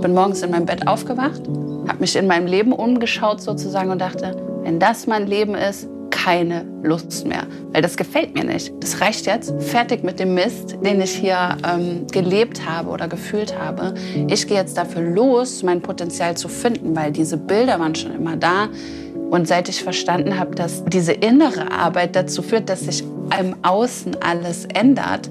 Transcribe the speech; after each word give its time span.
Bin 0.00 0.14
morgens 0.14 0.42
in 0.42 0.50
meinem 0.50 0.66
Bett 0.66 0.86
aufgewacht, 0.86 1.42
habe 1.88 1.98
mich 2.00 2.16
in 2.16 2.26
meinem 2.26 2.46
Leben 2.46 2.72
umgeschaut 2.72 3.40
sozusagen 3.40 3.90
und 3.90 4.00
dachte, 4.00 4.36
wenn 4.62 4.78
das 4.78 5.06
mein 5.06 5.26
Leben 5.26 5.54
ist, 5.54 5.88
keine 6.10 6.64
Lust 6.82 7.26
mehr, 7.26 7.44
weil 7.72 7.82
das 7.82 7.96
gefällt 7.96 8.34
mir 8.34 8.44
nicht. 8.44 8.72
Das 8.80 9.00
reicht 9.00 9.26
jetzt. 9.26 9.54
Fertig 9.62 10.02
mit 10.02 10.18
dem 10.18 10.34
Mist, 10.34 10.76
den 10.84 11.00
ich 11.00 11.12
hier 11.12 11.56
ähm, 11.64 12.06
gelebt 12.10 12.68
habe 12.68 12.90
oder 12.90 13.06
gefühlt 13.06 13.56
habe. 13.56 13.94
Ich 14.28 14.48
gehe 14.48 14.56
jetzt 14.56 14.76
dafür 14.76 15.02
los, 15.02 15.62
mein 15.62 15.82
Potenzial 15.82 16.36
zu 16.36 16.48
finden, 16.48 16.96
weil 16.96 17.12
diese 17.12 17.36
Bilder 17.36 17.78
waren 17.78 17.94
schon 17.94 18.12
immer 18.12 18.36
da. 18.36 18.68
Und 19.30 19.46
seit 19.46 19.68
ich 19.68 19.82
verstanden 19.82 20.38
habe, 20.38 20.54
dass 20.54 20.84
diese 20.84 21.12
innere 21.12 21.70
Arbeit 21.70 22.16
dazu 22.16 22.42
führt, 22.42 22.68
dass 22.68 22.80
sich 22.80 23.04
im 23.38 23.56
Außen 23.62 24.16
alles 24.20 24.66
ändert, 24.66 25.30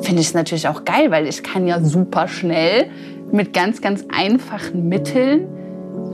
finde 0.00 0.22
ich 0.22 0.28
es 0.28 0.34
natürlich 0.34 0.68
auch 0.68 0.84
geil, 0.84 1.10
weil 1.10 1.26
ich 1.26 1.42
kann 1.42 1.66
ja 1.66 1.80
super 1.82 2.28
schnell 2.28 2.86
mit 3.32 3.52
ganz, 3.52 3.80
ganz 3.80 4.04
einfachen 4.08 4.88
Mitteln 4.88 5.48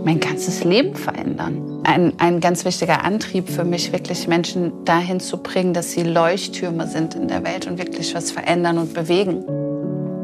mein 0.05 0.20
ganzes 0.20 0.62
Leben 0.62 0.95
verändern. 0.95 1.80
Ein, 1.84 2.12
ein 2.19 2.41
ganz 2.41 2.65
wichtiger 2.65 3.05
Antrieb 3.05 3.48
für 3.48 3.65
mich, 3.65 3.93
wirklich 3.93 4.29
Menschen 4.29 4.84
dahin 4.84 5.19
zu 5.19 5.38
bringen, 5.38 5.74
dass 5.74 5.93
sie 5.93 6.05
Leuchttürme 6.05 6.87
sind 6.87 7.15
in 7.15 7.29
der 7.29 7.45
Welt 7.45 7.66
und 7.66 7.79
wirklich 7.79 8.15
was 8.15 8.30
verändern 8.30 8.79
und 8.79 8.95
bewegen. 8.95 9.45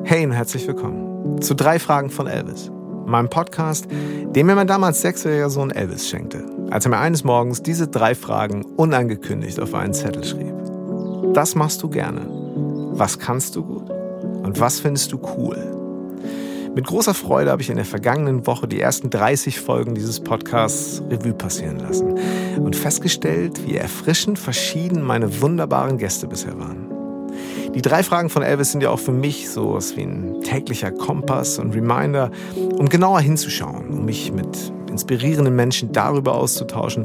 Hey 0.04 0.24
und 0.24 0.32
herzlich 0.32 0.66
willkommen 0.66 1.40
zu 1.40 1.54
drei 1.54 1.78
Fragen 1.78 2.10
von 2.10 2.26
Elvis, 2.26 2.70
meinem 3.06 3.28
Podcast, 3.28 3.86
den 3.90 4.46
mir 4.46 4.54
mein 4.54 4.66
damals 4.66 5.00
sechsjähriger 5.00 5.50
Sohn 5.50 5.70
Elvis 5.70 6.08
schenkte, 6.08 6.44
als 6.70 6.86
er 6.86 6.90
mir 6.90 6.98
eines 6.98 7.24
Morgens 7.24 7.62
diese 7.62 7.88
drei 7.88 8.14
Fragen 8.14 8.64
unangekündigt 8.76 9.58
auf 9.58 9.74
einen 9.74 9.94
Zettel 9.94 10.24
schrieb. 10.24 10.54
Das 11.34 11.54
machst 11.54 11.82
du 11.82 11.88
gerne. 11.88 12.26
Was 12.92 13.18
kannst 13.18 13.56
du 13.56 13.64
gut? 13.64 13.90
Und 14.42 14.60
was 14.60 14.80
findest 14.80 15.12
du 15.12 15.20
cool? 15.36 15.81
Mit 16.74 16.86
großer 16.86 17.12
Freude 17.12 17.50
habe 17.50 17.60
ich 17.60 17.68
in 17.68 17.76
der 17.76 17.84
vergangenen 17.84 18.46
Woche 18.46 18.66
die 18.66 18.80
ersten 18.80 19.10
30 19.10 19.60
Folgen 19.60 19.94
dieses 19.94 20.20
Podcasts 20.20 21.02
Revue 21.10 21.34
passieren 21.34 21.78
lassen 21.78 22.18
und 22.58 22.74
festgestellt, 22.74 23.66
wie 23.66 23.76
erfrischend 23.76 24.38
verschieden 24.38 25.02
meine 25.02 25.42
wunderbaren 25.42 25.98
Gäste 25.98 26.26
bisher 26.26 26.58
waren. 26.58 26.88
Die 27.74 27.82
drei 27.82 28.02
Fragen 28.02 28.30
von 28.30 28.42
Elvis 28.42 28.72
sind 28.72 28.82
ja 28.82 28.88
auch 28.88 28.98
für 28.98 29.12
mich 29.12 29.50
so 29.50 29.74
was 29.74 29.96
wie 29.98 30.02
ein 30.02 30.40
täglicher 30.44 30.90
Kompass 30.90 31.58
und 31.58 31.74
Reminder, 31.74 32.30
um 32.78 32.88
genauer 32.88 33.20
hinzuschauen, 33.20 33.90
um 33.90 34.06
mich 34.06 34.32
mit 34.32 34.72
inspirierenden 34.90 35.54
Menschen 35.54 35.92
darüber 35.92 36.34
auszutauschen, 36.34 37.04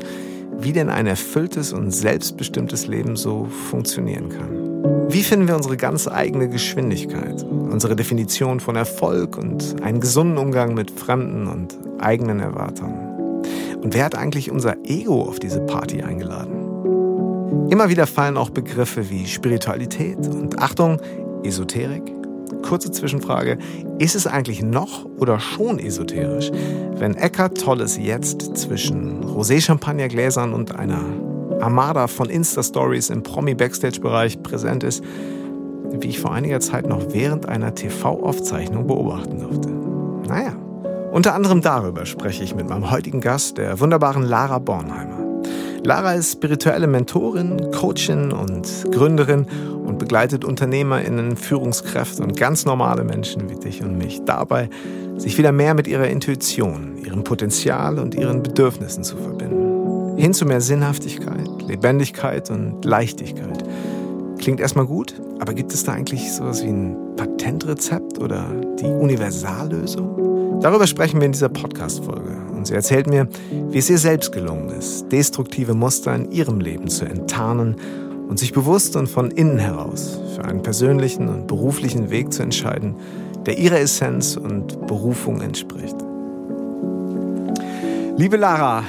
wie 0.59 0.73
denn 0.73 0.89
ein 0.89 1.07
erfülltes 1.07 1.73
und 1.73 1.91
selbstbestimmtes 1.91 2.87
Leben 2.87 3.15
so 3.15 3.45
funktionieren 3.69 4.29
kann. 4.29 5.09
Wie 5.09 5.23
finden 5.23 5.47
wir 5.47 5.55
unsere 5.55 5.77
ganz 5.77 6.07
eigene 6.07 6.49
Geschwindigkeit, 6.49 7.43
unsere 7.43 7.95
Definition 7.95 8.59
von 8.59 8.75
Erfolg 8.75 9.37
und 9.37 9.81
einen 9.81 9.99
gesunden 9.99 10.37
Umgang 10.37 10.73
mit 10.73 10.91
fremden 10.91 11.47
und 11.47 11.77
eigenen 11.99 12.39
Erwartungen? 12.39 13.43
Und 13.81 13.93
wer 13.93 14.05
hat 14.05 14.15
eigentlich 14.15 14.51
unser 14.51 14.75
Ego 14.83 15.21
auf 15.21 15.39
diese 15.39 15.61
Party 15.61 16.01
eingeladen? 16.01 17.69
Immer 17.69 17.89
wieder 17.89 18.07
fallen 18.07 18.37
auch 18.37 18.49
Begriffe 18.49 19.09
wie 19.09 19.25
Spiritualität 19.27 20.17
und 20.27 20.59
Achtung, 20.59 20.99
Esoterik. 21.43 22.16
Kurze 22.63 22.91
Zwischenfrage, 22.91 23.57
ist 23.99 24.15
es 24.15 24.27
eigentlich 24.27 24.61
noch 24.61 25.05
oder 25.17 25.39
schon 25.39 25.79
esoterisch, 25.79 26.51
wenn 26.95 27.15
Eckart 27.15 27.59
Tolles 27.59 27.97
jetzt 27.97 28.57
zwischen 28.57 29.23
Rosé-Champagnergläsern 29.23 30.53
und 30.53 30.75
einer 30.75 31.01
Armada 31.59 32.07
von 32.07 32.29
Insta-Stories 32.29 33.09
im 33.09 33.23
Promi-Backstage-Bereich 33.23 34.43
präsent 34.43 34.83
ist, 34.83 35.03
wie 35.91 36.07
ich 36.07 36.19
vor 36.19 36.31
einiger 36.31 36.59
Zeit 36.59 36.87
noch 36.87 37.13
während 37.13 37.47
einer 37.47 37.73
TV-Aufzeichnung 37.73 38.87
beobachten 38.87 39.39
durfte. 39.39 39.69
Naja, 40.27 40.53
unter 41.11 41.33
anderem 41.33 41.61
darüber 41.61 42.05
spreche 42.05 42.43
ich 42.43 42.55
mit 42.55 42.69
meinem 42.69 42.91
heutigen 42.91 43.21
Gast, 43.21 43.57
der 43.57 43.79
wunderbaren 43.79 44.23
Lara 44.23 44.59
Bornheimer. 44.59 45.26
Lara 45.87 46.15
ist 46.15 46.33
spirituelle 46.33 46.85
Mentorin, 46.85 47.71
Coachin 47.71 48.33
und 48.33 48.91
Gründerin 48.91 49.45
und 49.85 49.97
begleitet 49.97 50.43
UnternehmerInnen, 50.43 51.37
Führungskräfte 51.37 52.23
und 52.23 52.35
ganz 52.35 52.65
normale 52.65 53.05
Menschen 53.05 53.49
wie 53.49 53.55
dich 53.55 53.81
und 53.81 53.97
mich 53.97 54.19
dabei, 54.25 54.69
sich 55.15 55.37
wieder 55.37 55.53
mehr 55.53 55.75
mit 55.75 55.87
ihrer 55.87 56.09
Intuition, 56.09 56.97
ihrem 56.97 57.23
Potenzial 57.23 57.99
und 57.99 58.15
ihren 58.15 58.43
Bedürfnissen 58.43 59.05
zu 59.05 59.15
verbinden. 59.15 60.17
Hin 60.17 60.33
zu 60.33 60.45
mehr 60.45 60.59
Sinnhaftigkeit, 60.59 61.47
Lebendigkeit 61.65 62.51
und 62.51 62.83
Leichtigkeit. 62.83 63.63
Klingt 64.39 64.59
erstmal 64.59 64.87
gut, 64.87 65.13
aber 65.39 65.53
gibt 65.53 65.73
es 65.73 65.85
da 65.85 65.93
eigentlich 65.93 66.33
sowas 66.33 66.65
wie 66.65 66.67
ein 66.67 66.97
Patentrezept 67.15 68.19
oder 68.19 68.43
die 68.77 68.87
Universallösung? 68.87 70.26
Darüber 70.61 70.87
sprechen 70.87 71.19
wir 71.19 71.27
in 71.27 71.33
dieser 71.33 71.49
Podcast-Folge. 71.49 72.35
Und 72.55 72.65
sie 72.65 72.73
erzählt 72.73 73.07
mir, 73.07 73.27
wie 73.69 73.77
es 73.77 73.89
ihr 73.89 73.99
selbst 73.99 74.31
gelungen 74.31 74.69
ist, 74.69 75.11
destruktive 75.11 75.75
Muster 75.75 76.15
in 76.15 76.31
ihrem 76.31 76.59
Leben 76.59 76.87
zu 76.87 77.05
enttarnen 77.05 77.75
und 78.27 78.39
sich 78.39 78.53
bewusst 78.53 78.95
und 78.95 79.07
von 79.07 79.29
innen 79.29 79.59
heraus 79.59 80.19
für 80.35 80.43
einen 80.43 80.63
persönlichen 80.63 81.29
und 81.29 81.47
beruflichen 81.47 82.09
Weg 82.09 82.33
zu 82.33 82.41
entscheiden, 82.41 82.95
der 83.45 83.59
ihrer 83.59 83.79
Essenz 83.79 84.35
und 84.35 84.87
Berufung 84.87 85.41
entspricht. 85.41 85.95
Liebe 88.17 88.37
Lara, 88.37 88.83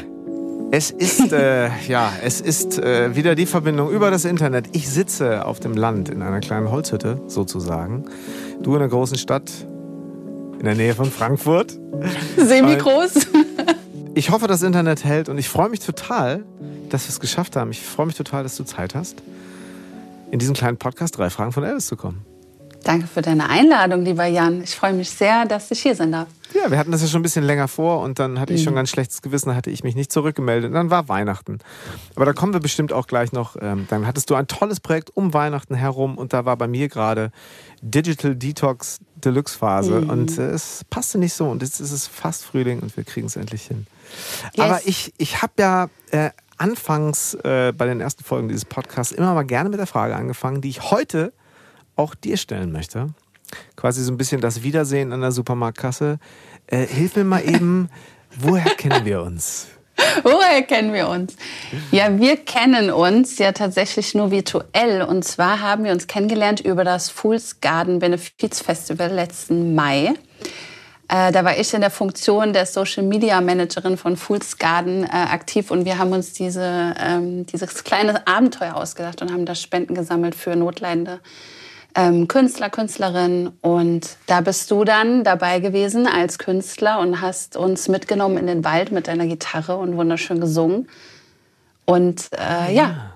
es 0.71 0.91
ist, 0.91 1.33
äh, 1.33 1.69
ja, 1.87 2.11
es 2.25 2.41
ist 2.41 2.79
äh, 2.79 3.15
wieder 3.15 3.35
die 3.35 3.47
Verbindung 3.47 3.91
über 3.91 4.11
das 4.11 4.25
Internet. 4.25 4.71
Ich 4.73 4.89
sitze 4.89 5.45
auf 5.45 5.61
dem 5.61 5.77
Land 5.77 6.09
in 6.09 6.23
einer 6.23 6.41
kleinen 6.41 6.71
Holzhütte, 6.71 7.21
sozusagen. 7.27 8.07
Du 8.63 8.71
in 8.75 8.81
einer 8.81 8.89
großen 8.89 9.19
Stadt 9.19 9.51
in 10.59 10.65
der 10.65 10.75
Nähe 10.75 10.95
von 10.95 11.11
Frankfurt. 11.11 11.79
Semi-groß. 12.37 13.29
Ich 14.15 14.31
hoffe, 14.31 14.49
das 14.49 14.63
Internet 14.63 15.05
hält 15.05 15.29
und 15.29 15.39
ich 15.39 15.49
freue 15.49 15.69
mich 15.69 15.81
total, 15.81 16.45
dass 16.89 17.05
wir 17.05 17.11
es 17.11 17.21
geschafft 17.21 17.55
haben. 17.57 17.71
Ich 17.71 17.81
freue 17.81 18.07
mich 18.07 18.17
total, 18.17 18.43
dass 18.43 18.57
du 18.57 18.65
Zeit 18.65 18.95
hast, 18.95 19.23
in 20.31 20.39
diesem 20.39 20.55
kleinen 20.55 20.77
Podcast 20.77 21.17
drei 21.17 21.31
Fragen 21.31 21.53
von 21.53 21.63
Elvis 21.63 21.87
zu 21.87 21.97
kommen. 21.97 22.25
Danke 22.85 23.07
für 23.07 23.23
deine 23.23 23.49
Einladung, 23.49 24.05
lieber 24.05 24.27
Jan. 24.27 24.63
Ich 24.63 24.75
freue 24.75 24.93
mich 24.93 25.11
sehr, 25.11 25.45
dass 25.45 25.71
ich 25.71 25.81
hier 25.81 25.95
sein 25.95 26.13
darf. 26.13 26.29
Ja, 26.55 26.71
wir 26.71 26.79
hatten 26.79 26.91
das 26.91 27.03
ja 27.03 27.09
schon 27.09 27.21
ein 27.21 27.23
bisschen 27.23 27.45
länger 27.45 27.69
vor 27.69 28.01
und 28.01 28.19
dann 28.19 28.41
hatte 28.41 28.55
ich 28.55 28.63
schon 28.63 28.73
mhm. 28.73 28.77
ganz 28.77 28.91
schlechtes 28.91 29.21
Gewissen, 29.21 29.55
hatte 29.55 29.71
ich 29.71 29.85
mich 29.85 29.95
nicht 29.95 30.11
zurückgemeldet. 30.11 30.69
Und 30.69 30.75
dann 30.75 30.91
war 30.91 31.09
Weihnachten. 31.09 31.59
Aber 32.15 32.25
da 32.25 32.33
kommen 32.33 32.55
wir 32.55 32.61
bestimmt 32.61 32.93
auch 32.93 33.07
gleich 33.07 33.33
noch. 33.33 33.57
Ähm, 33.61 33.87
dann 33.91 34.07
hattest 34.07 34.31
du 34.31 34.35
ein 34.35 34.47
tolles 34.47 34.81
Projekt 34.81 35.15
um 35.15 35.35
Weihnachten 35.35 35.75
herum 35.75 36.17
und 36.17 36.33
da 36.33 36.47
war 36.47 36.57
bei 36.57 36.67
mir 36.67 36.89
gerade 36.89 37.31
Digital 37.83 38.35
Detox 38.35 39.01
Deluxe 39.17 39.59
Phase 39.59 40.01
mhm. 40.01 40.11
und 40.11 40.39
äh, 40.39 40.51
es 40.51 40.85
passte 40.89 41.19
nicht 41.19 41.35
so 41.35 41.49
und 41.49 41.63
jetzt 41.63 41.81
ist 41.81 41.93
es 41.93 42.07
fast 42.07 42.45
Frühling 42.45 42.81
und 42.81 42.97
wir 42.97 43.05
kriegen 43.05 43.27
es 43.27 43.37
endlich 43.37 43.65
hin. 43.65 43.87
Yes. 44.55 44.65
Aber 44.65 44.81
ich, 44.87 45.13
ich 45.19 45.43
habe 45.43 45.53
ja 45.59 45.91
äh, 46.13 46.31
anfangs 46.57 47.35
äh, 47.35 47.73
bei 47.77 47.87
den 47.87 48.01
ersten 48.01 48.25
Folgen 48.25 48.49
dieses 48.49 48.65
Podcasts 48.65 49.13
immer 49.13 49.35
mal 49.35 49.43
gerne 49.43 49.69
mit 49.69 49.79
der 49.79 49.87
Frage 49.87 50.17
angefangen, 50.17 50.61
die 50.61 50.69
ich 50.69 50.91
heute 50.91 51.33
auch 51.99 52.15
dir 52.15 52.37
stellen 52.37 52.73
möchte. 52.73 53.09
Quasi 53.77 54.03
so 54.03 54.13
ein 54.13 54.19
bisschen 54.19 54.41
das 54.41 54.63
Wiedersehen 54.63 55.13
an 55.13 55.21
der 55.21 55.33
Supermarktkasse. 55.33 56.19
Äh, 56.67 56.87
hilf 56.87 57.17
mir 57.17 57.25
mal 57.25 57.45
eben, 57.45 57.91
woher 58.39 58.75
kennen 58.75 59.05
wir 59.05 59.23
uns? 59.23 59.69
Woher 60.23 60.63
kennen 60.63 60.93
wir 60.93 61.09
uns? 61.09 61.37
Ja, 61.91 62.19
wir 62.19 62.37
kennen 62.37 62.91
uns 62.91 63.39
ja 63.39 63.51
tatsächlich 63.53 64.15
nur 64.15 64.31
virtuell. 64.31 65.03
Und 65.03 65.25
zwar 65.25 65.61
haben 65.61 65.85
wir 65.85 65.93
uns 65.93 66.07
kennengelernt 66.07 66.61
über 66.61 66.85
das 66.85 67.11
Fools 67.11 67.61
Garden 67.61 67.99
Benefiz 67.99 68.61
Festival 68.61 69.11
letzten 69.11 69.75
Mai. 69.75 70.15
Äh, 71.09 71.33
da 71.33 71.45
war 71.45 71.59
ich 71.59 71.73
in 71.73 71.81
der 71.81 71.91
Funktion 71.91 72.53
der 72.53 72.67
Social 72.67 73.03
Media 73.03 73.41
Managerin 73.41 73.97
von 73.97 74.17
Fools 74.17 74.59
Garden 74.59 75.05
äh, 75.05 75.09
aktiv 75.09 75.71
und 75.71 75.87
wir 75.87 75.99
haben 75.99 76.13
uns 76.13 76.35
diese, 76.35 76.95
ähm, 77.01 77.47
dieses 77.47 77.83
kleine 77.83 78.27
Abenteuer 78.27 78.77
ausgedacht 78.77 79.23
und 79.23 79.33
haben 79.33 79.47
da 79.47 79.55
Spenden 79.55 79.95
gesammelt 79.95 80.35
für 80.35 80.55
Notleidende 80.55 81.21
ähm, 81.99 82.29
Künstler, 82.29 82.71
Künstlerin. 82.71 83.51
Und 83.61 84.17
da 84.27 84.41
bist 84.41 84.71
du 84.71 84.85
dann 84.85 85.25
dabei 85.25 85.59
gewesen 85.59 86.07
als 86.07 86.39
Künstler 86.39 87.01
und 87.01 87.21
hast 87.21 87.57
uns 87.57 87.89
mitgenommen 87.89 88.39
in 88.39 88.47
den 88.47 88.65
Wald 88.65 88.93
mit 88.93 89.09
deiner 89.09 89.27
Gitarre 89.27 89.77
und 89.77 89.97
wunderschön 89.97 90.41
gesungen. 90.41 90.89
Und 91.85 92.31
äh, 92.33 92.73
ja. 92.73 93.13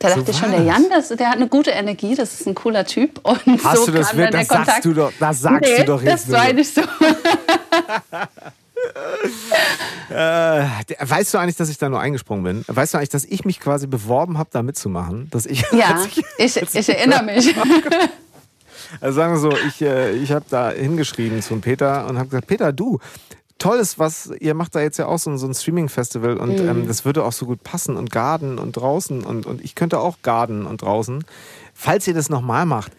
Da 0.00 0.08
dachte 0.08 0.24
so 0.24 0.32
ich 0.32 0.38
schon, 0.38 0.50
der 0.50 0.62
Jan, 0.62 0.86
das, 0.90 1.08
der 1.08 1.28
hat 1.28 1.36
eine 1.36 1.48
gute 1.48 1.70
Energie, 1.70 2.16
das 2.16 2.40
ist 2.40 2.46
ein 2.46 2.54
cooler 2.54 2.84
Typ. 2.84 3.20
Und 3.22 3.64
Hast 3.64 3.86
so 3.86 3.88
du 3.92 3.92
das, 3.92 4.16
wird, 4.16 4.34
das 4.34 4.48
sagst 4.48 4.84
du 4.84 4.92
doch, 4.92 5.12
das 5.18 5.40
sagst 5.40 5.70
nee, 5.70 5.78
du 5.78 5.84
doch 5.84 6.02
jetzt. 6.02 6.28
Das 6.28 6.32
war 6.32 6.52
nicht 6.52 6.74
so. 6.74 6.82
äh, 10.10 10.66
weißt 11.00 11.32
du 11.32 11.38
eigentlich, 11.38 11.56
dass 11.56 11.68
ich 11.68 11.78
da 11.78 11.88
nur 11.88 12.00
eingesprungen 12.00 12.44
bin? 12.44 12.64
Weißt 12.66 12.92
du 12.92 12.98
eigentlich, 12.98 13.10
dass 13.10 13.24
ich 13.24 13.44
mich 13.44 13.60
quasi 13.60 13.86
beworben 13.86 14.36
habe, 14.36 14.50
da 14.52 14.62
mitzumachen? 14.62 15.28
Dass 15.30 15.46
ich, 15.46 15.64
ja, 15.72 16.04
ich, 16.38 16.56
ich, 16.56 16.74
ich 16.74 16.88
erinnere 16.88 17.22
mich. 17.22 17.54
Also 19.00 19.16
sagen 19.16 19.32
wir 19.32 19.38
so, 19.38 19.52
ich, 19.68 19.82
äh, 19.82 20.12
ich 20.12 20.32
habe 20.32 20.44
da 20.48 20.70
hingeschrieben 20.70 21.42
zum 21.42 21.60
Peter 21.60 22.06
und 22.06 22.18
habe 22.18 22.28
gesagt, 22.28 22.46
Peter, 22.46 22.72
du, 22.72 22.98
tolles, 23.58 23.98
was 23.98 24.30
ihr 24.40 24.54
macht 24.54 24.74
da 24.74 24.80
jetzt 24.80 24.98
ja 24.98 25.06
auch 25.06 25.18
so, 25.18 25.36
so 25.36 25.46
ein 25.46 25.54
Streaming-Festival 25.54 26.36
und 26.36 26.60
mhm. 26.60 26.68
ähm, 26.68 26.88
das 26.88 27.04
würde 27.04 27.24
auch 27.24 27.32
so 27.32 27.46
gut 27.46 27.62
passen 27.62 27.96
und 27.96 28.10
Garden 28.10 28.58
und 28.58 28.72
draußen 28.72 29.24
und, 29.24 29.46
und 29.46 29.64
ich 29.64 29.74
könnte 29.74 30.00
auch 30.00 30.18
Garden 30.22 30.66
und 30.66 30.82
draußen. 30.82 31.24
Falls 31.72 32.06
ihr 32.06 32.14
das 32.14 32.28
nochmal 32.28 32.66
macht, 32.66 32.92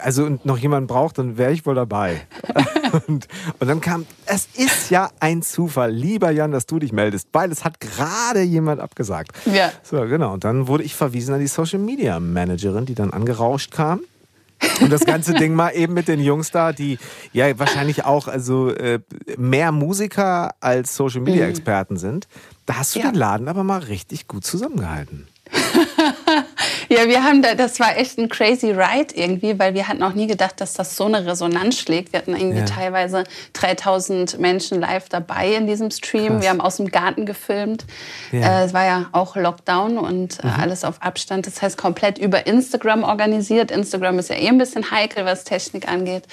also 0.00 0.38
noch 0.44 0.58
jemand 0.58 0.86
braucht, 0.86 1.18
dann 1.18 1.36
wäre 1.36 1.52
ich 1.52 1.66
wohl 1.66 1.74
dabei. 1.74 2.20
und, 3.08 3.26
und, 3.58 3.68
dann 3.68 3.80
kam, 3.80 4.06
es 4.26 4.48
ist 4.54 4.90
ja 4.90 5.10
ein 5.18 5.42
Zufall, 5.42 5.90
lieber 5.90 6.30
Jan, 6.30 6.52
dass 6.52 6.66
du 6.66 6.78
dich 6.78 6.92
meldest, 6.92 7.28
weil 7.32 7.50
es 7.50 7.64
hat 7.64 7.80
gerade 7.80 8.42
jemand 8.42 8.80
abgesagt. 8.80 9.32
Ja. 9.46 9.72
So, 9.82 10.00
genau. 10.02 10.34
Und 10.34 10.44
dann 10.44 10.68
wurde 10.68 10.84
ich 10.84 10.94
verwiesen 10.94 11.34
an 11.34 11.40
die 11.40 11.48
Social 11.48 11.80
Media 11.80 12.20
Managerin, 12.20 12.86
die 12.86 12.94
dann 12.94 13.10
angerauscht 13.10 13.72
kam. 13.72 14.00
Und 14.80 14.90
das 14.90 15.04
ganze 15.04 15.34
Ding 15.34 15.54
mal 15.54 15.70
eben 15.70 15.94
mit 15.94 16.08
den 16.08 16.20
Jungs 16.20 16.50
da, 16.50 16.72
die 16.72 16.98
ja 17.32 17.58
wahrscheinlich 17.58 18.04
auch 18.04 18.28
also 18.28 18.70
äh, 18.70 19.00
mehr 19.36 19.72
Musiker 19.72 20.54
als 20.60 20.96
Social 20.96 21.20
Media 21.20 21.44
mhm. 21.44 21.50
Experten 21.50 21.96
sind. 21.96 22.28
Da 22.66 22.76
hast 22.76 22.94
du 22.94 23.00
ja. 23.00 23.10
den 23.10 23.14
Laden 23.14 23.48
aber 23.48 23.64
mal 23.64 23.80
richtig 23.80 24.28
gut 24.28 24.44
zusammengehalten. 24.44 25.26
Ja, 27.00 27.06
wir 27.06 27.22
haben 27.22 27.40
da, 27.40 27.54
das 27.54 27.78
war 27.78 27.96
echt 27.96 28.18
ein 28.18 28.28
crazy 28.28 28.72
ride 28.72 29.14
irgendwie, 29.14 29.56
weil 29.60 29.74
wir 29.74 29.86
hatten 29.86 30.02
auch 30.02 30.12
nie 30.12 30.26
gedacht, 30.26 30.60
dass 30.60 30.74
das 30.74 30.96
so 30.96 31.04
eine 31.04 31.24
Resonanz 31.24 31.78
schlägt. 31.78 32.12
Wir 32.12 32.18
hatten 32.18 32.34
irgendwie 32.34 32.58
ja. 32.58 32.64
teilweise 32.64 33.22
3000 33.52 34.40
Menschen 34.40 34.80
live 34.80 35.08
dabei 35.08 35.54
in 35.54 35.68
diesem 35.68 35.92
Stream. 35.92 36.32
Krass. 36.32 36.42
Wir 36.42 36.50
haben 36.50 36.60
aus 36.60 36.78
dem 36.78 36.88
Garten 36.88 37.26
gefilmt. 37.26 37.86
Ja. 38.32 38.62
Äh, 38.62 38.64
es 38.64 38.74
war 38.74 38.84
ja 38.84 39.08
auch 39.12 39.36
Lockdown 39.36 39.98
und 39.98 40.42
äh, 40.42 40.46
mhm. 40.48 40.52
alles 40.60 40.82
auf 40.84 41.00
Abstand. 41.00 41.46
Das 41.46 41.62
heißt, 41.62 41.78
komplett 41.78 42.18
über 42.18 42.48
Instagram 42.48 43.04
organisiert. 43.04 43.70
Instagram 43.70 44.18
ist 44.18 44.30
ja 44.30 44.36
eh 44.36 44.48
ein 44.48 44.58
bisschen 44.58 44.90
heikel, 44.90 45.24
was 45.24 45.44
Technik 45.44 45.86
angeht. 45.86 46.24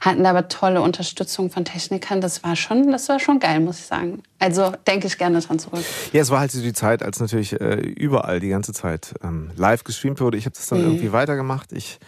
Hatten 0.00 0.24
aber 0.26 0.46
tolle 0.46 0.80
Unterstützung 0.80 1.50
von 1.50 1.64
Technikern. 1.64 2.20
Das 2.20 2.44
war 2.44 2.54
schon, 2.54 2.92
das 2.92 3.08
war 3.08 3.18
schon 3.18 3.40
geil, 3.40 3.58
muss 3.58 3.80
ich 3.80 3.86
sagen. 3.86 4.22
Also 4.44 4.74
denke 4.86 5.06
ich 5.06 5.16
gerne 5.16 5.40
dran 5.40 5.58
zurück. 5.58 5.82
Ja, 6.12 6.20
es 6.20 6.28
war 6.28 6.40
halt 6.40 6.52
so 6.52 6.60
die 6.60 6.74
Zeit, 6.74 7.02
als 7.02 7.18
natürlich 7.18 7.58
äh, 7.58 7.76
überall 7.76 8.40
die 8.40 8.50
ganze 8.50 8.74
Zeit 8.74 9.14
ähm, 9.24 9.50
live 9.56 9.84
gestreamt 9.84 10.20
wurde. 10.20 10.36
Ich 10.36 10.44
habe 10.44 10.54
das 10.54 10.66
dann 10.66 10.80
mhm. 10.80 10.84
irgendwie 10.84 11.12
weitergemacht. 11.12 11.72
Ich 11.72 11.98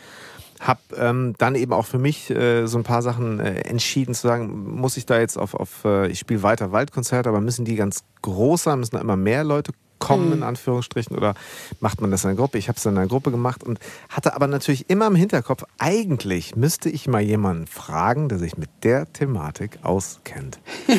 habe 0.60 0.80
ähm, 0.98 1.34
dann 1.38 1.54
eben 1.54 1.72
auch 1.72 1.86
für 1.86 1.98
mich 1.98 2.28
äh, 2.28 2.66
so 2.66 2.76
ein 2.76 2.84
paar 2.84 3.00
Sachen 3.00 3.40
äh, 3.40 3.60
entschieden 3.60 4.14
zu 4.14 4.26
sagen, 4.26 4.78
muss 4.78 4.98
ich 4.98 5.06
da 5.06 5.18
jetzt 5.18 5.38
auf, 5.38 5.54
auf 5.54 5.86
äh, 5.86 6.08
ich 6.08 6.18
spiele 6.18 6.42
weiter 6.42 6.72
Waldkonzerte, 6.72 7.30
aber 7.30 7.40
müssen 7.40 7.64
die 7.64 7.74
ganz 7.74 8.04
groß 8.20 8.64
sein, 8.64 8.80
müssen 8.80 8.96
da 8.96 9.00
immer 9.00 9.16
mehr 9.16 9.42
Leute 9.42 9.72
kommen, 9.98 10.32
in 10.32 10.38
mhm. 10.38 10.44
Anführungsstrichen, 10.44 11.16
oder 11.16 11.34
macht 11.80 12.00
man 12.00 12.10
das 12.10 12.24
in 12.24 12.30
einer 12.30 12.36
Gruppe? 12.36 12.58
Ich 12.58 12.68
habe 12.68 12.78
es 12.78 12.86
in 12.86 12.96
einer 12.96 13.06
Gruppe 13.06 13.30
gemacht 13.30 13.64
und 13.64 13.78
hatte 14.08 14.34
aber 14.34 14.46
natürlich 14.46 14.88
immer 14.90 15.06
im 15.06 15.14
Hinterkopf, 15.14 15.64
eigentlich 15.78 16.56
müsste 16.56 16.88
ich 16.88 17.08
mal 17.08 17.22
jemanden 17.22 17.66
fragen, 17.66 18.28
der 18.28 18.38
sich 18.38 18.56
mit 18.56 18.70
der 18.82 19.12
Thematik 19.12 19.78
auskennt. 19.82 20.58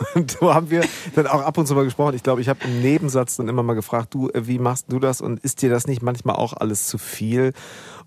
und 0.14 0.30
so 0.30 0.54
haben 0.54 0.70
wir 0.70 0.84
dann 1.14 1.26
auch 1.26 1.42
ab 1.42 1.58
und 1.58 1.66
zu 1.66 1.74
mal 1.74 1.84
gesprochen. 1.84 2.14
Ich 2.14 2.22
glaube, 2.22 2.40
ich 2.40 2.48
habe 2.48 2.60
im 2.64 2.80
Nebensatz 2.80 3.36
dann 3.36 3.48
immer 3.48 3.62
mal 3.62 3.74
gefragt, 3.74 4.14
du, 4.14 4.28
äh, 4.30 4.46
wie 4.46 4.58
machst 4.58 4.86
du 4.88 4.98
das 4.98 5.20
und 5.20 5.40
ist 5.40 5.62
dir 5.62 5.70
das 5.70 5.86
nicht 5.86 6.02
manchmal 6.02 6.36
auch 6.36 6.52
alles 6.54 6.86
zu 6.86 6.98
viel? 6.98 7.52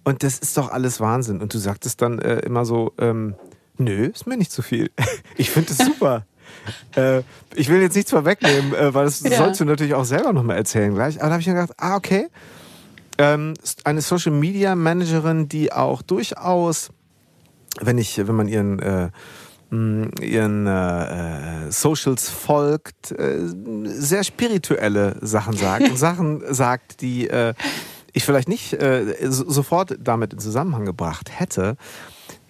Und 0.03 0.23
das 0.23 0.39
ist 0.39 0.57
doch 0.57 0.71
alles 0.71 0.99
Wahnsinn. 0.99 1.41
Und 1.41 1.53
du 1.53 1.57
sagtest 1.57 2.01
dann 2.01 2.19
äh, 2.19 2.39
immer 2.39 2.65
so, 2.65 2.93
ähm, 2.97 3.35
nö, 3.77 4.07
ist 4.07 4.27
mir 4.27 4.37
nicht 4.37 4.51
zu 4.51 4.61
viel. 4.61 4.91
ich 5.37 5.49
finde 5.49 5.71
es 5.71 5.77
super. 5.77 6.25
Äh, 6.95 7.21
ich 7.55 7.69
will 7.69 7.81
jetzt 7.81 7.95
nichts 7.95 8.11
vorwegnehmen, 8.11 8.73
äh, 8.73 8.93
weil 8.93 9.05
das 9.05 9.21
ja. 9.23 9.37
sollst 9.37 9.59
du 9.59 9.65
natürlich 9.65 9.93
auch 9.93 10.05
selber 10.05 10.33
nochmal 10.33 10.57
erzählen 10.57 10.93
gleich. 10.93 11.19
Aber 11.19 11.27
da 11.27 11.31
habe 11.33 11.41
ich 11.41 11.47
mir 11.47 11.53
gedacht, 11.53 11.73
ah, 11.77 11.95
okay. 11.95 12.27
Ähm, 13.17 13.53
eine 13.83 14.01
Social 14.01 14.31
Media 14.31 14.75
Managerin, 14.75 15.47
die 15.47 15.71
auch 15.71 16.01
durchaus, 16.01 16.89
wenn 17.79 17.97
ich, 17.97 18.17
wenn 18.17 18.35
man 18.35 18.47
ihren 18.47 18.79
äh, 18.79 19.09
ihren 20.21 20.67
äh, 20.67 21.71
Socials 21.71 22.29
folgt, 22.29 23.11
äh, 23.11 23.39
sehr 23.85 24.23
spirituelle 24.23 25.17
Sachen 25.21 25.57
sagt 25.57 25.89
und 25.89 25.97
Sachen 25.97 26.43
sagt, 26.53 27.01
die 27.01 27.27
äh, 27.27 27.55
ich 28.13 28.23
vielleicht 28.23 28.47
nicht 28.47 28.73
äh, 28.73 29.15
sofort 29.21 29.97
damit 29.99 30.33
in 30.33 30.39
Zusammenhang 30.39 30.85
gebracht 30.85 31.31
hätte. 31.39 31.75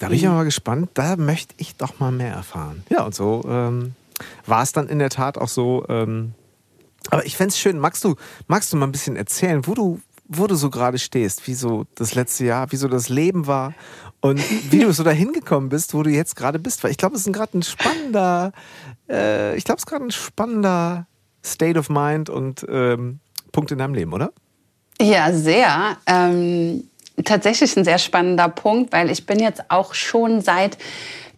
Da 0.04 0.10
bin 0.10 0.18
ich 0.18 0.26
mhm. 0.26 0.32
mal 0.32 0.44
gespannt. 0.44 0.90
Da 0.96 1.16
möchte 1.16 1.56
ich 1.58 1.78
doch 1.78 1.98
mal 2.00 2.12
mehr 2.12 2.34
erfahren. 2.34 2.84
Ja, 2.90 3.06
und 3.06 3.16
so 3.16 3.42
ähm, 3.48 3.96
war 4.46 4.62
es 4.62 4.74
dann 4.74 4.90
in 4.90 5.00
der 5.00 5.10
Tat 5.10 5.38
auch 5.38 5.48
so. 5.48 5.86
Ähm, 5.88 6.34
aber 7.10 7.26
ich 7.26 7.38
fände 7.38 7.52
es 7.52 7.58
schön, 7.58 7.80
magst 7.80 8.04
du, 8.04 8.16
magst 8.48 8.74
du 8.74 8.78
mal 8.78 8.86
ein 8.86 8.92
bisschen 8.92 9.16
erzählen, 9.16 9.66
wo 9.66 9.74
du, 9.74 10.02
wo 10.28 10.46
du 10.48 10.56
so 10.56 10.70
gerade 10.70 11.00
stehst, 11.00 11.48
wie 11.48 11.54
so 11.54 11.86
das 11.96 12.16
letzte 12.16 12.44
Jahr, 12.44 12.70
wie 12.74 12.76
so 12.76 12.90
das 12.90 13.08
Leben 13.08 13.48
war 13.48 13.74
und 14.20 14.42
wie 14.72 14.80
du 14.80 14.92
so 14.92 15.04
dahin 15.06 15.32
gekommen 15.32 15.70
bist, 15.70 15.94
wo 15.94 16.04
du 16.04 16.10
jetzt 16.10 16.36
gerade 16.36 16.60
bist. 16.60 16.84
Weil 16.84 16.92
ich 16.92 16.98
glaube, 16.98 17.16
es 17.16 17.26
ist 17.26 17.32
gerade 17.32 17.58
ein 17.58 17.64
spannender, 17.64 18.52
äh, 19.10 19.56
ich 19.56 19.64
glaube, 19.64 19.78
es 19.78 19.84
ist 19.84 19.90
gerade 19.90 20.04
ein 20.04 20.12
spannender 20.12 21.08
State 21.46 21.80
of 21.80 21.90
Mind 21.90 22.30
und 22.30 22.66
ähm, 22.68 23.22
Punkt 23.54 23.72
in 23.72 23.78
deinem 23.78 23.94
Leben, 23.94 24.12
oder? 24.12 24.34
Ja, 25.02 25.32
sehr. 25.32 25.96
Ähm, 26.08 26.84
tatsächlich 27.24 27.75
ein 27.77 27.83
sehr 27.83 28.00
spannender 28.00 28.50
Punkt, 28.50 28.92
weil 28.92 29.10
ich 29.10 29.25
bin 29.25 29.39
jetzt 29.39 29.63
auch 29.69 29.94
schon 29.94 30.42
seit 30.42 30.77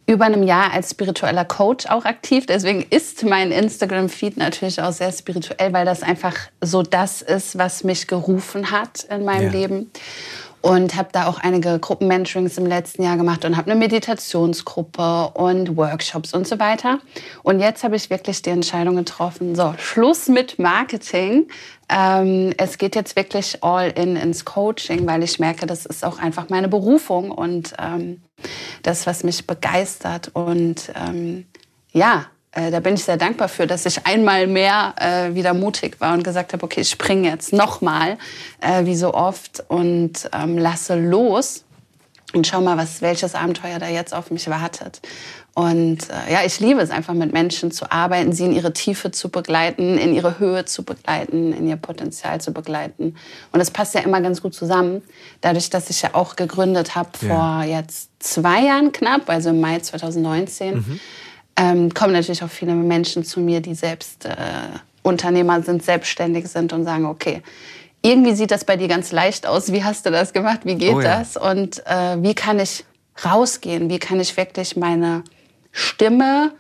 über 0.07 0.25
einem 0.25 0.44
Jahr 0.44 0.72
als 0.72 0.92
spiritueller 0.92 1.45
Coach 1.45 1.88
auch 1.88 2.06
aktiv. 2.06 2.45
Deswegen 2.45 2.86
ist 2.89 3.24
mein 3.24 3.51
Instagram-Feed 3.51 4.38
natürlich 4.38 4.81
auch 4.81 4.92
sehr 4.92 5.12
spirituell, 5.12 5.74
weil 5.74 5.86
das 5.86 6.04
einfach 6.04 6.36
so 6.62 6.83
das 6.83 7.22
ist, 7.22 7.57
was 7.57 7.83
mich 7.83 8.07
gerufen 8.07 8.69
hat 8.69 9.06
in 9.10 9.25
meinem 9.25 9.51
ja. 9.51 9.60
Leben 9.60 9.92
und 10.66 10.96
habe 10.96 11.10
da 11.12 11.28
auch 11.28 11.38
einige 11.38 11.78
Gruppenmentorings 11.78 12.58
im 12.58 12.66
letzten 12.66 13.04
Jahr 13.04 13.18
gemacht 13.18 13.46
und 13.46 13.56
habe 13.56 13.70
eine 13.70 13.80
Meditationsgruppe 13.80 15.30
und 15.36 15.78
Workshops 15.78 16.34
und 16.34 16.48
so 16.48 16.58
weiter. 16.58 16.98
Und 17.44 17.60
jetzt 17.60 17.84
habe 17.84 17.96
ich 17.96 18.10
wirklich 18.10 18.42
die 18.42 18.50
Entscheidung 18.50 18.96
getroffen, 18.96 19.54
so, 19.54 19.76
Schluss 19.78 20.28
mit 20.28 20.58
Marketing. 20.58 21.50
Ähm, 21.88 22.52
es 22.58 22.80
geht 22.80 22.96
jetzt 22.96 23.16
wirklich 23.16 23.64
all 23.64 23.92
in 23.92 24.16
ins 24.16 24.44
Coaching, 24.44 25.06
weil 25.06 25.22
ich 25.22 25.38
merke, 25.38 25.68
das 25.68 25.86
ist 25.86 26.04
auch 26.04 26.18
einfach 26.18 26.50
meine 26.50 26.68
Berufung 26.68 27.30
und 27.30 27.76
ähm, 27.78 28.22
das, 28.82 29.06
was 29.06 29.24
mich 29.24 29.46
begeistert. 29.46 30.32
Und 30.34 30.92
ähm, 30.96 31.46
ja, 31.94 32.26
äh, 32.56 32.72
da 32.72 32.80
bin 32.80 32.96
ich 32.96 33.04
sehr 33.04 33.18
dankbar 33.18 33.50
für, 33.50 33.68
dass 33.68 33.86
ich 33.86 34.06
einmal 34.07 34.48
mehr 34.48 34.96
äh, 34.98 35.36
wieder 35.36 35.54
mutig 35.54 36.00
war 36.00 36.13
und 36.13 36.24
gesagt 36.24 36.54
habe, 36.54 36.63
okay, 36.63 36.81
ich 36.81 36.90
springe 36.90 37.30
jetzt 37.30 37.54
nochmal, 37.54 38.18
äh, 38.62 38.86
wie 38.86 38.96
so 38.96 39.13
oft, 39.13 39.63
und 39.68 40.30
ähm, 40.34 40.57
lasse 40.57 40.96
los 40.96 41.66
und 42.34 42.48
schau 42.48 42.62
mal, 42.62 42.78
was, 42.78 43.02
welches 43.02 43.36
Abenteuer 43.36 43.78
da 43.78 43.88
jetzt 43.88 44.13
auf 44.13 44.31
mich 44.31 44.50
wartet. 44.50 45.02
Und 45.54 46.10
äh, 46.10 46.34
ja, 46.34 46.40
ich 46.46 46.60
liebe 46.60 46.81
es 46.81 46.92
einfach 46.92 47.13
mit 47.13 47.34
Menschen 47.34 47.72
zu 47.72 47.92
arbeiten, 47.92 48.31
sie 48.31 48.46
in 48.46 48.52
ihre 48.54 48.74
Tiefe 48.74 49.12
zu 49.12 49.30
begleiten, 49.30 49.98
in 49.98 50.13
ihre 50.13 50.40
Höhe 50.40 50.66
zu 50.66 50.84
begleiten, 50.84 51.54
in 51.54 51.68
ihr 51.68 51.78
Potenzial 51.78 52.42
zu 52.42 52.52
begleiten. 52.52 53.16
Und 53.52 53.60
es 53.62 53.72
passt 53.72 53.96
ja 53.96 54.02
immer 54.02 54.22
ganz 54.22 54.42
gut 54.42 54.54
zusammen, 54.54 55.02
dadurch, 55.42 55.69
dass 55.69 55.90
ich 55.90 56.02
ja 56.02 56.10
auch 56.13 56.36
gegründet 56.36 56.96
habe 56.96 57.10
ja. 57.22 57.28
vor 57.28 57.63
jetzt 57.63 58.12
zwei 58.19 58.63
Jahren 58.63 58.92
knapp, 58.92 59.30
also 59.30 59.50
im 59.50 59.60
Mai 59.60 59.80
2019. 59.80 60.75
Mhm 60.75 61.00
ähm, 61.57 61.94
kommen 61.94 62.13
natürlich 62.13 62.44
auch 62.44 62.50
viele 62.50 62.74
Menschen 62.74 63.24
zu 63.24 63.40
mir, 63.40 63.62
die 63.62 63.76
selbst 63.76 64.26
äh, 64.26 64.35
Unternehmer 65.04 65.62
sind, 65.62 65.83
selbstständig 65.83 66.47
sind 66.47 66.74
und 66.74 66.83
sagen, 66.83 67.06
okay, 67.06 67.42
irgendwie 68.02 68.35
sieht 68.35 68.52
das 68.52 68.66
bei 68.66 68.78
dir 68.78 68.88
ganz 68.88 69.12
leicht 69.12 69.47
aus. 69.47 69.71
Wie 69.71 69.83
hast 69.83 70.06
du 70.06 70.12
das 70.12 70.33
gemacht? 70.33 70.62
Wie 70.64 70.76
geht 70.76 70.94
oh 70.94 71.02
ja. 71.02 71.19
das? 71.19 71.38
Und 71.38 71.85
äh, 71.88 72.21
wie 72.21 72.35
kann 72.35 72.59
ich 72.59 72.85
rausgehen? 73.24 73.90
Wie 73.90 74.00
kann 74.00 74.19
ich 74.19 74.35
wirklich 74.38 74.76
meine 74.76 75.24
Stimme 75.71 76.54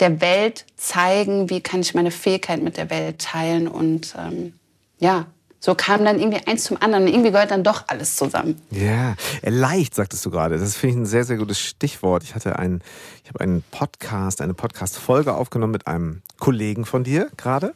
der 0.00 0.20
Welt 0.20 0.64
zeigen? 0.76 1.50
Wie 1.50 1.60
kann 1.60 1.80
ich 1.80 1.94
meine 1.94 2.10
Fähigkeit 2.10 2.62
mit 2.62 2.76
der 2.76 2.90
Welt 2.90 3.18
teilen? 3.20 3.66
Und 3.66 4.14
ähm, 4.18 4.54
ja, 4.98 5.26
so 5.64 5.76
kam 5.76 6.04
dann 6.04 6.18
irgendwie 6.18 6.44
eins 6.44 6.64
zum 6.64 6.76
anderen. 6.82 7.06
Irgendwie 7.06 7.30
gehört 7.30 7.52
dann 7.52 7.62
doch 7.62 7.84
alles 7.86 8.16
zusammen. 8.16 8.60
Ja, 8.72 9.14
leicht, 9.44 9.94
sagtest 9.94 10.26
du 10.26 10.30
gerade. 10.30 10.58
Das 10.58 10.74
finde 10.74 10.94
ich 10.96 11.02
ein 11.02 11.06
sehr, 11.06 11.24
sehr 11.24 11.36
gutes 11.36 11.60
Stichwort. 11.60 12.24
Ich 12.24 12.34
hatte 12.34 12.58
einen, 12.58 12.82
ich 13.22 13.28
habe 13.28 13.38
einen 13.38 13.62
Podcast, 13.70 14.40
eine 14.40 14.54
Podcast-Folge 14.54 15.32
aufgenommen 15.34 15.70
mit 15.70 15.86
einem 15.86 16.22
Kollegen 16.40 16.84
von 16.84 17.04
dir 17.04 17.28
gerade. 17.36 17.74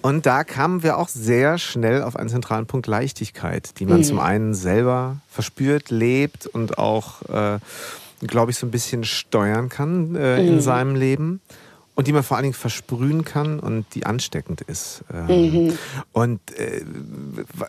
Und 0.00 0.24
da 0.24 0.44
kamen 0.44 0.82
wir 0.82 0.96
auch 0.96 1.08
sehr 1.08 1.58
schnell 1.58 2.02
auf 2.02 2.16
einen 2.16 2.30
zentralen 2.30 2.64
Punkt 2.64 2.86
Leichtigkeit, 2.86 3.78
die 3.80 3.84
man 3.84 3.98
mhm. 3.98 4.04
zum 4.04 4.18
einen 4.18 4.54
selber 4.54 5.18
verspürt, 5.28 5.90
lebt 5.90 6.46
und 6.46 6.78
auch, 6.78 7.20
äh, 7.28 7.58
glaube 8.26 8.50
ich, 8.50 8.56
so 8.56 8.66
ein 8.66 8.70
bisschen 8.70 9.04
steuern 9.04 9.68
kann 9.68 10.16
äh, 10.16 10.40
mhm. 10.40 10.48
in 10.48 10.60
seinem 10.62 10.94
Leben 10.94 11.42
und 11.96 12.06
die 12.06 12.12
man 12.12 12.22
vor 12.22 12.36
allen 12.36 12.44
Dingen 12.44 12.54
versprühen 12.54 13.24
kann 13.24 13.58
und 13.58 13.86
die 13.94 14.04
ansteckend 14.04 14.60
ist. 14.60 15.02
Ähm, 15.12 15.26
mhm. 15.66 15.78
Und 16.12 16.40
äh, 16.58 16.82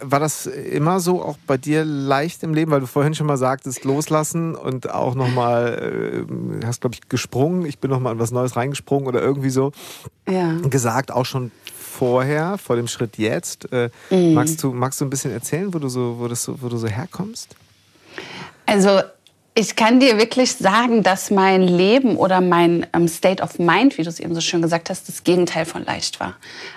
war 0.02 0.20
das 0.20 0.46
immer 0.46 1.00
so 1.00 1.24
auch 1.24 1.38
bei 1.48 1.58
dir 1.58 1.86
leicht 1.86 2.44
im 2.44 2.54
Leben, 2.54 2.70
weil 2.70 2.82
du 2.82 2.88
vorhin 2.88 3.16
schon 3.16 3.26
mal 3.26 3.38
sagtest, 3.38 3.86
loslassen 3.86 4.56
und 4.56 4.92
auch 4.92 5.16
nochmal, 5.16 6.26
äh, 6.62 6.66
hast 6.66 6.82
glaube 6.82 6.96
ich 6.96 7.08
gesprungen, 7.08 7.66
ich 7.66 7.80
bin 7.80 7.90
nochmal 7.90 8.14
in 8.14 8.20
was 8.20 8.32
Neues 8.32 8.58
reingesprungen 8.58 9.08
oder 9.08 9.22
irgendwie 9.22 9.50
so 9.50 9.72
ja. 10.28 10.54
gesagt, 10.70 11.12
auch 11.12 11.26
schon 11.26 11.52
vorher, 11.72 12.58
vor 12.58 12.76
dem 12.76 12.88
Schritt 12.88 13.18
jetzt. 13.18 13.72
Äh, 13.72 13.90
mhm. 14.10 14.34
magst, 14.34 14.62
du, 14.62 14.74
magst 14.74 15.00
du 15.00 15.06
ein 15.06 15.10
bisschen 15.10 15.32
erzählen, 15.32 15.74
wo 15.74 15.80
du 15.80 15.88
so, 15.88 16.18
wo 16.20 16.28
das 16.28 16.44
so, 16.44 16.62
wo 16.62 16.68
du 16.68 16.78
so 16.78 16.88
herkommst? 16.88 17.56
Also 18.66 19.02
ich 19.58 19.76
kann 19.76 20.00
dir 20.00 20.20
wirklich 20.20 20.54
sagen, 20.54 21.02
dass 21.02 21.32
mein 21.32 21.64
Leben 21.64 22.16
oder 22.16 22.42
mein 22.42 22.86
ähm, 22.94 23.08
State 23.08 23.42
of 23.42 23.58
Mind, 23.58 23.98
wie 23.98 24.04
du 24.04 24.10
es 24.10 24.20
eben 24.20 24.36
so 24.36 24.42
schön 24.42 24.62
gesagt 24.62 24.92
hast, 24.92 25.08
das 25.08 25.24
Gegenteil 25.24 25.66
von 25.66 25.84
leicht 25.84 26.20
war. 26.20 26.36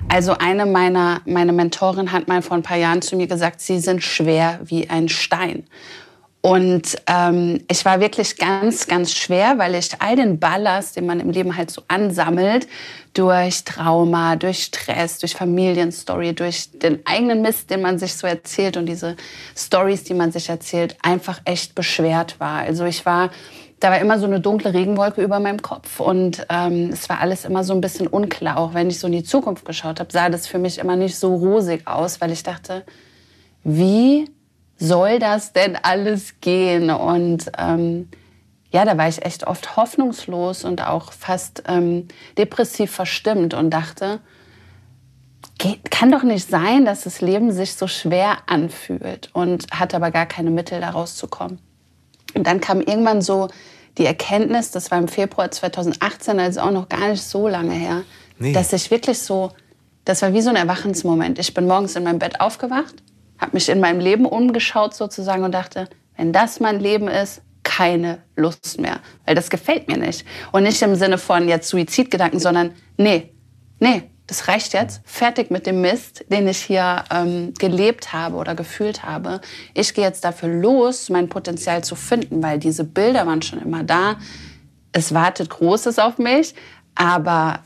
Also 0.08 0.32
eine 0.38 0.64
meiner 0.64 1.20
meine 1.26 1.52
Mentorin 1.52 2.10
hat 2.10 2.26
mal 2.26 2.40
vor 2.40 2.56
ein 2.56 2.62
paar 2.62 2.78
Jahren 2.78 3.02
zu 3.02 3.16
mir 3.16 3.26
gesagt, 3.26 3.60
sie 3.60 3.80
sind 3.80 4.02
schwer 4.02 4.60
wie 4.64 4.88
ein 4.88 5.10
Stein. 5.10 5.64
Und 6.42 6.96
ähm, 7.06 7.60
ich 7.70 7.84
war 7.84 8.00
wirklich 8.00 8.36
ganz, 8.36 8.86
ganz 8.86 9.12
schwer, 9.12 9.58
weil 9.58 9.74
ich 9.74 9.90
all 9.98 10.16
den 10.16 10.38
Ballast, 10.38 10.96
den 10.96 11.04
man 11.04 11.20
im 11.20 11.30
Leben 11.30 11.54
halt 11.54 11.70
so 11.70 11.82
ansammelt, 11.88 12.66
durch 13.12 13.64
Trauma, 13.64 14.36
durch 14.36 14.64
Stress, 14.64 15.18
durch 15.18 15.34
Familienstory, 15.34 16.34
durch 16.34 16.70
den 16.70 17.00
eigenen 17.04 17.42
Mist, 17.42 17.68
den 17.68 17.82
man 17.82 17.98
sich 17.98 18.14
so 18.14 18.26
erzählt 18.26 18.78
und 18.78 18.86
diese 18.86 19.16
Stories, 19.54 20.04
die 20.04 20.14
man 20.14 20.32
sich 20.32 20.48
erzählt, 20.48 20.96
einfach 21.02 21.40
echt 21.44 21.74
beschwert 21.74 22.40
war. 22.40 22.60
Also 22.60 22.86
ich 22.86 23.04
war, 23.04 23.30
da 23.80 23.90
war 23.90 23.98
immer 23.98 24.18
so 24.18 24.24
eine 24.24 24.40
dunkle 24.40 24.72
Regenwolke 24.72 25.22
über 25.22 25.40
meinem 25.40 25.60
Kopf 25.60 26.00
und 26.00 26.46
ähm, 26.48 26.90
es 26.90 27.08
war 27.10 27.20
alles 27.20 27.44
immer 27.44 27.64
so 27.64 27.74
ein 27.74 27.82
bisschen 27.82 28.06
unklar. 28.06 28.56
Auch 28.56 28.72
wenn 28.72 28.88
ich 28.88 28.98
so 28.98 29.08
in 29.08 29.12
die 29.12 29.24
Zukunft 29.24 29.66
geschaut 29.66 30.00
habe, 30.00 30.10
sah 30.10 30.30
das 30.30 30.46
für 30.46 30.58
mich 30.58 30.78
immer 30.78 30.96
nicht 30.96 31.16
so 31.16 31.34
rosig 31.34 31.86
aus, 31.86 32.22
weil 32.22 32.32
ich 32.32 32.44
dachte, 32.44 32.84
wie 33.62 34.30
soll 34.80 35.18
das 35.18 35.52
denn 35.52 35.76
alles 35.80 36.40
gehen? 36.40 36.90
Und 36.90 37.52
ähm, 37.56 38.08
ja, 38.72 38.84
da 38.84 38.96
war 38.98 39.08
ich 39.08 39.24
echt 39.24 39.46
oft 39.46 39.76
hoffnungslos 39.76 40.64
und 40.64 40.84
auch 40.84 41.12
fast 41.12 41.62
ähm, 41.68 42.08
depressiv 42.38 42.90
verstimmt 42.90 43.54
und 43.54 43.70
dachte, 43.70 44.20
geht, 45.58 45.90
kann 45.90 46.10
doch 46.10 46.22
nicht 46.22 46.48
sein, 46.48 46.84
dass 46.84 47.02
das 47.02 47.20
Leben 47.20 47.52
sich 47.52 47.74
so 47.74 47.86
schwer 47.86 48.38
anfühlt 48.46 49.30
und 49.34 49.66
hatte 49.70 49.96
aber 49.96 50.10
gar 50.10 50.26
keine 50.26 50.50
Mittel, 50.50 50.80
da 50.80 50.90
rauszukommen. 50.90 51.58
Und 52.34 52.46
dann 52.46 52.60
kam 52.60 52.80
irgendwann 52.80 53.22
so 53.22 53.48
die 53.98 54.06
Erkenntnis, 54.06 54.70
das 54.70 54.90
war 54.90 54.98
im 54.98 55.08
Februar 55.08 55.50
2018, 55.50 56.40
also 56.40 56.60
auch 56.60 56.70
noch 56.70 56.88
gar 56.88 57.08
nicht 57.08 57.22
so 57.22 57.48
lange 57.48 57.74
her, 57.74 58.02
nee. 58.38 58.52
dass 58.52 58.72
ich 58.72 58.90
wirklich 58.90 59.18
so, 59.18 59.50
das 60.04 60.22
war 60.22 60.32
wie 60.32 60.40
so 60.40 60.48
ein 60.48 60.56
Erwachensmoment. 60.56 61.38
Ich 61.38 61.52
bin 61.52 61.66
morgens 61.66 61.96
in 61.96 62.04
meinem 62.04 62.20
Bett 62.20 62.40
aufgewacht 62.40 62.94
habe 63.40 63.52
mich 63.52 63.68
in 63.68 63.80
meinem 63.80 64.00
Leben 64.00 64.26
umgeschaut 64.26 64.94
sozusagen 64.94 65.42
und 65.44 65.52
dachte, 65.52 65.88
wenn 66.16 66.32
das 66.32 66.60
mein 66.60 66.80
Leben 66.80 67.08
ist, 67.08 67.42
keine 67.62 68.18
Lust 68.36 68.80
mehr, 68.80 69.00
weil 69.26 69.34
das 69.34 69.50
gefällt 69.50 69.88
mir 69.88 69.96
nicht. 69.96 70.24
Und 70.52 70.64
nicht 70.64 70.80
im 70.82 70.94
Sinne 70.94 71.18
von 71.18 71.48
jetzt 71.48 71.68
Suizidgedanken, 71.68 72.40
sondern 72.40 72.72
nee, 72.96 73.32
nee, 73.78 74.10
das 74.26 74.46
reicht 74.46 74.74
jetzt, 74.74 75.00
fertig 75.04 75.50
mit 75.50 75.66
dem 75.66 75.80
Mist, 75.80 76.24
den 76.28 76.46
ich 76.46 76.58
hier 76.58 77.04
ähm, 77.10 77.52
gelebt 77.58 78.12
habe 78.12 78.36
oder 78.36 78.54
gefühlt 78.54 79.02
habe. 79.02 79.40
Ich 79.74 79.92
gehe 79.92 80.04
jetzt 80.04 80.24
dafür 80.24 80.48
los, 80.48 81.08
mein 81.08 81.28
Potenzial 81.28 81.82
zu 81.82 81.96
finden, 81.96 82.42
weil 82.42 82.58
diese 82.58 82.84
Bilder 82.84 83.26
waren 83.26 83.42
schon 83.42 83.60
immer 83.60 83.82
da. 83.82 84.18
Es 84.92 85.12
wartet 85.14 85.50
Großes 85.50 85.98
auf 85.98 86.18
mich, 86.18 86.54
aber 86.94 87.60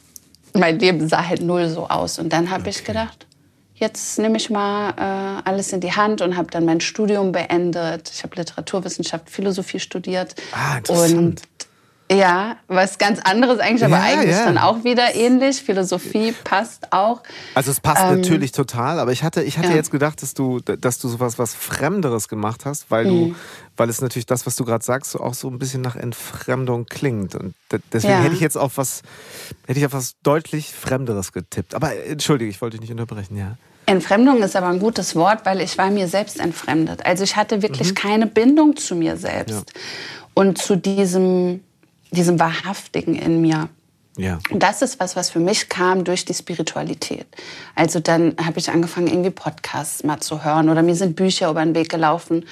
mein 0.54 0.78
Leben 0.78 1.07
sah 1.07 1.26
halt 1.26 1.43
null 1.43 1.69
so 1.69 1.88
aus. 1.88 2.19
Und 2.19 2.33
dann 2.33 2.50
habe 2.50 2.71
ich 2.71 2.83
gedacht, 2.85 3.26
jetzt 3.75 4.19
nehme 4.19 4.37
ich 4.37 4.50
mal 4.50 4.90
äh, 4.97 5.49
alles 5.49 5.73
in 5.73 5.81
die 5.81 5.93
Hand 5.93 6.21
und 6.21 6.37
habe 6.37 6.50
dann 6.50 6.64
mein 6.64 6.81
Studium 6.81 7.33
beendet. 7.33 8.11
Ich 8.12 8.23
habe 8.23 8.37
Literaturwissenschaft, 8.37 9.28
Philosophie 9.28 9.81
studiert. 9.81 10.35
Ah, 10.52 10.78
interessant. 10.78 11.19
Und 11.19 11.43
ja, 12.12 12.56
was 12.68 12.99
ganz 12.99 13.18
anderes 13.20 13.61
eigentlich, 13.61 13.82
aber 13.82 13.96
ja, 13.96 14.02
eigentlich 14.02 14.37
ja. 14.37 14.44
dann 14.44 14.58
auch 14.58 14.84
wieder 14.84 15.14
ähnlich. 15.14 15.62
Philosophie 15.62 16.32
passt 16.44 16.92
auch. 16.92 17.23
Also 17.54 17.70
es 17.70 17.80
passt 17.80 18.02
ähm, 18.02 18.20
natürlich 18.20 18.52
total, 18.52 18.99
aber 18.99 19.11
ich 19.12 19.23
hatte, 19.23 19.42
ich 19.42 19.56
hatte 19.56 19.70
ja. 19.70 19.76
jetzt 19.76 19.90
gedacht, 19.90 20.20
dass 20.23 20.34
du, 20.34 20.61
dass 20.61 20.99
du 20.99 21.08
sowas 21.08 21.38
was 21.38 21.54
Fremderes 21.54 22.28
gemacht 22.28 22.66
hast, 22.66 22.90
weil 22.90 23.04
du, 23.04 23.14
mhm. 23.28 23.37
weil 23.78 23.88
es 23.88 24.02
natürlich 24.02 24.26
das, 24.26 24.44
was 24.46 24.54
du 24.54 24.66
gerade 24.66 24.84
sagst, 24.84 25.12
so 25.12 25.20
auch 25.20 25.32
so 25.32 25.49
ein 25.49 25.58
bisschen 25.58 25.80
nach 25.80 25.96
Entfremdung 25.96 26.84
klingt. 26.87 27.34
Und 27.37 27.54
deswegen 27.92 28.20
hätte 28.20 28.34
ich 28.34 28.40
jetzt 28.40 28.58
auf 28.58 28.76
was, 28.76 29.00
hätte 29.66 29.80
ich 29.80 29.87
auf 29.87 29.94
was 29.94 30.16
deutlich 30.23 30.75
Fremderes 30.75 31.32
getippt. 31.32 31.75
Aber 31.75 31.96
entschuldige, 31.96 32.50
ich 32.50 32.61
wollte 32.61 32.76
dich 32.76 32.82
nicht 32.82 32.92
unterbrechen, 32.92 33.38
ja. 33.38 33.56
Entfremdung 33.87 34.42
ist 34.42 34.56
aber 34.56 34.68
ein 34.68 34.78
gutes 34.78 35.16
Wort, 35.16 35.44
weil 35.44 35.61
ich 35.61 35.76
war 35.78 35.90
mir 35.90 36.08
selbst 36.08 36.38
entfremdet. 36.38 37.04
Also 37.04 37.25
ich 37.25 37.37
hatte 37.37 37.62
wirklich 37.62 37.90
mhm. 37.90 37.94
keine 37.94 38.26
Bindung 38.26 38.76
zu 38.76 38.94
mir 38.94 39.16
selbst. 39.16 39.73
Und 40.34 40.58
zu 40.58 40.76
diesem 40.76 41.61
diesem 42.14 42.38
Wahrhaftigen 42.40 43.14
in 43.14 43.40
mir. 43.40 43.68
Ja. 44.16 44.38
Und 44.50 44.62
das 44.62 44.80
ist 44.83 45.00
was, 45.00 45.16
was 45.16 45.30
für 45.30 45.40
mich 45.40 45.68
kam 45.68 46.04
durch 46.04 46.25
die 46.25 46.35
Spiritualität. 46.35 47.26
Also 47.75 47.99
dann 48.00 48.37
habe 48.44 48.59
ich 48.59 48.71
angefangen, 48.71 49.09
irgendwie 49.09 49.30
Podcasts 49.30 50.04
mal 50.04 50.21
zu 50.21 50.44
hören 50.44 50.68
oder 50.68 50.83
mir 50.83 50.94
sind 50.94 51.16
Bücher 51.16 51.50
über 51.50 51.64
den 51.64 51.75
Weg 51.75 51.88
gelaufen. 51.88 52.44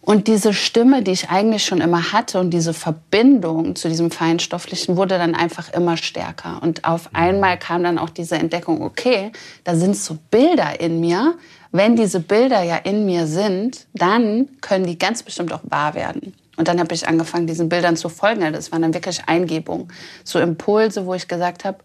Und 0.00 0.28
diese 0.28 0.52
Stimme, 0.52 1.02
die 1.02 1.12
ich 1.12 1.30
eigentlich 1.30 1.64
schon 1.64 1.80
immer 1.80 2.12
hatte 2.12 2.38
und 2.38 2.50
diese 2.50 2.74
Verbindung 2.74 3.74
zu 3.74 3.88
diesem 3.88 4.10
Feinstofflichen 4.10 4.96
wurde 4.96 5.16
dann 5.16 5.34
einfach 5.34 5.72
immer 5.72 5.96
stärker. 5.96 6.62
Und 6.62 6.84
auf 6.84 7.08
einmal 7.14 7.58
kam 7.58 7.82
dann 7.82 7.98
auch 7.98 8.10
diese 8.10 8.36
Entdeckung, 8.36 8.82
okay, 8.82 9.32
da 9.64 9.74
sind 9.74 9.96
so 9.96 10.18
Bilder 10.30 10.78
in 10.78 11.00
mir. 11.00 11.36
Wenn 11.72 11.96
diese 11.96 12.20
Bilder 12.20 12.62
ja 12.62 12.76
in 12.76 13.06
mir 13.06 13.26
sind, 13.26 13.86
dann 13.94 14.48
können 14.60 14.86
die 14.86 14.98
ganz 14.98 15.22
bestimmt 15.22 15.52
auch 15.54 15.62
wahr 15.64 15.94
werden. 15.94 16.34
Und 16.56 16.68
dann 16.68 16.78
habe 16.78 16.94
ich 16.94 17.08
angefangen, 17.08 17.46
diesen 17.46 17.68
Bildern 17.68 17.96
zu 17.96 18.08
folgen. 18.08 18.52
Das 18.52 18.72
waren 18.72 18.82
dann 18.82 18.94
wirklich 18.94 19.22
Eingebungen, 19.26 19.88
so 20.22 20.38
Impulse, 20.38 21.06
wo 21.06 21.14
ich 21.14 21.28
gesagt 21.28 21.64
habe, 21.64 21.78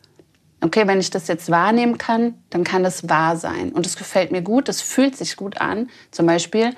okay, 0.62 0.86
wenn 0.88 1.00
ich 1.00 1.10
das 1.10 1.28
jetzt 1.28 1.50
wahrnehmen 1.50 1.98
kann, 1.98 2.36
dann 2.50 2.64
kann 2.64 2.84
das 2.84 3.08
wahr 3.08 3.38
sein. 3.38 3.72
Und 3.72 3.86
es 3.86 3.96
gefällt 3.96 4.32
mir 4.32 4.42
gut, 4.42 4.70
es 4.70 4.82
fühlt 4.82 5.16
sich 5.16 5.36
gut 5.36 5.62
an. 5.62 5.90
Zum 6.12 6.26
Beispiel, 6.26 6.76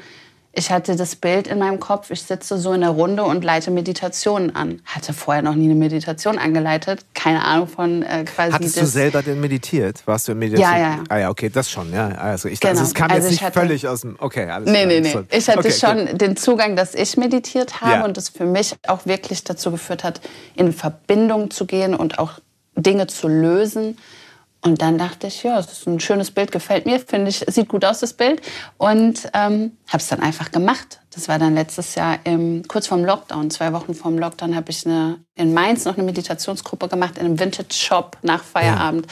ich 0.54 0.70
hatte 0.70 0.98
das 0.98 1.16
Bild 1.16 1.48
in 1.48 1.60
meinem 1.60 1.80
Kopf, 1.80 2.12
ich 2.12 2.24
sitze 2.24 2.58
so 2.58 2.74
in 2.74 2.82
der 2.82 2.90
Runde 2.90 3.24
und 3.24 3.44
leite 3.44 3.72
Meditationen 3.72 4.54
an. 4.54 4.82
Hatte 4.86 5.14
vorher 5.14 5.42
noch 5.42 5.56
nie 5.56 5.66
eine 5.66 5.76
Meditation 5.76 6.38
angeleitet, 6.38 7.06
keine 7.14 7.46
Ahnung 7.46 7.68
von 7.68 8.04
äh, 8.04 8.26
quasi. 8.26 8.52
Hattest 8.52 8.82
du 8.82 8.86
selber 8.86 9.24
denn 9.24 9.40
meditiert? 9.40 10.02
Warst 10.06 10.28
du 10.28 10.34
in 10.34 10.40
Meditation? 10.40 10.74
Ja, 10.74 10.80
ja. 10.80 11.04
Ah 11.08 11.18
ja, 11.20 11.30
okay, 11.30 11.50
das 11.50 11.72
schon, 11.72 11.94
ja. 11.94 12.10
Also 12.10 12.50
ich 12.50 12.60
genau. 12.60 12.72
also 12.72 12.84
es 12.84 12.94
kam 12.94 13.10
also 13.10 13.24
jetzt 13.24 13.32
nicht 13.32 13.44
hatte, 13.44 13.60
völlig 13.60 13.88
aus 13.88 14.02
dem. 14.02 14.18
Okay, 14.20 14.50
alles 14.50 14.70
Nee, 14.70 14.86
nee, 14.86 15.00
nee. 15.00 15.16
Ich 15.32 15.48
hatte 15.48 15.60
okay, 15.60 15.72
schon 15.72 16.06
gut. 16.08 16.22
den 16.22 16.36
Zugang, 16.36 16.76
dass 16.76 16.96
ich 16.96 17.16
meditiert 17.16 17.80
habe 17.80 18.00
ja. 18.00 18.06
und 18.06 18.18
das 18.18 18.28
für 18.28 18.46
mich 18.46 18.76
auch 18.88 19.06
wirklich 19.06 19.46
dazu 19.46 19.72
geführt 19.72 20.04
hat, 20.04 20.20
in 20.56 20.74
Verbindung 20.74 21.50
zu 21.52 21.66
gehen 21.66 21.96
und 21.96 22.20
auch 22.20 22.40
Dinge 22.76 23.08
zu 23.08 23.30
lösen 23.30 23.98
und 24.64 24.82
dann 24.82 25.00
dachte 25.00 25.28
ich, 25.28 25.42
ja, 25.42 25.56
das 25.56 25.72
ist 25.72 25.88
ein 25.88 26.00
schönes 26.00 26.30
Bild, 26.30 26.52
gefällt 26.52 26.86
mir, 26.86 27.00
finde 27.00 27.30
ich, 27.30 27.44
sieht 27.48 27.68
gut 27.68 27.84
aus, 27.84 28.00
das 28.00 28.14
Bild. 28.14 28.42
Und 28.78 29.30
ähm, 29.34 29.72
habe 29.88 29.98
es 29.98 30.08
dann 30.08 30.20
einfach 30.20 30.52
gemacht. 30.52 31.02
Das 31.14 31.28
war 31.28 31.40
dann 31.40 31.56
letztes 31.56 31.96
Jahr 31.96 32.20
im, 32.26 32.68
kurz 32.68 32.86
vorm 32.86 33.04
Lockdown, 33.04 33.50
zwei 33.50 33.74
Wochen 33.74 33.96
vorm 33.96 34.20
Lockdown, 34.20 34.56
habe 34.56 34.70
ich 34.70 34.86
eine, 34.86 35.20
in 35.34 35.56
Mainz 35.56 35.86
noch 35.86 35.96
eine 35.96 36.04
Meditationsgruppe 36.04 36.90
gemacht, 36.90 37.18
in 37.18 37.26
einem 37.26 37.40
Vintage-Shop 37.40 38.18
nach 38.22 38.44
Feierabend. 38.44 39.08
Ja. 39.08 39.12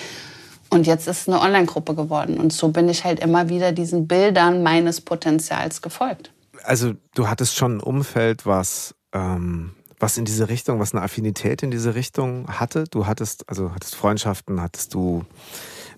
Und 0.69 0.85
jetzt 0.85 1.07
ist 1.07 1.21
es 1.21 1.27
eine 1.27 1.41
Online-Gruppe 1.41 1.95
geworden. 1.95 2.39
Und 2.39 2.53
so 2.53 2.67
bin 2.67 2.87
ich 2.87 3.03
halt 3.03 3.19
immer 3.19 3.49
wieder 3.49 3.71
diesen 3.71 4.07
Bildern 4.07 4.61
meines 4.61 5.01
Potenzials 5.01 5.81
gefolgt. 5.81 6.31
Also 6.63 6.93
du 7.15 7.27
hattest 7.27 7.55
schon 7.55 7.77
ein 7.77 7.79
Umfeld, 7.79 8.45
was 8.45 8.93
ähm, 9.13 9.71
was 9.99 10.17
in 10.17 10.25
diese 10.25 10.49
Richtung, 10.49 10.79
was 10.79 10.93
eine 10.93 11.03
Affinität 11.03 11.61
in 11.63 11.71
diese 11.71 11.95
Richtung 11.95 12.47
hatte? 12.47 12.85
Du 12.89 13.05
hattest, 13.05 13.47
also 13.49 13.73
hattest 13.73 13.95
Freundschaften, 13.95 14.61
hattest 14.61 14.93
du 14.93 15.25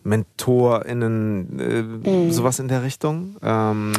MentorInnen, 0.04 1.60
äh, 1.60 1.82
mhm. 2.10 2.32
sowas 2.32 2.60
in 2.60 2.68
der 2.68 2.84
Richtung? 2.84 3.38
Ähm 3.44 3.94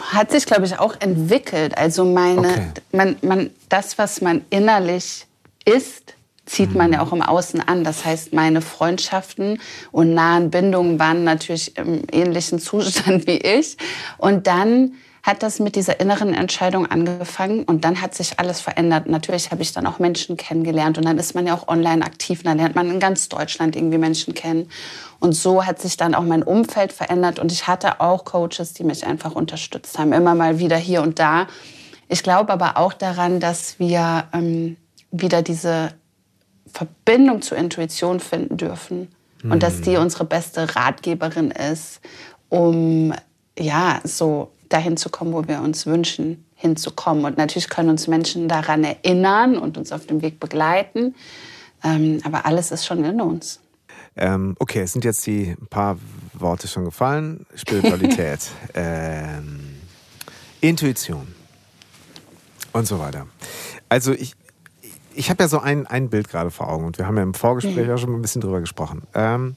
hat 0.00 0.30
sich, 0.30 0.44
glaube 0.46 0.66
ich, 0.66 0.78
auch 0.78 0.94
entwickelt. 1.00 1.76
Also 1.78 2.04
meine, 2.04 2.48
okay. 2.48 2.66
man, 2.92 3.16
man, 3.22 3.50
das, 3.68 3.96
was 3.96 4.20
man 4.20 4.42
innerlich 4.50 5.26
ist, 5.64 6.14
zieht 6.44 6.74
man 6.74 6.92
ja 6.92 7.02
mhm. 7.02 7.08
auch 7.08 7.12
im 7.12 7.22
Außen 7.22 7.60
an. 7.60 7.84
Das 7.84 8.04
heißt, 8.04 8.32
meine 8.32 8.60
Freundschaften 8.60 9.60
und 9.92 10.14
nahen 10.14 10.50
Bindungen 10.50 10.98
waren 10.98 11.24
natürlich 11.24 11.76
im 11.76 12.02
ähnlichen 12.10 12.58
Zustand 12.58 13.26
wie 13.26 13.38
ich. 13.38 13.76
Und 14.18 14.46
dann 14.46 14.92
hat 15.28 15.42
das 15.42 15.60
mit 15.60 15.76
dieser 15.76 16.00
inneren 16.00 16.32
Entscheidung 16.32 16.86
angefangen 16.86 17.64
und 17.64 17.84
dann 17.84 18.00
hat 18.00 18.14
sich 18.14 18.38
alles 18.38 18.62
verändert. 18.62 19.06
Natürlich 19.08 19.50
habe 19.50 19.60
ich 19.60 19.74
dann 19.74 19.86
auch 19.86 19.98
Menschen 19.98 20.38
kennengelernt 20.38 20.96
und 20.96 21.04
dann 21.04 21.18
ist 21.18 21.34
man 21.34 21.46
ja 21.46 21.54
auch 21.54 21.68
online 21.68 22.02
aktiv. 22.02 22.42
dann 22.44 22.56
lernt 22.56 22.74
man 22.74 22.90
in 22.90 22.98
ganz 22.98 23.28
Deutschland 23.28 23.76
irgendwie 23.76 23.98
Menschen 23.98 24.32
kennen. 24.32 24.70
Und 25.20 25.34
so 25.34 25.66
hat 25.66 25.80
sich 25.82 25.98
dann 25.98 26.14
auch 26.14 26.22
mein 26.22 26.42
Umfeld 26.42 26.94
verändert 26.94 27.38
und 27.38 27.52
ich 27.52 27.66
hatte 27.66 28.00
auch 28.00 28.24
Coaches, 28.24 28.72
die 28.72 28.84
mich 28.84 29.06
einfach 29.06 29.34
unterstützt 29.34 29.98
haben, 29.98 30.14
immer 30.14 30.34
mal 30.34 30.60
wieder 30.60 30.78
hier 30.78 31.02
und 31.02 31.18
da. 31.18 31.46
Ich 32.08 32.22
glaube 32.22 32.50
aber 32.50 32.78
auch 32.78 32.94
daran, 32.94 33.38
dass 33.38 33.78
wir 33.78 34.28
ähm, 34.32 34.78
wieder 35.10 35.42
diese 35.42 35.92
Verbindung 36.72 37.42
zur 37.42 37.58
Intuition 37.58 38.20
finden 38.20 38.56
dürfen 38.56 39.08
und 39.42 39.62
dass 39.62 39.82
die 39.82 39.90
mhm. 39.90 40.04
unsere 40.04 40.24
beste 40.24 40.74
Ratgeberin 40.74 41.50
ist, 41.50 42.00
um 42.48 43.12
ja 43.58 44.00
so 44.04 44.52
dahin 44.68 44.96
zu 44.96 45.08
kommen, 45.08 45.32
wo 45.32 45.46
wir 45.46 45.60
uns 45.60 45.86
wünschen, 45.86 46.44
hinzukommen. 46.54 47.24
Und 47.24 47.36
natürlich 47.36 47.68
können 47.68 47.90
uns 47.90 48.06
Menschen 48.08 48.48
daran 48.48 48.84
erinnern 48.84 49.58
und 49.58 49.78
uns 49.78 49.92
auf 49.92 50.06
dem 50.06 50.22
Weg 50.22 50.40
begleiten. 50.40 51.14
Ähm, 51.84 52.20
aber 52.24 52.46
alles 52.46 52.70
ist 52.70 52.86
schon 52.86 53.04
in 53.04 53.20
uns. 53.20 53.60
Ähm, 54.16 54.56
okay, 54.58 54.80
es 54.80 54.92
sind 54.92 55.04
jetzt 55.04 55.26
die 55.26 55.54
paar 55.70 55.98
Worte 56.34 56.66
schon 56.66 56.84
gefallen. 56.84 57.46
Spiritualität, 57.54 58.40
ähm, 58.74 59.76
Intuition 60.60 61.28
und 62.72 62.86
so 62.86 62.98
weiter. 62.98 63.26
Also 63.88 64.12
ich, 64.12 64.34
ich 65.14 65.30
habe 65.30 65.44
ja 65.44 65.48
so 65.48 65.60
ein, 65.60 65.86
ein 65.86 66.10
Bild 66.10 66.28
gerade 66.28 66.50
vor 66.50 66.68
Augen 66.68 66.84
und 66.84 66.98
wir 66.98 67.06
haben 67.06 67.16
ja 67.16 67.22
im 67.22 67.34
Vorgespräch 67.34 67.86
mhm. 67.86 67.94
auch 67.94 67.98
schon 67.98 68.14
ein 68.14 68.22
bisschen 68.22 68.40
drüber 68.40 68.60
gesprochen. 68.60 69.02
Ähm, 69.14 69.56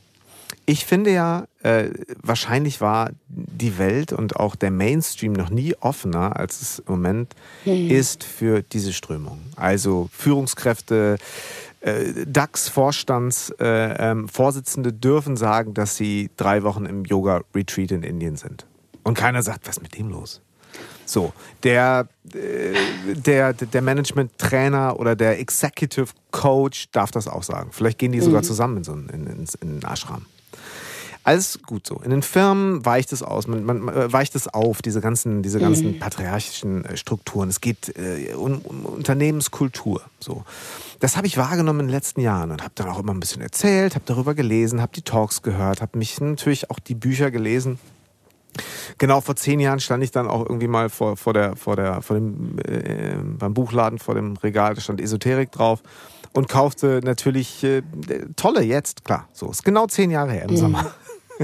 Ich 0.66 0.86
finde 0.86 1.12
ja, 1.12 1.46
äh, 1.64 1.90
wahrscheinlich 2.22 2.82
war 2.82 3.12
die 3.28 3.78
Welt 3.78 4.14
und 4.14 4.36
auch 4.36 4.56
der 4.56 4.72
Mainstream 4.72 5.34
noch 5.34 5.50
nie 5.50 5.76
offener, 5.80 6.38
als 6.38 6.62
es 6.62 6.80
im 6.80 6.94
Moment 6.94 7.36
mhm. 7.66 7.90
ist 7.90 8.24
für 8.24 8.62
diese 8.62 8.94
Strömung. 8.94 9.40
Also 9.56 10.10
Führungskräfte, 10.12 11.18
äh, 11.82 12.26
DAX-Vorstandsvorsitzende 12.26 14.90
äh, 14.90 14.94
ähm, 14.94 15.02
dürfen 15.02 15.38
sagen, 15.38 15.74
dass 15.74 15.98
sie 15.98 16.30
drei 16.38 16.64
Wochen 16.64 16.86
im 16.86 17.06
Yoga-Retreat 17.06 17.92
in 17.92 18.04
Indien 18.04 18.36
sind. 18.36 18.68
Und 19.04 19.16
keiner 19.16 19.42
sagt, 19.42 19.68
was 19.68 19.78
ist 19.78 19.84
mit 19.84 19.98
dem 19.98 20.10
los? 20.10 20.42
So, 21.06 21.34
der, 21.64 22.08
äh, 22.34 22.74
der, 23.16 23.54
der 23.54 23.82
Management-Trainer 23.82 25.00
oder 25.00 25.16
der 25.16 25.40
Executive 25.40 26.10
Coach 26.32 26.90
darf 26.92 27.12
das 27.12 27.28
auch 27.28 27.44
sagen. 27.44 27.70
Vielleicht 27.72 28.00
gehen 28.00 28.12
die 28.12 28.22
sogar 28.22 28.42
mhm. 28.42 28.46
zusammen 28.46 28.78
in 28.78 28.84
so 28.84 28.94
einen, 28.94 29.10
in, 29.10 29.28
in, 29.28 29.46
in 29.62 29.70
einen 29.70 29.84
Ashram. 29.84 30.26
Alles 31.24 31.60
gut 31.62 31.86
so. 31.86 31.98
In 31.98 32.10
den 32.10 32.24
Firmen 32.24 32.84
weicht 32.84 33.14
es 33.14 33.22
aus, 33.22 33.48
man, 33.48 33.64
man 33.64 33.88
äh, 33.90 34.12
weicht 34.12 34.36
es 34.36 34.48
auf, 34.48 34.82
diese 34.82 35.02
ganzen, 35.02 35.44
diese 35.44 35.60
ganzen 35.60 35.94
mhm. 35.94 36.00
patriarchischen 36.00 36.84
äh, 36.84 36.98
Strukturen. 36.98 37.50
Es 37.50 37.62
geht 37.62 37.96
äh, 37.96 38.34
um, 38.34 38.60
um, 38.60 38.86
Unternehmenskultur. 38.86 40.02
So. 40.20 40.44
Das 41.00 41.18
habe 41.18 41.28
ich 41.28 41.38
wahrgenommen 41.38 41.82
in 41.82 41.88
den 41.88 41.94
letzten 41.94 42.22
Jahren 42.22 42.50
und 42.52 42.64
habe 42.64 42.74
dann 42.74 42.90
auch 42.90 43.00
immer 43.00 43.14
ein 43.14 43.20
bisschen 43.20 43.42
erzählt, 43.42 43.94
habe 43.94 44.06
darüber 44.08 44.34
gelesen, 44.34 44.82
habe 44.82 44.94
die 44.96 45.04
Talks 45.04 45.44
gehört, 45.44 45.82
habe 45.82 45.98
mich 45.98 46.20
natürlich 46.20 46.72
auch 46.72 46.80
die 46.80 46.96
Bücher 46.96 47.30
gelesen. 47.30 47.78
Genau, 48.98 49.22
vor 49.22 49.36
zehn 49.36 49.60
Jahren 49.60 49.80
stand 49.80 50.04
ich 50.04 50.12
dann 50.12 50.28
auch 50.28 50.42
irgendwie 50.42 50.68
mal 50.68 50.90
vor, 50.90 51.18
vor 51.18 51.34
der, 51.34 51.56
vor 51.56 51.76
der, 51.76 52.02
vor 52.02 52.16
dem, 52.16 52.58
äh, 52.66 53.16
beim 53.24 53.54
Buchladen, 53.54 54.00
vor 54.00 54.16
dem 54.16 54.36
Regal, 54.38 54.74
da 54.74 54.82
stand 54.82 55.00
Esoterik 55.00 55.52
drauf 55.52 55.82
und 56.34 56.50
kaufte 56.50 57.02
natürlich 57.04 57.64
äh, 57.64 57.84
tolle 58.36 58.62
jetzt, 58.62 59.06
klar, 59.06 59.28
so 59.34 59.50
ist 59.52 59.64
genau 59.64 59.88
zehn 59.88 60.12
Jahre 60.12 60.32
her 60.32 60.44
im 60.44 60.52
mhm. 60.52 60.58
Sommer. 60.58 60.94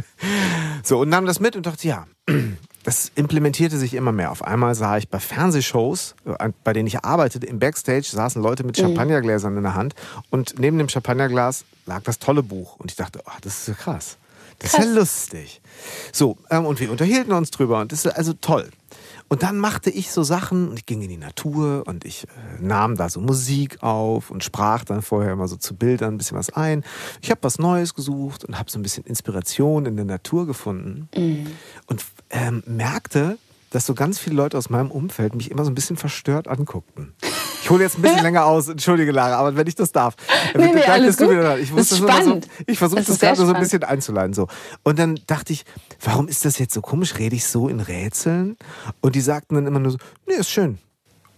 so, 0.83 0.99
und 0.99 1.09
nahm 1.09 1.25
das 1.25 1.39
mit 1.39 1.55
und 1.55 1.65
dachte, 1.65 1.87
ja, 1.87 2.07
das 2.83 3.11
implementierte 3.15 3.77
sich 3.77 3.93
immer 3.93 4.11
mehr. 4.11 4.31
Auf 4.31 4.43
einmal 4.43 4.75
sah 4.75 4.97
ich 4.97 5.09
bei 5.09 5.19
Fernsehshows, 5.19 6.15
äh, 6.25 6.49
bei 6.63 6.73
denen 6.73 6.87
ich 6.87 7.03
arbeitete, 7.03 7.45
im 7.45 7.59
Backstage 7.59 8.07
saßen 8.09 8.41
Leute 8.41 8.63
mit 8.63 8.77
mhm. 8.77 8.83
Champagnergläsern 8.83 9.57
in 9.57 9.63
der 9.63 9.75
Hand 9.75 9.95
und 10.29 10.59
neben 10.59 10.77
dem 10.77 10.89
Champagnerglas 10.89 11.65
lag 11.85 12.03
das 12.03 12.19
tolle 12.19 12.43
Buch. 12.43 12.77
Und 12.77 12.91
ich 12.91 12.97
dachte, 12.97 13.21
oh, 13.25 13.37
das 13.41 13.53
ist 13.53 13.65
so 13.65 13.73
krass. 13.73 14.17
Das 14.59 14.71
krass. 14.71 14.79
ist 14.79 14.85
ja 14.85 14.93
lustig. 14.99 15.61
So, 16.11 16.37
ähm, 16.49 16.65
und 16.65 16.79
wir 16.79 16.89
unterhielten 16.91 17.33
uns 17.33 17.51
drüber 17.51 17.79
und 17.81 17.91
das 17.91 18.05
ist 18.05 18.11
also 18.11 18.33
toll. 18.33 18.69
Und 19.29 19.43
dann 19.43 19.57
machte 19.57 19.89
ich 19.89 20.11
so 20.11 20.23
Sachen 20.23 20.69
und 20.69 20.79
ich 20.79 20.85
ging 20.85 21.01
in 21.01 21.09
die 21.09 21.17
Natur 21.17 21.83
und 21.85 22.05
ich 22.05 22.23
äh, 22.23 22.27
nahm 22.61 22.95
da 22.95 23.09
so 23.09 23.19
Musik 23.19 23.83
auf 23.83 24.31
und 24.31 24.43
sprach 24.43 24.85
dann 24.85 25.01
vorher 25.01 25.33
immer 25.33 25.47
so 25.47 25.57
zu 25.57 25.75
Bildern 25.75 26.15
ein 26.15 26.17
bisschen 26.17 26.37
was 26.37 26.49
ein. 26.49 26.83
Ich 27.21 27.29
habe 27.29 27.41
was 27.43 27.59
Neues 27.59 27.93
gesucht 27.93 28.45
und 28.45 28.57
habe 28.57 28.71
so 28.71 28.79
ein 28.79 28.83
bisschen 28.83 29.03
Inspiration 29.03 29.85
in 29.85 29.95
der 29.95 30.05
Natur 30.05 30.47
gefunden 30.47 31.09
mhm. 31.15 31.47
und 31.87 32.05
ähm, 32.29 32.63
merkte, 32.65 33.37
dass 33.69 33.85
so 33.85 33.93
ganz 33.93 34.17
viele 34.17 34.35
Leute 34.35 34.57
aus 34.57 34.69
meinem 34.69 34.91
Umfeld 34.91 35.35
mich 35.35 35.51
immer 35.51 35.65
so 35.65 35.71
ein 35.71 35.75
bisschen 35.75 35.97
verstört 35.97 36.47
anguckten. 36.47 37.13
Ich 37.67 37.71
hole 37.71 37.83
jetzt 37.83 37.97
ein 37.97 38.01
bisschen 38.01 38.23
länger 38.23 38.45
aus, 38.45 38.69
entschuldige 38.69 39.11
Lara, 39.11 39.35
aber 39.35 39.57
wenn 39.57 39.67
ich 39.67 39.75
das 39.75 39.91
darf. 39.91 40.15
Nee, 40.55 40.71
nee, 40.73 40.83
alles 40.83 41.17
gut. 41.17 41.31
Ich 41.59 41.69
das 41.75 41.89
so, 41.89 42.39
ich 42.65 42.79
versuche 42.79 43.01
das, 43.01 43.07
das 43.07 43.19
gerade 43.19 43.35
so 43.35 43.53
ein 43.53 43.59
bisschen 43.59 43.83
einzuleiten. 43.83 44.33
So. 44.33 44.47
Und 44.83 44.97
dann 44.97 45.19
dachte 45.27 45.51
ich, 45.51 45.65
warum 46.01 46.29
ist 46.29 46.45
das 46.45 46.59
jetzt 46.59 46.73
so 46.73 46.79
komisch? 46.79 47.17
Rede 47.17 47.35
ich 47.35 47.45
so 47.45 47.67
in 47.67 47.81
Rätseln? 47.81 48.55
Und 49.01 49.15
die 49.15 49.19
sagten 49.19 49.55
dann 49.55 49.67
immer 49.67 49.79
nur 49.79 49.91
so, 49.91 49.97
nee, 50.25 50.35
ist 50.35 50.49
schön. 50.49 50.77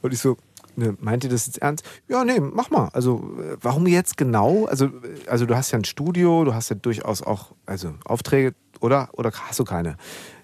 Und 0.03 0.13
ich 0.13 0.19
so, 0.19 0.37
Ne, 0.75 0.95
meint 1.01 1.23
ihr 1.23 1.31
das 1.31 1.47
jetzt 1.47 1.57
ernst? 1.57 1.83
Ja, 2.07 2.23
nee, 2.23 2.39
mach 2.39 2.69
mal. 2.69 2.89
Also, 2.93 3.35
äh, 3.39 3.57
warum 3.59 3.87
jetzt 3.87 4.15
genau? 4.15 4.65
Also, 4.67 4.85
äh, 4.85 5.27
also 5.27 5.47
du 5.47 5.57
hast 5.57 5.71
ja 5.71 5.79
ein 5.79 5.83
Studio, 5.83 6.45
du 6.45 6.53
hast 6.53 6.69
ja 6.69 6.75
durchaus 6.75 7.23
auch 7.23 7.53
also 7.65 7.95
Aufträge, 8.05 8.53
oder? 8.79 9.09
Oder 9.13 9.31
hast 9.33 9.59
du 9.59 9.65
keine? 9.65 9.97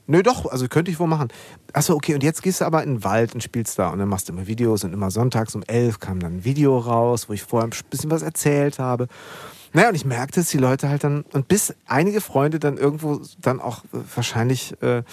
Nö, 0.07 0.21
doch, 0.21 0.45
also 0.51 0.67
könnte 0.67 0.91
ich 0.91 0.99
wohl 0.99 1.07
machen. 1.07 1.29
Achso, 1.73 1.93
okay, 1.93 2.13
und 2.13 2.23
jetzt 2.23 2.43
gehst 2.43 2.61
du 2.61 2.65
aber 2.65 2.83
in 2.83 2.95
den 2.95 3.03
Wald 3.03 3.33
und 3.33 3.41
spielst 3.41 3.79
da 3.79 3.89
und 3.89 3.99
dann 3.99 4.07
machst 4.07 4.29
du 4.29 4.33
immer 4.33 4.45
Videos 4.45 4.83
und 4.83 4.93
immer 4.93 5.09
sonntags 5.09 5.55
um 5.55 5.63
elf 5.63 5.99
kam 5.99 6.19
dann 6.19 6.37
ein 6.37 6.45
Video 6.45 6.77
raus, 6.77 7.27
wo 7.27 7.33
ich 7.33 7.41
vorher 7.43 7.67
ein 7.67 7.73
bisschen 7.89 8.11
was 8.11 8.21
erzählt 8.21 8.77
habe. 8.77 9.07
Naja, 9.73 9.89
und 9.89 9.95
ich 9.95 10.05
merkte, 10.05 10.39
dass 10.39 10.49
die 10.49 10.57
Leute 10.57 10.89
halt 10.89 11.03
dann, 11.03 11.25
und 11.33 11.47
bis 11.47 11.73
einige 11.85 12.21
Freunde 12.21 12.59
dann 12.59 12.77
irgendwo 12.77 13.19
dann 13.41 13.59
auch 13.59 13.83
äh, 13.85 13.97
wahrscheinlich, 14.15 14.81
äh, 14.81 15.03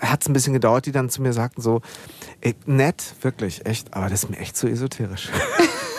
hat 0.00 0.22
es 0.22 0.28
ein 0.28 0.34
bisschen 0.34 0.52
gedauert, 0.52 0.86
die 0.86 0.92
dann 0.92 1.08
zu 1.08 1.22
mir 1.22 1.32
sagten 1.32 1.62
so, 1.62 1.80
ey, 2.40 2.54
nett, 2.66 3.14
wirklich, 3.22 3.64
echt, 3.64 3.94
aber 3.94 4.10
das 4.10 4.24
ist 4.24 4.30
mir 4.30 4.38
echt 4.38 4.56
zu 4.56 4.66
esoterisch. 4.66 5.30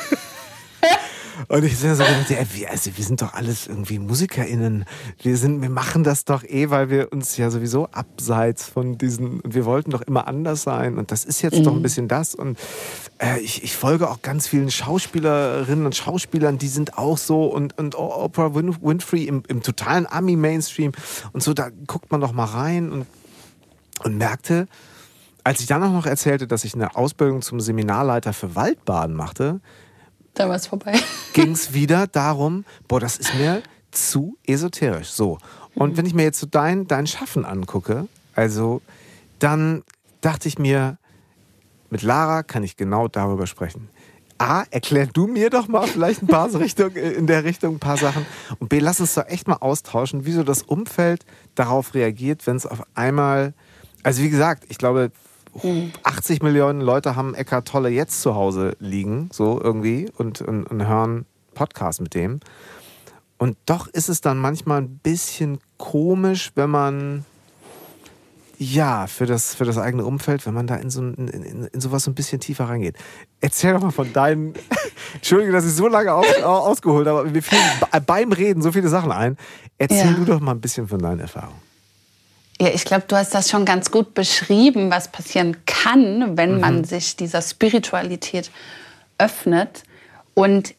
Und 1.47 1.63
ich 1.63 1.77
so 1.77 1.87
gedacht, 1.87 2.29
ja, 2.29 2.37
wir, 2.53 2.71
also 2.71 2.91
wir 2.95 3.03
sind 3.03 3.21
doch 3.21 3.33
alles 3.33 3.67
irgendwie 3.67 3.99
MusikerInnen. 3.99 4.85
Wir 5.21 5.37
sind, 5.37 5.61
wir 5.61 5.69
machen 5.69 6.03
das 6.03 6.25
doch 6.25 6.43
eh, 6.43 6.69
weil 6.69 6.89
wir 6.89 7.11
uns 7.11 7.37
ja 7.37 7.49
sowieso 7.49 7.87
abseits 7.91 8.67
von 8.67 8.97
diesen, 8.97 9.41
wir 9.43 9.65
wollten 9.65 9.91
doch 9.91 10.01
immer 10.01 10.27
anders 10.27 10.63
sein. 10.63 10.97
Und 10.97 11.11
das 11.11 11.25
ist 11.25 11.41
jetzt 11.41 11.59
mhm. 11.59 11.63
doch 11.63 11.71
ein 11.73 11.79
mhm. 11.79 11.83
bisschen 11.83 12.07
das. 12.07 12.35
Und 12.35 12.57
äh, 13.19 13.39
ich, 13.39 13.63
ich 13.63 13.75
folge 13.75 14.09
auch 14.09 14.21
ganz 14.21 14.47
vielen 14.47 14.71
Schauspielerinnen 14.71 15.85
und 15.85 15.95
Schauspielern, 15.95 16.57
die 16.57 16.67
sind 16.67 16.97
auch 16.97 17.17
so 17.17 17.45
und, 17.45 17.77
und 17.77 17.95
Oprah 17.95 18.55
Winfrey 18.55 19.25
im, 19.25 19.43
im 19.47 19.61
totalen 19.61 20.07
Ami-Mainstream. 20.07 20.91
Und 21.33 21.43
so, 21.43 21.53
da 21.53 21.69
guckt 21.87 22.11
man 22.11 22.21
doch 22.21 22.33
mal 22.33 22.45
rein 22.45 22.91
und, 22.91 23.07
und 24.03 24.17
merkte, 24.17 24.67
als 25.43 25.59
ich 25.59 25.67
dann 25.67 25.83
auch 25.83 25.91
noch 25.91 26.07
erzählte, 26.07 26.47
dass 26.47 26.63
ich 26.63 26.73
eine 26.73 26.95
Ausbildung 26.95 27.43
zum 27.43 27.59
Seminarleiter 27.59 28.33
für 28.33 28.55
Waldbaden 28.55 29.15
machte, 29.15 29.61
da 30.35 30.47
war 30.49 30.55
es 30.55 30.67
vorbei. 30.67 30.93
Ging 31.33 31.51
es 31.51 31.73
wieder 31.73 32.07
darum, 32.07 32.65
boah, 32.87 32.99
das 32.99 33.17
ist 33.17 33.33
mir 33.35 33.63
zu 33.91 34.37
esoterisch. 34.45 35.09
So. 35.09 35.37
Und 35.73 35.93
mhm. 35.93 35.97
wenn 35.97 36.05
ich 36.05 36.13
mir 36.13 36.23
jetzt 36.23 36.39
so 36.39 36.47
dein, 36.47 36.87
dein 36.87 37.07
Schaffen 37.07 37.45
angucke, 37.45 38.07
also 38.35 38.81
dann 39.39 39.83
dachte 40.21 40.47
ich 40.47 40.59
mir, 40.59 40.97
mit 41.89 42.01
Lara 42.01 42.43
kann 42.43 42.63
ich 42.63 42.77
genau 42.77 43.07
darüber 43.07 43.47
sprechen. 43.47 43.89
A, 44.37 44.63
erklär 44.69 45.07
du 45.07 45.27
mir 45.27 45.49
doch 45.49 45.69
mal 45.69 45.87
vielleicht 45.87 46.21
ein 46.21 46.27
paar 46.27 46.53
Richtung, 46.53 46.93
äh, 46.95 47.11
in 47.11 47.25
der 47.25 47.45
Richtung 47.45 47.75
ein 47.75 47.79
paar 47.79 47.97
Sachen. 47.97 48.25
Und 48.59 48.67
B, 48.67 48.79
lass 48.79 48.99
uns 48.99 49.13
doch 49.13 49.27
echt 49.27 49.47
mal 49.47 49.57
austauschen, 49.57 50.25
wie 50.25 50.33
so 50.33 50.43
das 50.43 50.61
Umfeld 50.61 51.25
darauf 51.55 51.93
reagiert, 51.93 52.45
wenn 52.45 52.57
es 52.57 52.65
auf 52.65 52.83
einmal, 52.95 53.53
also 54.03 54.21
wie 54.21 54.29
gesagt, 54.29 54.65
ich 54.67 54.77
glaube, 54.77 55.11
80 56.03 56.43
Millionen 56.43 56.81
Leute 56.81 57.15
haben 57.15 57.33
Eckart 57.33 57.67
Tolle 57.67 57.89
jetzt 57.89 58.21
zu 58.21 58.35
Hause 58.35 58.75
liegen, 58.79 59.29
so 59.31 59.59
irgendwie, 59.61 60.09
und, 60.17 60.41
und, 60.41 60.65
und 60.65 60.87
hören 60.87 61.25
Podcast 61.53 62.01
mit 62.01 62.13
dem. 62.13 62.39
Und 63.37 63.57
doch 63.65 63.87
ist 63.87 64.09
es 64.09 64.21
dann 64.21 64.37
manchmal 64.37 64.81
ein 64.81 64.99
bisschen 64.99 65.59
komisch, 65.77 66.51
wenn 66.55 66.69
man 66.69 67.25
ja, 68.57 69.07
für 69.07 69.25
das, 69.25 69.53
für 69.53 69.65
das 69.65 69.77
eigene 69.77 70.05
Umfeld, 70.05 70.45
wenn 70.45 70.53
man 70.53 70.67
da 70.67 70.75
in, 70.75 70.89
so, 70.89 71.01
in, 71.01 71.27
in, 71.27 71.65
in 71.65 71.81
sowas 71.81 72.03
so 72.03 72.11
ein 72.11 72.15
bisschen 72.15 72.39
tiefer 72.39 72.69
reingeht. 72.69 72.95
Erzähl 73.41 73.73
doch 73.73 73.81
mal 73.81 73.91
von 73.91 74.11
deinen. 74.13 74.53
Entschuldige, 75.13 75.51
dass 75.51 75.65
ich 75.65 75.73
so 75.73 75.87
lange 75.87 76.13
aus, 76.13 76.25
ausgeholt 76.43 77.07
habe, 77.07 77.19
aber 77.19 77.29
mir 77.29 77.41
fielen 77.41 77.61
beim 78.05 78.31
Reden 78.31 78.61
so 78.61 78.71
viele 78.71 78.87
Sachen 78.87 79.11
ein. 79.11 79.37
Erzähl 79.77 80.11
ja. 80.11 80.13
du 80.13 80.25
doch 80.25 80.39
mal 80.39 80.51
ein 80.51 80.61
bisschen 80.61 80.87
von 80.87 80.99
deinen 80.99 81.19
Erfahrungen. 81.19 81.59
Ja, 82.59 82.69
ich 82.69 82.85
glaube, 82.85 83.03
du 83.07 83.17
hast 83.17 83.35
das 83.35 83.49
schon 83.49 83.65
ganz 83.65 83.91
gut 83.91 84.13
beschrieben, 84.13 84.89
was 84.89 85.09
passieren 85.09 85.57
kann, 85.65 86.37
wenn 86.37 86.55
mhm. 86.55 86.61
man 86.61 86.83
sich 86.85 87.17
dieser 87.17 87.41
Spiritualität 87.41 88.49
öffnet. 89.17 89.83
Und 90.33 90.73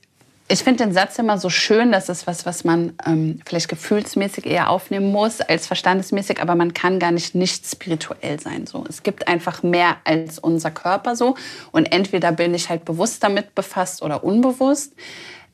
ich 0.49 0.62
finde 0.62 0.85
den 0.85 0.93
Satz 0.93 1.19
immer 1.19 1.39
so 1.39 1.51
schön, 1.51 1.91
das 1.91 2.09
ist 2.09 2.27
was, 2.29 2.47
was 2.47 2.62
man 2.62 2.95
ähm, 3.05 3.41
vielleicht 3.45 3.69
gefühlsmäßig 3.69 4.47
eher 4.47 4.71
aufnehmen 4.71 5.11
muss 5.11 5.41
als 5.41 5.67
verstandesmäßig, 5.67 6.41
aber 6.41 6.55
man 6.55 6.73
kann 6.73 7.01
gar 7.01 7.11
nicht 7.11 7.35
nicht 7.35 7.67
spirituell 7.67 8.39
sein. 8.39 8.67
So, 8.67 8.85
es 8.89 9.03
gibt 9.03 9.27
einfach 9.27 9.65
mehr 9.65 9.97
als 10.05 10.39
unser 10.39 10.71
Körper 10.71 11.17
so 11.17 11.35
und 11.73 11.87
entweder 11.87 12.31
bin 12.31 12.55
ich 12.55 12.69
halt 12.69 12.85
bewusst 12.85 13.25
damit 13.25 13.57
befasst 13.57 14.03
oder 14.03 14.23
unbewusst. 14.23 14.93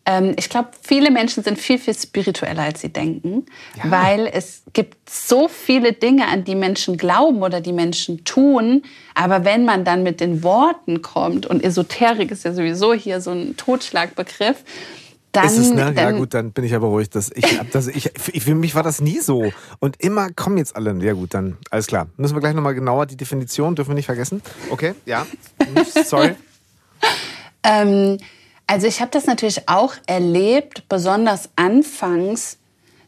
Ähm, 0.04 0.34
ich 0.36 0.48
glaube, 0.48 0.70
viele 0.82 1.10
Menschen 1.10 1.44
sind 1.44 1.58
viel, 1.58 1.78
viel 1.78 1.94
spiritueller, 1.94 2.62
als 2.62 2.80
sie 2.80 2.92
denken, 2.92 3.46
ja. 3.76 3.90
weil 3.90 4.28
es 4.32 4.62
gibt 4.72 5.08
so 5.08 5.46
viele 5.48 5.92
Dinge, 5.92 6.26
an 6.26 6.44
die 6.44 6.56
Menschen 6.56 6.96
glauben 6.96 7.42
oder 7.42 7.60
die 7.60 7.72
Menschen 7.72 8.24
tun. 8.24 8.82
Aber 9.14 9.44
wenn 9.44 9.64
man 9.64 9.84
dann 9.84 10.02
mit 10.02 10.20
den 10.20 10.42
Worten 10.42 11.02
kommt, 11.02 11.46
und 11.46 11.62
Esoterik 11.62 12.30
ist 12.32 12.44
ja 12.44 12.52
sowieso 12.52 12.94
hier 12.94 13.20
so 13.20 13.30
ein 13.30 13.56
Totschlagbegriff, 13.56 14.64
dann, 15.30 15.46
ist 15.46 15.56
es, 15.56 15.72
ne? 15.72 15.94
ja 15.96 16.10
gut, 16.10 16.34
dann 16.34 16.52
bin 16.52 16.64
ich 16.64 16.74
aber 16.74 16.88
ruhig. 16.88 17.08
Das, 17.08 17.30
ich, 17.34 17.58
das, 17.72 17.86
ich, 17.86 18.10
für 18.18 18.54
mich 18.54 18.74
war 18.74 18.82
das 18.82 19.00
nie 19.00 19.18
so. 19.18 19.50
Und 19.78 19.96
immer 19.98 20.28
kommen 20.30 20.58
jetzt 20.58 20.76
alle. 20.76 20.94
Ja 21.02 21.14
gut, 21.14 21.32
dann 21.32 21.56
alles 21.70 21.86
klar. 21.86 22.08
Müssen 22.18 22.36
wir 22.36 22.40
gleich 22.40 22.54
nochmal 22.54 22.74
genauer 22.74 23.06
die 23.06 23.16
Definition, 23.16 23.74
dürfen 23.74 23.90
wir 23.90 23.94
nicht 23.94 24.06
vergessen. 24.06 24.42
Okay, 24.68 24.94
ja. 25.06 25.26
Sorry. 26.04 26.34
ähm, 27.62 28.18
also 28.66 28.86
ich 28.86 29.00
habe 29.00 29.10
das 29.10 29.26
natürlich 29.26 29.68
auch 29.68 29.94
erlebt, 30.06 30.88
besonders 30.88 31.50
anfangs, 31.56 32.58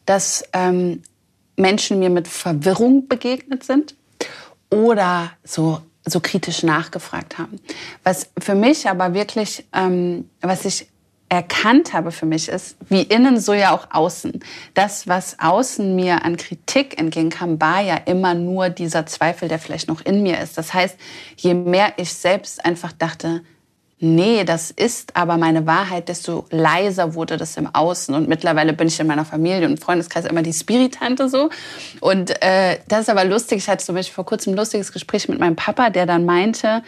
dass 0.07 0.45
ähm, 0.53 1.03
Menschen 1.57 1.99
mir 1.99 2.11
mit 2.11 2.29
Verwirrung 2.29 3.09
begegnet 3.09 3.65
sind 3.65 3.95
oder 4.71 5.31
so, 5.45 5.81
so 6.05 6.21
kritisch 6.21 6.63
nachgefragt 6.63 7.39
haben. 7.39 7.61
Was 8.03 8.31
für 8.39 8.55
mich 8.55 8.89
aber 8.89 9.15
wirklich, 9.15 9.65
ähm, 9.73 10.29
was 10.41 10.65
ich 10.65 10.89
erkannt 11.29 11.93
habe 11.93 12.13
für 12.13 12.27
mich 12.27 12.49
ist, 12.49 12.77
wie 12.89 13.03
innen 13.03 13.41
so 13.41 13.55
ja 13.55 13.73
auch 13.73 13.89
außen. 13.91 14.41
Das, 14.75 15.09
was 15.09 15.39
außen 15.41 15.97
mir 15.97 16.25
an 16.25 16.37
Kritik 16.37 16.99
entgegenkam, 16.99 17.61
war 17.61 17.81
ja 17.81 17.97
immer 17.97 18.35
nur 18.35 18.69
dieser 18.69 19.07
Zweifel, 19.07 19.49
der 19.49 19.59
vielleicht 19.59 19.89
noch 19.89 20.05
in 20.05 20.23
mir 20.23 20.39
ist. 20.41 20.59
Das 20.59 20.75
heißt, 20.75 20.97
je 21.37 21.55
mehr 21.55 21.95
ich 21.97 22.13
selbst 22.13 22.65
einfach 22.65 22.93
dachte, 22.93 23.43
nee, 24.05 24.45
das 24.45 24.71
ist 24.71 25.17
aber 25.17 25.37
meine 25.37 25.67
Wahrheit, 25.67 26.09
desto 26.09 26.47
leiser 26.51 27.15
wurde 27.15 27.37
das 27.37 27.57
im 27.57 27.75
Außen. 27.75 28.15
Und 28.15 28.29
mittlerweile 28.29 28.73
bin 28.73 28.89
ich 28.89 29.01
in 29.01 29.07
meiner 29.07 29.25
Familie 29.25 29.67
und 29.67 29.81
Freundeskreis 29.81 30.27
immer 30.27 30.43
die 30.43 30.53
Spiritante 30.53 31.29
so. 31.29 31.51
Und 32.01 32.31
äh, 32.43 32.79
das 32.89 33.01
ist 33.01 33.11
aber 33.11 33.25
lustig. 33.25 33.59
Ich 33.59 33.69
hatte 33.69 33.85
zum 33.85 33.95
Beispiel 33.95 34.15
vor 34.15 34.27
kurzem 34.27 34.53
ein 34.53 34.57
lustiges 34.57 34.93
Gespräch 34.93 35.29
mit 35.29 35.41
meinem 35.41 35.57
Papa, 35.57 35.91
der 35.91 36.07
dann 36.07 36.25
meinte, 36.25 36.83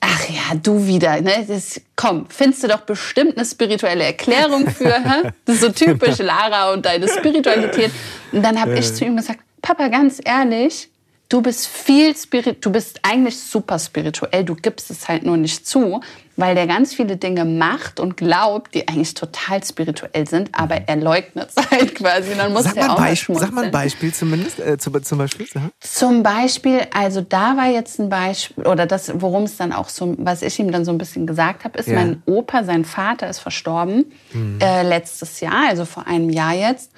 Ach 0.00 0.28
ja, 0.28 0.56
du 0.62 0.86
wieder. 0.86 1.20
Ne? 1.20 1.44
Das, 1.48 1.80
komm, 1.96 2.26
findest 2.28 2.62
du 2.62 2.68
doch 2.68 2.82
bestimmt 2.82 3.36
eine 3.36 3.44
spirituelle 3.44 4.04
Erklärung 4.04 4.68
für. 4.70 4.94
hä? 4.94 5.30
Das 5.44 5.56
ist 5.56 5.60
so 5.62 5.70
typisch 5.70 6.18
Lara 6.18 6.72
und 6.72 6.86
deine 6.86 7.08
Spiritualität. 7.08 7.90
Und 8.30 8.42
dann 8.42 8.60
habe 8.60 8.78
ich 8.78 8.94
zu 8.94 9.04
ihm 9.04 9.16
gesagt, 9.16 9.40
Papa, 9.60 9.88
ganz 9.88 10.20
ehrlich, 10.24 10.88
du 11.28 11.42
bist 11.42 11.66
viel 11.66 12.16
spirit, 12.16 12.64
du 12.64 12.72
bist 12.72 13.00
eigentlich 13.02 13.38
super 13.38 13.78
spirituell, 13.78 14.44
du 14.44 14.54
gibst 14.54 14.90
es 14.90 15.08
halt 15.08 15.24
nur 15.24 15.36
nicht 15.36 15.66
zu, 15.66 16.00
weil 16.36 16.54
der 16.54 16.66
ganz 16.66 16.94
viele 16.94 17.16
Dinge 17.16 17.44
macht 17.44 18.00
und 18.00 18.16
glaubt, 18.16 18.74
die 18.74 18.86
eigentlich 18.88 19.12
total 19.14 19.62
spirituell 19.62 20.26
sind, 20.26 20.50
aber 20.52 20.76
er 20.86 20.96
leugnet 20.96 21.50
es 21.54 21.70
halt 21.70 21.96
quasi. 21.96 22.34
Dann 22.36 22.52
muss 22.52 22.64
sag, 22.64 22.76
mal 22.76 22.90
auch 22.90 22.96
Beispiel, 22.96 23.34
sag 23.36 23.52
mal 23.52 23.64
ein 23.64 23.70
Beispiel 23.70 24.14
zumindest, 24.14 24.60
äh, 24.60 24.78
zum, 24.78 25.02
zum 25.02 25.18
Beispiel. 25.18 25.46
Ja. 25.54 25.70
Zum 25.80 26.22
Beispiel, 26.22 26.82
also 26.94 27.20
da 27.20 27.56
war 27.56 27.66
jetzt 27.66 27.98
ein 27.98 28.08
Beispiel, 28.08 28.66
oder 28.66 28.86
das, 28.86 29.12
worum 29.16 29.42
es 29.42 29.56
dann 29.56 29.72
auch 29.72 29.88
so, 29.88 30.14
was 30.18 30.42
ich 30.42 30.58
ihm 30.58 30.70
dann 30.70 30.84
so 30.84 30.92
ein 30.92 30.98
bisschen 30.98 31.26
gesagt 31.26 31.64
habe, 31.64 31.78
ist, 31.78 31.88
ja. 31.88 31.96
mein 31.96 32.22
Opa, 32.24 32.64
sein 32.64 32.84
Vater 32.84 33.28
ist 33.28 33.40
verstorben 33.40 34.12
mhm. 34.32 34.60
äh, 34.62 34.82
letztes 34.82 35.40
Jahr, 35.40 35.68
also 35.68 35.84
vor 35.84 36.06
einem 36.06 36.30
Jahr 36.30 36.54
jetzt. 36.54 36.92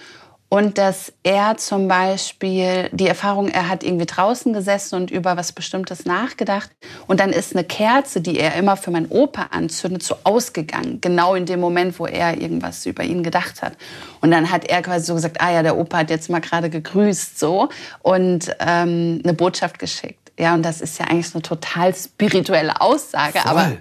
Und 0.52 0.78
dass 0.78 1.12
er 1.22 1.58
zum 1.58 1.86
Beispiel 1.86 2.88
die 2.90 3.06
Erfahrung, 3.06 3.48
er 3.48 3.68
hat 3.68 3.84
irgendwie 3.84 4.06
draußen 4.06 4.52
gesessen 4.52 4.96
und 4.96 5.12
über 5.12 5.36
was 5.36 5.52
Bestimmtes 5.52 6.06
nachgedacht. 6.06 6.70
Und 7.06 7.20
dann 7.20 7.30
ist 7.30 7.54
eine 7.54 7.62
Kerze, 7.62 8.20
die 8.20 8.36
er 8.36 8.56
immer 8.56 8.76
für 8.76 8.90
meinen 8.90 9.06
Opa 9.06 9.46
anzündet, 9.52 10.02
so 10.02 10.16
ausgegangen. 10.24 11.00
Genau 11.00 11.36
in 11.36 11.46
dem 11.46 11.60
Moment, 11.60 12.00
wo 12.00 12.06
er 12.06 12.36
irgendwas 12.36 12.84
über 12.84 13.04
ihn 13.04 13.22
gedacht 13.22 13.62
hat. 13.62 13.74
Und 14.20 14.32
dann 14.32 14.50
hat 14.50 14.64
er 14.64 14.82
quasi 14.82 15.06
so 15.06 15.14
gesagt, 15.14 15.40
ah 15.40 15.52
ja, 15.52 15.62
der 15.62 15.78
Opa 15.78 15.98
hat 15.98 16.10
jetzt 16.10 16.28
mal 16.28 16.40
gerade 16.40 16.68
gegrüßt 16.68 17.38
so 17.38 17.68
und 18.02 18.50
ähm, 18.58 19.20
eine 19.22 19.34
Botschaft 19.34 19.78
geschickt. 19.78 20.32
Ja, 20.36 20.54
und 20.54 20.64
das 20.64 20.80
ist 20.80 20.98
ja 20.98 21.06
eigentlich 21.06 21.32
eine 21.32 21.42
total 21.42 21.94
spirituelle 21.94 22.80
Aussage, 22.80 23.38
Voll. 23.38 23.50
aber 23.50 23.72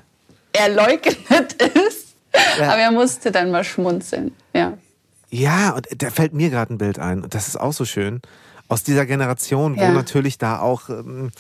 er 0.53 0.69
leugnet 0.69 1.55
es. 1.58 2.13
Ja. 2.60 2.73
Aber 2.73 2.82
er 2.82 2.91
musste 2.91 3.32
dann 3.32 3.49
mal 3.49 3.63
schmunzeln. 3.63 4.36
Ja. 4.53 4.77
Ja, 5.29 5.71
und 5.71 5.87
da 5.97 6.09
fällt 6.09 6.33
mir 6.33 6.49
gerade 6.49 6.73
ein 6.73 6.77
Bild 6.77 6.99
ein. 6.99 7.23
Und 7.23 7.33
das 7.33 7.47
ist 7.47 7.59
auch 7.59 7.73
so 7.73 7.85
schön. 7.85 8.21
Aus 8.67 8.83
dieser 8.83 9.05
Generation, 9.05 9.77
wo 9.77 9.81
ja. 9.81 9.91
natürlich 9.91 10.37
da 10.37 10.59
auch. 10.59 10.89
Ähm, 10.89 11.31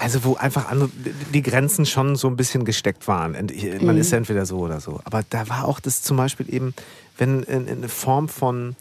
also 0.00 0.24
wo 0.24 0.36
einfach 0.36 0.70
andere, 0.70 0.90
die 1.34 1.42
Grenzen 1.42 1.84
schon 1.84 2.14
so 2.14 2.28
ein 2.28 2.36
bisschen 2.36 2.64
gesteckt 2.64 3.08
waren. 3.08 3.32
Man 3.32 3.96
mhm. 3.96 4.00
ist 4.00 4.12
entweder 4.12 4.46
so 4.46 4.58
oder 4.58 4.80
so. 4.80 5.00
Aber 5.02 5.24
da 5.28 5.48
war 5.48 5.64
auch 5.64 5.80
das 5.80 6.02
zum 6.02 6.16
Beispiel 6.16 6.52
eben, 6.54 6.72
wenn 7.16 7.42
in, 7.42 7.66
in 7.66 7.78
eine 7.78 7.88
Form 7.88 8.28
von, 8.28 8.76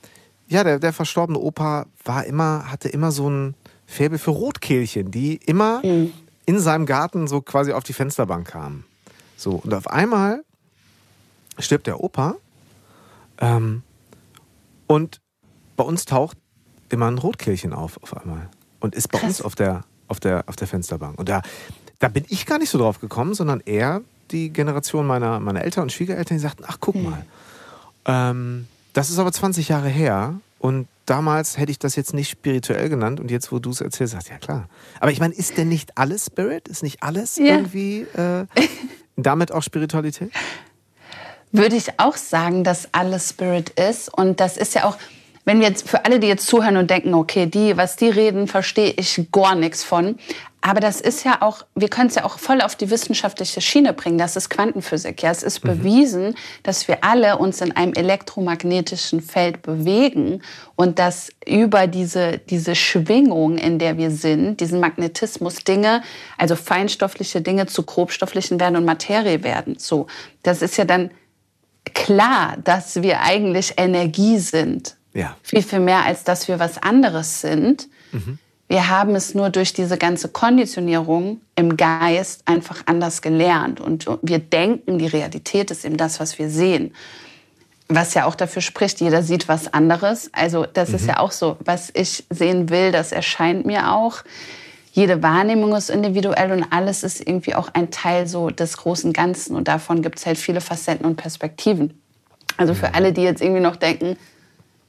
ja, 0.47 0.63
der, 0.63 0.77
der 0.77 0.93
verstorbene 0.93 1.39
Opa 1.39 1.87
war 2.05 2.25
immer, 2.25 2.71
hatte 2.71 2.89
immer 2.89 3.11
so 3.11 3.29
ein 3.29 3.55
Faible 3.87 4.19
für 4.19 4.31
Rotkehlchen, 4.31 5.09
die 5.09 5.37
immer 5.37 5.83
mhm. 5.83 6.13
in 6.45 6.59
seinem 6.59 6.85
Garten 6.85 7.27
so 7.27 7.41
quasi 7.41 7.71
auf 7.71 7.83
die 7.83 7.93
Fensterbank 7.93 8.47
kamen. 8.47 8.85
So, 9.35 9.53
und 9.63 9.73
auf 9.73 9.87
einmal 9.87 10.43
stirbt 11.57 11.87
der 11.87 12.03
Opa 12.03 12.35
ähm, 13.39 13.81
und 14.87 15.19
bei 15.75 15.83
uns 15.83 16.05
taucht 16.05 16.37
immer 16.89 17.07
ein 17.07 17.17
Rotkehlchen 17.17 17.73
auf 17.73 18.01
auf 18.01 18.15
einmal 18.15 18.49
und 18.79 18.95
ist 18.95 19.11
bei 19.11 19.19
Krass. 19.19 19.29
uns 19.29 19.41
auf 19.41 19.55
der, 19.55 19.83
auf, 20.07 20.19
der, 20.19 20.43
auf 20.47 20.55
der 20.55 20.67
Fensterbank. 20.67 21.19
Und 21.19 21.29
da, 21.29 21.41
da 21.99 22.07
bin 22.07 22.25
ich 22.29 22.45
gar 22.45 22.59
nicht 22.59 22.69
so 22.69 22.77
drauf 22.77 22.99
gekommen, 22.99 23.33
sondern 23.33 23.61
eher 23.61 24.01
die 24.31 24.49
Generation 24.49 25.05
meiner, 25.05 25.39
meiner 25.39 25.63
Eltern 25.63 25.83
und 25.83 25.91
Schwiegereltern, 25.91 26.37
die 26.37 26.41
sagten, 26.41 26.63
ach 26.67 26.77
guck 26.79 26.95
hm. 26.95 27.03
mal, 27.03 27.25
ähm, 28.05 28.67
das 28.93 29.09
ist 29.09 29.19
aber 29.19 29.31
20 29.31 29.69
Jahre 29.69 29.89
her 29.89 30.39
und 30.59 30.87
damals 31.05 31.57
hätte 31.57 31.71
ich 31.71 31.79
das 31.79 31.95
jetzt 31.95 32.13
nicht 32.13 32.29
spirituell 32.29 32.89
genannt 32.89 33.19
und 33.19 33.31
jetzt, 33.31 33.51
wo 33.51 33.59
du 33.59 33.69
es 33.69 33.81
erzählst, 33.81 34.13
sagst 34.13 34.29
ja 34.29 34.37
klar. 34.37 34.69
Aber 34.99 35.11
ich 35.11 35.19
meine, 35.19 35.33
ist 35.33 35.57
denn 35.57 35.69
nicht 35.69 35.97
alles 35.97 36.25
Spirit? 36.25 36.67
Ist 36.67 36.83
nicht 36.83 37.03
alles 37.03 37.37
ja. 37.37 37.57
irgendwie 37.57 38.01
äh, 38.01 38.45
damit 39.15 39.51
auch 39.51 39.63
Spiritualität? 39.63 40.31
Würde 41.51 41.75
ich 41.75 41.99
auch 41.99 42.17
sagen, 42.17 42.63
dass 42.63 42.89
alles 42.93 43.29
Spirit 43.29 43.69
ist. 43.71 44.13
Und 44.13 44.39
das 44.39 44.57
ist 44.57 44.75
ja 44.75 44.85
auch, 44.85 44.97
wenn 45.45 45.61
wir 45.61 45.67
jetzt 45.67 45.87
für 45.87 46.03
alle, 46.03 46.19
die 46.19 46.27
jetzt 46.27 46.45
zuhören 46.47 46.77
und 46.77 46.89
denken, 46.91 47.13
okay, 47.13 47.45
die, 47.45 47.77
was 47.77 47.95
die 47.95 48.09
reden, 48.09 48.47
verstehe 48.47 48.93
ich 48.97 49.27
gar 49.31 49.55
nichts 49.55 49.83
von. 49.83 50.17
Aber 50.59 50.81
das 50.81 50.99
ist 50.99 51.23
ja 51.23 51.41
auch, 51.41 51.65
wir 51.75 51.87
können 51.87 52.09
es 52.09 52.15
ja 52.15 52.25
auch 52.25 52.39
voll 52.39 52.59
auf 52.61 52.75
die 52.75 52.89
wissenschaftliche 52.89 53.61
Schiene 53.61 53.93
bringen. 53.93 54.17
Das 54.17 54.35
ist 54.35 54.49
Quantenphysik. 54.49 55.23
Ja, 55.23 55.31
es 55.31 55.43
ist 55.43 55.63
mhm. 55.63 55.69
bewiesen, 55.69 56.35
dass 56.63 56.89
wir 56.89 57.05
alle 57.05 57.37
uns 57.37 57.61
in 57.61 57.71
einem 57.73 57.93
elektromagnetischen 57.93 59.21
Feld 59.21 59.61
bewegen 59.61 60.41
und 60.75 60.99
dass 60.99 61.29
über 61.47 61.87
diese, 61.87 62.39
diese 62.39 62.75
Schwingung, 62.75 63.57
in 63.57 63.79
der 63.79 63.97
wir 63.97 64.11
sind, 64.11 64.59
diesen 64.59 64.81
Magnetismus 64.81 65.63
Dinge, 65.63 66.01
also 66.37 66.57
feinstoffliche 66.57 67.39
Dinge 67.39 67.67
zu 67.67 67.83
grobstofflichen 67.83 68.59
werden 68.59 68.75
und 68.75 68.83
Materie 68.83 69.43
werden. 69.43 69.77
So. 69.79 70.07
Das 70.43 70.61
ist 70.61 70.75
ja 70.75 70.83
dann 70.83 71.11
klar, 71.93 72.57
dass 72.63 73.01
wir 73.01 73.21
eigentlich 73.21 73.73
Energie 73.77 74.39
sind. 74.39 74.95
Ja. 75.13 75.35
Viel, 75.41 75.63
viel 75.63 75.79
mehr, 75.79 76.05
als 76.05 76.23
dass 76.23 76.47
wir 76.47 76.59
was 76.59 76.77
anderes 76.77 77.41
sind. 77.41 77.87
Mhm. 78.11 78.37
Wir 78.67 78.89
haben 78.89 79.15
es 79.15 79.33
nur 79.33 79.49
durch 79.49 79.73
diese 79.73 79.97
ganze 79.97 80.27
Konditionierung 80.27 81.39
im 81.55 81.77
Geist 81.77 82.41
einfach 82.45 82.83
anders 82.85 83.21
gelernt. 83.21 83.79
Und 83.79 84.07
wir 84.21 84.39
denken, 84.39 84.99
die 84.99 85.07
Realität 85.07 85.71
ist 85.71 85.85
eben 85.85 85.97
das, 85.97 86.19
was 86.19 86.37
wir 86.37 86.49
sehen. 86.49 86.93
Was 87.87 88.13
ja 88.13 88.25
auch 88.25 88.35
dafür 88.35 88.61
spricht, 88.61 88.99
jeder 88.99 89.23
sieht 89.23 89.47
was 89.47 89.73
anderes. 89.73 90.29
Also 90.33 90.65
das 90.65 90.89
mhm. 90.89 90.95
ist 90.95 91.07
ja 91.07 91.19
auch 91.19 91.31
so, 91.31 91.57
was 91.63 91.89
ich 91.93 92.25
sehen 92.29 92.69
will, 92.69 92.91
das 92.91 93.13
erscheint 93.13 93.65
mir 93.65 93.93
auch 93.93 94.23
jede 94.97 95.21
Wahrnehmung 95.21 95.75
ist 95.75 95.91
individuell 95.91 96.51
und 96.51 96.65
alles 96.71 97.03
ist 97.03 97.19
irgendwie 97.21 97.53
auch 97.53 97.69
ein 97.73 97.91
Teil 97.91 98.25
so 98.25 98.49
des 98.49 98.77
großen 98.77 99.13
Ganzen. 99.13 99.55
Und 99.55 99.67
davon 99.67 100.01
gibt 100.01 100.17
es 100.17 100.25
halt 100.25 100.39
viele 100.39 100.59
Facetten 100.59 101.05
und 101.05 101.17
Perspektiven. 101.17 102.01
Also 102.57 102.73
für 102.73 102.95
alle, 102.95 103.13
die 103.13 103.21
jetzt 103.21 103.43
irgendwie 103.43 103.61
noch 103.61 103.75
denken, 103.75 104.17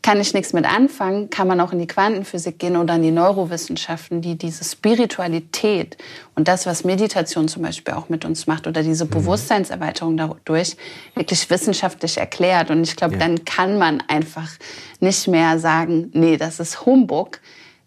kann 0.01 0.18
ich 0.18 0.33
nichts 0.33 0.55
mit 0.55 0.64
anfangen, 0.64 1.29
kann 1.29 1.47
man 1.47 1.61
auch 1.61 1.75
in 1.75 1.79
die 1.79 1.87
Quantenphysik 1.87 2.59
gehen 2.59 2.79
oder 2.79 2.94
in 2.94 3.03
die 3.03 3.11
Neurowissenschaften, 3.11 4.23
die 4.23 4.38
diese 4.38 4.64
Spiritualität 4.64 5.99
und 6.35 6.49
das, 6.49 6.64
was 6.64 6.85
Meditation 6.85 7.47
zum 7.47 7.61
Beispiel 7.61 7.92
auch 7.92 8.09
mit 8.09 8.25
uns 8.25 8.47
macht 8.47 8.66
oder 8.66 8.83
diese 8.83 9.05
mhm. 9.05 9.11
Bewusstseinserweiterung 9.11 10.16
dadurch 10.16 10.79
wirklich 11.16 11.51
wissenschaftlich 11.51 12.16
erklärt. 12.16 12.71
Und 12.71 12.83
ich 12.83 12.97
glaube, 12.97 13.16
ja. 13.16 13.21
dann 13.21 13.44
kann 13.44 13.77
man 13.77 14.03
einfach 14.09 14.49
nicht 15.01 15.29
mehr 15.29 15.59
sagen, 15.59 16.11
nee, 16.14 16.38
das 16.38 16.61
ist 16.61 16.87
Humbug. 16.87 17.40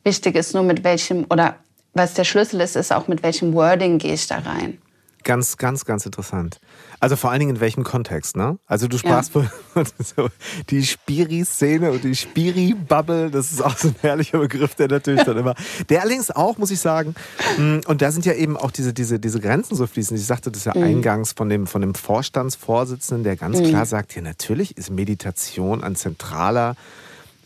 Wichtig 0.04 0.36
ist 0.36 0.54
nur, 0.54 0.62
mit 0.62 0.84
welchem 0.84 1.26
oder 1.28 1.56
was 1.94 2.14
der 2.14 2.24
Schlüssel 2.24 2.62
ist, 2.62 2.76
ist 2.76 2.94
auch 2.94 3.08
mit 3.08 3.24
welchem 3.24 3.54
Wording 3.54 3.98
gehe 3.98 4.14
ich 4.14 4.28
da 4.28 4.40
rein. 4.40 4.80
Ganz, 5.24 5.58
ganz, 5.58 5.86
ganz 5.86 6.06
interessant. 6.06 6.60
Also 7.00 7.16
vor 7.16 7.30
allen 7.30 7.40
Dingen 7.40 7.56
in 7.56 7.62
welchem 7.62 7.84
Kontext, 7.84 8.36
ne? 8.36 8.58
Also 8.66 8.88
du 8.88 8.98
sprachst 8.98 9.34
ja. 9.36 9.44
von 9.74 10.30
die 10.70 10.84
Spiri-Szene 10.84 11.92
und 11.92 12.04
die 12.04 12.16
Spiri-Bubble, 12.16 13.30
das 13.30 13.52
ist 13.52 13.62
auch 13.62 13.78
so 13.78 13.90
ein 13.90 13.96
herrlicher 14.02 14.40
Begriff, 14.40 14.76
der 14.76 14.88
natürlich 14.88 15.24
dann 15.24 15.38
immer, 15.38 15.54
der 15.90 16.02
allerdings 16.02 16.32
auch, 16.32 16.58
muss 16.58 16.72
ich 16.72 16.80
sagen, 16.80 17.14
mm, 17.58 17.80
und 17.88 18.02
da 18.02 18.12
sind 18.12 18.26
ja 18.26 18.34
eben 18.34 18.58
auch 18.58 18.72
diese, 18.72 18.94
diese, 18.94 19.20
diese 19.20 19.40
Grenzen 19.40 19.76
so 19.76 19.86
fließend. 19.86 20.20
Ich 20.20 20.26
sagte 20.26 20.52
das 20.52 20.66
ja 20.66 20.74
mhm. 20.76 20.84
eingangs 20.84 21.34
von 21.34 21.50
dem, 21.50 21.68
von 21.68 21.82
dem 21.82 21.94
Vorstandsvorsitzenden, 21.94 23.24
der 23.24 23.36
ganz 23.36 23.60
mhm. 23.60 23.66
klar 23.66 23.86
sagt, 23.86 24.16
ja 24.16 24.22
natürlich 24.22 24.78
ist 24.78 24.90
Meditation 24.90 25.84
ein 25.84 25.96
zentraler 25.96 26.76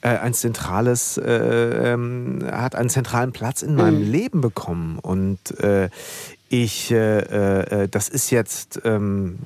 äh, 0.06 0.20
ein 0.20 0.36
zentrales, 0.36 1.18
äh, 1.18 1.94
ähm, 1.94 2.40
hat 2.46 2.76
einen 2.76 2.90
zentralen 2.90 3.32
Platz 3.32 3.64
in 3.64 3.74
meinem 3.74 4.06
mhm. 4.06 4.12
Leben 4.12 4.42
bekommen. 4.42 5.00
Und 5.00 5.60
äh, 5.60 5.90
ich, 6.48 6.92
äh, 6.92 7.20
äh, 7.22 7.88
das 7.90 8.08
ist 8.08 8.30
jetzt 8.30 8.82
ähm, 8.86 9.40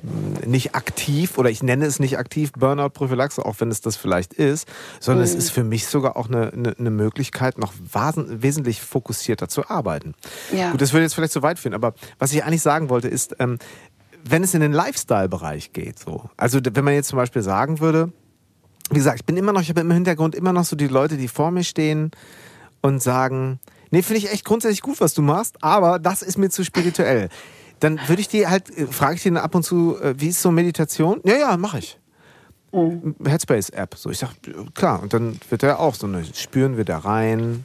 nicht 0.44 0.74
aktiv 0.74 1.38
oder 1.38 1.48
ich 1.48 1.62
nenne 1.62 1.86
es 1.86 1.98
nicht 1.98 2.18
aktiv 2.18 2.52
Burnout-Prophylaxe, 2.52 3.42
auch 3.42 3.54
wenn 3.60 3.70
es 3.70 3.80
das 3.80 3.96
vielleicht 3.96 4.34
ist, 4.34 4.68
sondern 5.00 5.24
mhm. 5.24 5.30
es 5.30 5.34
ist 5.34 5.50
für 5.50 5.64
mich 5.64 5.86
sogar 5.86 6.18
auch 6.18 6.28
eine, 6.28 6.52
eine, 6.52 6.76
eine 6.78 6.90
Möglichkeit, 6.90 7.56
noch 7.56 7.72
wesentlich 7.80 8.82
fokussierter 8.82 9.48
zu 9.48 9.70
arbeiten. 9.70 10.14
Ja. 10.54 10.72
Gut, 10.72 10.82
das 10.82 10.92
würde 10.92 11.04
jetzt 11.04 11.14
vielleicht 11.14 11.32
zu 11.32 11.42
weit 11.42 11.58
führen, 11.58 11.72
aber 11.72 11.94
was 12.18 12.34
ich 12.34 12.44
eigentlich 12.44 12.62
sagen 12.62 12.90
wollte 12.90 13.08
ist, 13.08 13.34
ähm, 13.38 13.58
wenn 14.22 14.42
es 14.42 14.52
in 14.52 14.60
den 14.60 14.72
Lifestyle-Bereich 14.72 15.72
geht, 15.72 15.98
so, 15.98 16.28
also 16.36 16.60
wenn 16.62 16.84
man 16.84 16.92
jetzt 16.92 17.08
zum 17.08 17.16
Beispiel 17.16 17.40
sagen 17.40 17.80
würde, 17.80 18.12
wie 18.90 18.96
gesagt, 18.96 19.20
ich 19.20 19.24
bin 19.24 19.36
immer 19.36 19.52
noch, 19.52 19.62
ich 19.62 19.68
habe 19.68 19.80
im 19.80 19.90
Hintergrund 19.90 20.34
immer 20.34 20.52
noch 20.52 20.64
so 20.64 20.76
die 20.76 20.88
Leute, 20.88 21.16
die 21.16 21.28
vor 21.28 21.50
mir 21.50 21.64
stehen 21.64 22.10
und 22.82 23.02
sagen, 23.02 23.60
nee, 23.90 24.02
finde 24.02 24.18
ich 24.18 24.32
echt 24.32 24.44
grundsätzlich 24.44 24.82
gut, 24.82 25.00
was 25.00 25.14
du 25.14 25.22
machst, 25.22 25.62
aber 25.62 25.98
das 25.98 26.22
ist 26.22 26.38
mir 26.38 26.50
zu 26.50 26.64
spirituell. 26.64 27.28
dann 27.80 27.98
würde 28.08 28.20
ich 28.20 28.28
die 28.28 28.46
halt, 28.46 28.76
äh, 28.76 28.86
frage 28.86 29.16
ich 29.16 29.22
den 29.22 29.36
ab 29.36 29.54
und 29.54 29.62
zu, 29.62 29.96
äh, 30.00 30.14
wie 30.18 30.28
ist 30.28 30.42
so 30.42 30.50
Meditation? 30.50 31.20
Ja, 31.24 31.36
ja, 31.36 31.56
mache 31.56 31.78
ich. 31.78 31.98
Mhm. 32.72 33.16
Headspace-App. 33.24 33.94
So, 33.96 34.10
ich 34.10 34.18
sag, 34.18 34.30
klar. 34.74 35.02
Und 35.02 35.12
dann 35.12 35.40
wird 35.48 35.62
er 35.62 35.80
auch 35.80 35.94
so, 35.94 36.06
eine, 36.06 36.24
spüren 36.24 36.76
wir 36.76 36.84
da 36.84 36.98
rein 36.98 37.64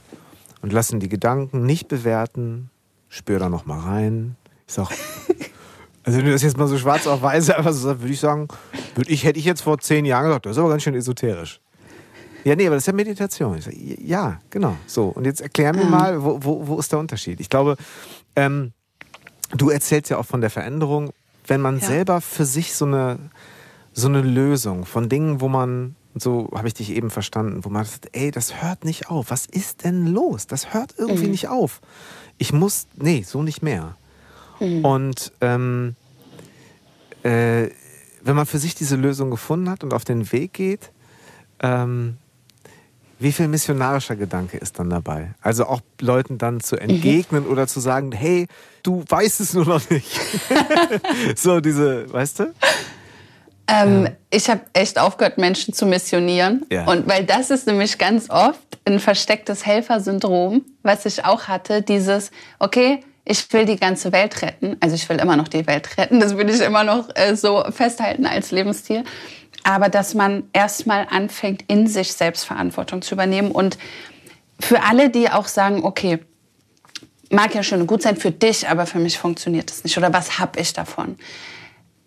und 0.62 0.74
lassen 0.74 1.00
die 1.00 1.10
Gedanken 1.10 1.66
nicht 1.66 1.88
bewerten. 1.88 2.70
Spür 3.10 3.40
da 3.40 3.50
noch 3.50 3.66
mal 3.66 3.80
rein. 3.80 4.36
Ich 4.68 4.74
sag, 4.74 4.90
also 6.06 6.20
wenn 6.20 6.26
du 6.26 6.32
das 6.32 6.44
jetzt 6.44 6.58
mal 6.58 6.68
so 6.68 6.78
schwarz 6.78 7.08
auf 7.08 7.24
weiß 7.24 7.50
einfach 7.50 7.74
so 7.74 7.80
sagst, 7.80 8.02
würde 8.02 8.14
ich 8.14 8.20
sagen, 8.20 8.48
würde 8.94 9.10
ich, 9.10 9.24
hätte 9.24 9.40
ich 9.40 9.46
jetzt 9.46 9.62
vor 9.62 9.80
zehn 9.80 10.06
Jahren 10.06 10.26
gesagt, 10.26 10.46
das 10.46 10.52
ist 10.52 10.60
aber 10.60 10.70
ganz 10.70 10.84
schön 10.84 10.94
esoterisch. 10.94 11.60
Ja, 12.44 12.56
nee, 12.56 12.68
aber 12.68 12.76
das 12.76 12.84
ist 12.84 12.88
ja 12.88 12.94
Meditation. 12.94 13.60
Sag, 13.60 13.74
ja, 13.74 14.40
genau. 14.52 14.78
So, 14.86 15.08
und 15.08 15.26
jetzt 15.26 15.42
erklär 15.42 15.74
mir 15.74 15.86
mal, 15.86 16.24
wo, 16.24 16.38
wo, 16.44 16.68
wo 16.68 16.80
ist 16.80 16.92
der 16.92 17.00
Unterschied? 17.00 17.40
Ich 17.40 17.50
glaube, 17.50 17.76
ähm, 18.36 18.72
du 19.58 19.72
erzählst 19.72 20.12
ja 20.12 20.18
auch 20.18 20.28
von 20.28 20.42
der 20.42 20.52
Veränderung, 20.52 21.10
wenn 21.48 21.60
man 21.60 21.80
ja. 21.80 21.88
selber 21.88 22.22
für 22.22 22.46
sich 22.46 22.76
so 22.76 22.86
eine, 22.86 23.18
so 23.94 24.08
eine 24.08 24.22
Lösung 24.22 24.86
von 24.86 25.10
Dingen, 25.10 25.42
wo 25.42 25.48
man, 25.48 25.96
so 26.14 26.52
habe 26.54 26.68
ich 26.68 26.76
dich 26.76 26.92
eben 26.92 27.10
verstanden, 27.10 27.66
wo 27.66 27.70
man 27.70 27.84
sagt, 27.84 28.10
ey, 28.12 28.30
das 28.30 28.62
hört 28.62 28.86
nicht 28.86 29.10
auf. 29.10 29.32
Was 29.32 29.48
ist 29.48 29.84
denn 29.84 30.06
los? 30.06 30.46
Das 30.46 30.72
hört 30.72 30.94
irgendwie 31.00 31.26
mhm. 31.26 31.32
nicht 31.32 31.48
auf. 31.48 31.82
Ich 32.38 32.54
muss, 32.54 32.86
nee, 32.96 33.24
so 33.26 33.42
nicht 33.42 33.64
mehr. 33.64 33.98
Mhm. 34.60 34.86
Und 34.86 35.32
ähm, 35.42 35.96
äh, 37.24 37.70
wenn 38.24 38.36
man 38.36 38.46
für 38.46 38.58
sich 38.58 38.76
diese 38.76 38.96
Lösung 38.96 39.32
gefunden 39.32 39.70
hat 39.70 39.84
und 39.84 39.94
auf 39.94 40.04
den 40.04 40.32
Weg 40.32 40.54
geht, 40.54 40.92
ähm, 41.60 42.18
wie 43.18 43.32
viel 43.32 43.48
missionarischer 43.48 44.16
Gedanke 44.16 44.58
ist 44.58 44.78
dann 44.78 44.90
dabei? 44.90 45.34
Also 45.42 45.66
auch 45.66 45.82
Leuten 46.02 46.38
dann 46.38 46.60
zu 46.60 46.76
entgegnen 46.76 47.46
mhm. 47.46 47.50
oder 47.50 47.68
zu 47.68 47.80
sagen, 47.80 48.12
hey, 48.12 48.48
du 48.84 49.04
weißt 49.08 49.40
es 49.40 49.54
nur 49.54 49.66
noch 49.66 49.90
nicht. 49.90 50.20
so 51.36 51.62
diese, 51.62 52.12
weißt 52.12 52.40
du? 52.40 52.54
Ähm, 53.68 54.06
ja. 54.06 54.12
Ich 54.30 54.50
habe 54.50 54.62
echt 54.74 55.00
aufgehört, 55.00 55.38
Menschen 55.38 55.74
zu 55.74 55.86
missionieren. 55.86 56.66
Ja. 56.70 56.86
Und 56.86 57.08
weil 57.08 57.26
das 57.26 57.52
ist 57.52 57.68
nämlich 57.68 57.98
ganz 57.98 58.30
oft 58.30 58.60
ein 58.86 59.00
verstecktes 59.00 59.66
Helfersyndrom, 59.66 60.64
was 60.84 61.06
ich 61.06 61.26
auch 61.26 61.44
hatte, 61.44 61.82
dieses, 61.82 62.32
okay, 62.60 63.00
ich 63.26 63.52
will 63.52 63.66
die 63.66 63.78
ganze 63.78 64.12
Welt 64.12 64.42
retten. 64.42 64.78
Also 64.80 64.96
ich 64.96 65.10
will 65.10 65.18
immer 65.18 65.36
noch 65.36 65.48
die 65.48 65.66
Welt 65.68 65.98
retten. 65.98 66.20
Das 66.20 66.38
will 66.38 66.50
ich 66.50 66.62
immer 66.62 66.84
noch 66.84 67.10
äh, 67.16 67.36
so 67.36 67.64
festhalten 67.72 68.26
als 68.26 68.52
Lebensstil 68.52 69.04
aber 69.66 69.90
dass 69.90 70.14
man 70.14 70.44
erstmal 70.54 71.08
anfängt, 71.10 71.64
in 71.68 71.88
sich 71.88 72.14
Selbstverantwortung 72.14 73.02
zu 73.02 73.16
übernehmen. 73.16 73.50
Und 73.50 73.80
für 74.60 74.84
alle, 74.84 75.10
die 75.10 75.30
auch 75.32 75.48
sagen, 75.48 75.84
okay, 75.84 76.20
mag 77.32 77.56
ja 77.56 77.64
schön 77.64 77.82
und 77.82 77.88
gut 77.88 78.04
sein 78.04 78.16
für 78.16 78.30
dich, 78.30 78.70
aber 78.70 78.86
für 78.86 79.00
mich 79.00 79.18
funktioniert 79.18 79.72
das 79.72 79.84
nicht. 79.84 79.98
Oder 79.98 80.14
was 80.14 80.38
habe 80.38 80.60
ich 80.60 80.74
davon? 80.74 81.18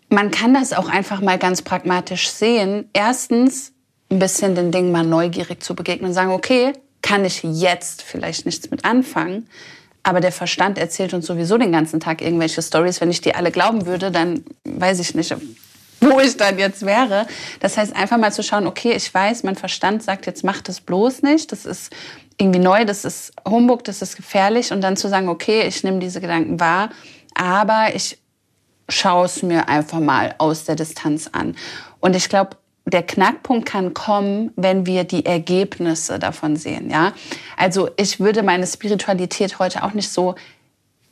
Man 0.07 0.31
kann 0.31 0.53
das 0.53 0.71
auch 0.71 0.87
einfach 0.87 1.19
mal 1.19 1.37
ganz 1.37 1.61
pragmatisch 1.61 2.29
sehen. 2.29 2.89
Erstens, 2.93 3.73
ein 4.09 4.19
bisschen 4.19 4.55
den 4.55 4.71
Dingen 4.71 4.93
mal 4.93 5.05
neugierig 5.05 5.61
zu 5.61 5.75
begegnen 5.75 6.09
und 6.09 6.13
sagen, 6.13 6.31
okay, 6.31 6.71
kann 7.01 7.25
ich 7.25 7.43
jetzt 7.43 8.03
vielleicht 8.03 8.45
nichts 8.45 8.71
mit 8.71 8.85
anfangen, 8.85 9.49
aber 10.03 10.21
der 10.21 10.31
Verstand 10.31 10.77
erzählt 10.77 11.13
uns 11.13 11.25
sowieso 11.25 11.57
den 11.57 11.71
ganzen 11.71 11.99
Tag 11.99 12.21
irgendwelche 12.21 12.61
Stories. 12.61 13.01
Wenn 13.01 13.11
ich 13.11 13.21
die 13.21 13.35
alle 13.35 13.51
glauben 13.51 13.85
würde, 13.85 14.11
dann 14.11 14.43
weiß 14.63 14.99
ich 14.99 15.13
nicht, 15.15 15.35
wo 16.01 16.19
ich 16.19 16.37
dann 16.37 16.57
jetzt 16.57 16.85
wäre. 16.85 17.27
Das 17.59 17.77
heißt, 17.77 17.95
einfach 17.95 18.17
mal 18.17 18.31
zu 18.31 18.43
schauen, 18.43 18.67
okay, 18.67 18.93
ich 18.93 19.13
weiß, 19.13 19.43
mein 19.43 19.55
Verstand 19.55 20.03
sagt 20.03 20.25
jetzt, 20.25 20.43
mach 20.43 20.61
das 20.61 20.81
bloß 20.81 21.21
nicht. 21.21 21.51
Das 21.51 21.65
ist 21.65 21.93
irgendwie 22.37 22.59
neu, 22.59 22.85
das 22.85 23.03
ist 23.03 23.33
Humbug, 23.47 23.83
das 23.83 24.01
ist 24.01 24.15
gefährlich. 24.15 24.71
Und 24.71 24.81
dann 24.81 24.95
zu 24.95 25.09
sagen, 25.09 25.27
okay, 25.27 25.63
ich 25.67 25.83
nehme 25.83 25.99
diese 25.99 26.21
Gedanken 26.21 26.59
wahr, 26.59 26.89
aber 27.35 27.93
ich 27.93 28.17
schaue 28.87 29.25
es 29.25 29.43
mir 29.43 29.67
einfach 29.67 29.99
mal 29.99 30.35
aus 30.37 30.63
der 30.63 30.75
Distanz 30.75 31.29
an. 31.31 31.55
Und 31.99 32.15
ich 32.15 32.29
glaube, 32.29 32.57
der 32.89 33.03
Knackpunkt 33.03 33.67
kann 33.67 33.93
kommen, 33.93 34.51
wenn 34.55 34.85
wir 34.85 35.03
die 35.03 35.25
Ergebnisse 35.25 36.19
davon 36.19 36.55
sehen. 36.55 36.89
Ja, 36.89 37.13
also 37.57 37.89
ich 37.97 38.19
würde 38.19 38.43
meine 38.43 38.67
Spiritualität 38.67 39.59
heute 39.59 39.83
auch 39.83 39.93
nicht 39.93 40.09
so 40.09 40.35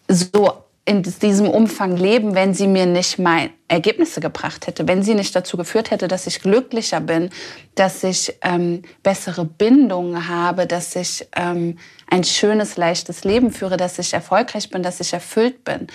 so 0.10 0.64
in 0.88 1.04
diesem 1.04 1.50
Umfang 1.50 1.98
leben, 1.98 2.34
wenn 2.34 2.54
sie 2.54 2.66
mir 2.66 2.86
nicht 2.86 3.20
mal 3.20 3.50
Ergebnisse 3.68 4.22
gebracht 4.22 4.68
hätte, 4.68 4.88
wenn 4.88 5.04
sie 5.04 5.16
nicht 5.16 5.36
dazu 5.36 5.58
geführt 5.58 5.92
hätte, 5.92 6.08
dass 6.08 6.28
ich 6.28 6.40
glücklicher 6.42 7.02
bin, 7.02 7.30
dass 7.76 8.06
ich 8.06 8.34
ähm, 8.42 8.84
bessere 9.04 9.44
Bindungen 9.44 10.30
habe, 10.30 10.66
dass 10.66 10.96
ich 10.96 11.28
ähm, 11.36 11.78
ein 12.10 12.24
schönes, 12.24 12.78
leichtes 12.78 13.26
Leben 13.26 13.52
führe, 13.52 13.76
dass 13.76 14.00
ich 14.00 14.14
erfolgreich 14.14 14.70
bin, 14.70 14.82
dass 14.82 15.02
ich 15.02 15.12
erfüllt 15.12 15.66
bin. 15.66 15.88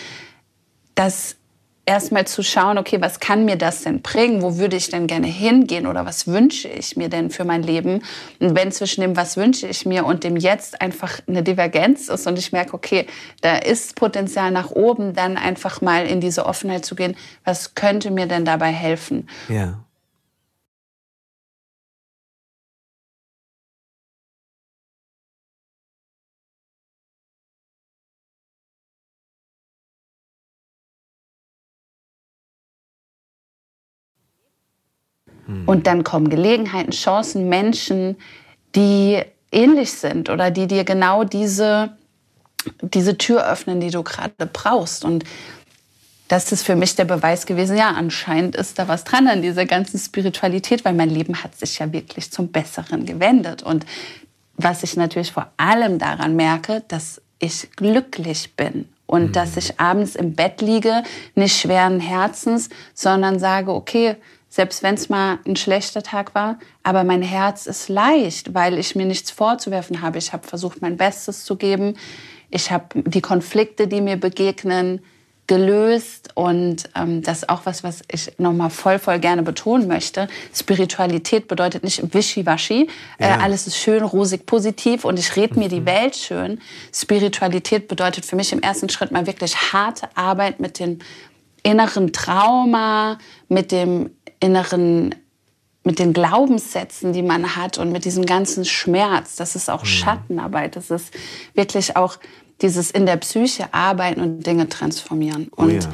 Das 0.95 1.37
erstmal 1.85 2.27
zu 2.27 2.43
schauen, 2.43 2.79
okay, 2.79 3.01
was 3.01 3.21
kann 3.21 3.45
mir 3.45 3.57
das 3.57 3.83
denn 3.83 4.03
bringen? 4.03 4.43
Wo 4.43 4.57
würde 4.59 4.77
ich 4.77 4.89
denn 4.91 5.07
gerne 5.07 5.27
hingehen 5.27 5.87
oder 5.87 6.07
was 6.07 6.27
wünsche 6.27 6.69
ich 6.69 6.97
mir 6.97 7.09
denn 7.09 7.31
für 7.31 7.45
mein 7.45 7.63
Leben? 7.63 8.03
Und 8.39 8.57
wenn 8.57 8.71
zwischen 8.71 9.01
dem, 9.01 9.17
was 9.17 9.37
wünsche 9.37 9.67
ich 9.67 9.85
mir 9.85 10.05
und 10.07 10.25
dem 10.25 10.37
Jetzt 10.37 10.81
einfach 10.81 11.21
eine 11.27 11.43
Divergenz 11.43 12.09
ist 12.09 12.27
und 12.27 12.39
ich 12.39 12.53
merke, 12.53 12.75
okay, 12.75 13.07
da 13.41 13.57
ist 13.57 13.97
Potenzial 13.97 14.51
nach 14.51 14.71
oben, 14.71 15.15
dann 15.15 15.37
einfach 15.37 15.81
mal 15.81 16.07
in 16.07 16.21
diese 16.21 16.47
Offenheit 16.47 16.85
zu 16.85 16.95
gehen, 16.95 17.17
was 17.45 17.75
könnte 17.75 18.11
mir 18.11 18.27
denn 18.27 18.45
dabei 18.45 18.71
helfen? 18.71 19.29
Ja. 19.49 19.79
Und 35.67 35.87
dann 35.87 36.05
kommen 36.05 36.29
Gelegenheiten, 36.29 36.93
Chancen, 36.93 37.49
Menschen, 37.49 38.17
die 38.75 39.23
ähnlich 39.51 39.93
sind 39.93 40.31
oder 40.31 40.51
die 40.51 40.67
dir 40.67 40.85
genau 40.85 41.25
diese, 41.25 41.97
diese 42.81 43.19
Tür 43.19 43.47
öffnen, 43.47 43.81
die 43.81 43.91
du 43.91 44.03
gerade 44.03 44.47
brauchst. 44.53 45.05
Und 45.05 45.25
das 46.29 46.51
ist 46.51 46.63
für 46.63 46.77
mich 46.77 46.97
der 46.97 47.05
Beweis 47.05 47.45
gewesen, 47.45 47.77
ja, 47.77 47.91
anscheinend 47.91 48.57
ist 48.57 48.79
da 48.79 48.89
was 48.89 49.05
dran 49.05 49.29
an 49.29 49.43
dieser 49.43 49.67
ganzen 49.67 49.99
Spiritualität, 49.99 50.85
weil 50.85 50.95
mein 50.95 51.11
Leben 51.11 51.43
hat 51.45 51.55
sich 51.55 51.79
ja 51.79 51.93
wirklich 51.93 52.31
zum 52.31 52.49
Besseren 52.49 53.05
gewendet. 53.05 53.63
Und 53.63 53.85
was 54.57 54.83
ich 54.83 54.97
natürlich 54.97 55.33
vor 55.33 55.53
allem 55.59 55.99
daran 55.99 56.35
merke, 56.35 56.83
dass 56.89 57.21
ich 57.39 57.71
glücklich 57.73 58.55
bin 58.57 58.89
und 59.07 59.29
mhm. 59.29 59.33
dass 59.33 59.57
ich 59.59 59.79
abends 59.79 60.17
im 60.17 60.35
Bett 60.35 60.63
liege, 60.63 61.03
nicht 61.35 61.61
schweren 61.61 62.01
Herzens, 62.01 62.71
sondern 62.95 63.39
sage, 63.39 63.75
okay, 63.75 64.17
selbst 64.53 64.83
wenn 64.83 64.97
es 64.97 65.09
mal 65.09 65.39
ein 65.47 65.57
schlechter 65.57 66.03
Tag 66.03 66.35
war. 66.35 66.59
Aber 66.83 67.05
mein 67.05 67.23
Herz 67.23 67.67
ist 67.67 67.89
leicht, 67.89 68.53
weil 68.53 68.77
ich 68.77 68.95
mir 68.95 69.07
nichts 69.07 69.31
vorzuwerfen 69.31 70.03
habe. 70.03 70.19
Ich 70.19 70.35
habe 70.35 70.47
versucht, 70.47 70.83
mein 70.83 70.99
Bestes 70.99 71.45
zu 71.47 71.57
geben. 71.57 71.97
Ich 72.51 72.71
habe 72.71 73.03
die 73.03 73.23
Konflikte, 73.23 73.89
die 73.89 74.03
mir 74.03 74.19
begegnen, 74.19 75.01
gelöst 75.47 76.31
und 76.35 76.91
ähm, 76.95 77.23
das 77.23 77.39
ist 77.39 77.49
auch 77.49 77.63
was, 77.65 77.83
was 77.83 78.03
ich 78.13 78.39
nochmal 78.39 78.69
voll, 78.69 78.99
voll 78.99 79.19
gerne 79.21 79.43
betonen 79.43 79.89
möchte. 79.89 80.29
Spiritualität 80.55 81.49
bedeutet 81.49 81.83
nicht 81.83 82.15
wischiwaschi, 82.15 82.89
äh, 83.19 83.29
ja. 83.29 83.39
alles 83.39 83.67
ist 83.67 83.77
schön, 83.77 84.05
rosig, 84.05 84.47
positiv 84.47 85.05
und 85.05 85.19
ich 85.19 85.35
rede 85.35 85.59
mir 85.59 85.69
die 85.69 85.81
mhm. 85.81 85.87
Welt 85.87 86.17
schön. 86.17 86.61
Spiritualität 86.95 87.89
bedeutet 87.89 88.25
für 88.25 88.37
mich 88.37 88.53
im 88.53 88.61
ersten 88.61 88.89
Schritt 88.89 89.11
mal 89.11 89.27
wirklich 89.27 89.73
harte 89.73 90.15
Arbeit 90.15 90.61
mit 90.61 90.79
dem 90.79 91.01
inneren 91.63 92.13
Trauma, 92.13 93.19
mit 93.49 93.73
dem 93.73 94.11
inneren, 94.43 95.15
mit 95.85 95.99
den 95.99 96.13
Glaubenssätzen, 96.13 97.13
die 97.13 97.23
man 97.23 97.57
hat 97.57 97.79
und 97.79 97.91
mit 97.91 98.05
diesem 98.05 98.25
ganzen 98.25 98.65
Schmerz. 98.65 99.37
Das 99.37 99.57
ist 99.57 99.69
auch 99.69 99.83
mhm. 99.83 99.87
Schattenarbeit. 99.87 100.77
Das 100.77 100.91
ist 100.91 101.13
wirklich 101.55 101.97
auch 101.97 102.19
dieses 102.61 102.91
in 102.91 103.07
der 103.07 103.17
Psyche 103.17 103.73
arbeiten 103.73 104.21
und 104.21 104.47
Dinge 104.47 104.69
transformieren. 104.69 105.49
Oh, 105.57 105.63
und 105.63 105.83
ja. 105.83 105.93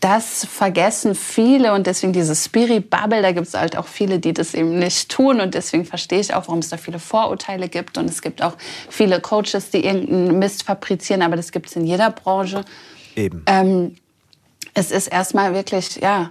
das 0.00 0.46
vergessen 0.46 1.14
viele 1.14 1.74
und 1.74 1.86
deswegen 1.86 2.14
dieses 2.14 2.46
Spirit-Bubble, 2.46 3.20
da 3.20 3.32
gibt 3.32 3.46
es 3.46 3.54
halt 3.54 3.76
auch 3.76 3.86
viele, 3.86 4.18
die 4.18 4.32
das 4.32 4.54
eben 4.54 4.78
nicht 4.78 5.10
tun 5.10 5.40
und 5.40 5.54
deswegen 5.54 5.84
verstehe 5.84 6.20
ich 6.20 6.32
auch, 6.32 6.48
warum 6.48 6.60
es 6.60 6.70
da 6.70 6.78
viele 6.78 6.98
Vorurteile 6.98 7.68
gibt 7.68 7.98
und 7.98 8.08
es 8.08 8.22
gibt 8.22 8.42
auch 8.42 8.56
viele 8.88 9.20
Coaches, 9.20 9.70
die 9.70 9.84
irgendeinen 9.84 10.38
Mist 10.38 10.62
fabrizieren, 10.62 11.20
aber 11.20 11.36
das 11.36 11.52
gibt 11.52 11.66
es 11.66 11.76
in 11.76 11.84
jeder 11.84 12.10
Branche. 12.10 12.64
Eben. 13.14 13.42
Ähm, 13.46 13.96
es 14.72 14.90
ist 14.90 15.08
erstmal 15.08 15.52
wirklich, 15.54 15.96
ja, 15.96 16.30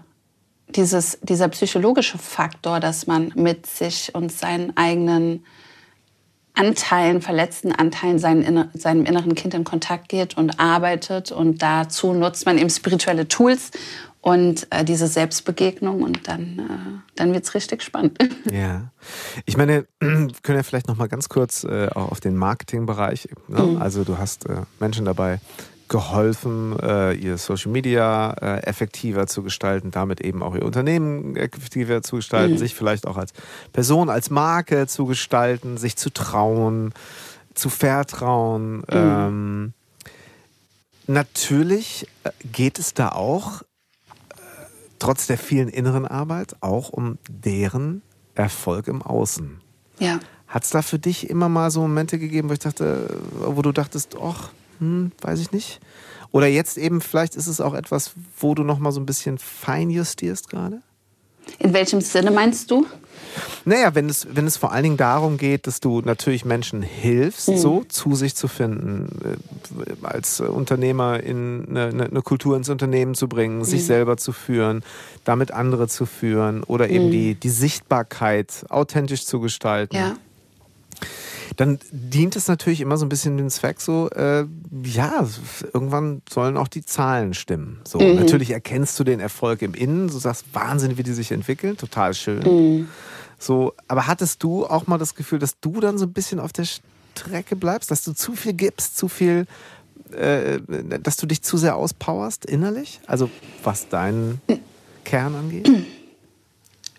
dieses, 0.70 1.20
dieser 1.22 1.48
psychologische 1.50 2.18
Faktor, 2.18 2.80
dass 2.80 3.08
man 3.08 3.32
mit 3.36 3.66
sich 3.66 4.14
und 4.14 4.32
seinen 4.32 4.76
eigenen 4.78 5.46
Anteilen, 6.56 7.22
verletzten 7.22 7.72
Anteilen, 7.72 8.20
seinen, 8.20 8.70
seinem 8.74 9.06
inneren 9.06 9.34
Kind 9.34 9.54
in 9.54 9.64
Kontakt 9.64 10.10
geht 10.10 10.38
und 10.38 10.60
arbeitet. 10.60 11.32
Und 11.32 11.62
dazu 11.62 12.14
nutzt 12.14 12.46
man 12.46 12.58
eben 12.58 12.70
spirituelle 12.70 13.28
Tools 13.28 13.72
und 14.22 14.68
äh, 14.70 14.86
diese 14.86 15.08
Selbstbegegnung 15.08 16.02
und 16.02 16.28
dann, 16.28 16.60
äh, 16.60 17.14
dann 17.16 17.34
wird 17.34 17.44
es 17.44 17.54
richtig 17.54 17.84
spannend. 17.84 18.18
Ja. 18.52 18.92
Ich 19.46 19.58
meine, 19.58 19.88
wir 20.00 20.32
können 20.44 20.58
ja 20.58 20.64
vielleicht 20.64 20.88
noch 20.88 20.98
mal 20.98 21.08
ganz 21.08 21.28
kurz 21.28 21.64
äh, 21.64 21.90
auch 21.90 22.12
auf 22.12 22.20
den 22.20 22.36
Marketingbereich. 22.36 23.30
Ne? 23.48 23.62
Mhm. 23.64 23.82
Also 23.82 24.04
du 24.04 24.18
hast 24.18 24.48
äh, 24.48 24.62
Menschen 24.80 25.06
dabei, 25.06 25.40
geholfen, 25.94 26.76
äh, 26.82 27.14
ihr 27.14 27.38
Social 27.38 27.72
Media 27.72 28.34
äh, 28.42 28.64
effektiver 28.64 29.28
zu 29.28 29.44
gestalten, 29.44 29.92
damit 29.92 30.22
eben 30.22 30.42
auch 30.42 30.56
ihr 30.56 30.66
Unternehmen 30.66 31.36
effektiver 31.36 32.02
zu 32.02 32.16
gestalten, 32.16 32.56
mhm. 32.56 32.58
sich 32.58 32.74
vielleicht 32.74 33.06
auch 33.06 33.16
als 33.16 33.32
Person, 33.74 34.10
als 34.10 34.32
Marke 34.32 34.88
zu 34.88 35.06
gestalten, 35.06 35.78
sich 35.78 35.96
zu 35.96 36.10
trauen, 36.10 36.96
zu 37.54 37.70
vertrauen. 37.70 38.78
Mhm. 38.78 38.84
Ähm, 38.90 39.74
natürlich 41.06 42.08
äh, 42.24 42.32
geht 42.52 42.80
es 42.80 42.96
da 42.96 43.10
auch, 43.10 43.62
trotz 44.98 45.28
der 45.28 45.38
vielen 45.38 45.70
inneren 45.70 46.08
Arbeit, 46.08 46.56
auch 46.62 46.90
um 46.90 47.20
deren 47.30 48.02
Erfolg 48.34 48.88
im 48.88 49.04
Außen. 49.04 49.62
Ja. 50.00 50.20
Hat 50.48 50.64
es 50.64 50.72
da 50.72 50.82
für 50.82 50.98
dich 50.98 51.30
immer 51.30 51.50
mal 51.50 51.70
so 51.70 51.82
Momente 51.82 52.18
gegeben, 52.18 52.50
wo 52.50 52.54
ich 52.54 52.60
dachte, 52.60 53.16
wo 53.46 53.62
du 53.62 53.72
dachtest, 53.72 54.16
ach, 54.20 54.50
hm, 54.84 55.12
weiß 55.22 55.40
ich 55.40 55.52
nicht? 55.52 55.80
Oder 56.32 56.48
jetzt 56.48 56.78
eben, 56.78 57.00
vielleicht 57.00 57.36
ist 57.36 57.48
es 57.48 57.62
auch 57.62 57.74
etwas, 57.74 58.12
wo 58.40 58.56
du 58.56 58.64
noch 58.64 58.80
mal 58.80 58.92
so 58.92 59.00
ein 59.00 59.06
bisschen 59.06 59.38
fein 59.38 59.90
justierst 59.90 60.50
gerade? 60.50 60.82
In 61.60 61.74
welchem 61.74 62.02
Sinne 62.02 62.32
meinst 62.32 62.72
du? 62.72 62.86
Naja, 63.66 63.96
wenn 63.96 64.10
es, 64.10 64.28
wenn 64.32 64.48
es 64.48 64.58
vor 64.58 64.72
allen 64.72 64.84
Dingen 64.84 64.98
darum 64.98 65.38
geht, 65.38 65.68
dass 65.68 65.80
du 65.80 66.02
natürlich 66.02 66.46
Menschen 66.46 66.82
hilfst, 66.82 67.50
mhm. 67.50 67.58
so 67.58 67.84
zu 67.88 68.16
sich 68.16 68.36
zu 68.36 68.48
finden, 68.48 69.10
äh, 69.24 70.06
als 70.06 70.40
Unternehmer 70.40 71.20
in 71.22 71.66
eine, 71.70 72.06
eine, 72.06 72.22
Kultur 72.22 72.56
ins 72.58 72.70
Unternehmen 72.70 73.16
zu 73.16 73.28
bringen, 73.28 73.60
mhm. 73.60 73.64
sich 73.64 73.86
selber 73.86 74.18
zu 74.18 74.34
führen, 74.34 74.84
damit 75.24 75.52
andere 75.52 75.88
zu 75.88 76.06
führen 76.06 76.64
oder 76.64 76.90
eben 76.90 77.08
mhm. 77.08 77.12
die, 77.12 77.36
die 77.36 77.50
Sichtbarkeit 77.50 78.66
authentisch 78.70 79.26
zu 79.26 79.40
gestalten. 79.40 79.96
Ja 79.96 80.16
dann 81.56 81.80
dient 81.92 82.36
es 82.36 82.48
natürlich 82.48 82.82
immer 82.82 82.98
so 82.98 83.06
ein 83.06 83.10
bisschen 83.10 83.38
den 83.38 83.50
Zweck 83.50 83.82
so, 83.82 84.10
äh, 84.10 84.46
ja, 84.84 85.28
irgendwann 85.74 86.22
sollen 86.30 86.58
auch 86.58 86.68
die 86.68 86.86
Zahlen 86.86 87.34
stimmen. 87.34 87.82
So, 87.84 88.00
mhm. 88.00 88.16
natürlich 88.16 88.52
erkennst 88.52 89.00
du 89.00 89.04
den 89.04 89.20
Erfolg 89.20 89.62
im 89.62 89.74
Innen, 89.74 90.08
du 90.08 90.18
sagst, 90.18 90.46
Wahnsinn, 90.54 90.98
wie 90.98 91.04
die 91.04 91.14
sich 91.14 91.32
entwickeln, 91.32 91.78
total 91.78 92.14
schön. 92.14 92.44
Mhm. 92.44 92.88
So, 93.38 93.74
aber 93.88 94.08
hattest 94.08 94.42
du 94.44 94.66
auch 94.66 94.88
mal 94.88 94.98
das 94.98 95.16
Gefühl, 95.16 95.40
dass 95.40 95.60
du 95.60 95.80
dann 95.80 95.98
so 95.98 96.06
ein 96.06 96.14
bisschen 96.14 96.40
auf 96.40 96.54
der 96.54 96.66
Strecke 96.66 97.56
bleibst, 97.56 97.92
dass 97.92 98.04
du 98.04 98.14
zu 98.14 98.36
viel 98.36 98.54
gibst, 98.54 98.98
zu 98.98 99.08
viel, 99.08 99.46
äh, 100.12 100.60
dass 101.02 101.18
du 101.18 101.26
dich 101.26 101.42
zu 101.42 101.58
sehr 101.58 101.76
auspowerst 101.76 102.46
innerlich? 102.46 103.00
Also 103.06 103.30
was 103.64 103.90
deinen 103.90 104.42
Kern 105.04 105.36
angeht? 105.36 105.70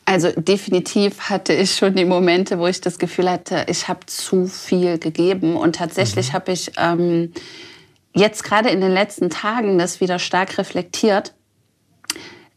Also 0.07 0.31
definitiv 0.37 1.31
hatte 1.31 1.55
ich 1.55 1.75
schon 1.77 1.95
die 1.95 2.05
Momente, 2.05 2.59
wo 2.59 2.67
ich 2.67 2.81
das 2.81 2.99
Gefühl 2.99 3.31
hatte, 3.31 3.65
ich 3.69 3.89
habe 3.89 4.05
zu 4.07 4.47
viel 4.47 4.99
gegeben. 4.99 5.57
Und 5.57 5.77
tatsächlich 5.77 6.29
mhm. 6.29 6.33
habe 6.35 6.53
ich 6.53 6.73
ähm, 6.77 7.33
jetzt 8.15 8.45
gerade 8.45 8.69
in 8.69 8.81
den 8.81 8.93
letzten 8.93 9.31
Tagen 9.31 9.79
das 9.79 10.01
wieder 10.01 10.19
stark 10.19 10.59
reflektiert, 10.59 11.33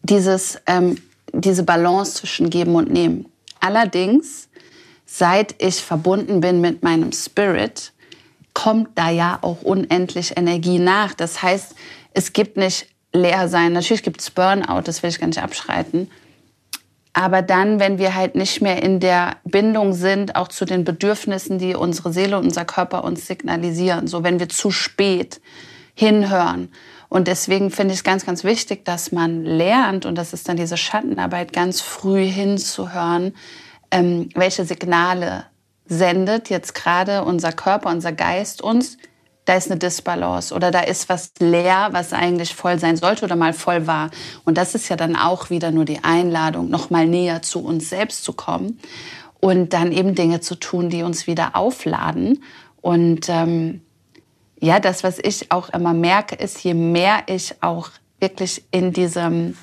dieses, 0.03 0.59
ähm, 0.67 1.01
diese 1.33 1.63
Balance 1.63 2.15
zwischen 2.15 2.49
Geben 2.49 2.75
und 2.75 2.91
Nehmen. 2.91 3.31
Allerdings, 3.59 4.49
seit 5.05 5.55
ich 5.61 5.75
verbunden 5.75 6.41
bin 6.41 6.61
mit 6.61 6.83
meinem 6.83 7.11
Spirit, 7.11 7.93
kommt 8.53 8.89
da 8.95 9.09
ja 9.09 9.39
auch 9.41 9.61
unendlich 9.61 10.35
Energie 10.35 10.79
nach. 10.79 11.13
Das 11.13 11.41
heißt, 11.41 11.75
es 12.13 12.33
gibt 12.33 12.57
nicht 12.57 12.87
leer 13.13 13.47
sein. 13.47 13.73
Natürlich 13.73 14.03
gibt 14.03 14.19
es 14.21 14.31
Burnout, 14.31 14.81
das 14.83 15.01
will 15.01 15.09
ich 15.09 15.19
gar 15.19 15.27
nicht 15.27 15.41
abschreiten. 15.41 16.09
Aber 17.17 17.41
dann, 17.41 17.79
wenn 17.79 17.97
wir 17.97 18.13
halt 18.13 18.35
nicht 18.35 18.61
mehr 18.61 18.83
in 18.83 18.99
der 18.99 19.37
Bindung 19.43 19.93
sind, 19.93 20.35
auch 20.35 20.49
zu 20.49 20.65
den 20.65 20.83
Bedürfnissen, 20.83 21.57
die 21.57 21.73
unsere 21.73 22.13
Seele 22.13 22.37
und 22.37 22.43
unser 22.45 22.63
Körper 22.63 23.03
uns 23.03 23.25
signalisieren, 23.25 24.05
so 24.05 24.23
wenn 24.23 24.39
wir 24.39 24.49
zu 24.49 24.69
spät 24.69 25.41
hinhören. 25.95 26.69
Und 27.09 27.27
deswegen 27.27 27.71
finde 27.71 27.95
ich 27.95 28.01
es 28.01 28.03
ganz, 28.03 28.23
ganz 28.23 28.43
wichtig, 28.43 28.85
dass 28.85 29.11
man 29.11 29.43
lernt, 29.43 30.05
und 30.05 30.15
das 30.15 30.31
ist 30.31 30.47
dann 30.47 30.57
diese 30.57 30.77
Schattenarbeit, 30.77 31.53
ganz 31.53 31.81
früh 31.81 32.23
hinzuhören, 32.23 33.33
ähm, 33.89 34.29
welche 34.35 34.63
Signale 34.63 35.45
sendet 35.87 36.51
jetzt 36.51 36.75
gerade 36.75 37.23
unser 37.23 37.51
Körper, 37.51 37.89
unser 37.89 38.11
Geist 38.11 38.61
uns, 38.61 38.99
da 39.47 39.55
ist 39.55 39.71
eine 39.71 39.79
Disbalance 39.79 40.53
oder 40.53 40.71
da 40.71 40.81
ist 40.81 41.07
was 41.07 41.31
leer, 41.39 41.87
was 41.91 42.11
eigentlich 42.11 42.53
voll 42.53 42.79
sein 42.79 42.97
sollte 42.97 43.23
oder 43.23 43.37
mal 43.37 43.53
voll 43.53 43.87
war. 43.87 44.11
Und 44.43 44.57
das 44.57 44.75
ist 44.75 44.89
ja 44.89 44.97
dann 44.97 45.15
auch 45.15 45.49
wieder 45.49 45.71
nur 45.71 45.85
die 45.85 46.03
Einladung, 46.03 46.69
noch 46.69 46.89
mal 46.89 47.07
näher 47.07 47.41
zu 47.41 47.63
uns 47.63 47.89
selbst 47.89 48.25
zu 48.25 48.33
kommen 48.33 48.77
und 49.39 49.71
dann 49.71 49.93
eben 49.93 50.15
Dinge 50.15 50.41
zu 50.41 50.55
tun, 50.55 50.89
die 50.89 51.01
uns 51.01 51.27
wieder 51.27 51.55
aufladen. 51.55 52.43
Und 52.81 53.29
ähm, 53.29 53.79
ja, 54.59 54.81
das, 54.81 55.05
was 55.05 55.17
ich 55.17 55.49
auch 55.49 55.69
immer 55.69 55.93
merke, 55.93 56.35
ist, 56.35 56.61
je 56.61 56.73
mehr 56.73 57.23
ich 57.27 57.55
auch 57.61 57.89
wirklich 58.19 58.65
in 58.71 58.91
diesem 58.91 59.55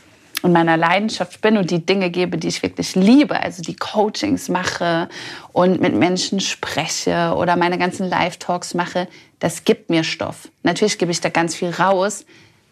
und 0.44 0.52
meiner 0.52 0.76
Leidenschaft 0.76 1.40
bin 1.40 1.56
und 1.56 1.70
die 1.70 1.86
Dinge 1.86 2.10
gebe, 2.10 2.36
die 2.36 2.48
ich 2.48 2.62
wirklich 2.62 2.94
liebe, 2.94 3.40
also 3.40 3.62
die 3.62 3.76
Coachings 3.76 4.50
mache 4.50 5.08
und 5.54 5.80
mit 5.80 5.94
Menschen 5.94 6.38
spreche 6.38 7.34
oder 7.34 7.56
meine 7.56 7.78
ganzen 7.78 8.06
Live-Talks 8.10 8.74
mache, 8.74 9.08
das 9.38 9.64
gibt 9.64 9.88
mir 9.88 10.04
Stoff. 10.04 10.50
Natürlich 10.62 10.98
gebe 10.98 11.10
ich 11.10 11.22
da 11.22 11.30
ganz 11.30 11.54
viel 11.54 11.70
raus, 11.70 12.26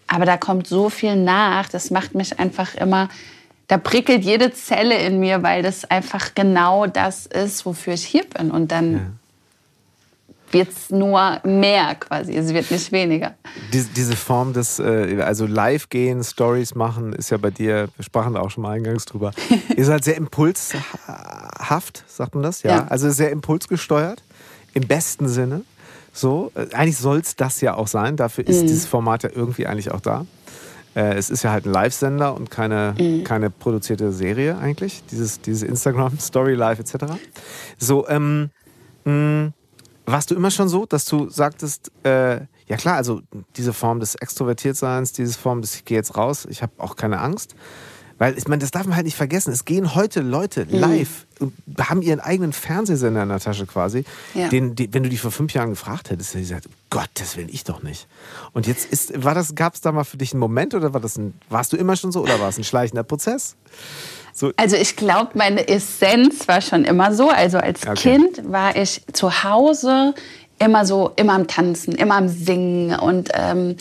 aber 0.07 0.27
da 0.27 0.37
kommt 0.37 0.67
so 0.67 0.91
viel 0.91 1.17
nach, 1.17 1.71
das 1.71 1.91
macht 1.91 2.15
mich 2.15 2.39
einfach 2.39 2.75
immer, 2.75 3.09
da 3.69 3.79
prickelt 3.79 4.23
jede 4.23 4.53
Zelle 4.53 4.99
in 4.99 5.19
mir, 5.19 5.43
weil 5.43 5.63
das 5.63 5.87
einfach 5.87 6.35
genau 6.35 6.87
das 6.87 7.25
ist, 7.25 7.65
wofür 7.65 7.95
ich 7.95 8.05
hier 8.05 8.25
bin. 8.25 8.51
Und 8.51 8.71
dann 8.71 8.93
ja 8.93 9.01
wird 10.53 10.69
es 10.69 10.91
nur 10.91 11.41
mehr 11.45 11.95
quasi, 11.97 12.37
es 12.37 12.53
wird 12.53 12.71
nicht 12.71 12.93
weniger. 12.93 13.35
Diese, 13.73 13.89
diese 13.91 14.17
Form 14.17 14.53
des, 14.53 14.79
äh, 14.79 15.21
also 15.23 15.47
live 15.47 15.89
gehen, 15.89 16.23
Stories 16.23 16.75
machen, 16.75 17.13
ist 17.13 17.31
ja 17.31 17.37
bei 17.37 17.51
dir, 17.51 17.89
wir 17.97 18.05
sprachen 18.05 18.35
da 18.35 18.41
auch 18.41 18.51
schon 18.51 18.63
mal 18.63 18.73
eingangs 18.73 19.05
drüber, 19.05 19.33
ist 19.77 19.89
halt 19.89 20.05
sehr 20.05 20.17
impulshaft, 20.17 22.05
sagt 22.07 22.35
man 22.35 22.43
das? 22.43 22.63
Ja. 22.63 22.71
ja. 22.71 22.87
Also 22.89 23.11
sehr 23.11 23.31
impulsgesteuert, 23.31 24.23
im 24.75 24.87
besten 24.87 25.29
Sinne. 25.29 25.63
So, 26.13 26.53
äh, 26.55 26.75
eigentlich 26.75 26.99
soll 26.99 27.19
es 27.19 27.37
das 27.37 27.61
ja 27.61 27.75
auch 27.75 27.89
sein, 27.89 28.17
dafür 28.17 28.47
ist 28.47 28.63
mhm. 28.63 28.67
dieses 28.67 28.87
Format 28.87 29.23
ja 29.23 29.31
irgendwie 29.35 29.67
eigentlich 29.67 29.91
auch 29.91 30.01
da. 30.01 30.27
Äh, 30.95 31.15
es 31.15 31.31
ist 31.31 31.43
ja 31.43 31.51
halt 31.53 31.65
ein 31.65 31.73
Live-Sender 31.73 32.35
und 32.35 32.51
keine, 32.51 32.95
mhm. 32.99 33.25
keine 33.25 33.51
produzierte 33.51 34.13
Serie 34.13 34.59
eigentlich, 34.59 35.03
dieses, 35.11 35.41
dieses 35.41 35.63
Instagram, 35.63 36.19
Story 36.19 36.55
Live 36.55 36.81
etc. 36.81 37.15
So, 37.79 38.07
ähm, 38.09 38.51
mh, 39.05 39.13
mm, 39.13 39.53
warst 40.07 40.31
du 40.31 40.35
immer 40.35 40.51
schon 40.51 40.69
so, 40.69 40.87
dass 40.87 41.05
du 41.05 41.29
sagtest, 41.31 41.91
äh, 42.05 42.41
ja 42.67 42.77
klar, 42.77 42.97
also 42.97 43.23
diese 43.57 43.73
Form 43.73 44.01
des 44.01 44.15
Extrovertiertseins, 44.15 45.13
diese 45.13 45.39
Form 45.39 45.61
des 45.61 45.75
ich 45.75 45.85
gehe 45.85 45.97
jetzt 45.97 46.17
raus, 46.17 46.47
ich 46.49 46.63
habe 46.63 46.73
auch 46.79 46.97
keine 46.97 47.21
Angst. 47.21 47.55
Weil, 48.19 48.39
ich 48.39 48.47
meine, 48.47 48.61
das 48.61 48.71
darf 48.71 48.87
man 48.87 48.95
halt 48.95 49.07
nicht 49.07 49.17
vergessen. 49.17 49.53
Es 49.53 49.65
gehen 49.65 49.97
heute 49.97 50.21
Leute 50.21 50.65
mhm. 50.67 50.79
live 50.79 51.27
und 51.41 51.53
haben 51.81 52.03
ihren 52.03 52.21
eigenen 52.21 52.53
Fernsehsender 52.53 53.25
in 53.25 53.29
der 53.31 53.41
Tasche 53.41 53.67
quasi. 53.67 54.05
Ja. 54.35 54.49
Den, 54.49 54.77
die, 54.77 54.95
wenn 54.95 55.03
du 55.03 55.09
die 55.09 55.17
vor 55.17 55.33
fünf 55.33 55.53
Jahren 55.55 55.71
gefragt 55.71 56.11
hättest, 56.11 56.31
hätte 56.31 56.43
ich 56.43 56.49
gesagt, 56.49 56.69
Gott, 56.89 57.09
das 57.15 57.37
will 57.37 57.49
ich 57.51 57.65
doch 57.65 57.83
nicht. 57.83 58.07
Und 58.53 58.69
jetzt 58.69 58.93
ist, 58.93 59.25
war 59.25 59.35
das, 59.35 59.57
gab 59.57 59.75
es 59.75 59.81
da 59.81 59.91
mal 59.91 60.05
für 60.05 60.19
dich 60.19 60.35
einen 60.35 60.41
Moment 60.41 60.73
oder 60.75 60.93
war 60.95 61.01
das 61.01 61.17
ein, 61.17 61.35
warst 61.49 61.73
du 61.73 61.77
immer 61.77 61.97
schon 61.97 62.13
so 62.13 62.23
oder 62.23 62.39
war 62.39 62.49
es 62.49 62.59
ein 62.59 62.65
schleichender 62.65 63.03
Prozess? 63.03 63.57
So. 64.33 64.53
Also 64.57 64.77
ich 64.77 64.97
glaube, 64.97 65.31
meine 65.35 65.69
Essenz 65.69 66.49
war 66.49 66.61
schon 66.61 66.85
immer 66.85 67.13
so. 67.15 67.29
Also 67.29 67.59
als 67.59 67.87
okay. 67.87 67.95
Kind 67.95 68.51
war 68.51 68.77
ich 68.77 69.03
zu 69.13 69.45
Hause 69.45 70.15
immer 70.59 70.87
so, 70.87 71.13
immer 71.17 71.35
am 71.35 71.49
Tanzen, 71.49 71.95
immer 71.95 72.17
am 72.17 72.29
Singen 72.29 72.99
und 72.99 73.31
ähm, 73.35 73.77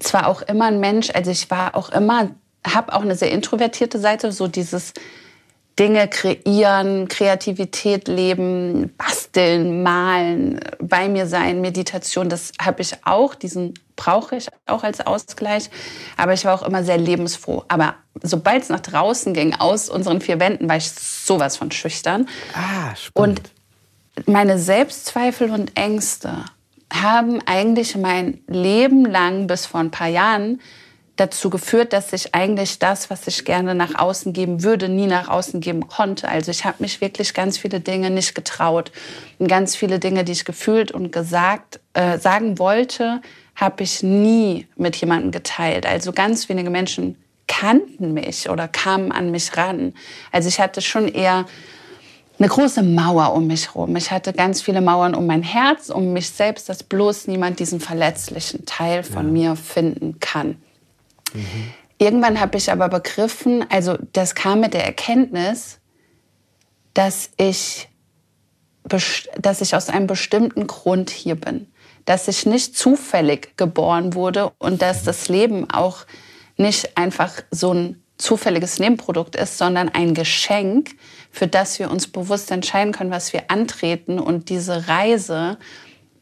zwar 0.00 0.26
auch 0.26 0.42
immer 0.42 0.66
ein 0.66 0.80
Mensch, 0.80 1.10
also 1.14 1.30
ich 1.30 1.50
war 1.50 1.74
auch 1.74 1.90
immer, 1.90 2.30
habe 2.66 2.92
auch 2.92 3.02
eine 3.02 3.16
sehr 3.16 3.30
introvertierte 3.30 3.98
Seite, 3.98 4.32
so 4.32 4.48
dieses 4.48 4.92
Dinge 5.78 6.08
kreieren, 6.08 7.08
Kreativität 7.08 8.06
leben, 8.08 8.92
basteln, 8.98 9.82
malen, 9.82 10.60
bei 10.78 11.08
mir 11.08 11.26
sein, 11.26 11.60
Meditation, 11.60 12.28
das 12.28 12.52
habe 12.60 12.82
ich 12.82 12.94
auch, 13.04 13.34
diesen 13.34 13.74
brauche 13.96 14.36
ich 14.36 14.48
auch 14.66 14.82
als 14.82 15.00
Ausgleich. 15.00 15.70
Aber 16.16 16.32
ich 16.32 16.44
war 16.44 16.54
auch 16.54 16.66
immer 16.66 16.82
sehr 16.82 16.98
lebensfroh. 16.98 17.64
Aber 17.68 17.94
sobald 18.22 18.62
es 18.62 18.68
nach 18.68 18.80
draußen 18.80 19.34
ging, 19.34 19.54
aus 19.54 19.88
unseren 19.88 20.20
vier 20.20 20.40
Wänden, 20.40 20.68
war 20.68 20.76
ich 20.76 20.90
sowas 20.90 21.56
von 21.56 21.70
schüchtern. 21.70 22.26
Ah, 22.54 22.94
spannend. 22.96 23.50
Und 24.16 24.26
meine 24.26 24.58
Selbstzweifel 24.58 25.50
und 25.50 25.76
Ängste 25.76 26.44
haben 26.92 27.40
eigentlich 27.46 27.96
mein 27.96 28.40
Leben 28.46 29.04
lang 29.04 29.46
bis 29.46 29.66
vor 29.66 29.80
ein 29.80 29.90
paar 29.90 30.08
Jahren 30.08 30.60
dazu 31.20 31.50
geführt, 31.50 31.92
dass 31.92 32.12
ich 32.12 32.34
eigentlich 32.34 32.78
das, 32.78 33.10
was 33.10 33.26
ich 33.26 33.44
gerne 33.44 33.74
nach 33.74 33.94
außen 33.94 34.32
geben 34.32 34.62
würde, 34.62 34.88
nie 34.88 35.06
nach 35.06 35.28
außen 35.28 35.60
geben 35.60 35.86
konnte. 35.86 36.28
Also 36.28 36.50
ich 36.50 36.64
habe 36.64 36.76
mich 36.80 37.00
wirklich 37.00 37.34
ganz 37.34 37.58
viele 37.58 37.80
Dinge 37.80 38.10
nicht 38.10 38.34
getraut. 38.34 38.90
Und 39.38 39.46
ganz 39.46 39.76
viele 39.76 39.98
Dinge, 39.98 40.24
die 40.24 40.32
ich 40.32 40.44
gefühlt 40.44 40.90
und 40.92 41.12
gesagt, 41.12 41.80
äh, 41.92 42.18
sagen 42.18 42.58
wollte, 42.58 43.20
habe 43.54 43.82
ich 43.82 44.02
nie 44.02 44.66
mit 44.76 44.96
jemandem 44.96 45.30
geteilt. 45.30 45.84
Also 45.84 46.12
ganz 46.12 46.48
wenige 46.48 46.70
Menschen 46.70 47.16
kannten 47.46 48.14
mich 48.14 48.48
oder 48.48 48.66
kamen 48.68 49.12
an 49.12 49.30
mich 49.30 49.56
ran. 49.56 49.92
Also 50.32 50.48
ich 50.48 50.58
hatte 50.58 50.80
schon 50.80 51.08
eher 51.08 51.44
eine 52.38 52.48
große 52.48 52.82
Mauer 52.82 53.34
um 53.34 53.46
mich 53.46 53.68
herum. 53.68 53.94
Ich 53.96 54.10
hatte 54.10 54.32
ganz 54.32 54.62
viele 54.62 54.80
Mauern 54.80 55.14
um 55.14 55.26
mein 55.26 55.42
Herz, 55.42 55.90
um 55.90 56.14
mich 56.14 56.30
selbst, 56.30 56.70
dass 56.70 56.82
bloß 56.82 57.26
niemand 57.26 57.58
diesen 57.60 57.80
verletzlichen 57.80 58.64
Teil 58.64 59.02
von 59.02 59.26
ja. 59.26 59.50
mir 59.50 59.56
finden 59.56 60.18
kann. 60.20 60.56
Mhm. 61.34 61.72
Irgendwann 61.98 62.40
habe 62.40 62.56
ich 62.56 62.72
aber 62.72 62.88
begriffen, 62.88 63.64
also 63.70 63.98
das 64.12 64.34
kam 64.34 64.60
mit 64.60 64.72
der 64.72 64.86
Erkenntnis, 64.86 65.80
dass 66.94 67.30
ich, 67.36 67.88
dass 69.38 69.60
ich 69.60 69.74
aus 69.74 69.88
einem 69.90 70.06
bestimmten 70.06 70.66
Grund 70.66 71.10
hier 71.10 71.34
bin. 71.34 71.70
Dass 72.06 72.26
ich 72.28 72.46
nicht 72.46 72.76
zufällig 72.76 73.56
geboren 73.56 74.14
wurde 74.14 74.50
und 74.58 74.80
dass 74.80 75.04
das 75.04 75.28
Leben 75.28 75.70
auch 75.70 76.06
nicht 76.56 76.96
einfach 76.96 77.42
so 77.50 77.74
ein 77.74 78.02
zufälliges 78.16 78.78
Nebenprodukt 78.78 79.36
ist, 79.36 79.58
sondern 79.58 79.88
ein 79.88 80.14
Geschenk, 80.14 80.90
für 81.30 81.46
das 81.46 81.78
wir 81.78 81.90
uns 81.90 82.06
bewusst 82.06 82.50
entscheiden 82.50 82.92
können, 82.92 83.10
was 83.10 83.32
wir 83.32 83.50
antreten. 83.50 84.18
Und 84.18 84.48
diese 84.48 84.88
Reise 84.88 85.58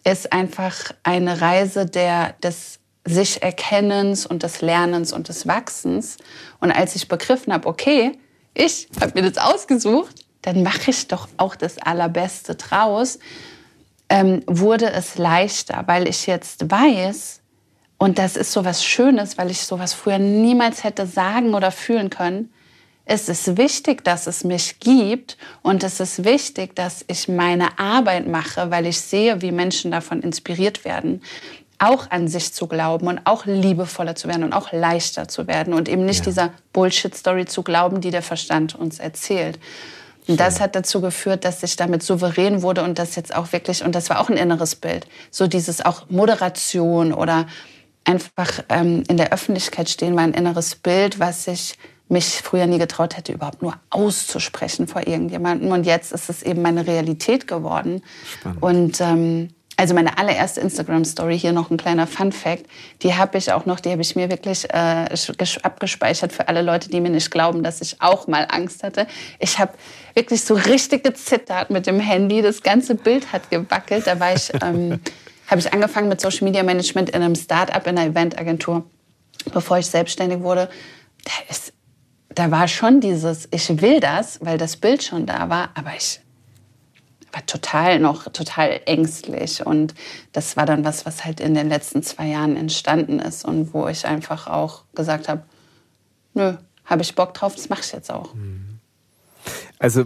ist 0.05 0.33
einfach 0.33 0.93
eine 1.03 1.41
Reise 1.41 1.87
der, 1.87 2.35
des 2.43 2.78
sich 3.09 3.43
Erkennens 3.43 4.27
und 4.27 4.43
des 4.43 4.61
Lernens 4.61 5.13
und 5.13 5.29
des 5.29 5.47
Wachsens. 5.47 6.17
Und 6.61 6.71
als 6.71 6.95
ich 6.97 7.09
begriffen 7.09 7.53
habe, 7.53 7.69
okay, 7.69 8.13
ich 8.55 8.89
habe 9.01 9.21
mir 9.21 9.31
das 9.31 9.43
ausgesucht, 9.43 10.25
dann 10.43 10.63
mache 10.63 10.91
ich 10.91 11.09
doch 11.09 11.29
auch 11.37 11.57
das 11.57 11.79
Allerbeste 11.79 12.55
draus, 12.55 13.19
ähm, 14.09 14.43
wurde 14.47 14.91
es 14.91 15.19
leichter, 15.19 15.85
weil 15.87 16.09
ich 16.09 16.27
jetzt 16.27 16.71
weiß, 16.71 17.41
und 17.99 18.19
das 18.19 18.37
ist 18.37 18.53
so 18.53 18.65
was 18.65 18.85
Schönes, 18.85 19.37
weil 19.39 19.51
ich 19.51 19.61
sowas 19.61 19.93
früher 19.93 20.19
niemals 20.19 20.85
hätte 20.85 21.07
sagen 21.07 21.55
oder 21.55 21.73
fühlen 21.73 22.11
können. 22.11 22.53
Es 23.05 23.29
ist 23.29 23.57
wichtig, 23.57 24.05
dass 24.05 24.27
es 24.27 24.45
mich 24.45 24.79
gibt 24.79 25.37
und 25.63 25.83
es 25.83 25.99
ist 25.99 26.25
wichtig, 26.25 26.77
dass 26.77 27.05
ich 27.09 27.27
meine 27.27 27.79
Arbeit 27.79 28.29
mache, 28.29 28.71
weil 28.71 28.87
ich 28.87 29.01
sehe, 29.01 29.43
wie 29.43 29.51
Menschen 29.51 29.91
davon 29.91 30.23
inspiriert 30.23 30.85
werden, 30.85 31.23
auch 31.79 32.11
an 32.11 32.29
sich 32.29 32.53
zu 32.53 32.67
glauben 32.67 33.07
und 33.07 33.21
auch 33.25 33.47
liebevoller 33.47 34.15
zu 34.15 34.29
werden 34.29 34.45
und 34.45 34.53
auch 34.53 34.73
leichter 34.73 35.29
zu 35.29 35.47
werden 35.47 35.75
und 35.75 35.89
eben 35.89 36.05
nicht 36.05 36.21
ja. 36.21 36.25
dieser 36.25 36.51
Bullshit-Story 36.73 37.47
zu 37.47 37.63
glauben, 37.63 38.01
die 38.01 38.11
der 38.11 38.23
Verstand 38.23 38.75
uns 38.75 38.99
erzählt. 38.99 39.59
Und 40.27 40.39
das 40.39 40.61
hat 40.61 40.75
dazu 40.75 41.01
geführt, 41.01 41.45
dass 41.45 41.63
ich 41.63 41.77
damit 41.77 42.03
souverän 42.03 42.61
wurde 42.63 42.83
und 42.83 42.99
das 42.99 43.17
jetzt 43.17 43.35
auch 43.35 43.53
wirklich, 43.53 43.83
und 43.83 43.95
das 43.95 44.11
war 44.11 44.21
auch 44.21 44.29
ein 44.29 44.37
inneres 44.37 44.75
Bild, 44.77 45.07
so 45.31 45.47
dieses 45.47 45.83
auch 45.83 46.11
Moderation 46.11 47.15
oder 47.15 47.47
einfach 48.05 48.65
ähm, 48.69 49.05
in 49.09 49.17
der 49.17 49.33
Öffentlichkeit 49.33 49.89
stehen 49.89 50.17
war 50.17 50.23
ein 50.23 50.35
inneres 50.35 50.75
Bild, 50.75 51.19
was 51.19 51.47
ich 51.47 51.79
mich 52.09 52.41
früher 52.43 52.67
nie 52.67 52.79
getraut 52.79 53.17
hätte, 53.17 53.33
überhaupt 53.33 53.63
nur 53.63 53.75
auszusprechen 53.91 54.87
vor 54.87 55.07
irgendjemandem. 55.07 55.71
Und 55.71 55.85
jetzt 55.85 56.13
ist 56.13 56.31
es 56.31 56.43
eben 56.43 56.63
meine 56.63 56.87
Realität 56.87 57.47
geworden. 57.47 58.03
Spannend. 58.39 58.63
Und 58.63 59.01
ähm, 59.01 59.49
also 59.79 59.95
meine 59.95 60.19
allererste 60.19 60.61
Instagram-Story, 60.61 61.39
hier 61.39 61.53
noch 61.53 61.71
ein 61.71 61.77
kleiner 61.77 62.09
Fun-Fact, 62.09 62.67
die 63.03 63.15
habe 63.15 63.39
ich 63.39 63.53
auch 63.53 63.65
noch, 63.65 63.79
die 63.79 63.93
habe 63.93 64.03
ich 64.03 64.17
mir 64.17 64.29
wirklich 64.29 64.69
äh, 64.71 65.07
abgespeichert 65.63 66.33
für 66.33 66.49
alle 66.49 66.63
Leute, 66.63 66.91
die 66.91 67.01
mir 67.01 67.11
nicht 67.11 67.31
glauben, 67.31 67.63
dass 67.63 67.81
ich 67.81 68.03
auch 68.03 68.27
mal 68.27 68.49
Angst 68.51 68.83
hatte. 68.83 69.07
Ich 69.39 69.61
habe 69.61 69.73
wirklich 70.15 70.43
so 70.43 70.55
richtig 70.55 71.05
gezittert 71.05 71.71
mit 71.71 71.87
dem 71.87 72.01
Handy, 72.01 72.43
das 72.43 72.65
ganze 72.65 72.97
Bild 72.97 73.33
hat 73.33 73.51
gewackelt. 73.51 74.07
Da 74.07 74.21
war 74.21 74.35
ich... 74.35 74.53
Ähm, 74.61 75.01
habe 75.47 75.61
ich 75.61 75.73
angefangen 75.73 76.09
mit 76.09 76.21
Social 76.21 76.45
Media 76.45 76.63
Management 76.63 77.09
in 77.09 77.23
einem 77.23 77.35
Start-up, 77.35 77.87
in 77.87 77.97
einer 77.97 78.11
Eventagentur, 78.11 78.85
bevor 79.55 79.79
ich 79.79 79.87
selbstständig 79.87 80.41
wurde. 80.41 80.69
Da, 81.25 81.33
ist, 81.49 81.73
da 82.29 82.51
war 82.51 82.69
schon 82.69 83.01
dieses, 83.01 83.49
ich 83.51 83.81
will 83.81 84.01
das, 84.01 84.45
weil 84.45 84.59
das 84.59 84.77
Bild 84.77 85.03
schon 85.03 85.25
da 85.25 85.49
war, 85.49 85.71
aber 85.75 85.93
ich 85.97 86.21
war 87.33 87.45
total 87.47 87.99
noch 87.99 88.25
total 88.33 88.81
ängstlich 88.87 89.65
und 89.65 89.95
das 90.33 90.57
war 90.57 90.67
dann 90.67 90.85
was, 90.85 91.07
was 91.07 91.25
halt 91.25 91.41
in 91.41 91.55
den 91.55 91.69
letzten 91.69 92.03
zwei 92.03 92.27
Jahren 92.27 92.57
entstanden 92.57 93.19
ist 93.19 93.45
und 93.45 93.75
wo 93.75 93.87
ich 93.89 94.07
einfach 94.07 94.47
auch 94.47 94.85
gesagt 94.95 95.29
habe, 95.29 95.43
nö, 96.35 96.55
habe 96.85 97.03
ich 97.03 97.15
Bock 97.15 97.35
drauf, 97.35 97.55
das 97.55 97.69
mache 97.69 97.83
ich 97.83 97.93
jetzt 97.93 98.11
auch. 98.11 98.35
Mhm. 98.35 98.79
Also 99.79 100.05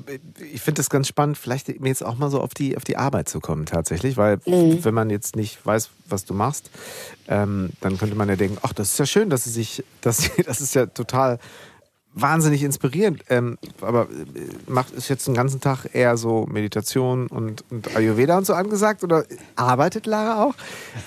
ich 0.53 0.61
finde 0.61 0.83
es 0.83 0.91
ganz 0.91 1.09
spannend, 1.09 1.39
vielleicht 1.39 1.69
jetzt 1.69 2.05
auch 2.05 2.17
mal 2.17 2.31
so 2.31 2.41
auf 2.41 2.53
die, 2.53 2.77
auf 2.77 2.85
die 2.85 2.97
Arbeit 2.97 3.29
zu 3.29 3.41
kommen 3.41 3.65
tatsächlich, 3.65 4.17
weil 4.17 4.39
mhm. 4.45 4.85
wenn 4.85 4.95
man 4.95 5.09
jetzt 5.09 5.35
nicht 5.35 5.65
weiß, 5.65 5.91
was 6.09 6.25
du 6.25 6.35
machst, 6.35 6.71
ähm, 7.29 7.71
dann 7.81 7.97
könnte 7.97 8.15
man 8.15 8.29
ja 8.29 8.37
denken, 8.37 8.59
ach, 8.63 8.75
das 8.75 8.93
ist 8.93 8.99
ja 8.99 9.07
schön, 9.07 9.31
dass 9.31 9.45
sie 9.45 9.51
sich, 9.51 9.83
dass 10.03 10.19
sie, 10.19 10.43
das 10.43 10.61
ist 10.61 10.75
ja 10.75 10.87
total 10.87 11.39
wahnsinnig 12.15 12.63
inspirierend. 12.63 13.23
Ähm, 13.29 13.59
aber 13.81 14.03
äh, 14.03 14.71
macht 14.71 14.93
ist 14.93 15.09
jetzt 15.09 15.27
den 15.27 15.35
ganzen 15.35 15.61
Tag 15.61 15.87
eher 15.93 16.17
so 16.17 16.47
Meditation 16.47 17.27
und, 17.27 17.65
und 17.71 17.97
Ayurveda 17.97 18.39
und 18.39 18.47
so 18.47 18.55
angesagt 18.55 19.03
oder 19.03 19.25
arbeitet 19.57 20.07
Lara 20.07 20.45
auch? 20.45 20.55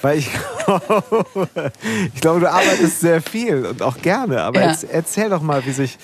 Weil 0.02 0.20
ich, 0.20 0.30
ich 2.14 2.22
glaube, 2.22 2.40
du 2.40 2.52
arbeitest 2.52 3.02
sehr 3.02 3.22
viel 3.22 3.66
und 3.66 3.82
auch 3.82 3.98
gerne. 3.98 4.42
Aber 4.42 4.62
ja. 4.62 4.70
jetzt, 4.70 4.84
erzähl 4.84 5.30
doch 5.30 5.42
mal, 5.42 5.66
wie 5.66 5.72
sich, 5.72 5.98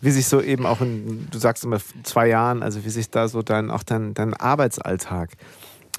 wie 0.00 0.10
sich 0.10 0.26
so 0.26 0.40
eben 0.40 0.66
auch 0.66 0.80
in, 0.80 1.28
du 1.30 1.38
sagst 1.38 1.64
immer 1.64 1.78
zwei 2.02 2.28
Jahren, 2.28 2.62
also 2.62 2.84
wie 2.84 2.90
sich 2.90 3.10
da 3.10 3.28
so 3.28 3.42
dein, 3.42 3.70
auch 3.70 3.82
dein, 3.82 4.14
dein 4.14 4.34
Arbeitsalltag 4.34 5.30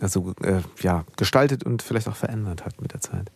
also, 0.01 0.33
äh, 0.43 0.61
ja, 0.81 1.05
gestaltet 1.15 1.63
und 1.63 1.81
vielleicht 1.81 2.07
auch 2.07 2.15
verändert 2.15 2.65
hat 2.65 2.81
mit 2.81 2.93
der 2.93 3.01
Zeit. 3.01 3.31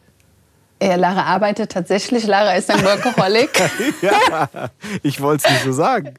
Ja, 0.82 0.96
Lara 0.96 1.24
arbeitet 1.24 1.74
tatsächlich. 1.74 2.26
Lara 2.26 2.54
ist 2.54 2.70
ein 2.72 2.84
Workaholic. 2.84 3.50
ja, 4.02 4.70
ich 5.04 5.20
wollte 5.20 5.46
es 5.46 5.52
nicht 5.52 5.64
so 5.66 5.74
sagen. 5.74 6.14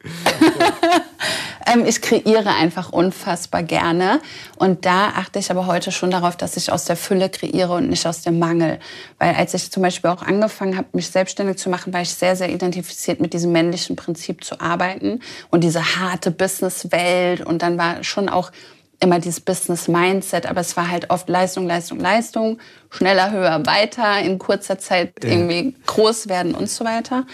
ähm, 1.67 1.87
ich 1.87 2.03
kreiere 2.03 2.51
einfach 2.51 2.93
unfassbar 2.93 3.63
gerne. 3.63 4.21
Und 4.57 4.85
da 4.85 5.09
achte 5.17 5.39
ich 5.39 5.51
aber 5.51 5.67
heute 5.67 5.93
schon 5.93 6.11
darauf, 6.11 6.37
dass 6.37 6.59
ich 6.59 6.71
aus 6.71 6.85
der 6.85 6.97
Fülle 6.97 7.31
kreiere 7.31 7.73
und 7.73 7.89
nicht 7.89 8.07
aus 8.07 8.21
dem 8.21 8.39
Mangel. 8.39 8.79
Weil 9.19 9.35
als 9.35 9.55
ich 9.55 9.71
zum 9.71 9.83
Beispiel 9.83 10.11
auch 10.11 10.23
angefangen 10.23 10.77
habe, 10.77 10.89
mich 10.93 11.09
selbstständig 11.09 11.57
zu 11.57 11.71
machen, 11.71 11.95
war 11.95 12.03
ich 12.03 12.11
sehr, 12.11 12.37
sehr 12.37 12.51
identifiziert 12.51 13.19
mit 13.19 13.33
diesem 13.33 13.53
männlichen 13.53 13.97
Prinzip 13.97 14.45
zu 14.45 14.61
arbeiten 14.61 15.21
und 15.51 15.65
diese 15.65 15.97
harte 15.97 16.31
Businesswelt. 16.31 17.41
Und 17.41 17.63
dann 17.63 17.79
war 17.79 18.05
schon 18.05 18.29
auch 18.29 18.53
immer 19.01 19.19
dieses 19.19 19.41
Business-Mindset, 19.41 20.47
aber 20.47 20.61
es 20.61 20.77
war 20.77 20.91
halt 20.91 21.11
oft 21.11 21.29
Leistung, 21.29 21.67
Leistung, 21.67 21.99
Leistung, 21.99 22.59
schneller, 22.91 23.33
höher, 23.33 23.65
weiter, 23.67 24.21
in 24.21 24.39
kurzer 24.39 24.79
Zeit 24.79 25.25
ja. 25.25 25.31
irgendwie 25.31 25.75
groß 25.87 26.29
werden 26.29 26.55
und 26.55 26.69
so 26.69 26.85
weiter. 26.85 27.27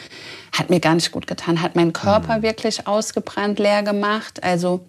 Hat 0.56 0.70
mir 0.70 0.80
gar 0.80 0.94
nicht 0.94 1.10
gut 1.10 1.26
getan, 1.26 1.60
hat 1.60 1.74
meinen 1.74 1.92
Körper 1.92 2.38
mhm. 2.38 2.42
wirklich 2.42 2.86
ausgebrannt, 2.86 3.58
leer 3.58 3.82
gemacht. 3.82 4.42
Also 4.44 4.86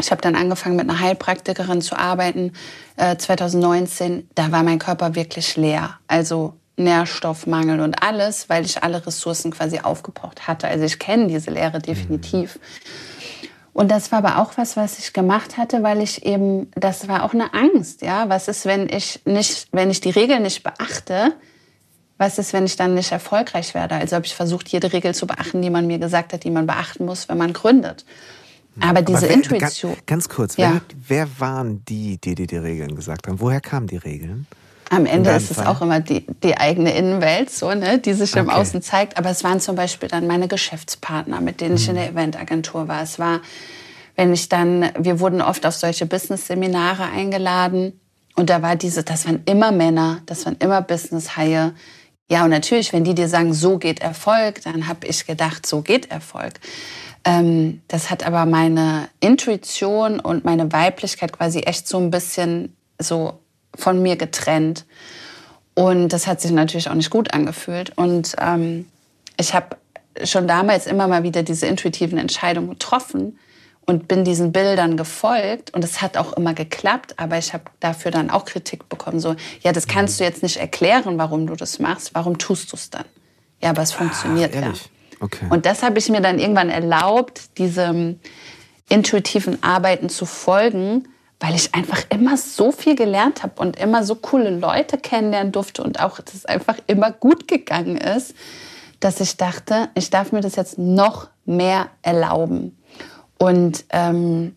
ich 0.00 0.10
habe 0.10 0.22
dann 0.22 0.36
angefangen 0.36 0.76
mit 0.76 0.88
einer 0.88 1.00
Heilpraktikerin 1.00 1.82
zu 1.82 1.96
arbeiten, 1.96 2.52
äh, 2.96 3.16
2019. 3.16 4.28
Da 4.34 4.52
war 4.52 4.62
mein 4.62 4.78
Körper 4.78 5.14
wirklich 5.14 5.56
leer. 5.56 5.98
Also 6.06 6.54
Nährstoffmangel 6.76 7.80
und 7.80 8.02
alles, 8.02 8.48
weil 8.48 8.64
ich 8.64 8.82
alle 8.82 9.06
Ressourcen 9.06 9.50
quasi 9.50 9.80
aufgebraucht 9.80 10.46
hatte. 10.46 10.68
Also 10.68 10.84
ich 10.84 10.98
kenne 10.98 11.26
diese 11.26 11.50
Leere 11.50 11.80
definitiv. 11.80 12.56
Mhm. 12.56 12.60
Und 13.76 13.90
das 13.90 14.10
war 14.10 14.24
aber 14.24 14.38
auch 14.38 14.56
was, 14.56 14.74
was 14.78 14.98
ich 14.98 15.12
gemacht 15.12 15.58
hatte, 15.58 15.82
weil 15.82 16.00
ich 16.00 16.24
eben, 16.24 16.70
das 16.74 17.08
war 17.08 17.24
auch 17.24 17.34
eine 17.34 17.52
Angst, 17.52 18.00
ja. 18.00 18.26
Was 18.30 18.48
ist, 18.48 18.64
wenn 18.64 18.88
ich 18.88 19.20
nicht, 19.26 19.68
wenn 19.70 19.90
ich 19.90 20.00
die 20.00 20.08
Regeln 20.08 20.44
nicht 20.44 20.62
beachte? 20.62 21.34
Was 22.16 22.38
ist, 22.38 22.54
wenn 22.54 22.64
ich 22.64 22.76
dann 22.76 22.94
nicht 22.94 23.12
erfolgreich 23.12 23.74
werde? 23.74 23.96
Also 23.96 24.16
habe 24.16 24.24
ich 24.24 24.34
versucht, 24.34 24.68
jede 24.68 24.94
Regel 24.94 25.14
zu 25.14 25.26
beachten, 25.26 25.60
die 25.60 25.68
man 25.68 25.86
mir 25.86 25.98
gesagt 25.98 26.32
hat, 26.32 26.44
die 26.44 26.50
man 26.50 26.66
beachten 26.66 27.04
muss, 27.04 27.28
wenn 27.28 27.36
man 27.36 27.52
gründet. 27.52 28.06
Aber 28.80 29.02
diese 29.02 29.18
Aber 29.18 29.28
wer, 29.28 29.34
Intuition. 29.34 29.92
Ganz, 29.92 30.06
ganz 30.06 30.28
kurz, 30.30 30.56
ja. 30.56 30.72
wer, 30.72 31.26
wer 31.26 31.40
waren 31.40 31.84
die, 31.84 32.16
die 32.16 32.34
dir 32.34 32.46
die 32.46 32.56
Regeln 32.56 32.96
gesagt 32.96 33.28
haben? 33.28 33.40
Woher 33.40 33.60
kamen 33.60 33.88
die 33.88 33.98
Regeln? 33.98 34.46
Am 34.90 35.04
Ende 35.04 35.30
ist 35.30 35.50
es 35.50 35.58
auch 35.58 35.82
immer 35.82 36.00
die, 36.00 36.24
die 36.42 36.56
eigene 36.56 36.96
Innenwelt, 36.96 37.50
so, 37.50 37.74
ne, 37.74 37.98
die 37.98 38.12
sich 38.12 38.32
okay. 38.32 38.40
im 38.40 38.50
Außen 38.50 38.82
zeigt. 38.82 39.18
Aber 39.18 39.30
es 39.30 39.42
waren 39.42 39.60
zum 39.60 39.74
Beispiel 39.74 40.08
dann 40.08 40.26
meine 40.26 40.46
Geschäftspartner, 40.46 41.40
mit 41.40 41.60
denen 41.60 41.76
ich 41.76 41.88
in 41.88 41.96
der 41.96 42.10
mhm. 42.10 42.18
Eventagentur 42.18 42.86
war. 42.86 43.02
Es 43.02 43.18
war, 43.18 43.40
wenn 44.14 44.32
ich 44.32 44.48
dann, 44.48 44.90
wir 44.98 45.18
wurden 45.18 45.42
oft 45.42 45.66
auf 45.66 45.74
solche 45.74 46.06
Business-Seminare 46.06 47.04
eingeladen. 47.04 47.98
Und 48.36 48.48
da 48.48 48.62
war 48.62 48.76
diese, 48.76 49.02
das 49.02 49.26
waren 49.26 49.42
immer 49.46 49.72
Männer, 49.72 50.20
das 50.26 50.46
waren 50.46 50.56
immer 50.60 50.82
Business-Haie. 50.82 51.72
Ja, 52.28 52.44
und 52.44 52.50
natürlich, 52.50 52.92
wenn 52.92 53.02
die 53.02 53.14
dir 53.14 53.28
sagen, 53.28 53.54
so 53.54 53.78
geht 53.78 54.00
Erfolg, 54.00 54.62
dann 54.62 54.86
habe 54.86 55.06
ich 55.06 55.26
gedacht, 55.26 55.66
so 55.66 55.82
geht 55.82 56.10
Erfolg. 56.12 56.54
Ähm, 57.24 57.82
das 57.88 58.10
hat 58.10 58.24
aber 58.24 58.46
meine 58.46 59.08
Intuition 59.18 60.20
und 60.20 60.44
meine 60.44 60.72
Weiblichkeit 60.72 61.32
quasi 61.32 61.60
echt 61.60 61.88
so 61.88 61.98
ein 61.98 62.10
bisschen 62.10 62.76
so 63.00 63.40
von 63.76 64.02
mir 64.02 64.16
getrennt. 64.16 64.84
Und 65.74 66.08
das 66.08 66.26
hat 66.26 66.40
sich 66.40 66.50
natürlich 66.50 66.88
auch 66.88 66.94
nicht 66.94 67.10
gut 67.10 67.34
angefühlt. 67.34 67.96
Und 67.96 68.34
ähm, 68.40 68.86
ich 69.38 69.54
habe 69.54 69.76
schon 70.24 70.48
damals 70.48 70.86
immer 70.86 71.08
mal 71.08 71.22
wieder 71.22 71.42
diese 71.42 71.66
intuitiven 71.66 72.18
Entscheidungen 72.18 72.70
getroffen 72.70 73.38
und 73.84 74.08
bin 74.08 74.24
diesen 74.24 74.52
Bildern 74.52 74.96
gefolgt. 74.96 75.74
Und 75.74 75.84
es 75.84 76.02
hat 76.02 76.16
auch 76.16 76.32
immer 76.32 76.54
geklappt, 76.54 77.14
aber 77.18 77.38
ich 77.38 77.52
habe 77.52 77.64
dafür 77.80 78.10
dann 78.10 78.30
auch 78.30 78.44
Kritik 78.44 78.88
bekommen. 78.88 79.20
So, 79.20 79.36
ja, 79.60 79.72
das 79.72 79.86
kannst 79.86 80.18
du 80.18 80.24
jetzt 80.24 80.42
nicht 80.42 80.56
erklären, 80.56 81.18
warum 81.18 81.46
du 81.46 81.54
das 81.54 81.78
machst. 81.78 82.14
Warum 82.14 82.38
tust 82.38 82.72
du 82.72 82.76
es 82.76 82.90
dann? 82.90 83.04
Ja, 83.62 83.70
aber 83.70 83.82
es 83.82 83.92
funktioniert 83.92 84.54
ah, 84.56 84.60
ja. 84.60 84.72
Okay. 85.20 85.46
Und 85.48 85.64
das 85.64 85.82
habe 85.82 85.98
ich 85.98 86.08
mir 86.08 86.20
dann 86.20 86.38
irgendwann 86.38 86.68
erlaubt, 86.68 87.58
diese 87.58 88.16
intuitiven 88.88 89.62
Arbeiten 89.62 90.08
zu 90.08 90.26
folgen, 90.26 91.08
weil 91.40 91.54
ich 91.54 91.74
einfach 91.74 92.02
immer 92.08 92.36
so 92.36 92.72
viel 92.72 92.96
gelernt 92.96 93.42
habe 93.42 93.60
und 93.60 93.78
immer 93.78 94.04
so 94.04 94.14
coole 94.14 94.50
Leute 94.50 94.96
kennenlernen 94.96 95.52
durfte 95.52 95.82
und 95.82 96.00
auch 96.00 96.18
das 96.20 96.46
einfach 96.46 96.76
immer 96.86 97.12
gut 97.12 97.46
gegangen 97.46 97.96
ist, 97.96 98.34
dass 99.00 99.20
ich 99.20 99.36
dachte, 99.36 99.90
ich 99.94 100.08
darf 100.10 100.32
mir 100.32 100.40
das 100.40 100.56
jetzt 100.56 100.78
noch 100.78 101.28
mehr 101.44 101.88
erlauben. 102.02 102.76
Und 103.38 103.84
ähm, 103.90 104.56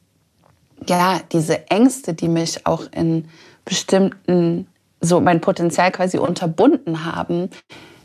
ja, 0.87 1.19
diese 1.31 1.69
Ängste, 1.69 2.13
die 2.13 2.29
mich 2.29 2.65
auch 2.65 2.83
in 2.91 3.27
bestimmten, 3.65 4.67
so 5.01 5.19
mein 5.19 5.41
Potenzial 5.41 5.91
quasi 5.91 6.17
unterbunden 6.17 7.05
haben, 7.05 7.49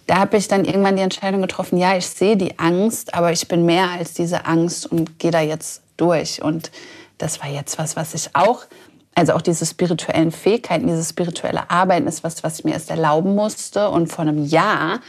da 0.07 0.17
habe 0.17 0.37
ich 0.37 0.49
dann 0.49 0.65
irgendwann 0.65 0.97
die 0.97 1.03
Entscheidung 1.03 1.41
getroffen, 1.41 1.79
ja, 1.79 1.97
ich 1.97 2.07
sehe 2.07 2.37
die 2.37 2.59
Angst, 2.59 3.15
aber 3.15 3.33
ich 3.33 3.49
bin 3.49 3.65
mehr 3.65 3.91
als 3.91 4.13
diese 4.13 4.45
Angst 4.45 4.91
und 4.91 5.19
gehe 5.19 5.31
da 5.31 5.41
jetzt 5.41 5.83
durch. 5.97 6.43
Und 6.43 6.71
das 7.25 7.41
war 7.41 7.49
jetzt 7.49 7.79
was, 7.79 7.97
was 7.97 8.13
ich 8.15 8.31
auch, 8.35 8.65
also 9.15 9.33
auch 9.33 9.41
diese 9.41 9.65
spirituellen 9.65 10.31
Fähigkeiten, 10.31 10.87
dieses 10.87 11.09
spirituelle 11.09 11.71
Arbeiten 11.71 12.07
ist 12.07 12.23
was, 12.23 12.45
was 12.45 12.59
ich 12.59 12.65
mir 12.65 12.73
erst 12.73 12.91
erlauben 12.91 13.35
musste. 13.35 13.89
Und 13.89 14.09
vor 14.09 14.23
einem 14.27 14.45
Jahr 14.45 15.01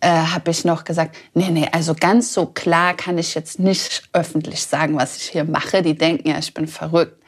äh, 0.00 0.08
habe 0.08 0.50
ich 0.50 0.64
noch 0.64 0.84
gesagt, 0.84 1.16
nee, 1.32 1.48
nee, 1.50 1.68
also 1.72 1.94
ganz 1.98 2.32
so 2.32 2.46
klar 2.46 2.94
kann 2.94 3.18
ich 3.18 3.34
jetzt 3.34 3.58
nicht 3.58 4.04
öffentlich 4.12 4.62
sagen, 4.62 4.96
was 4.96 5.16
ich 5.16 5.30
hier 5.30 5.44
mache. 5.44 5.82
Die 5.82 5.96
denken 5.96 6.28
ja, 6.28 6.38
ich 6.38 6.54
bin 6.54 6.68
verrückt. 6.68 7.20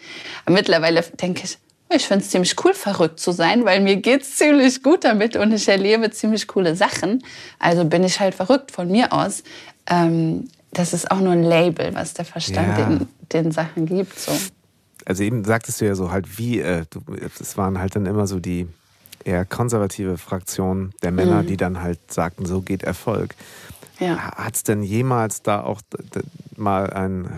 Aber 0.45 0.55
mittlerweile 0.55 1.03
denke 1.03 1.43
ich, 1.45 1.59
ich 1.89 2.07
finde 2.07 2.25
es 2.25 2.31
ziemlich 2.31 2.55
cool, 2.65 2.75
verrückt 2.75 3.19
zu 3.19 3.33
sein, 3.33 3.65
weil 3.65 3.81
mir 3.81 3.97
geht 3.97 4.23
es 4.23 4.37
ziemlich 4.37 4.83
gut 4.83 5.05
damit 5.05 5.37
und 5.37 5.53
ich 5.53 5.69
erlebe 5.69 6.11
ziemlich 6.11 6.47
coole 6.47 6.77
Sachen. 6.77 7.25
Also 7.59 7.85
bin 7.85 8.05
ich 8.05 8.21
halt 8.21 8.35
verrückt 8.35 8.71
von 8.71 8.91
mir 8.91 9.13
aus. 9.13 9.43
Ähm, 9.89 10.49
das 10.77 10.93
ist 10.93 11.11
auch 11.11 11.21
nur 11.21 11.33
ein 11.33 11.43
Label, 11.43 11.95
was 11.95 12.15
der 12.15 12.25
Verstand 12.25 12.79
ja. 12.79 12.87
den, 12.87 13.09
den, 13.33 13.51
Sachen 13.51 13.87
gibt. 13.87 14.19
So. 14.19 14.33
Also 15.05 15.23
eben 15.23 15.45
sagtest 15.45 15.81
du 15.81 15.87
ja 15.87 15.95
so 15.95 16.11
halt 16.11 16.39
wie, 16.39 16.61
äh, 16.61 16.85
das 17.39 17.57
waren 17.57 17.79
halt 17.79 17.97
dann 17.97 18.07
immer 18.07 18.27
so 18.27 18.41
die 18.41 18.69
eher 19.25 19.45
konservative 19.45 20.19
Fraktion 20.19 20.93
der 21.03 21.13
Männer, 21.13 21.43
mhm. 21.43 21.47
die 21.47 21.57
dann 21.57 21.81
halt 21.81 22.13
sagten, 22.13 22.45
so 22.45 22.61
geht 22.61 22.83
Erfolg. 22.83 23.35
Ja. 23.99 24.33
Hat 24.33 24.55
es 24.55 24.63
denn 24.63 24.83
jemals 24.83 25.43
da 25.43 25.63
auch 25.63 25.81
mal 26.57 26.91
ein, 26.91 27.31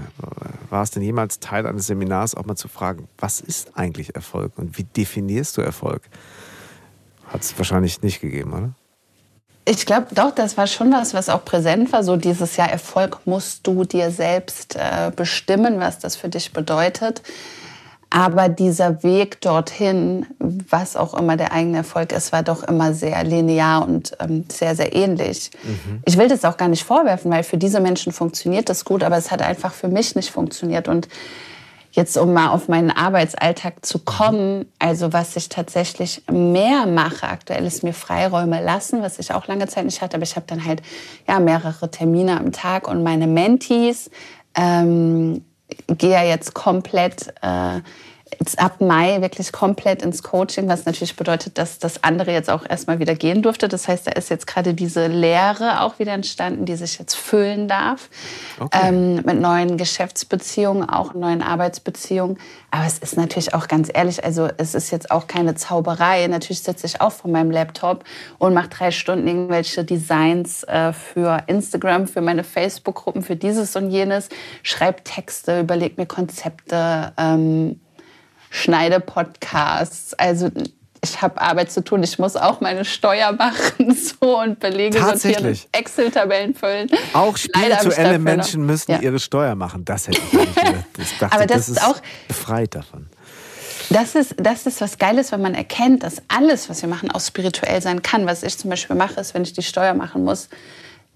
war 0.71 0.83
es 0.83 0.91
denn 0.91 1.05
jemals 1.05 1.39
Teil 1.39 1.67
eines 1.67 1.87
Seminars 1.87 2.35
auch 2.35 2.45
mal 2.45 2.57
zu 2.57 2.67
fragen, 2.67 3.09
was 3.19 3.41
ist 3.41 3.79
eigentlich 3.79 4.17
Erfolg 4.17 4.53
und 4.57 4.77
wie 4.77 4.83
definierst 4.83 5.57
du 5.57 5.61
Erfolg? 5.61 6.03
Hat 7.27 7.43
es 7.43 7.57
wahrscheinlich 7.57 8.03
nicht 8.03 8.21
gegeben, 8.21 8.53
oder? 8.53 8.75
Ich 9.71 9.85
glaube 9.85 10.07
doch, 10.15 10.31
das 10.31 10.57
war 10.57 10.67
schon 10.67 10.91
was, 10.93 11.13
was 11.13 11.29
auch 11.29 11.45
präsent 11.45 11.93
war. 11.93 12.03
So 12.03 12.17
dieses 12.17 12.57
Jahr 12.57 12.71
Erfolg 12.71 13.19
musst 13.27 13.67
du 13.67 13.85
dir 13.85 14.11
selbst 14.11 14.77
äh, 14.77 15.11
bestimmen, 15.15 15.79
was 15.79 15.99
das 15.99 16.17
für 16.17 16.31
dich 16.31 16.55
bedeutet. 16.55 17.21
Aber 18.09 18.49
dieser 18.49 19.03
Weg 19.03 19.43
dorthin, 19.43 20.25
was 20.39 20.97
auch 20.97 21.13
immer 21.13 21.37
der 21.37 21.53
eigene 21.53 21.79
Erfolg 21.79 22.13
ist, 22.13 22.33
war 22.33 22.43
doch 22.43 22.63
immer 22.63 22.95
sehr 22.95 23.23
linear 23.25 23.87
und 23.87 24.17
ähm, 24.21 24.47
sehr, 24.51 24.75
sehr 24.75 24.97
ähnlich. 24.97 25.51
Mhm. 25.63 26.01
Ich 26.07 26.17
will 26.17 26.29
das 26.29 26.47
auch 26.47 26.57
gar 26.57 26.69
nicht 26.69 26.85
vorwerfen, 26.85 27.31
weil 27.31 27.43
für 27.43 27.59
diese 27.59 27.81
Menschen 27.81 28.15
funktioniert 28.15 28.71
das 28.71 28.87
gut, 28.87 29.03
aber 29.03 29.19
es 29.19 29.31
hat 29.31 29.43
einfach 29.43 29.75
für 29.75 29.89
mich 29.89 30.17
nicht 30.17 30.31
funktioniert. 30.31 30.89
Und 30.89 31.09
jetzt, 31.93 32.17
um 32.17 32.33
mal 32.33 32.49
auf 32.49 32.69
meinen 32.69 32.91
Arbeitsalltag 32.91 33.85
zu 33.85 33.99
kommen, 33.99 34.67
also 34.79 35.13
was 35.13 35.37
ich 35.37 35.49
tatsächlich 35.49 36.23
mehr 36.31 36.87
mache 36.87 37.29
aktuell, 37.29 37.65
ist 37.65 37.83
mir 37.83 37.95
Freiräume 37.95 38.63
lassen, 38.63 39.03
was 39.03 39.19
ich 39.19 39.33
auch 39.33 39.47
lange 39.47 39.67
Zeit 39.67 39.85
nicht 39.85 40.01
hatte, 40.01 40.17
aber 40.17 40.25
ich 40.25 40.37
habe 40.37 40.47
dann 40.47 40.65
halt 40.65 40.83
ja, 41.27 41.41
mehrere 41.41 41.91
Termine 41.91 42.39
am 42.39 42.53
Tag 42.53 42.89
und 42.89 43.03
meine 43.03 43.27
Mentees. 43.27 44.11
Ähm, 44.55 45.45
gehe 45.87 46.11
ja 46.11 46.23
jetzt 46.23 46.55
komplett 46.55 47.29
äh, 47.43 47.81
jetzt 48.39 48.59
ab 48.59 48.81
Mai 48.81 49.21
wirklich 49.21 49.53
komplett 49.53 50.03
ins 50.03 50.23
Coaching, 50.23 50.69
was 50.69 50.85
natürlich 50.85 51.17
bedeutet, 51.17 51.59
dass 51.59 51.79
das 51.79 52.05
andere 52.05 52.33
jetzt 52.33 52.51
auch 52.51 52.65
erstmal 52.69 52.99
wieder 52.99 53.15
gehen 53.15 53.43
durfte. 53.43 53.69
Das 53.69 53.89
heißt, 53.89 54.07
da 54.07 54.13
ist 54.13 54.31
jetzt 54.31 54.47
gerade 54.47 54.75
diese 54.75 55.07
Lehre 55.07 55.81
auch 55.81 55.99
wieder 55.99 56.13
entstanden, 56.13 56.65
die 56.65 56.77
sich 56.77 56.99
jetzt 56.99 57.15
füllen 57.15 57.69
darf. 57.69 58.09
Okay. 58.59 58.79
Ähm, 58.83 59.17
mit 59.17 59.41
neuen 59.41 59.77
Geschäftsbeziehungen, 59.77 60.89
auch 60.89 61.15
neuen 61.15 61.43
Arbeitsbeziehungen. 61.43 62.39
Aber 62.71 62.87
es 62.87 62.99
ist 62.99 63.17
natürlich 63.17 63.55
auch 63.55 63.69
ganz 63.69 63.91
ehrlich, 63.93 64.23
also 64.25 64.49
es 64.59 64.75
ist 64.75 64.91
jetzt 64.91 65.11
auch 65.11 65.27
keine 65.27 65.55
Zauberei. 65.55 66.27
Natürlich 66.27 66.63
sitze 66.63 66.87
ich 66.87 67.01
auch 67.01 67.13
vor 67.13 67.31
meinem 67.31 67.51
Laptop 67.51 68.05
und 68.39 68.55
mache 68.55 68.69
drei 68.69 68.91
Stunden 68.91 69.27
irgendwelche 69.27 69.85
Designs 69.85 70.65
äh, 70.65 70.93
für 70.93 71.45
Instagram, 71.47 72.07
für 72.07 72.21
meine 72.21 72.45
Facebook-Gruppen, 72.45 73.23
für 73.23 73.37
dieses 73.37 73.75
und 73.77 73.91
jenes, 73.91 74.29
schreibe 74.63 75.03
Texte, 75.03 75.61
überlege 75.61 75.95
mir 75.97 76.07
Konzepte. 76.07 77.13
Ähm, 77.17 77.81
schneide 78.51 79.01
Podcasts. 79.01 80.15
Also 80.15 80.51
ich 81.03 81.23
habe 81.23 81.41
Arbeit 81.41 81.71
zu 81.71 81.83
tun. 81.83 82.03
Ich 82.03 82.19
muss 82.19 82.37
auch 82.37 82.61
meine 82.61 82.85
Steuer 82.85 83.33
machen 83.33 83.95
so 84.21 84.41
und 84.41 84.61
Belege 84.61 84.99
sortieren, 84.99 85.59
Excel-Tabellen 85.73 86.55
füllen. 86.55 86.89
Auch 87.13 87.37
spirituelle 87.37 88.19
Menschen 88.19 88.67
müssen 88.67 88.93
ja. 88.93 89.01
ihre 89.01 89.19
Steuer 89.19 89.55
machen. 89.55 89.85
Das 89.85 90.09
hätte 90.09 90.19
ich 90.19 90.33
nicht 90.33 90.55
gedacht. 90.55 90.85
Ich 90.99 91.19
dachte, 91.19 91.35
Aber 91.35 91.47
das, 91.47 91.67
das 91.67 91.69
ist 91.69 91.85
auch 91.85 92.01
befreit 92.27 92.75
davon. 92.75 93.07
Das 93.91 94.15
ist, 94.15 94.35
das 94.37 94.67
ist 94.67 94.81
was 94.81 94.99
Geiles, 94.99 95.33
wenn 95.33 95.41
man 95.41 95.55
erkennt, 95.55 96.03
dass 96.03 96.21
alles, 96.29 96.69
was 96.69 96.83
wir 96.83 96.89
machen, 96.89 97.11
auch 97.11 97.21
spirituell 97.21 97.81
sein 97.81 98.03
kann. 98.03 98.27
Was 98.27 98.43
ich 98.43 98.59
zum 98.59 98.69
Beispiel 98.69 98.97
mache, 98.97 99.21
ist, 99.21 99.33
wenn 99.33 99.43
ich 99.43 99.55
die 99.55 99.63
Steuer 99.63 99.95
machen 99.95 100.25
muss, 100.25 100.49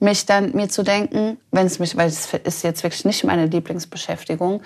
mich 0.01 0.25
dann 0.25 0.53
mir 0.53 0.69
zu 0.69 0.83
denken, 0.83 1.39
wenn 1.51 1.67
es 1.67 1.79
mich, 1.79 1.97
weil 1.97 2.09
es 2.09 2.33
ist 2.33 2.65
jetzt 2.65 2.83
wirklich 2.83 3.05
nicht 3.05 3.25
meine 3.25 3.47
Lieblingsbeschäftigung, 3.47 4.63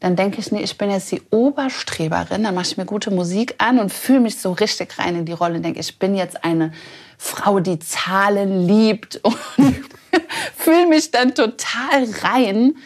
dann 0.00 0.16
denke 0.16 0.40
ich, 0.40 0.50
nee, 0.50 0.62
ich 0.62 0.76
bin 0.78 0.90
jetzt 0.90 1.12
die 1.12 1.22
Oberstreberin, 1.30 2.42
dann 2.42 2.54
mache 2.54 2.66
ich 2.66 2.76
mir 2.78 2.86
gute 2.86 3.10
Musik 3.10 3.54
an 3.58 3.78
und 3.78 3.92
fühle 3.92 4.20
mich 4.20 4.38
so 4.38 4.52
richtig 4.52 4.98
rein 4.98 5.14
in 5.14 5.24
die 5.26 5.32
Rolle 5.32 5.56
und 5.56 5.62
denke, 5.62 5.80
ich 5.80 5.98
bin 5.98 6.14
jetzt 6.14 6.42
eine 6.42 6.72
Frau, 7.18 7.60
die 7.60 7.78
Zahlen 7.78 8.66
liebt 8.66 9.20
und 9.22 9.36
fühle 10.56 10.86
mich 10.86 11.10
dann 11.10 11.34
total 11.34 12.06
rein 12.22 12.76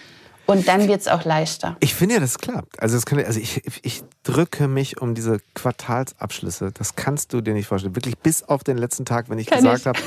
und 0.46 0.68
dann 0.68 0.88
wird 0.88 1.00
es 1.00 1.08
auch 1.08 1.24
leichter. 1.24 1.76
Ich 1.80 1.94
finde 1.94 2.16
ja, 2.16 2.20
das 2.20 2.38
klappt. 2.38 2.80
Also, 2.80 2.96
das 2.96 3.06
kann, 3.06 3.24
also 3.24 3.40
ich, 3.40 3.62
ich 3.82 4.02
drücke 4.22 4.68
mich 4.68 5.00
um 5.00 5.14
diese 5.14 5.38
Quartalsabschlüsse. 5.54 6.70
Das 6.72 6.96
kannst 6.96 7.32
du 7.32 7.40
dir 7.40 7.54
nicht 7.54 7.66
vorstellen. 7.66 7.96
Wirklich 7.96 8.18
bis 8.18 8.42
auf 8.42 8.64
den 8.64 8.76
letzten 8.76 9.04
Tag, 9.04 9.28
wenn 9.30 9.38
ich 9.38 9.46
kann 9.46 9.62
gesagt 9.62 9.86
habe, 9.86 9.98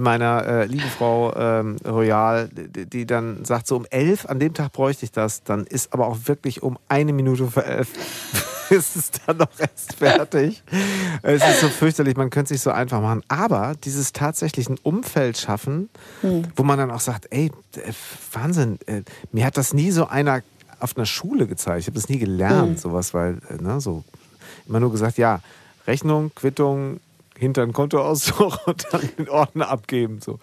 meiner 0.00 0.46
äh, 0.46 0.66
lieben 0.66 0.88
Frau 0.88 1.34
ähm, 1.36 1.76
Royal, 1.84 2.48
die, 2.48 2.86
die, 2.86 3.06
dann 3.06 3.44
sagt, 3.44 3.66
so 3.66 3.76
um 3.76 3.86
elf, 3.90 4.26
an 4.26 4.38
dem 4.38 4.54
Tag 4.54 4.72
bräuchte 4.72 5.04
ich 5.04 5.12
das, 5.12 5.42
dann 5.42 5.66
ist 5.66 5.92
aber 5.92 6.06
auch 6.06 6.18
wirklich 6.26 6.62
um 6.62 6.78
eine 6.88 7.12
Minute 7.12 7.46
vor 7.48 7.64
elf 7.64 7.88
ist 8.72 8.96
es 8.96 9.10
dann 9.10 9.36
noch 9.36 9.48
erst 9.58 9.94
fertig. 9.94 10.62
es 11.22 11.42
ist 11.42 11.60
so 11.60 11.68
fürchterlich, 11.68 12.16
man 12.16 12.30
könnte 12.30 12.54
es 12.54 12.60
sich 12.60 12.62
so 12.62 12.70
einfach 12.70 13.00
machen. 13.00 13.22
Aber 13.28 13.74
dieses 13.84 14.12
tatsächlich 14.12 14.68
ein 14.68 14.78
Umfeld 14.82 15.36
schaffen, 15.36 15.90
hm. 16.22 16.44
wo 16.56 16.62
man 16.62 16.78
dann 16.78 16.90
auch 16.90 17.00
sagt, 17.00 17.26
ey, 17.30 17.50
äh, 17.76 17.92
Wahnsinn, 18.32 18.78
äh, 18.86 19.02
mir 19.30 19.44
hat 19.44 19.56
das 19.56 19.74
nie 19.74 19.81
so 19.90 20.06
einer 20.06 20.42
auf 20.80 20.96
einer 20.96 21.06
Schule 21.06 21.46
gezeigt. 21.46 21.80
Ich 21.80 21.86
habe 21.86 21.94
das 21.94 22.08
nie 22.08 22.18
gelernt, 22.18 22.70
hm. 22.70 22.76
sowas, 22.76 23.14
weil, 23.14 23.38
äh, 23.48 23.62
ne, 23.62 23.80
so 23.80 24.04
immer 24.66 24.80
nur 24.80 24.90
gesagt, 24.90 25.16
ja, 25.18 25.40
Rechnung, 25.86 26.32
Quittung, 26.34 27.00
hinter 27.42 27.62
ein 27.62 27.72
Kontoauszug 27.72 28.58
und 28.66 28.86
dann 28.90 29.08
den 29.18 29.28
Ordner 29.28 29.68
abgeben. 29.68 30.20
So. 30.20 30.38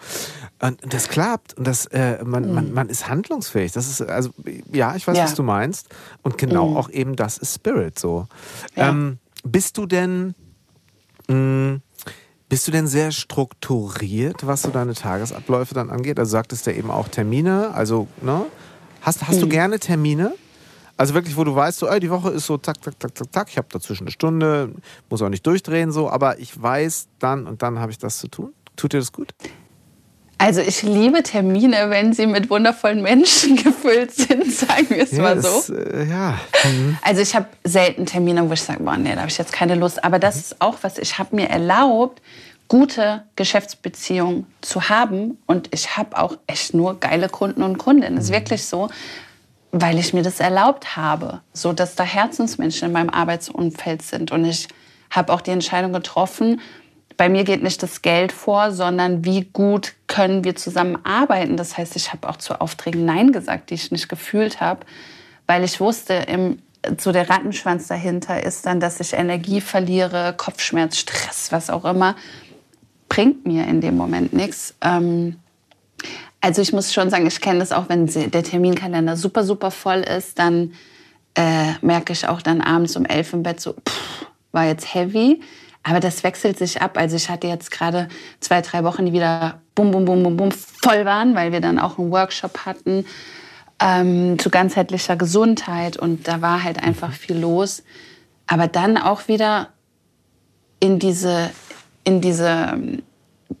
Und 0.60 0.80
das 0.92 1.08
klappt 1.08 1.54
und 1.54 1.66
das, 1.66 1.86
äh, 1.86 2.22
man, 2.24 2.46
mhm. 2.46 2.54
man, 2.54 2.72
man 2.72 2.88
ist 2.88 3.08
handlungsfähig. 3.08 3.72
Das 3.72 3.88
ist, 3.88 4.02
also, 4.02 4.30
ja, 4.70 4.94
ich 4.94 5.06
weiß, 5.06 5.16
ja. 5.16 5.24
was 5.24 5.34
du 5.34 5.42
meinst. 5.42 5.88
Und 6.22 6.38
genau 6.38 6.68
mhm. 6.68 6.76
auch 6.76 6.90
eben 6.90 7.16
das 7.16 7.38
ist 7.38 7.54
Spirit 7.54 7.98
so. 7.98 8.26
Ja. 8.76 8.90
Ähm, 8.90 9.18
bist 9.44 9.78
du 9.78 9.86
denn. 9.86 10.34
Mh, 11.28 11.34
mm, 11.34 11.82
bist 12.50 12.66
du 12.66 12.72
denn 12.72 12.88
sehr 12.88 13.12
strukturiert, 13.12 14.44
was 14.44 14.62
so 14.62 14.70
deine 14.70 14.94
Tagesabläufe 14.94 15.72
dann 15.72 15.88
angeht? 15.88 16.18
Also 16.18 16.32
sagtest 16.32 16.66
du 16.66 16.74
eben 16.74 16.90
auch 16.90 17.06
Termine, 17.06 17.70
also, 17.74 18.08
ne? 18.22 18.44
Hast, 19.02 19.26
hast 19.26 19.36
mhm. 19.36 19.40
du 19.40 19.48
gerne 19.48 19.78
Termine? 19.78 20.32
Also 20.96 21.14
wirklich, 21.14 21.36
wo 21.36 21.44
du 21.44 21.54
weißt, 21.54 21.78
so, 21.78 21.88
ey, 21.88 21.98
die 21.98 22.10
Woche 22.10 22.30
ist 22.30 22.44
so 22.44 22.58
zack, 22.58 22.84
zack, 22.84 23.00
zack, 23.00 23.16
zack, 23.16 23.32
zack. 23.32 23.48
Ich 23.48 23.56
habe 23.56 23.68
dazwischen 23.70 24.04
eine 24.04 24.10
Stunde, 24.10 24.74
muss 25.08 25.22
auch 25.22 25.30
nicht 25.30 25.46
durchdrehen, 25.46 25.92
so, 25.92 26.10
aber 26.10 26.38
ich 26.38 26.60
weiß 26.60 27.08
dann 27.18 27.46
und 27.46 27.62
dann 27.62 27.78
habe 27.78 27.90
ich 27.90 27.98
das 27.98 28.18
zu 28.18 28.28
tun. 28.28 28.52
Tut 28.76 28.92
dir 28.92 28.98
das 28.98 29.10
gut? 29.10 29.32
Also 30.36 30.62
ich 30.62 30.82
liebe 30.82 31.22
Termine, 31.22 31.90
wenn 31.90 32.14
sie 32.14 32.26
mit 32.26 32.48
wundervollen 32.48 33.02
Menschen 33.02 33.56
gefüllt 33.62 34.12
sind, 34.14 34.50
sagen 34.50 34.86
wir 34.88 35.02
es 35.02 35.12
ja, 35.12 35.22
mal 35.22 35.42
so. 35.42 35.74
Äh, 35.74 36.08
ja. 36.08 36.38
Mhm. 36.64 36.96
Also 37.02 37.20
ich 37.20 37.34
habe 37.34 37.46
selten 37.62 38.06
Termine, 38.06 38.48
wo 38.48 38.54
ich 38.54 38.62
sage, 38.62 38.82
boah, 38.82 38.96
nee, 38.96 39.14
da 39.14 39.20
habe 39.20 39.30
ich 39.30 39.36
jetzt 39.36 39.52
keine 39.52 39.74
Lust. 39.74 40.02
Aber 40.02 40.18
das 40.18 40.36
mhm. 40.36 40.40
ist 40.40 40.60
auch 40.62 40.78
was, 40.80 40.96
ich 40.96 41.18
habe 41.18 41.36
mir 41.36 41.50
erlaubt, 41.50 42.22
gute 42.70 43.24
Geschäftsbeziehungen 43.36 44.46
zu 44.62 44.88
haben. 44.88 45.36
Und 45.46 45.68
ich 45.74 45.98
habe 45.98 46.16
auch 46.16 46.38
echt 46.46 46.72
nur 46.72 46.98
geile 46.98 47.28
Kunden 47.28 47.62
und 47.62 47.76
Kundinnen. 47.76 48.16
Das 48.16 48.24
ist 48.24 48.30
mhm. 48.30 48.36
wirklich 48.36 48.64
so 48.64 48.88
weil 49.72 49.98
ich 49.98 50.12
mir 50.12 50.22
das 50.22 50.40
erlaubt 50.40 50.96
habe, 50.96 51.40
so 51.52 51.72
dass 51.72 51.94
da 51.94 52.04
Herzensmenschen 52.04 52.88
in 52.88 52.92
meinem 52.92 53.10
Arbeitsumfeld 53.10 54.02
sind. 54.02 54.32
Und 54.32 54.44
ich 54.44 54.68
habe 55.10 55.32
auch 55.32 55.40
die 55.40 55.52
Entscheidung 55.52 55.92
getroffen, 55.92 56.60
bei 57.16 57.28
mir 57.28 57.44
geht 57.44 57.62
nicht 57.62 57.82
das 57.82 58.00
Geld 58.00 58.32
vor, 58.32 58.72
sondern 58.72 59.26
wie 59.26 59.44
gut 59.44 59.92
können 60.06 60.42
wir 60.42 60.56
zusammen 60.56 60.98
arbeiten. 61.04 61.58
Das 61.58 61.76
heißt, 61.76 61.94
ich 61.94 62.12
habe 62.14 62.26
auch 62.28 62.36
zu 62.36 62.58
Aufträgen 62.60 63.04
Nein 63.04 63.30
gesagt, 63.30 63.68
die 63.68 63.74
ich 63.74 63.92
nicht 63.92 64.08
gefühlt 64.08 64.62
habe, 64.62 64.86
weil 65.46 65.62
ich 65.62 65.80
wusste, 65.80 66.14
im, 66.14 66.62
so 66.98 67.12
der 67.12 67.28
Rattenschwanz 67.28 67.88
dahinter 67.88 68.42
ist 68.42 68.64
dann, 68.64 68.80
dass 68.80 69.00
ich 69.00 69.12
Energie 69.12 69.60
verliere, 69.60 70.34
Kopfschmerz, 70.34 70.96
Stress, 70.96 71.52
was 71.52 71.68
auch 71.68 71.84
immer, 71.84 72.16
bringt 73.10 73.44
mir 73.44 73.66
in 73.66 73.82
dem 73.82 73.98
Moment 73.98 74.32
nichts. 74.32 74.74
Ähm, 74.80 75.36
also 76.40 76.62
ich 76.62 76.72
muss 76.72 76.94
schon 76.94 77.10
sagen, 77.10 77.26
ich 77.26 77.42
kenne 77.42 77.58
das 77.58 77.72
auch, 77.72 77.90
wenn 77.90 78.06
der 78.06 78.42
Terminkalender 78.42 79.16
super, 79.18 79.44
super 79.44 79.70
voll 79.70 79.98
ist, 79.98 80.38
dann 80.38 80.72
äh, 81.34 81.72
merke 81.82 82.14
ich 82.14 82.26
auch 82.26 82.40
dann 82.40 82.62
abends 82.62 82.96
um 82.96 83.04
elf 83.04 83.34
im 83.34 83.42
Bett 83.42 83.60
so, 83.60 83.74
pff, 83.74 84.26
war 84.52 84.64
jetzt 84.64 84.94
heavy. 84.94 85.42
Aber 85.82 86.00
das 86.00 86.24
wechselt 86.24 86.58
sich 86.58 86.80
ab. 86.80 86.96
Also 86.96 87.16
ich 87.16 87.28
hatte 87.28 87.46
jetzt 87.46 87.70
gerade 87.70 88.08
zwei, 88.40 88.60
drei 88.60 88.84
Wochen, 88.84 89.06
die 89.06 89.12
wieder 89.12 89.60
bum, 89.74 89.90
bum, 89.90 90.04
bum, 90.04 90.22
bum, 90.22 90.36
bum 90.36 90.50
voll 90.50 91.04
waren, 91.04 91.34
weil 91.34 91.52
wir 91.52 91.60
dann 91.60 91.78
auch 91.78 91.98
einen 91.98 92.10
Workshop 92.10 92.64
hatten 92.64 93.04
ähm, 93.80 94.38
zu 94.38 94.50
ganzheitlicher 94.50 95.16
Gesundheit 95.16 95.96
und 95.96 96.28
da 96.28 96.42
war 96.42 96.62
halt 96.62 96.82
einfach 96.82 97.12
viel 97.12 97.38
los. 97.38 97.82
Aber 98.46 98.66
dann 98.66 98.98
auch 98.98 99.28
wieder 99.28 99.68
in 100.80 100.98
diese, 100.98 101.50
in 102.04 102.20
diese, 102.20 102.78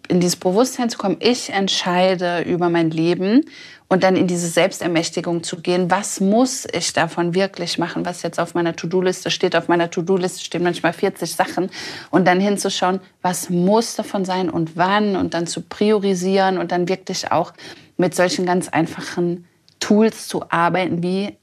in 0.08 0.20
dieses 0.20 0.36
Bewusstsein 0.36 0.90
zu 0.90 0.98
kommen, 0.98 1.16
ich 1.20 1.50
entscheide 1.50 2.42
über 2.42 2.68
mein 2.68 2.90
Leben 2.90 3.44
und 3.88 4.04
dann 4.04 4.14
in 4.14 4.28
diese 4.28 4.46
Selbstermächtigung 4.46 5.42
zu 5.42 5.60
gehen. 5.60 5.90
Was 5.90 6.20
muss 6.20 6.66
ich 6.72 6.92
davon 6.92 7.34
wirklich 7.34 7.76
machen, 7.76 8.06
was 8.06 8.22
jetzt 8.22 8.38
auf 8.38 8.54
meiner 8.54 8.76
To-Do-Liste 8.76 9.32
steht? 9.32 9.56
Auf 9.56 9.66
meiner 9.66 9.90
To-Do-Liste 9.90 10.44
stehen 10.44 10.62
manchmal 10.62 10.92
40 10.92 11.34
Sachen 11.34 11.70
und 12.10 12.26
dann 12.26 12.38
hinzuschauen, 12.38 13.00
was 13.20 13.50
muss 13.50 13.96
davon 13.96 14.24
sein 14.24 14.48
und 14.48 14.76
wann 14.76 15.16
und 15.16 15.34
dann 15.34 15.48
zu 15.48 15.62
priorisieren 15.62 16.56
und 16.58 16.70
dann 16.70 16.88
wirklich 16.88 17.32
auch 17.32 17.52
mit 17.96 18.14
solchen 18.14 18.46
ganz 18.46 18.68
einfachen 18.68 19.46
Tools 19.80 20.28
zu 20.28 20.44
arbeiten, 20.50 21.02
wie 21.02 21.36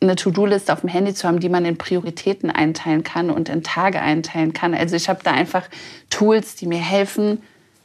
eine 0.00 0.16
To-Do-Liste 0.16 0.72
auf 0.72 0.80
dem 0.80 0.88
Handy 0.88 1.14
zu 1.14 1.28
haben, 1.28 1.40
die 1.40 1.48
man 1.48 1.64
in 1.64 1.76
Prioritäten 1.76 2.50
einteilen 2.50 3.02
kann 3.02 3.30
und 3.30 3.48
in 3.48 3.62
Tage 3.62 4.00
einteilen 4.00 4.52
kann. 4.52 4.74
Also 4.74 4.96
ich 4.96 5.08
habe 5.08 5.20
da 5.22 5.32
einfach 5.32 5.68
Tools, 6.08 6.54
die 6.54 6.66
mir 6.66 6.78
helfen, 6.78 7.42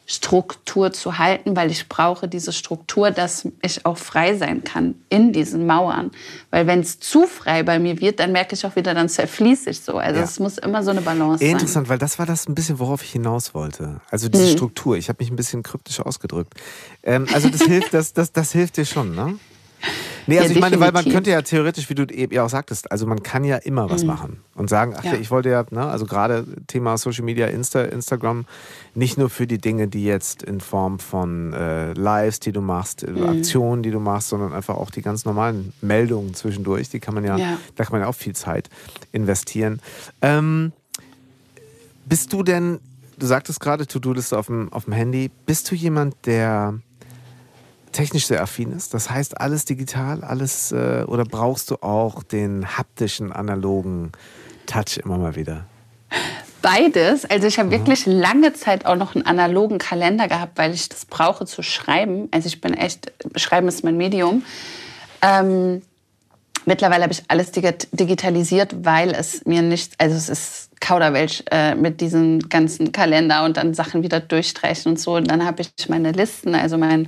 Struktur 0.07 0.93
zu 0.93 1.17
halten, 1.17 1.55
weil 1.55 1.71
ich 1.71 1.89
brauche 1.89 2.27
diese 2.27 2.53
Struktur, 2.53 3.09
dass 3.09 3.47
ich 3.63 3.87
auch 3.87 3.97
frei 3.97 4.37
sein 4.37 4.63
kann 4.63 4.95
in 5.09 5.33
diesen 5.33 5.65
Mauern. 5.65 6.11
Weil 6.51 6.67
wenn 6.67 6.81
es 6.81 6.99
zu 6.99 7.25
frei 7.25 7.63
bei 7.63 7.79
mir 7.79 7.99
wird, 7.99 8.19
dann 8.19 8.31
merke 8.31 8.53
ich 8.53 8.65
auch 8.67 8.75
wieder, 8.75 8.93
dann 8.93 9.09
zerfließe 9.09 9.71
ich 9.71 9.81
so. 9.81 9.97
Also 9.97 10.19
ja. 10.19 10.25
es 10.25 10.39
muss 10.39 10.59
immer 10.59 10.83
so 10.83 10.91
eine 10.91 11.01
Balance 11.01 11.43
sein. 11.43 11.53
Interessant, 11.53 11.89
weil 11.89 11.97
das 11.97 12.19
war 12.19 12.27
das 12.27 12.47
ein 12.47 12.53
bisschen, 12.53 12.77
worauf 12.77 13.03
ich 13.03 13.11
hinaus 13.13 13.55
wollte. 13.55 13.99
Also 14.11 14.29
diese 14.29 14.45
hm. 14.45 14.51
Struktur. 14.51 14.95
Ich 14.95 15.09
habe 15.09 15.17
mich 15.23 15.31
ein 15.31 15.35
bisschen 15.35 15.63
kryptisch 15.63 15.99
ausgedrückt. 15.99 16.53
Ähm, 17.01 17.25
also 17.33 17.49
das 17.49 17.63
hilft, 17.63 17.93
das, 17.95 18.13
das, 18.13 18.31
das 18.31 18.51
hilft 18.51 18.77
dir 18.77 18.85
schon, 18.85 19.15
ne? 19.15 19.39
Nee, 20.27 20.39
also 20.39 20.49
ja, 20.49 20.55
ich 20.55 20.61
meine, 20.61 20.79
weil 20.79 20.91
man 20.91 21.05
könnte 21.05 21.29
ja 21.29 21.41
theoretisch, 21.41 21.89
wie 21.89 21.95
du 21.95 22.03
eben 22.05 22.33
ja 22.33 22.43
auch 22.43 22.49
sagtest, 22.49 22.91
also 22.91 23.05
man 23.05 23.21
kann 23.21 23.43
ja 23.43 23.57
immer 23.57 23.89
was 23.89 24.01
mhm. 24.01 24.07
machen 24.07 24.39
und 24.55 24.69
sagen, 24.69 24.95
ach 24.97 25.03
ja. 25.03 25.13
ich 25.13 25.29
wollte 25.29 25.49
ja, 25.49 25.65
ne, 25.69 25.85
also 25.85 26.05
gerade 26.05 26.45
Thema 26.67 26.97
Social 26.97 27.23
Media, 27.23 27.47
Insta, 27.47 27.83
Instagram, 27.83 28.45
nicht 28.95 29.17
nur 29.17 29.29
für 29.29 29.45
die 29.45 29.59
Dinge, 29.59 29.87
die 29.87 30.03
jetzt 30.03 30.41
in 30.41 30.61
Form 30.61 30.99
von 30.99 31.53
äh, 31.53 31.93
Lives, 31.93 32.39
die 32.39 32.51
du 32.51 32.61
machst, 32.61 33.03
äh, 33.03 33.11
mhm. 33.11 33.29
Aktionen, 33.29 33.83
die 33.83 33.91
du 33.91 33.99
machst, 33.99 34.29
sondern 34.29 34.53
einfach 34.53 34.75
auch 34.75 34.89
die 34.89 35.01
ganz 35.01 35.25
normalen 35.25 35.73
Meldungen 35.81 36.33
zwischendurch, 36.33 36.89
die 36.89 36.99
kann 36.99 37.13
man 37.13 37.23
ja, 37.23 37.37
ja. 37.37 37.57
da 37.75 37.83
kann 37.83 37.93
man 37.93 38.01
ja 38.01 38.07
auch 38.07 38.15
viel 38.15 38.35
Zeit 38.35 38.69
investieren. 39.11 39.79
Ähm, 40.21 40.71
bist 42.05 42.33
du 42.33 42.43
denn, 42.43 42.79
du 43.17 43.25
sagtest 43.25 43.59
gerade, 43.59 43.85
To-Do-Liste 43.85 44.37
auf 44.37 44.47
dem, 44.47 44.71
auf 44.73 44.85
dem 44.85 44.93
Handy, 44.93 45.29
bist 45.45 45.69
du 45.69 45.75
jemand, 45.75 46.15
der 46.25 46.79
technisch 47.95 48.27
sehr 48.27 48.41
affin 48.41 48.71
ist? 48.71 48.93
Das 48.93 49.09
heißt, 49.09 49.39
alles 49.39 49.65
digital, 49.65 50.23
alles 50.23 50.71
äh, 50.71 51.03
oder 51.07 51.23
brauchst 51.23 51.71
du 51.71 51.75
auch 51.81 52.23
den 52.23 52.77
haptischen, 52.77 53.31
analogen 53.31 54.11
Touch 54.65 54.97
immer 55.03 55.17
mal 55.17 55.35
wieder? 55.35 55.65
Beides. 56.61 57.25
Also 57.25 57.45
ich 57.47 57.59
habe 57.59 57.69
wirklich 57.71 58.05
lange 58.07 58.53
Zeit 58.53 58.85
auch 58.85 58.95
noch 58.95 59.13
einen 59.13 59.25
analogen 59.25 59.77
Kalender 59.77 60.27
gehabt, 60.27 60.57
weil 60.57 60.73
ich 60.73 60.89
das 60.89 61.05
brauche 61.05 61.45
zu 61.45 61.61
schreiben. 61.61 62.27
Also 62.31 62.47
ich 62.47 62.59
bin 62.59 62.73
echt, 62.73 63.11
Schreiben 63.35 63.67
ist 63.67 63.83
mein 63.83 63.97
Medium. 63.97 64.43
Ähm, 65.21 65.83
mittlerweile 66.65 67.03
habe 67.03 67.13
ich 67.13 67.23
alles 67.27 67.51
digitalisiert, 67.51 68.83
weil 68.83 69.11
es 69.11 69.45
mir 69.45 69.61
nicht, 69.61 69.93
also 69.99 70.15
es 70.15 70.27
ist 70.27 70.69
Kauderwelsch 70.79 71.43
äh, 71.51 71.75
mit 71.75 72.01
diesem 72.01 72.39
ganzen 72.49 72.91
Kalender 72.91 73.45
und 73.45 73.57
dann 73.57 73.75
Sachen 73.75 74.01
wieder 74.01 74.19
durchstreichen 74.19 74.93
und 74.93 74.99
so. 74.99 75.15
Und 75.15 75.29
dann 75.29 75.45
habe 75.45 75.61
ich 75.61 75.89
meine 75.89 76.13
Listen, 76.13 76.55
also 76.55 76.79
mein 76.79 77.07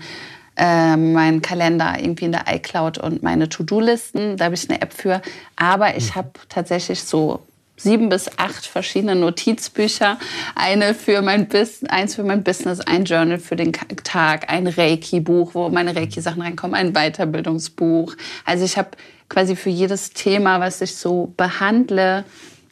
äh, 0.57 0.97
meinen 0.97 1.41
Kalender 1.41 1.95
irgendwie 1.99 2.25
in 2.25 2.31
der 2.31 2.45
iCloud 2.47 2.97
und 2.97 3.23
meine 3.23 3.47
To-Do-Listen. 3.47 4.37
Da 4.37 4.45
habe 4.45 4.55
ich 4.55 4.69
eine 4.69 4.81
App 4.81 4.93
für. 4.93 5.21
Aber 5.55 5.95
ich 5.95 6.15
habe 6.15 6.31
tatsächlich 6.49 7.03
so 7.03 7.41
sieben 7.77 8.09
bis 8.09 8.27
acht 8.37 8.65
verschiedene 8.65 9.15
Notizbücher. 9.15 10.17
Eine 10.55 10.95
für 10.95 11.21
mein 11.21 11.47
Business, 11.47 11.89
eins 11.89 12.15
für 12.15 12.23
mein 12.23 12.43
Business, 12.43 12.79
ein 12.79 13.05
Journal 13.05 13.37
für 13.37 13.55
den 13.55 13.71
Tag, 13.71 14.51
ein 14.51 14.67
Reiki-Buch, 14.67 15.53
wo 15.53 15.69
meine 15.69 15.95
Reiki-Sachen 15.95 16.41
reinkommen, 16.41 16.75
ein 16.75 16.93
Weiterbildungsbuch. 16.93 18.15
Also 18.43 18.65
ich 18.65 18.77
habe 18.77 18.89
quasi 19.29 19.55
für 19.55 19.69
jedes 19.69 20.09
Thema, 20.11 20.59
was 20.59 20.81
ich 20.81 20.95
so 20.95 21.33
behandle, 21.37 22.23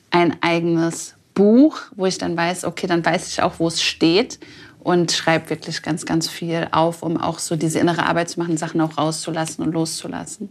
ein 0.10 0.38
eigenes 0.42 1.14
Buch, 1.36 1.80
wo 1.96 2.06
ich 2.06 2.18
dann 2.18 2.36
weiß, 2.36 2.64
okay, 2.66 2.88
dann 2.88 3.06
weiß 3.06 3.28
ich 3.28 3.42
auch, 3.44 3.60
wo 3.60 3.68
es 3.68 3.84
steht 3.84 4.40
und 4.86 5.12
schreibe 5.12 5.50
wirklich 5.50 5.82
ganz, 5.82 6.06
ganz 6.06 6.30
viel 6.30 6.68
auf, 6.72 7.02
um 7.02 7.18
auch 7.18 7.40
so 7.40 7.56
diese 7.56 7.80
innere 7.80 8.06
Arbeit 8.06 8.30
zu 8.30 8.40
machen, 8.40 8.56
Sachen 8.56 8.80
auch 8.82 9.00
rauszulassen 9.00 9.66
und 9.66 9.74
loszulassen. 9.74 10.50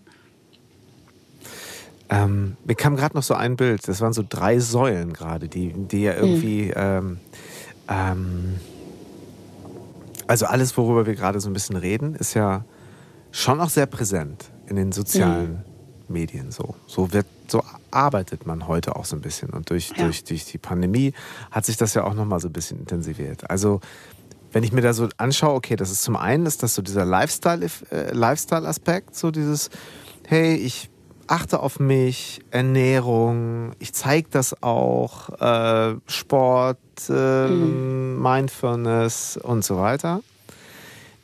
Ähm, 2.09 2.57
mir 2.65 2.75
kam 2.75 2.97
gerade 2.97 3.15
noch 3.15 3.23
so 3.23 3.35
ein 3.35 3.55
Bild, 3.55 3.87
das 3.87 4.01
waren 4.01 4.13
so 4.13 4.25
drei 4.29 4.59
Säulen 4.59 5.13
gerade, 5.13 5.47
die, 5.49 5.73
die 5.73 6.03
ja 6.03 6.15
irgendwie, 6.15 6.65
mhm. 6.65 6.73
ähm, 6.75 7.21
ähm, 7.89 8.55
also 10.27 10.47
alles, 10.47 10.77
worüber 10.77 11.07
wir 11.07 11.15
gerade 11.15 11.39
so 11.39 11.49
ein 11.49 11.53
bisschen 11.53 11.77
reden, 11.77 12.17
ist 12.17 12.35
ja 12.35 12.65
schon 13.31 13.61
auch 13.61 13.71
sehr 13.71 13.87
präsent 13.87 14.51
in 14.67 14.75
den 14.75 14.91
sozialen 14.91 15.51
mhm. 16.09 16.13
Medien. 16.13 16.51
So, 16.51 16.75
so 16.89 17.13
wird, 17.13 17.27
so 17.47 17.63
arbeitet 17.93 18.47
man 18.47 18.67
heute 18.67 18.97
auch 18.97 19.05
so 19.05 19.15
ein 19.15 19.23
bisschen. 19.23 19.51
Und 19.51 19.71
durch, 19.71 19.91
ja. 19.91 20.05
durch, 20.05 20.25
durch 20.25 20.45
die 20.45 20.59
Pandemie 20.59 21.15
hat 21.53 21.67
sich 21.67 21.77
das 21.77 21.95
ja 21.95 22.03
auch 22.03 22.15
nochmal 22.15 22.41
so 22.41 22.49
ein 22.49 22.53
bisschen 22.53 22.81
intensiviert. 22.81 23.49
Also 23.49 23.81
wenn 24.55 24.63
ich 24.63 24.71
mir 24.71 24.83
da 24.83 24.93
so 24.93 25.09
anschaue, 25.17 25.55
okay, 25.55 25.75
das 25.75 25.91
ist 25.91 26.05
zum 26.05 26.15
einen 26.15 26.47
ist 26.47 26.63
das 26.63 26.77
so 26.77 26.83
dieser 26.83 27.05
Lifestyle, 27.05 27.67
äh, 27.91 28.13
Lifestyle-Aspekt, 28.13 29.17
so 29.17 29.33
dieses, 29.33 29.69
hey, 30.29 30.55
ich 30.55 30.91
achte 31.27 31.59
auf 31.59 31.81
mich, 31.81 32.41
Ernährung, 32.53 33.73
ich 33.81 33.93
zeige 33.93 34.29
das 34.31 34.63
auch, 34.63 35.31
äh, 35.41 35.97
Sport, 36.07 36.79
äh, 37.09 37.49
mhm. 37.49 38.23
Mindfulness 38.23 39.39
und 39.39 39.65
so 39.65 39.77
weiter. 39.77 40.21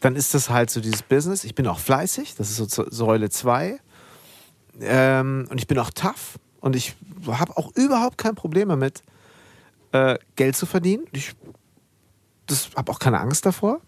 Dann 0.00 0.16
ist 0.16 0.34
das 0.34 0.50
halt 0.50 0.70
so 0.70 0.80
dieses 0.80 1.02
Business. 1.02 1.44
Ich 1.44 1.54
bin 1.54 1.68
auch 1.68 1.78
fleißig, 1.78 2.34
das 2.34 2.50
ist 2.50 2.70
so 2.70 2.84
Säule 2.90 3.30
2. 3.30 3.78
Ähm, 4.80 5.46
und 5.48 5.58
ich 5.58 5.68
bin 5.68 5.78
auch 5.78 5.90
tough 5.90 6.40
und 6.60 6.74
ich 6.74 6.96
habe 7.28 7.56
auch 7.56 7.70
überhaupt 7.76 8.18
kein 8.18 8.34
Problem 8.34 8.70
damit, 8.70 9.04
äh, 9.92 10.18
Geld 10.34 10.56
zu 10.56 10.66
verdienen. 10.66 11.04
Ich 11.12 11.34
das 12.50 12.70
habe 12.76 12.90
auch 12.90 12.98
keine 12.98 13.20
Angst 13.20 13.46
davor. 13.46 13.80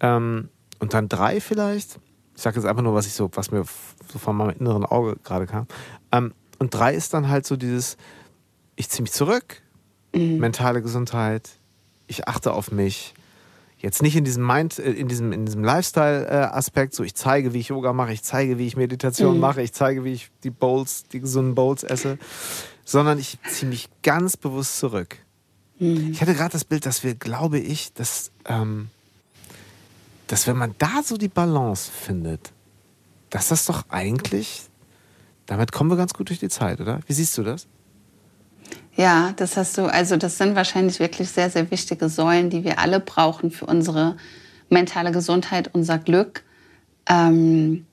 Ähm, 0.00 0.48
und 0.78 0.94
dann 0.94 1.08
drei 1.08 1.40
vielleicht. 1.40 1.98
Ich 2.34 2.42
sage 2.42 2.56
jetzt 2.56 2.66
einfach 2.66 2.82
nur, 2.82 2.94
was 2.94 3.06
ich 3.06 3.12
so, 3.12 3.30
was 3.34 3.50
mir 3.50 3.64
so 4.10 4.18
von 4.18 4.36
meinem 4.36 4.56
inneren 4.58 4.84
Auge 4.84 5.16
gerade 5.22 5.46
kam. 5.46 5.66
Ähm, 6.10 6.32
und 6.58 6.74
drei 6.74 6.94
ist 6.94 7.12
dann 7.14 7.28
halt 7.28 7.46
so 7.46 7.56
dieses, 7.56 7.96
ich 8.76 8.88
ziehe 8.88 9.02
mich 9.02 9.12
zurück, 9.12 9.62
mhm. 10.14 10.38
mentale 10.38 10.82
Gesundheit, 10.82 11.50
ich 12.06 12.28
achte 12.28 12.52
auf 12.52 12.72
mich. 12.72 13.14
Jetzt 13.76 14.02
nicht 14.02 14.14
in 14.14 14.24
diesem 14.24 14.46
Mind, 14.46 14.78
äh, 14.78 14.90
in 14.90 15.08
diesem, 15.08 15.32
in 15.32 15.46
diesem 15.46 15.64
Lifestyle-Aspekt, 15.64 16.94
so 16.94 17.02
ich 17.02 17.14
zeige, 17.14 17.54
wie 17.54 17.60
ich 17.60 17.68
Yoga 17.68 17.92
mache, 17.92 18.12
ich 18.12 18.22
zeige, 18.22 18.58
wie 18.58 18.66
ich 18.66 18.76
Meditation 18.76 19.34
mhm. 19.34 19.40
mache, 19.40 19.62
ich 19.62 19.72
zeige, 19.72 20.04
wie 20.04 20.12
ich 20.12 20.30
die 20.44 20.50
Bowls, 20.50 21.04
die 21.04 21.20
gesunden 21.20 21.54
Bowls 21.54 21.82
esse, 21.82 22.18
sondern 22.84 23.18
ich 23.18 23.38
ziehe 23.48 23.68
mich 23.68 23.88
ganz 24.02 24.36
bewusst 24.36 24.78
zurück. 24.78 25.18
Mhm. 25.80 26.12
Ich 26.12 26.20
hatte 26.20 26.34
gerade 26.34 26.52
das 26.52 26.64
Bild, 26.64 26.86
dass 26.86 27.02
wir, 27.02 27.14
glaube 27.14 27.58
ich, 27.58 27.92
dass, 27.94 28.30
ähm, 28.44 28.88
dass 30.28 30.46
wenn 30.46 30.56
man 30.56 30.74
da 30.78 31.02
so 31.02 31.16
die 31.16 31.28
Balance 31.28 31.90
findet, 31.90 32.52
dass 33.30 33.48
das 33.48 33.66
doch 33.66 33.84
eigentlich, 33.88 34.62
damit 35.46 35.72
kommen 35.72 35.90
wir 35.90 35.96
ganz 35.96 36.14
gut 36.14 36.28
durch 36.28 36.38
die 36.38 36.48
Zeit, 36.48 36.80
oder? 36.80 37.00
Wie 37.06 37.12
siehst 37.12 37.36
du 37.36 37.42
das? 37.42 37.66
Ja, 38.96 39.32
das 39.36 39.56
hast 39.56 39.78
du, 39.78 39.86
also 39.86 40.16
das 40.16 40.36
sind 40.36 40.54
wahrscheinlich 40.54 41.00
wirklich 41.00 41.30
sehr, 41.30 41.48
sehr 41.50 41.70
wichtige 41.70 42.08
Säulen, 42.08 42.50
die 42.50 42.64
wir 42.64 42.78
alle 42.78 43.00
brauchen 43.00 43.50
für 43.50 43.66
unsere 43.66 44.16
mentale 44.68 45.10
Gesundheit, 45.10 45.70
unser 45.72 45.98
Glück. 45.98 46.44
Ähm, 47.08 47.86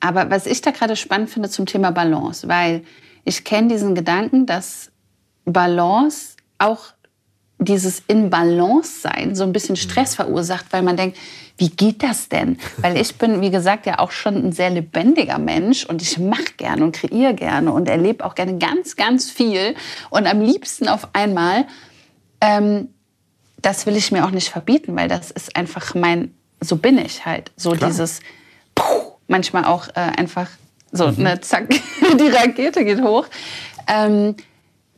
aber 0.00 0.30
was 0.30 0.46
ich 0.46 0.60
da 0.60 0.70
gerade 0.70 0.96
spannend 0.96 1.30
finde 1.30 1.48
zum 1.48 1.66
Thema 1.66 1.90
Balance, 1.90 2.46
weil 2.46 2.84
ich 3.24 3.44
kenne 3.44 3.68
diesen 3.68 3.94
Gedanken, 3.94 4.44
dass 4.44 4.90
Balance 5.46 6.36
auch 6.58 6.93
dieses 7.58 8.02
in 8.08 8.30
Balance 8.30 9.00
sein 9.00 9.34
so 9.34 9.44
ein 9.44 9.52
bisschen 9.52 9.76
Stress 9.76 10.14
verursacht, 10.14 10.66
weil 10.70 10.82
man 10.82 10.96
denkt, 10.96 11.16
wie 11.56 11.70
geht 11.70 12.02
das 12.02 12.28
denn? 12.28 12.58
Weil 12.78 12.96
ich 12.96 13.16
bin, 13.16 13.40
wie 13.40 13.50
gesagt, 13.50 13.86
ja 13.86 14.00
auch 14.00 14.10
schon 14.10 14.34
ein 14.34 14.52
sehr 14.52 14.70
lebendiger 14.70 15.38
Mensch 15.38 15.84
und 15.84 16.02
ich 16.02 16.18
mache 16.18 16.54
gerne 16.56 16.82
und 16.82 16.96
kreiere 16.96 17.34
gerne 17.34 17.72
und 17.72 17.88
erlebe 17.88 18.24
auch 18.24 18.34
gerne 18.34 18.58
ganz, 18.58 18.96
ganz 18.96 19.30
viel. 19.30 19.76
Und 20.10 20.26
am 20.26 20.40
liebsten 20.40 20.88
auf 20.88 21.08
einmal, 21.12 21.66
ähm, 22.40 22.88
das 23.62 23.86
will 23.86 23.96
ich 23.96 24.10
mir 24.10 24.24
auch 24.24 24.32
nicht 24.32 24.48
verbieten, 24.48 24.96
weil 24.96 25.08
das 25.08 25.30
ist 25.30 25.54
einfach 25.54 25.94
mein, 25.94 26.34
so 26.60 26.76
bin 26.76 26.98
ich 26.98 27.24
halt. 27.24 27.52
So 27.56 27.70
Klar. 27.70 27.88
dieses, 27.88 28.18
puh, 28.74 29.12
manchmal 29.28 29.64
auch 29.64 29.88
äh, 29.88 30.00
einfach 30.16 30.48
so, 30.90 31.08
mhm. 31.08 31.22
ne, 31.22 31.40
zack, 31.40 31.70
die 32.20 32.28
Rakete 32.28 32.84
geht 32.84 33.00
hoch. 33.00 33.26
Ähm, 33.86 34.34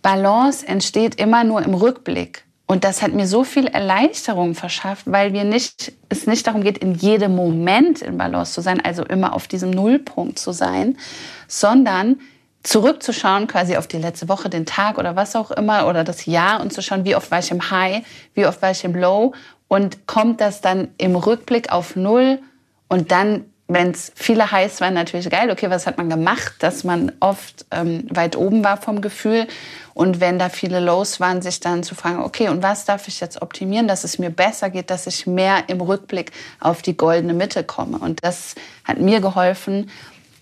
Balance 0.00 0.66
entsteht 0.66 1.16
immer 1.16 1.44
nur 1.44 1.62
im 1.62 1.74
Rückblick. 1.74 2.45
Und 2.66 2.82
das 2.82 3.00
hat 3.00 3.12
mir 3.12 3.28
so 3.28 3.44
viel 3.44 3.68
Erleichterung 3.68 4.54
verschafft, 4.54 5.04
weil 5.06 5.32
wir 5.32 5.44
nicht, 5.44 5.92
es 6.08 6.26
nicht 6.26 6.46
darum 6.46 6.62
geht, 6.62 6.78
in 6.78 6.94
jedem 6.94 7.36
Moment 7.36 8.02
in 8.02 8.18
Balance 8.18 8.52
zu 8.52 8.60
sein, 8.60 8.84
also 8.84 9.04
immer 9.04 9.34
auf 9.34 9.46
diesem 9.46 9.70
Nullpunkt 9.70 10.38
zu 10.38 10.50
sein, 10.50 10.98
sondern 11.46 12.16
zurückzuschauen 12.64 13.46
quasi 13.46 13.76
auf 13.76 13.86
die 13.86 13.98
letzte 13.98 14.28
Woche, 14.28 14.50
den 14.50 14.66
Tag 14.66 14.98
oder 14.98 15.14
was 15.14 15.36
auch 15.36 15.52
immer 15.52 15.86
oder 15.86 16.02
das 16.02 16.26
Jahr 16.26 16.60
und 16.60 16.72
zu 16.72 16.82
schauen, 16.82 17.04
wie 17.04 17.14
oft 17.14 17.30
war 17.30 17.38
ich 17.38 17.52
im 17.52 17.70
High, 17.70 18.04
wie 18.34 18.46
oft 18.46 18.60
war 18.60 18.72
ich 18.72 18.82
im 18.82 18.96
Low 18.96 19.32
und 19.68 20.08
kommt 20.08 20.40
das 20.40 20.60
dann 20.60 20.88
im 20.98 21.14
Rückblick 21.14 21.70
auf 21.70 21.94
Null 21.94 22.40
und 22.88 23.12
dann 23.12 23.44
wenn 23.68 23.90
es 23.90 24.12
viele 24.14 24.52
Highs 24.52 24.80
waren, 24.80 24.94
natürlich 24.94 25.28
geil. 25.28 25.50
Okay, 25.50 25.70
was 25.70 25.86
hat 25.86 25.98
man 25.98 26.08
gemacht, 26.08 26.54
dass 26.60 26.84
man 26.84 27.12
oft 27.18 27.66
ähm, 27.72 28.06
weit 28.10 28.36
oben 28.36 28.62
war 28.62 28.76
vom 28.76 29.00
Gefühl. 29.00 29.48
Und 29.92 30.20
wenn 30.20 30.38
da 30.38 30.50
viele 30.50 30.78
Lows 30.78 31.20
waren, 31.20 31.42
sich 31.42 31.58
dann 31.58 31.82
zu 31.82 31.94
fragen, 31.94 32.20
okay, 32.20 32.48
und 32.48 32.62
was 32.62 32.84
darf 32.84 33.08
ich 33.08 33.18
jetzt 33.18 33.42
optimieren, 33.42 33.88
dass 33.88 34.04
es 34.04 34.18
mir 34.18 34.30
besser 34.30 34.70
geht, 34.70 34.90
dass 34.90 35.06
ich 35.06 35.26
mehr 35.26 35.64
im 35.68 35.80
Rückblick 35.80 36.32
auf 36.60 36.82
die 36.82 36.96
goldene 36.96 37.34
Mitte 37.34 37.64
komme. 37.64 37.98
Und 37.98 38.22
das 38.22 38.54
hat 38.84 39.00
mir 39.00 39.20
geholfen, 39.20 39.90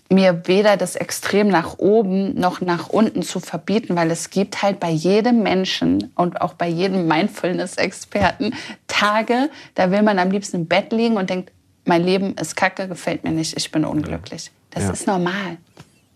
mir 0.09 0.43
weder 0.45 0.77
das 0.77 0.95
Extrem 0.95 1.47
nach 1.47 1.79
oben 1.79 2.39
noch 2.39 2.61
nach 2.61 2.89
unten 2.89 3.23
zu 3.23 3.39
verbieten, 3.39 3.95
weil 3.95 4.11
es 4.11 4.29
gibt 4.29 4.61
halt 4.61 4.79
bei 4.79 4.91
jedem 4.91 5.41
Menschen 5.41 6.11
und 6.15 6.41
auch 6.41 6.53
bei 6.53 6.67
jedem 6.67 7.07
Mindfulness-Experten 7.07 8.53
Tage, 8.87 9.49
da 9.73 9.89
will 9.89 10.03
man 10.03 10.19
am 10.19 10.29
liebsten 10.29 10.57
im 10.57 10.67
Bett 10.67 10.91
liegen 10.91 11.17
und 11.17 11.29
denkt, 11.29 11.51
mein 11.85 12.03
Leben 12.03 12.35
ist 12.35 12.55
kacke, 12.55 12.87
gefällt 12.87 13.23
mir 13.23 13.31
nicht, 13.31 13.55
ich 13.57 13.71
bin 13.71 13.85
unglücklich. 13.85 14.51
Das 14.71 14.83
ja. 14.83 14.91
ist 14.91 15.07
normal. 15.07 15.57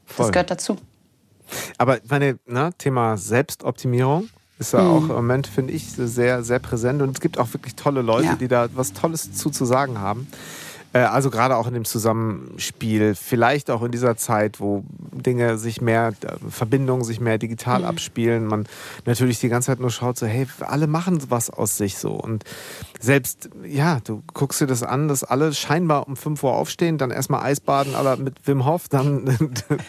Voll. 0.06 0.26
Das 0.26 0.32
gehört 0.32 0.52
dazu. 0.52 0.78
Aber 1.78 2.00
meine, 2.08 2.38
ne, 2.46 2.72
Thema 2.78 3.18
Selbstoptimierung 3.18 4.30
ist 4.60 4.74
ja 4.74 4.82
mhm. 4.82 4.90
auch 4.90 5.02
im 5.04 5.16
Moment, 5.16 5.48
finde 5.48 5.74
ich, 5.74 5.90
sehr, 5.90 6.44
sehr 6.44 6.60
präsent. 6.60 7.02
Und 7.02 7.12
es 7.12 7.22
gibt 7.22 7.38
auch 7.38 7.54
wirklich 7.54 7.76
tolle 7.76 8.02
Leute, 8.02 8.26
ja. 8.26 8.36
die 8.36 8.48
da 8.48 8.68
was 8.74 8.94
Tolles 8.94 9.32
zu, 9.34 9.50
zu 9.50 9.66
sagen 9.66 10.00
haben. 10.00 10.28
Äh, 10.92 11.00
also 11.00 11.30
gerade 11.30 11.56
auch 11.56 11.68
in 11.68 11.74
dem 11.74 11.86
Zusammenspiel, 11.86 13.14
vielleicht 13.16 13.70
auch 13.70 13.84
in 13.84 13.92
dieser 13.92 14.18
Zeit, 14.18 14.60
wo 14.60 14.84
Dinge 15.12 15.58
sich 15.58 15.82
mehr, 15.82 16.14
äh, 16.24 16.50
Verbindungen 16.50 17.04
sich 17.04 17.20
mehr 17.20 17.38
digital 17.38 17.80
mhm. 17.80 17.86
abspielen, 17.86 18.46
man 18.46 18.68
natürlich 19.06 19.40
die 19.40 19.50
ganze 19.50 19.68
Zeit 19.68 19.80
nur 19.80 19.92
schaut, 19.92 20.18
so 20.18 20.26
hey, 20.26 20.48
alle 20.62 20.88
machen 20.88 21.22
was 21.30 21.50
aus 21.50 21.78
sich 21.78 21.98
so. 21.98 22.12
Und 22.12 22.44
selbst, 23.00 23.50
ja, 23.64 24.00
du 24.04 24.24
guckst 24.34 24.62
dir 24.62 24.68
das 24.68 24.82
an, 24.82 25.08
dass 25.08 25.24
alle 25.24 25.54
scheinbar 25.54 26.08
um 26.08 26.16
5 26.16 26.44
Uhr 26.44 26.54
aufstehen, 26.54 26.98
dann 26.98 27.12
erstmal 27.12 27.44
Eisbaden, 27.44 27.94
aber 27.94 28.18
mit 28.18 28.48
Wim 28.48 28.66
Hof, 28.66 28.90
dann, 28.90 29.38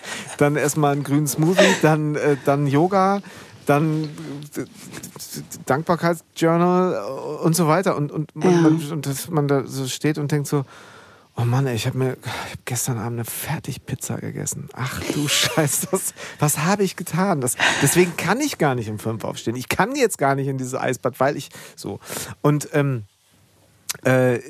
dann 0.38 0.57
erstmal 0.57 0.92
einen 0.92 1.03
grünen 1.03 1.26
Smoothie, 1.26 1.76
dann, 1.82 2.14
äh, 2.16 2.36
dann 2.44 2.66
Yoga, 2.66 3.22
dann 3.64 4.09
Dankbarkeitsjournal 5.64 7.03
und 7.42 7.55
so 7.55 7.68
weiter. 7.68 7.96
Und, 7.96 8.12
und, 8.12 8.34
man, 8.34 8.53
ja. 8.53 8.61
man, 8.61 8.92
und 8.92 9.07
dass 9.07 9.30
man 9.30 9.48
da 9.48 9.64
so 9.64 9.86
steht 9.86 10.18
und 10.18 10.32
denkt 10.32 10.48
so, 10.48 10.64
Oh 11.41 11.45
Mann, 11.45 11.66
ey, 11.66 11.74
ich 11.74 11.86
habe 11.86 11.97
mir 11.97 12.16
ich 12.22 12.53
hab 12.53 12.66
gestern 12.66 12.99
Abend 12.99 13.18
eine 13.18 13.24
Fertigpizza 13.24 14.16
gegessen. 14.16 14.68
Ach 14.74 15.01
du 15.14 15.26
Scheiße, 15.28 15.88
das, 15.91 16.12
was 16.38 16.59
habe 16.59 16.82
ich 16.82 16.97
getan? 16.97 17.41
Das, 17.41 17.57
deswegen 17.80 18.16
kann 18.16 18.41
ich 18.41 18.59
gar 18.59 18.74
nicht 18.74 18.91
um 18.91 18.99
fünf 18.99 19.24
aufstehen. 19.24 19.57
Ich 19.57 19.68
kann 19.68 19.97
jetzt 19.97 20.18
gar 20.18 20.34
nicht 20.34 20.49
in 20.49 20.59
dieses 20.59 20.74
Eisbad, 20.74 21.18
weil 21.18 21.36
ich 21.36 21.49
so. 21.76 21.99
Und 22.43 22.68
ähm, 22.74 23.05
äh, 24.05 24.41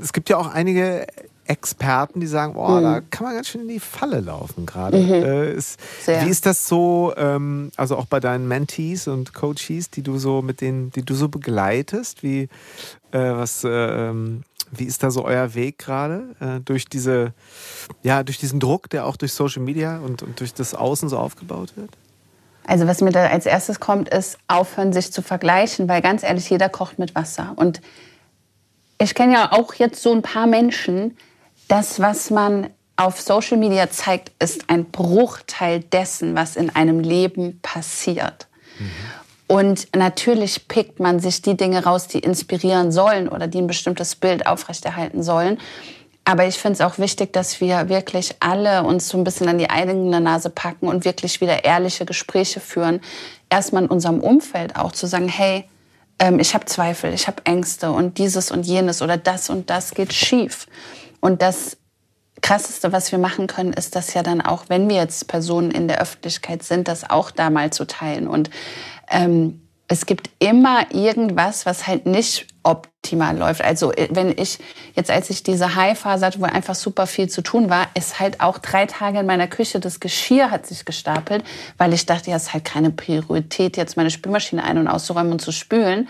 es 0.00 0.12
gibt 0.12 0.28
ja 0.28 0.38
auch 0.38 0.48
einige 0.48 1.06
Experten, 1.44 2.18
die 2.18 2.26
sagen, 2.26 2.54
boah, 2.54 2.80
mhm. 2.80 2.82
da 2.82 3.00
kann 3.00 3.26
man 3.26 3.36
ganz 3.36 3.48
schön 3.48 3.60
in 3.62 3.68
die 3.68 3.80
Falle 3.80 4.20
laufen 4.20 4.66
gerade. 4.66 4.98
Mhm. 4.98 5.12
Äh, 5.12 5.52
ist, 5.52 5.78
wie 6.06 6.28
ist 6.28 6.46
das 6.46 6.66
so, 6.66 7.12
ähm, 7.16 7.70
also 7.76 7.96
auch 7.96 8.06
bei 8.06 8.18
deinen 8.18 8.48
Mentees 8.48 9.06
und 9.06 9.34
Coaches, 9.34 9.90
die 9.90 10.02
du 10.02 10.18
so 10.18 10.42
mit 10.42 10.60
denen, 10.60 10.90
die 10.90 11.02
du 11.02 11.14
so 11.14 11.28
begleitest, 11.28 12.24
wie 12.24 12.48
äh, 13.12 13.18
was 13.18 13.62
äh, 13.62 13.68
ähm, 13.68 14.42
wie 14.70 14.84
ist 14.84 15.02
da 15.02 15.10
so 15.10 15.24
euer 15.24 15.54
Weg 15.54 15.78
gerade 15.78 16.34
äh, 16.40 16.60
durch 16.60 16.86
diese, 16.86 17.32
ja, 18.02 18.22
durch 18.22 18.38
diesen 18.38 18.60
Druck, 18.60 18.90
der 18.90 19.06
auch 19.06 19.16
durch 19.16 19.32
Social 19.32 19.62
Media 19.62 19.98
und, 19.98 20.22
und 20.22 20.40
durch 20.40 20.54
das 20.54 20.74
Außen 20.74 21.08
so 21.08 21.18
aufgebaut 21.18 21.76
wird? 21.76 21.90
Also 22.66 22.86
was 22.86 23.00
mir 23.00 23.12
da 23.12 23.26
als 23.26 23.46
erstes 23.46 23.78
kommt, 23.78 24.08
ist 24.08 24.38
aufhören, 24.48 24.92
sich 24.92 25.12
zu 25.12 25.22
vergleichen, 25.22 25.88
weil 25.88 26.02
ganz 26.02 26.22
ehrlich, 26.22 26.50
jeder 26.50 26.68
kocht 26.68 26.98
mit 26.98 27.14
Wasser. 27.14 27.52
Und 27.56 27.80
ich 28.98 29.14
kenne 29.14 29.34
ja 29.34 29.52
auch 29.52 29.74
jetzt 29.74 30.02
so 30.02 30.12
ein 30.12 30.22
paar 30.22 30.46
Menschen, 30.46 31.16
das, 31.68 32.00
was 32.00 32.30
man 32.30 32.70
auf 32.96 33.20
Social 33.20 33.58
Media 33.58 33.90
zeigt, 33.90 34.32
ist 34.42 34.68
ein 34.68 34.86
Bruchteil 34.86 35.80
dessen, 35.80 36.34
was 36.34 36.56
in 36.56 36.74
einem 36.74 37.00
Leben 37.00 37.60
passiert. 37.60 38.48
Mhm. 38.78 38.90
Und 39.48 39.94
natürlich 39.94 40.66
pickt 40.66 40.98
man 40.98 41.20
sich 41.20 41.40
die 41.42 41.56
Dinge 41.56 41.84
raus, 41.84 42.08
die 42.08 42.18
inspirieren 42.18 42.90
sollen 42.90 43.28
oder 43.28 43.46
die 43.46 43.58
ein 43.58 43.68
bestimmtes 43.68 44.16
Bild 44.16 44.46
aufrechterhalten 44.46 45.22
sollen. 45.22 45.58
Aber 46.24 46.44
ich 46.44 46.56
finde 46.56 46.72
es 46.72 46.80
auch 46.80 46.98
wichtig, 46.98 47.32
dass 47.32 47.60
wir 47.60 47.88
wirklich 47.88 48.34
alle 48.40 48.82
uns 48.82 49.08
so 49.08 49.16
ein 49.16 49.22
bisschen 49.22 49.48
an 49.48 49.58
die 49.58 49.70
eigene 49.70 50.20
Nase 50.20 50.50
packen 50.50 50.88
und 50.88 51.04
wirklich 51.04 51.40
wieder 51.40 51.64
ehrliche 51.64 52.04
Gespräche 52.04 52.58
führen. 52.58 53.00
Erstmal 53.48 53.84
in 53.84 53.88
unserem 53.88 54.18
Umfeld 54.18 54.74
auch 54.74 54.90
zu 54.90 55.06
sagen, 55.06 55.28
hey, 55.28 55.64
ähm, 56.18 56.40
ich 56.40 56.52
habe 56.54 56.64
Zweifel, 56.64 57.14
ich 57.14 57.28
habe 57.28 57.44
Ängste 57.44 57.92
und 57.92 58.18
dieses 58.18 58.50
und 58.50 58.66
jenes 58.66 59.02
oder 59.02 59.16
das 59.16 59.50
und 59.50 59.70
das 59.70 59.92
geht 59.92 60.12
schief. 60.12 60.66
Und 61.20 61.42
das 61.42 61.76
Krasseste, 62.42 62.92
was 62.92 63.12
wir 63.12 63.18
machen 63.18 63.46
können, 63.46 63.72
ist 63.72 63.94
das 63.94 64.12
ja 64.14 64.22
dann 64.22 64.40
auch, 64.40 64.64
wenn 64.68 64.88
wir 64.88 64.96
jetzt 64.96 65.28
Personen 65.28 65.70
in 65.70 65.88
der 65.88 66.00
Öffentlichkeit 66.00 66.64
sind, 66.64 66.88
das 66.88 67.08
auch 67.08 67.30
da 67.30 67.50
mal 67.50 67.72
zu 67.72 67.86
teilen. 67.86 68.26
Und 68.26 68.50
ähm, 69.10 69.60
es 69.88 70.06
gibt 70.06 70.30
immer 70.38 70.92
irgendwas, 70.92 71.64
was 71.64 71.86
halt 71.86 72.06
nicht 72.06 72.46
optimal 72.62 73.36
läuft. 73.38 73.62
Also 73.62 73.92
äh, 73.92 74.08
wenn 74.10 74.36
ich 74.36 74.58
jetzt, 74.94 75.10
als 75.10 75.30
ich 75.30 75.42
diese 75.42 75.76
High-Phase 75.76 76.26
hatte, 76.26 76.40
wo 76.40 76.44
einfach 76.44 76.74
super 76.74 77.06
viel 77.06 77.28
zu 77.28 77.42
tun 77.42 77.70
war, 77.70 77.86
ist 77.94 78.18
halt 78.18 78.40
auch 78.40 78.58
drei 78.58 78.86
Tage 78.86 79.20
in 79.20 79.26
meiner 79.26 79.46
Küche 79.46 79.78
das 79.78 80.00
Geschirr 80.00 80.50
hat 80.50 80.66
sich 80.66 80.84
gestapelt, 80.84 81.44
weil 81.78 81.92
ich 81.92 82.06
dachte, 82.06 82.30
ja, 82.30 82.36
es 82.36 82.44
ist 82.44 82.54
halt 82.54 82.64
keine 82.64 82.90
Priorität, 82.90 83.76
jetzt 83.76 83.96
meine 83.96 84.10
Spülmaschine 84.10 84.64
ein- 84.64 84.78
und 84.78 84.88
auszuräumen 84.88 85.32
und 85.32 85.40
zu 85.40 85.52
spülen. 85.52 86.08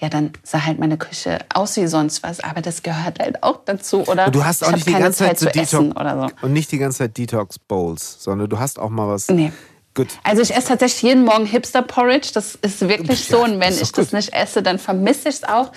Ja, 0.00 0.08
dann 0.10 0.32
sah 0.42 0.66
halt 0.66 0.78
meine 0.78 0.98
Küche 0.98 1.38
aus 1.54 1.76
wie 1.76 1.86
sonst 1.86 2.22
was, 2.22 2.40
aber 2.40 2.60
das 2.60 2.82
gehört 2.82 3.20
halt 3.20 3.42
auch 3.42 3.60
dazu. 3.64 4.02
Oder 4.06 4.30
du 4.30 4.44
hast 4.44 4.62
auch 4.62 4.72
nicht 4.72 4.86
die 4.86 4.92
ganze 4.92 5.24
Zeit, 5.24 5.38
Zeit 5.38 5.54
so 5.66 5.80
Detox 5.80 6.30
so. 6.40 6.46
und 6.46 6.52
nicht 6.52 6.70
die 6.72 6.78
ganze 6.78 6.98
Zeit 6.98 7.16
Detox 7.16 7.58
Bowls, 7.58 8.22
sondern 8.22 8.50
du 8.50 8.58
hast 8.58 8.78
auch 8.78 8.90
mal 8.90 9.08
was. 9.08 9.28
Nee 9.28 9.52
Gut. 9.94 10.08
Also 10.24 10.42
ich 10.42 10.52
esse 10.52 10.68
tatsächlich 10.68 11.02
jeden 11.02 11.24
Morgen 11.24 11.46
Hipster 11.46 11.80
Porridge. 11.80 12.30
Das 12.34 12.56
ist 12.56 12.80
wirklich 12.88 13.28
ja, 13.28 13.36
so. 13.36 13.44
Und 13.44 13.60
wenn 13.60 13.72
ich 13.72 13.92
gut. 13.92 13.98
das 13.98 14.12
nicht 14.12 14.32
esse, 14.32 14.60
dann 14.60 14.80
vermisse 14.80 15.28
ich 15.28 15.36
es 15.36 15.44
auch. 15.44 15.70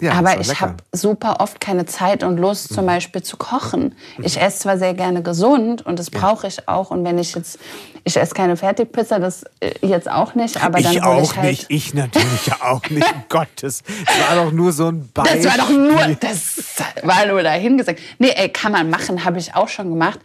Ja, 0.00 0.12
Aber 0.12 0.38
ich 0.38 0.60
habe 0.60 0.76
super 0.92 1.40
oft 1.40 1.60
keine 1.60 1.84
Zeit 1.86 2.22
und 2.22 2.36
Lust, 2.36 2.70
mhm. 2.70 2.74
zum 2.74 2.86
Beispiel 2.86 3.22
zu 3.22 3.36
kochen. 3.36 3.96
Mhm. 4.16 4.24
Ich 4.24 4.40
esse 4.40 4.60
zwar 4.60 4.78
sehr 4.78 4.94
gerne 4.94 5.22
gesund 5.22 5.84
und 5.84 5.98
das 5.98 6.10
ja. 6.12 6.20
brauche 6.20 6.46
ich 6.46 6.68
auch. 6.68 6.92
Und 6.92 7.04
wenn 7.04 7.18
ich 7.18 7.34
jetzt, 7.34 7.58
ich 8.04 8.16
esse 8.16 8.32
keine 8.34 8.56
Fertigpizza, 8.56 9.18
das 9.18 9.44
äh, 9.58 9.72
jetzt 9.82 10.08
auch 10.08 10.36
nicht. 10.36 10.62
Aber 10.62 10.80
dann 10.80 10.92
ich 10.92 11.02
auch 11.02 11.22
ich 11.22 11.36
halt 11.36 11.46
nicht. 11.48 11.66
Ich 11.68 11.94
natürlich 11.94 12.52
auch 12.60 12.88
nicht. 12.90 13.12
um 13.12 13.24
Gottes. 13.28 13.82
Das 14.06 14.28
war 14.28 14.44
doch 14.44 14.52
nur 14.52 14.72
so 14.72 14.86
ein 14.88 15.10
Beispiel. 15.12 15.42
Das 15.42 15.58
war 15.58 15.66
doch 15.66 15.70
nur, 15.70 16.16
das 16.20 16.58
war 17.02 17.26
nur 17.26 17.42
dahingesagt. 17.42 17.98
Nee, 18.18 18.32
ey, 18.36 18.50
kann 18.50 18.70
man 18.70 18.88
machen, 18.88 19.24
habe 19.24 19.38
ich 19.38 19.54
auch 19.54 19.68
schon 19.68 19.90
gemacht. 19.90 20.20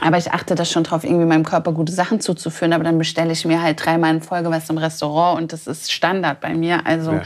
Aber 0.00 0.18
ich 0.18 0.32
achte 0.32 0.54
da 0.54 0.64
schon 0.64 0.84
drauf, 0.84 1.04
irgendwie 1.04 1.26
meinem 1.26 1.44
Körper 1.44 1.72
gute 1.72 1.92
Sachen 1.92 2.20
zuzuführen. 2.20 2.72
Aber 2.72 2.84
dann 2.84 2.98
bestelle 2.98 3.32
ich 3.32 3.44
mir 3.44 3.62
halt 3.62 3.84
dreimal 3.84 4.14
in 4.14 4.22
Folge 4.22 4.50
was 4.50 4.70
im 4.70 4.78
Restaurant 4.78 5.40
und 5.40 5.52
das 5.52 5.66
ist 5.66 5.92
Standard 5.92 6.40
bei 6.40 6.54
mir. 6.54 6.86
Also 6.86 7.12
ja. 7.12 7.22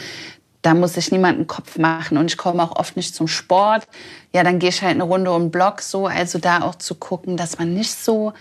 da 0.63 0.75
muss 0.75 0.97
ich 0.97 1.13
niemanden 1.13 1.47
Kopf 1.47 1.79
machen 1.79 2.19
und 2.19 2.27
ich 2.27 2.37
komme 2.37 2.63
auch 2.63 2.77
oft 2.77 2.97
nicht 2.97 3.15
zum 3.15 3.29
Sport. 3.29 3.87
Ja, 4.33 4.43
dann 4.43 4.59
gehe 4.59 4.71
ich 4.71 4.83
halt 4.83 4.95
eine 4.95 5.05
Runde 5.05 5.33
um 5.33 5.45
den 5.45 5.51
Block 5.51 5.81
so. 5.81 6.07
Also 6.07 6.39
da 6.39 6.63
auch 6.63 6.75
zu 6.75 6.95
gucken, 6.95 7.37
dass 7.37 7.59
man 7.59 7.73
nicht 7.75 7.95
so, 7.95 8.33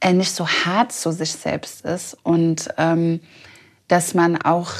äh, 0.00 0.12
nicht 0.12 0.34
so 0.34 0.48
hart 0.48 0.92
zu 0.92 1.12
sich 1.12 1.32
selbst 1.32 1.84
ist 1.84 2.16
und 2.22 2.68
ähm, 2.78 3.20
dass 3.88 4.14
man 4.14 4.40
auch 4.40 4.70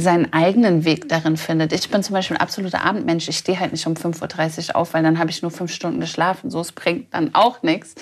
seinen 0.00 0.32
eigenen 0.32 0.84
Weg 0.84 1.08
darin 1.08 1.36
findet. 1.36 1.72
Ich 1.72 1.90
bin 1.90 2.02
zum 2.02 2.14
Beispiel 2.14 2.36
ein 2.36 2.40
absoluter 2.40 2.84
Abendmensch. 2.84 3.28
Ich 3.28 3.38
stehe 3.38 3.58
halt 3.58 3.72
nicht 3.72 3.86
um 3.86 3.94
5.30 3.94 4.68
Uhr 4.70 4.76
auf, 4.76 4.94
weil 4.94 5.02
dann 5.02 5.18
habe 5.18 5.30
ich 5.30 5.42
nur 5.42 5.50
fünf 5.50 5.72
Stunden 5.72 6.00
geschlafen. 6.00 6.50
So, 6.50 6.60
es 6.60 6.72
bringt 6.72 7.12
dann 7.14 7.34
auch 7.34 7.62
nichts. 7.62 7.94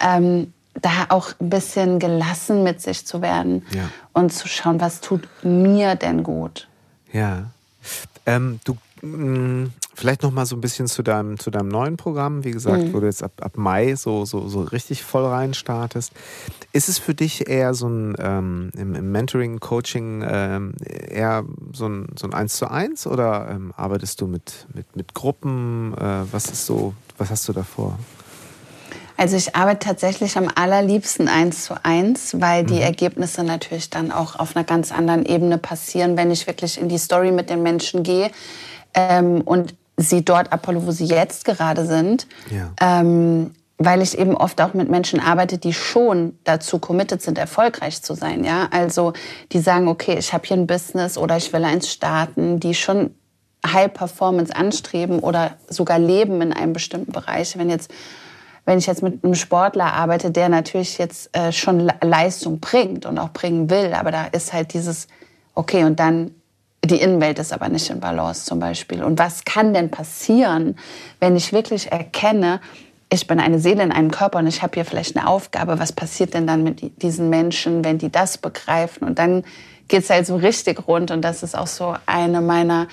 Ähm, 0.00 0.52
da 0.82 1.06
auch 1.08 1.30
ein 1.40 1.50
bisschen 1.50 1.98
gelassen 1.98 2.62
mit 2.62 2.82
sich 2.82 3.06
zu 3.06 3.22
werden 3.22 3.64
ja. 3.72 3.88
und 4.12 4.32
zu 4.32 4.48
schauen, 4.48 4.80
was 4.80 5.00
tut 5.00 5.26
mir 5.42 5.94
denn 5.94 6.22
gut. 6.22 6.68
Ja. 7.12 7.46
Ähm, 8.26 8.60
du, 8.64 8.76
mm, 9.06 9.72
vielleicht 9.96 10.22
noch 10.22 10.30
mal 10.30 10.44
so 10.44 10.54
ein 10.56 10.60
bisschen 10.60 10.86
zu 10.86 11.02
deinem, 11.02 11.38
zu 11.38 11.50
deinem 11.50 11.68
neuen 11.68 11.96
Programm. 11.96 12.44
Wie 12.44 12.50
gesagt, 12.50 12.84
mhm. 12.84 12.92
wo 12.92 13.00
du 13.00 13.06
jetzt 13.06 13.22
ab, 13.22 13.32
ab 13.40 13.56
Mai 13.56 13.94
so, 13.94 14.26
so, 14.26 14.46
so 14.46 14.60
richtig 14.60 15.02
voll 15.02 15.24
rein 15.24 15.54
startest. 15.54 16.12
Ist 16.72 16.88
es 16.88 16.98
für 16.98 17.14
dich 17.14 17.48
eher 17.48 17.72
so 17.72 17.88
ein 17.88 18.14
ähm, 18.18 18.70
im, 18.76 18.94
im, 18.94 19.10
Mentoring, 19.10 19.58
Coaching 19.58 20.22
ähm, 20.28 20.74
eher 20.84 21.44
so 21.72 21.88
ein, 21.88 22.08
so 22.14 22.26
ein 22.26 22.34
Eins 22.34 22.56
zu 22.56 22.70
eins 22.70 23.06
oder 23.06 23.48
ähm, 23.50 23.72
arbeitest 23.76 24.20
du 24.20 24.26
mit, 24.26 24.66
mit, 24.74 24.94
mit 24.94 25.14
Gruppen? 25.14 25.94
Äh, 25.94 26.30
was 26.30 26.46
ist 26.46 26.66
so, 26.66 26.92
was 27.16 27.30
hast 27.30 27.48
du 27.48 27.54
davor? 27.54 27.98
Also 29.16 29.36
ich 29.36 29.56
arbeite 29.56 29.86
tatsächlich 29.86 30.36
am 30.36 30.50
allerliebsten 30.54 31.26
eins 31.26 31.64
zu 31.64 31.82
eins, 31.82 32.38
weil 32.38 32.64
die 32.64 32.74
mhm. 32.74 32.82
Ergebnisse 32.82 33.44
natürlich 33.44 33.88
dann 33.88 34.12
auch 34.12 34.38
auf 34.38 34.54
einer 34.54 34.64
ganz 34.64 34.92
anderen 34.92 35.24
Ebene 35.24 35.56
passieren, 35.56 36.18
wenn 36.18 36.30
ich 36.30 36.46
wirklich 36.46 36.78
in 36.78 36.90
die 36.90 36.98
Story 36.98 37.32
mit 37.32 37.48
den 37.48 37.62
Menschen 37.62 38.02
gehe 38.02 38.30
ähm, 38.92 39.40
und 39.40 39.74
sie 39.96 40.24
dort 40.24 40.52
abhole, 40.52 40.86
wo 40.86 40.90
sie 40.90 41.06
jetzt 41.06 41.44
gerade 41.44 41.86
sind. 41.86 42.26
Ja. 42.50 42.72
Ähm, 42.80 43.52
weil 43.78 44.00
ich 44.00 44.16
eben 44.16 44.34
oft 44.34 44.60
auch 44.62 44.72
mit 44.72 44.88
Menschen 44.88 45.20
arbeite, 45.20 45.58
die 45.58 45.74
schon 45.74 46.38
dazu 46.44 46.78
committed 46.78 47.20
sind, 47.20 47.36
erfolgreich 47.36 48.00
zu 48.00 48.14
sein. 48.14 48.42
Ja, 48.42 48.68
also 48.70 49.12
die 49.52 49.58
sagen, 49.58 49.88
okay, 49.88 50.16
ich 50.18 50.32
habe 50.32 50.46
hier 50.46 50.56
ein 50.56 50.66
Business 50.66 51.18
oder 51.18 51.36
ich 51.36 51.52
will 51.52 51.62
eins 51.62 51.90
starten, 51.90 52.58
die 52.58 52.74
schon 52.74 53.14
High 53.66 53.92
Performance 53.92 54.54
anstreben 54.54 55.18
oder 55.18 55.56
sogar 55.68 55.98
leben 55.98 56.40
in 56.40 56.52
einem 56.54 56.72
bestimmten 56.72 57.12
Bereich. 57.12 57.58
Wenn 57.58 57.68
jetzt 57.68 57.90
wenn 58.66 58.78
ich 58.78 58.86
jetzt 58.86 59.02
mit 59.02 59.22
einem 59.22 59.36
Sportler 59.36 59.92
arbeite, 59.92 60.32
der 60.32 60.48
natürlich 60.48 60.98
jetzt 60.98 61.34
äh, 61.36 61.52
schon 61.52 61.90
Leistung 62.02 62.58
bringt 62.58 63.06
und 63.06 63.16
auch 63.16 63.30
bringen 63.30 63.70
will, 63.70 63.94
aber 63.94 64.10
da 64.10 64.24
ist 64.24 64.52
halt 64.52 64.74
dieses, 64.74 65.06
okay, 65.54 65.84
und 65.84 66.00
dann 66.00 66.32
die 66.86 67.00
Innenwelt 67.00 67.38
ist 67.38 67.52
aber 67.52 67.68
nicht 67.68 67.90
in 67.90 68.00
Balance 68.00 68.44
zum 68.44 68.60
Beispiel. 68.60 69.02
Und 69.02 69.18
was 69.18 69.44
kann 69.44 69.74
denn 69.74 69.90
passieren, 69.90 70.76
wenn 71.20 71.36
ich 71.36 71.52
wirklich 71.52 71.92
erkenne, 71.92 72.60
ich 73.08 73.26
bin 73.26 73.38
eine 73.38 73.58
Seele 73.60 73.82
in 73.82 73.92
einem 73.92 74.10
Körper 74.10 74.38
und 74.38 74.46
ich 74.46 74.62
habe 74.62 74.74
hier 74.74 74.84
vielleicht 74.84 75.16
eine 75.16 75.28
Aufgabe. 75.28 75.78
Was 75.78 75.92
passiert 75.92 76.34
denn 76.34 76.46
dann 76.46 76.64
mit 76.64 77.02
diesen 77.02 77.30
Menschen, 77.30 77.84
wenn 77.84 77.98
die 77.98 78.10
das 78.10 78.38
begreifen? 78.38 79.06
Und 79.06 79.18
dann 79.18 79.44
geht 79.88 80.02
es 80.02 80.10
halt 80.10 80.26
so 80.26 80.36
richtig 80.36 80.88
rund. 80.88 81.12
Und 81.12 81.22
das 81.22 81.42
ist 81.42 81.56
auch 81.56 81.68
so 81.68 81.94
eine 82.06 82.40
meiner 82.40 82.88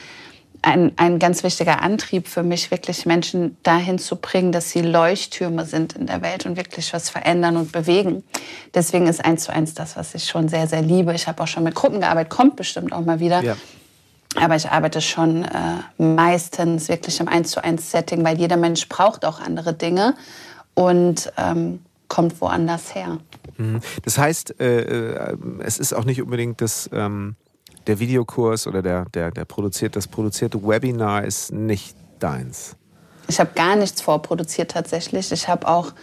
ein, 0.63 0.93
ein 0.95 1.19
ganz 1.19 1.43
wichtiger 1.43 1.81
Antrieb 1.81 2.27
für 2.27 2.41
mich, 2.41 2.71
wirklich 2.71 3.05
Menschen 3.05 3.57
dahin 3.63 3.99
zu 3.99 4.15
bringen, 4.15 4.51
dass 4.51 4.71
sie 4.71 4.81
Leuchttürme 4.81 5.65
sind 5.65 5.93
in 5.93 6.07
der 6.07 6.21
Welt 6.21 6.45
und 6.45 6.55
wirklich 6.55 6.93
was 6.93 7.09
verändern 7.09 7.57
und 7.57 7.71
bewegen. 7.71 8.23
Deswegen 8.73 9.07
ist 9.07 9.23
eins 9.23 9.43
zu 9.43 9.53
eins 9.53 9.73
das, 9.73 9.97
was 9.97 10.15
ich 10.15 10.25
schon 10.25 10.47
sehr, 10.47 10.67
sehr 10.67 10.81
liebe. 10.81 11.13
Ich 11.13 11.27
habe 11.27 11.43
auch 11.43 11.47
schon 11.47 11.63
mit 11.63 11.75
Gruppen 11.75 11.99
gearbeitet, 11.99 12.31
kommt 12.31 12.55
bestimmt 12.55 12.93
auch 12.93 13.01
mal 13.01 13.19
wieder. 13.19 13.43
Ja. 13.43 13.57
Aber 14.35 14.55
ich 14.55 14.69
arbeite 14.69 15.01
schon 15.01 15.43
äh, 15.43 15.77
meistens 15.97 16.89
wirklich 16.89 17.19
im 17.19 17.27
eins 17.27 17.51
zu 17.51 17.63
eins 17.63 17.91
Setting, 17.91 18.23
weil 18.23 18.37
jeder 18.39 18.57
Mensch 18.57 18.89
braucht 18.89 19.25
auch 19.25 19.39
andere 19.39 19.73
Dinge 19.73 20.15
und 20.73 21.31
ähm, 21.37 21.81
kommt 22.07 22.41
woanders 22.41 22.95
her. 22.95 23.19
Mhm. 23.57 23.79
Das 24.03 24.17
heißt, 24.17 24.59
äh, 24.59 24.79
äh, 24.81 25.37
es 25.59 25.77
ist 25.77 25.93
auch 25.93 26.05
nicht 26.05 26.21
unbedingt 26.21 26.61
das 26.61 26.89
ähm 26.91 27.35
der 27.87 27.99
Videokurs 27.99 28.67
oder 28.67 28.81
der, 28.81 29.05
der, 29.13 29.31
der 29.31 29.45
produziert, 29.45 29.95
das 29.95 30.07
produzierte 30.07 30.61
Webinar 30.63 31.23
ist 31.23 31.51
nicht 31.51 31.95
deins. 32.19 32.75
Ich 33.27 33.39
habe 33.39 33.51
gar 33.55 33.75
nichts 33.75 34.01
vorproduziert 34.01 34.71
tatsächlich. 34.71 35.31
Ich 35.31 35.47
habe 35.47 35.67
auch 35.67 35.93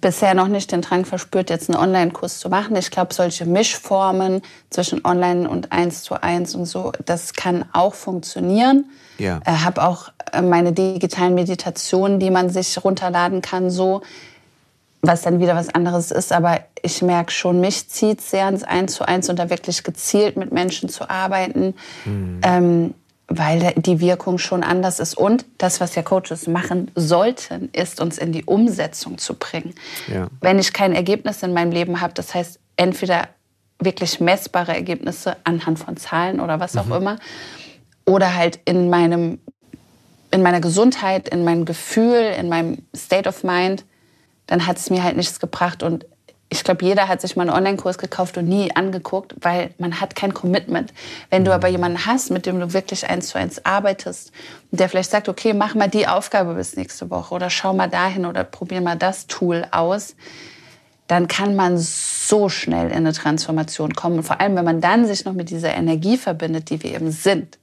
bisher 0.00 0.34
noch 0.34 0.48
nicht 0.48 0.72
den 0.72 0.82
Drang 0.82 1.04
verspürt, 1.04 1.50
jetzt 1.50 1.70
einen 1.70 1.78
Online-Kurs 1.78 2.38
zu 2.38 2.48
machen. 2.48 2.76
Ich 2.76 2.90
glaube, 2.90 3.14
solche 3.14 3.46
Mischformen 3.46 4.42
zwischen 4.70 5.04
Online 5.04 5.48
und 5.48 5.72
eins 5.72 6.02
zu 6.02 6.22
eins 6.22 6.54
und 6.54 6.66
so, 6.66 6.92
das 7.04 7.34
kann 7.34 7.64
auch 7.72 7.94
funktionieren. 7.94 8.86
Ja. 9.18 9.40
Ich 9.42 9.48
äh, 9.48 9.56
habe 9.64 9.82
auch 9.82 10.10
äh, 10.32 10.42
meine 10.42 10.72
digitalen 10.72 11.34
Meditationen, 11.34 12.18
die 12.18 12.30
man 12.30 12.50
sich 12.50 12.82
runterladen 12.82 13.42
kann, 13.42 13.70
so 13.70 14.02
was 15.02 15.22
dann 15.22 15.40
wieder 15.40 15.54
was 15.54 15.68
anderes 15.68 16.10
ist. 16.10 16.32
Aber 16.32 16.60
ich 16.82 17.02
merke 17.02 17.32
schon, 17.32 17.60
mich 17.60 17.88
zieht 17.88 18.20
sehr 18.20 18.48
ins 18.48 18.64
Eins 18.64 18.94
zu 18.94 19.06
eins 19.06 19.28
und 19.28 19.38
da 19.38 19.50
wirklich 19.50 19.82
gezielt 19.84 20.36
mit 20.36 20.52
Menschen 20.52 20.88
zu 20.88 21.08
arbeiten, 21.08 21.74
mhm. 22.04 22.40
ähm, 22.42 22.94
weil 23.28 23.72
die 23.76 24.00
Wirkung 24.00 24.38
schon 24.38 24.62
anders 24.62 25.00
ist. 25.00 25.16
Und 25.16 25.44
das, 25.58 25.80
was 25.80 25.94
ja 25.94 26.02
Coaches 26.02 26.46
machen 26.46 26.90
sollten, 26.94 27.68
ist 27.72 28.00
uns 28.00 28.18
in 28.18 28.32
die 28.32 28.44
Umsetzung 28.44 29.18
zu 29.18 29.34
bringen. 29.34 29.74
Ja. 30.06 30.28
Wenn 30.40 30.58
ich 30.58 30.72
kein 30.72 30.92
Ergebnis 30.92 31.42
in 31.42 31.52
meinem 31.52 31.72
Leben 31.72 32.00
habe, 32.00 32.14
das 32.14 32.34
heißt 32.34 32.60
entweder 32.76 33.28
wirklich 33.80 34.20
messbare 34.20 34.74
Ergebnisse 34.74 35.36
anhand 35.44 35.78
von 35.78 35.96
Zahlen 35.96 36.40
oder 36.40 36.60
was 36.60 36.76
auch 36.76 36.86
mhm. 36.86 36.92
immer, 36.92 37.18
oder 38.04 38.34
halt 38.34 38.60
in 38.64 38.88
meinem 38.88 39.38
in 40.30 40.42
meiner 40.42 40.60
Gesundheit, 40.60 41.28
in 41.28 41.44
meinem 41.44 41.64
Gefühl, 41.64 42.34
in 42.38 42.48
meinem 42.48 42.78
State 42.94 43.28
of 43.28 43.42
Mind, 43.44 43.84
dann 44.46 44.66
hat 44.66 44.76
es 44.76 44.90
mir 44.90 45.02
halt 45.02 45.16
nichts 45.16 45.40
gebracht. 45.40 45.82
Und 45.82 46.04
ich 46.48 46.62
glaube, 46.62 46.84
jeder 46.84 47.08
hat 47.08 47.20
sich 47.20 47.34
mal 47.34 47.42
einen 47.42 47.56
Online-Kurs 47.56 47.98
gekauft 47.98 48.38
und 48.38 48.46
nie 48.48 48.70
angeguckt, 48.74 49.34
weil 49.40 49.70
man 49.78 50.00
hat 50.00 50.14
kein 50.14 50.32
Commitment. 50.32 50.92
Wenn 51.28 51.44
du 51.44 51.52
aber 51.52 51.68
jemanden 51.68 52.06
hast, 52.06 52.30
mit 52.30 52.46
dem 52.46 52.60
du 52.60 52.72
wirklich 52.72 53.08
eins 53.08 53.28
zu 53.28 53.38
eins 53.38 53.64
arbeitest 53.64 54.30
und 54.70 54.78
der 54.78 54.88
vielleicht 54.88 55.10
sagt, 55.10 55.28
okay, 55.28 55.54
mach 55.54 55.74
mal 55.74 55.88
die 55.88 56.06
Aufgabe 56.06 56.54
bis 56.54 56.76
nächste 56.76 57.10
Woche 57.10 57.34
oder 57.34 57.50
schau 57.50 57.72
mal 57.72 57.88
dahin 57.88 58.26
oder 58.26 58.44
probier 58.44 58.80
mal 58.80 58.96
das 58.96 59.26
Tool 59.26 59.66
aus, 59.72 60.14
dann 61.08 61.28
kann 61.28 61.56
man 61.56 61.78
so 61.78 62.48
schnell 62.48 62.88
in 62.88 62.98
eine 62.98 63.12
Transformation 63.12 63.94
kommen. 63.94 64.18
Und 64.18 64.24
vor 64.24 64.40
allem, 64.40 64.56
wenn 64.56 64.64
man 64.64 64.80
dann 64.80 65.06
sich 65.06 65.24
noch 65.24 65.34
mit 65.34 65.50
dieser 65.50 65.74
Energie 65.74 66.16
verbindet, 66.16 66.70
die 66.70 66.82
wir 66.82 66.94
eben 66.94 67.10
sind 67.10 67.58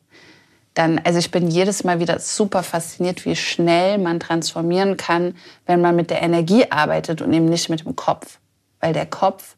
dann, 0.73 0.99
also 1.03 1.19
ich 1.19 1.31
bin 1.31 1.49
jedes 1.49 1.83
Mal 1.83 1.99
wieder 1.99 2.19
super 2.19 2.63
fasziniert, 2.63 3.25
wie 3.25 3.35
schnell 3.35 3.97
man 3.97 4.19
transformieren 4.19 4.97
kann, 4.97 5.35
wenn 5.65 5.81
man 5.81 5.95
mit 5.95 6.09
der 6.09 6.21
Energie 6.21 6.65
arbeitet 6.71 7.21
und 7.21 7.31
eben 7.33 7.45
nicht 7.45 7.69
mit 7.69 7.85
dem 7.85 7.95
Kopf. 7.95 8.39
Weil 8.83 8.91
der 8.91 9.05
Kopf 9.05 9.55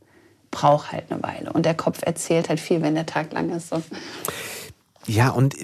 braucht 0.51 0.91
halt 0.91 1.11
eine 1.11 1.23
Weile 1.23 1.51
und 1.51 1.65
der 1.65 1.73
Kopf 1.73 2.03
erzählt 2.03 2.47
halt 2.47 2.59
viel, 2.59 2.83
wenn 2.83 2.93
der 2.93 3.07
Tag 3.07 3.33
lang 3.33 3.49
ist. 3.49 3.69
So. 3.69 3.81
Ja, 5.07 5.29
und 5.29 5.55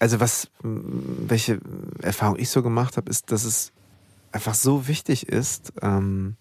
also 0.00 0.18
was, 0.18 0.48
welche 0.62 1.60
Erfahrung 2.02 2.36
ich 2.40 2.50
so 2.50 2.60
gemacht 2.60 2.96
habe, 2.96 3.08
ist, 3.08 3.30
dass 3.30 3.44
es 3.44 3.70
einfach 4.32 4.54
so 4.54 4.88
wichtig 4.88 5.28
ist, 5.28 5.72
ähm, 5.80 6.34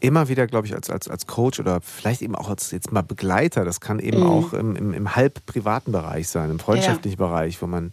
immer 0.00 0.28
wieder, 0.28 0.46
glaube 0.46 0.66
ich, 0.66 0.74
als, 0.74 0.90
als, 0.90 1.08
als 1.08 1.26
Coach 1.26 1.60
oder 1.60 1.80
vielleicht 1.80 2.20
eben 2.20 2.36
auch 2.36 2.50
als 2.50 2.70
jetzt 2.72 2.92
mal 2.92 3.02
Begleiter, 3.02 3.64
das 3.64 3.80
kann 3.80 4.00
eben 4.00 4.20
mhm. 4.20 4.26
auch 4.26 4.52
im, 4.52 4.76
im, 4.76 4.92
im 4.92 5.16
halb 5.16 5.46
privaten 5.46 5.92
Bereich 5.92 6.28
sein, 6.28 6.50
im 6.50 6.58
freundschaftlichen 6.58 7.18
ja. 7.18 7.26
Bereich, 7.26 7.62
wo 7.62 7.66
man, 7.66 7.90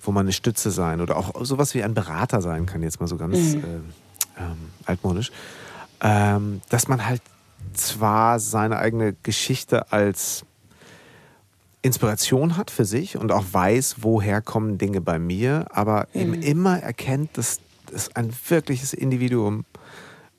wo 0.00 0.12
man 0.12 0.26
eine 0.26 0.32
Stütze 0.32 0.70
sein 0.70 1.00
oder 1.00 1.16
auch 1.16 1.44
sowas 1.44 1.74
wie 1.74 1.82
ein 1.82 1.92
Berater 1.92 2.40
sein 2.40 2.66
kann, 2.66 2.84
jetzt 2.84 3.00
mal 3.00 3.08
so 3.08 3.16
ganz 3.16 3.36
mhm. 3.36 3.64
äh, 3.64 4.42
ähm, 4.42 4.70
altmodisch, 4.86 5.32
ähm, 6.00 6.60
dass 6.68 6.88
man 6.88 7.06
halt 7.06 7.22
zwar 7.74 8.38
seine 8.38 8.78
eigene 8.78 9.14
Geschichte 9.22 9.92
als 9.92 10.44
Inspiration 11.82 12.56
hat 12.56 12.70
für 12.70 12.84
sich 12.84 13.16
und 13.16 13.32
auch 13.32 13.44
weiß, 13.50 13.96
woher 14.00 14.42
kommen 14.42 14.76
Dinge 14.76 15.00
bei 15.00 15.18
mir, 15.18 15.66
aber 15.70 16.08
mhm. 16.12 16.20
eben 16.20 16.42
immer 16.42 16.78
erkennt, 16.78 17.38
dass 17.38 17.60
es 17.92 18.14
ein 18.14 18.32
wirkliches 18.48 18.92
Individuum 18.92 19.64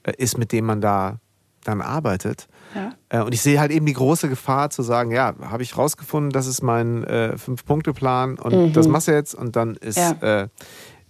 äh, 0.04 0.14
ist, 0.18 0.38
mit 0.38 0.52
dem 0.52 0.66
man 0.66 0.82
da 0.82 1.20
dann 1.64 1.82
arbeitet. 1.82 2.48
Ja. 2.76 2.94
Äh, 3.10 3.24
und 3.24 3.34
ich 3.34 3.42
sehe 3.42 3.60
halt 3.60 3.72
eben 3.72 3.86
die 3.86 3.94
große 3.94 4.30
Gefahr 4.30 4.70
zu 4.70 4.82
sagen, 4.84 5.12
ja, 5.12 5.36
habe 5.42 5.64
ich 5.64 5.78
rausgefunden, 5.78 6.32
das 6.32 6.48
ist 6.48 6.62
mein 6.62 7.04
äh, 7.04 7.38
Fünf-Punkte-Plan 7.38 8.38
und 8.38 8.54
mhm. 8.54 8.74
das 8.74 8.88
machst 8.88 9.08
du 9.08 9.12
jetzt 9.12 9.36
und 9.36 9.56
dann 9.56 9.76
ist, 9.76 9.98
ja. 9.98 10.44
äh, 10.44 10.48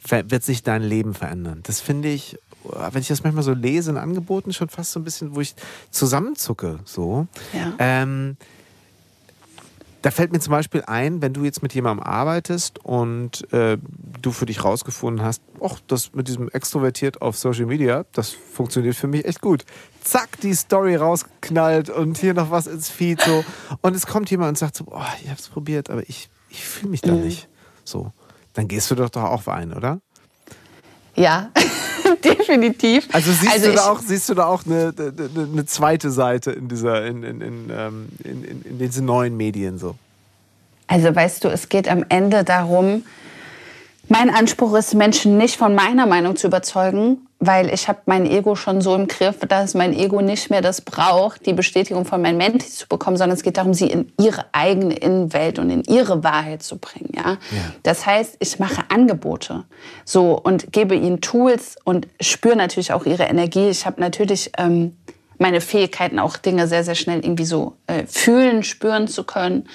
wird 0.10 0.44
sich 0.44 0.64
dein 0.64 0.82
Leben 0.82 1.14
verändern. 1.14 1.60
Das 1.64 1.80
finde 1.80 2.10
ich, 2.10 2.38
wenn 2.64 3.02
ich 3.02 3.08
das 3.08 3.24
manchmal 3.24 3.44
so 3.44 3.54
lese 3.54 3.92
in 3.92 3.98
Angeboten, 3.98 4.54
schon 4.54 4.70
fast 4.70 4.92
so 4.92 5.00
ein 5.00 5.04
bisschen, 5.04 5.36
wo 5.36 5.42
ich 5.42 5.56
zusammenzucke. 5.90 6.80
So. 6.86 7.28
Ja. 7.54 7.74
Ähm, 7.80 8.38
da 10.02 10.10
fällt 10.10 10.32
mir 10.32 10.40
zum 10.40 10.52
Beispiel 10.52 10.84
ein, 10.88 11.22
wenn 11.22 11.34
du 11.34 11.44
jetzt 11.44 11.62
mit 11.62 11.74
jemandem 11.74 12.06
arbeitest 12.06 12.84
und 12.84 13.52
äh, 13.54 13.78
du 14.22 14.32
für 14.32 14.48
dich 14.48 14.64
rausgefunden 14.64 15.24
hast, 15.24 15.44
ach, 15.64 15.80
das 15.88 16.14
mit 16.14 16.28
diesem 16.28 16.50
extrovertiert 16.50 17.22
auf 17.22 17.38
Social 17.38 17.68
Media, 17.68 18.06
das 18.14 18.30
funktioniert 18.30 18.96
für 18.96 19.08
mich 19.08 19.26
echt 19.26 19.42
gut. 19.42 19.64
Zack, 20.04 20.40
die 20.42 20.56
Story 20.56 20.96
rausknallt 20.96 21.92
und 21.92 22.18
hier 22.18 22.34
noch 22.34 22.50
was 22.50 22.66
ins 22.66 22.90
Feed 22.90 23.22
so. 23.22 23.46
Und 23.82 23.96
es 23.96 24.08
kommt 24.08 24.32
jemand 24.32 24.50
und 24.50 24.58
sagt 24.58 24.76
so, 24.76 24.86
oh, 24.90 25.02
ich 25.24 25.30
hab's 25.30 25.50
probiert, 25.50 25.92
aber 25.92 26.02
ich, 26.10 26.30
ich 26.50 26.64
fühle 26.66 26.90
mich 26.90 27.02
da 27.02 27.12
mhm. 27.12 27.22
nicht. 27.22 27.48
So. 27.84 28.12
Dann 28.54 28.68
gehst 28.68 28.90
du 28.90 28.96
doch 28.96 29.10
doch 29.10 29.24
auch 29.24 29.48
ein, 29.48 29.72
oder? 29.72 30.02
Ja, 31.16 31.52
definitiv. 32.24 33.08
Also 33.12 33.32
siehst 33.32 33.54
also 33.54 33.68
du 33.68 33.76
da 33.76 33.92
auch, 33.92 34.00
siehst 34.00 34.30
du 34.30 34.34
da 34.34 34.46
auch 34.46 34.66
eine, 34.66 34.94
eine, 34.98 35.48
eine 35.52 35.66
zweite 35.66 36.12
Seite 36.12 36.52
in 36.52 36.68
dieser, 36.68 37.06
in, 37.06 37.24
in, 37.24 37.42
in, 37.42 37.72
ähm, 37.76 38.10
in, 38.24 38.44
in, 38.44 38.62
in 38.64 38.80
diesen 38.80 39.06
neuen 39.06 39.38
Medien 39.38 39.78
so? 39.78 39.96
Also 40.88 41.16
weißt 41.16 41.44
du, 41.44 41.48
es 41.48 41.70
geht 41.70 41.88
am 41.88 42.06
Ende 42.10 42.44
darum, 42.44 43.04
mein 44.10 44.30
Anspruch 44.30 44.76
ist, 44.76 44.94
Menschen 44.94 45.38
nicht 45.38 45.56
von 45.56 45.74
meiner 45.74 46.06
Meinung 46.06 46.36
zu 46.36 46.48
überzeugen, 46.48 47.28
weil 47.42 47.74
ich 47.74 47.88
habe 47.88 48.00
mein 48.06 48.28
Ego 48.28 48.56
schon 48.56 48.82
so 48.82 48.96
im 48.96 49.08
Griff, 49.08 49.40
dass 49.40 49.74
mein 49.74 49.94
Ego 49.94 50.22
nicht 50.22 50.52
mehr 50.52 50.62
das 50.62 50.82
braucht, 50.82 51.48
die 51.48 51.54
Bestätigung 51.54 52.06
von 52.06 52.22
meinen 52.22 52.38
Mentis 52.38 52.78
zu 52.78 52.88
bekommen, 52.88 53.18
sondern 53.18 53.36
es 53.36 53.44
geht 53.44 53.58
darum, 53.58 53.74
sie 53.74 53.88
in 53.88 54.14
ihre 54.22 54.46
eigene 54.52 54.96
Innenwelt 54.96 55.58
und 55.58 55.72
in 55.72 55.84
ihre 55.84 56.24
Wahrheit 56.24 56.62
zu 56.62 56.78
bringen. 56.78 57.10
Ja? 57.16 57.32
ja. 57.32 57.38
Das 57.82 58.06
heißt, 58.06 58.38
ich 58.40 58.60
mache 58.60 58.84
Angebote 58.90 59.66
so 60.06 60.38
und 60.38 60.72
gebe 60.72 60.96
ihnen 60.96 61.20
Tools 61.20 61.78
und 61.84 62.08
spüre 62.22 62.56
natürlich 62.56 62.94
auch 62.94 63.08
ihre 63.08 63.24
Energie. 63.24 63.70
Ich 63.70 63.88
habe 63.88 64.00
natürlich 64.00 64.52
ähm, 64.60 64.96
meine 65.40 65.62
Fähigkeiten, 65.62 66.20
auch 66.20 66.38
Dinge 66.38 66.68
sehr, 66.68 66.84
sehr 66.84 66.96
schnell 66.96 67.26
irgendwie 67.26 67.46
so 67.46 67.76
äh, 67.88 68.06
fühlen, 68.06 68.62
spüren 68.62 69.08
zu 69.08 69.24
können. 69.24 69.68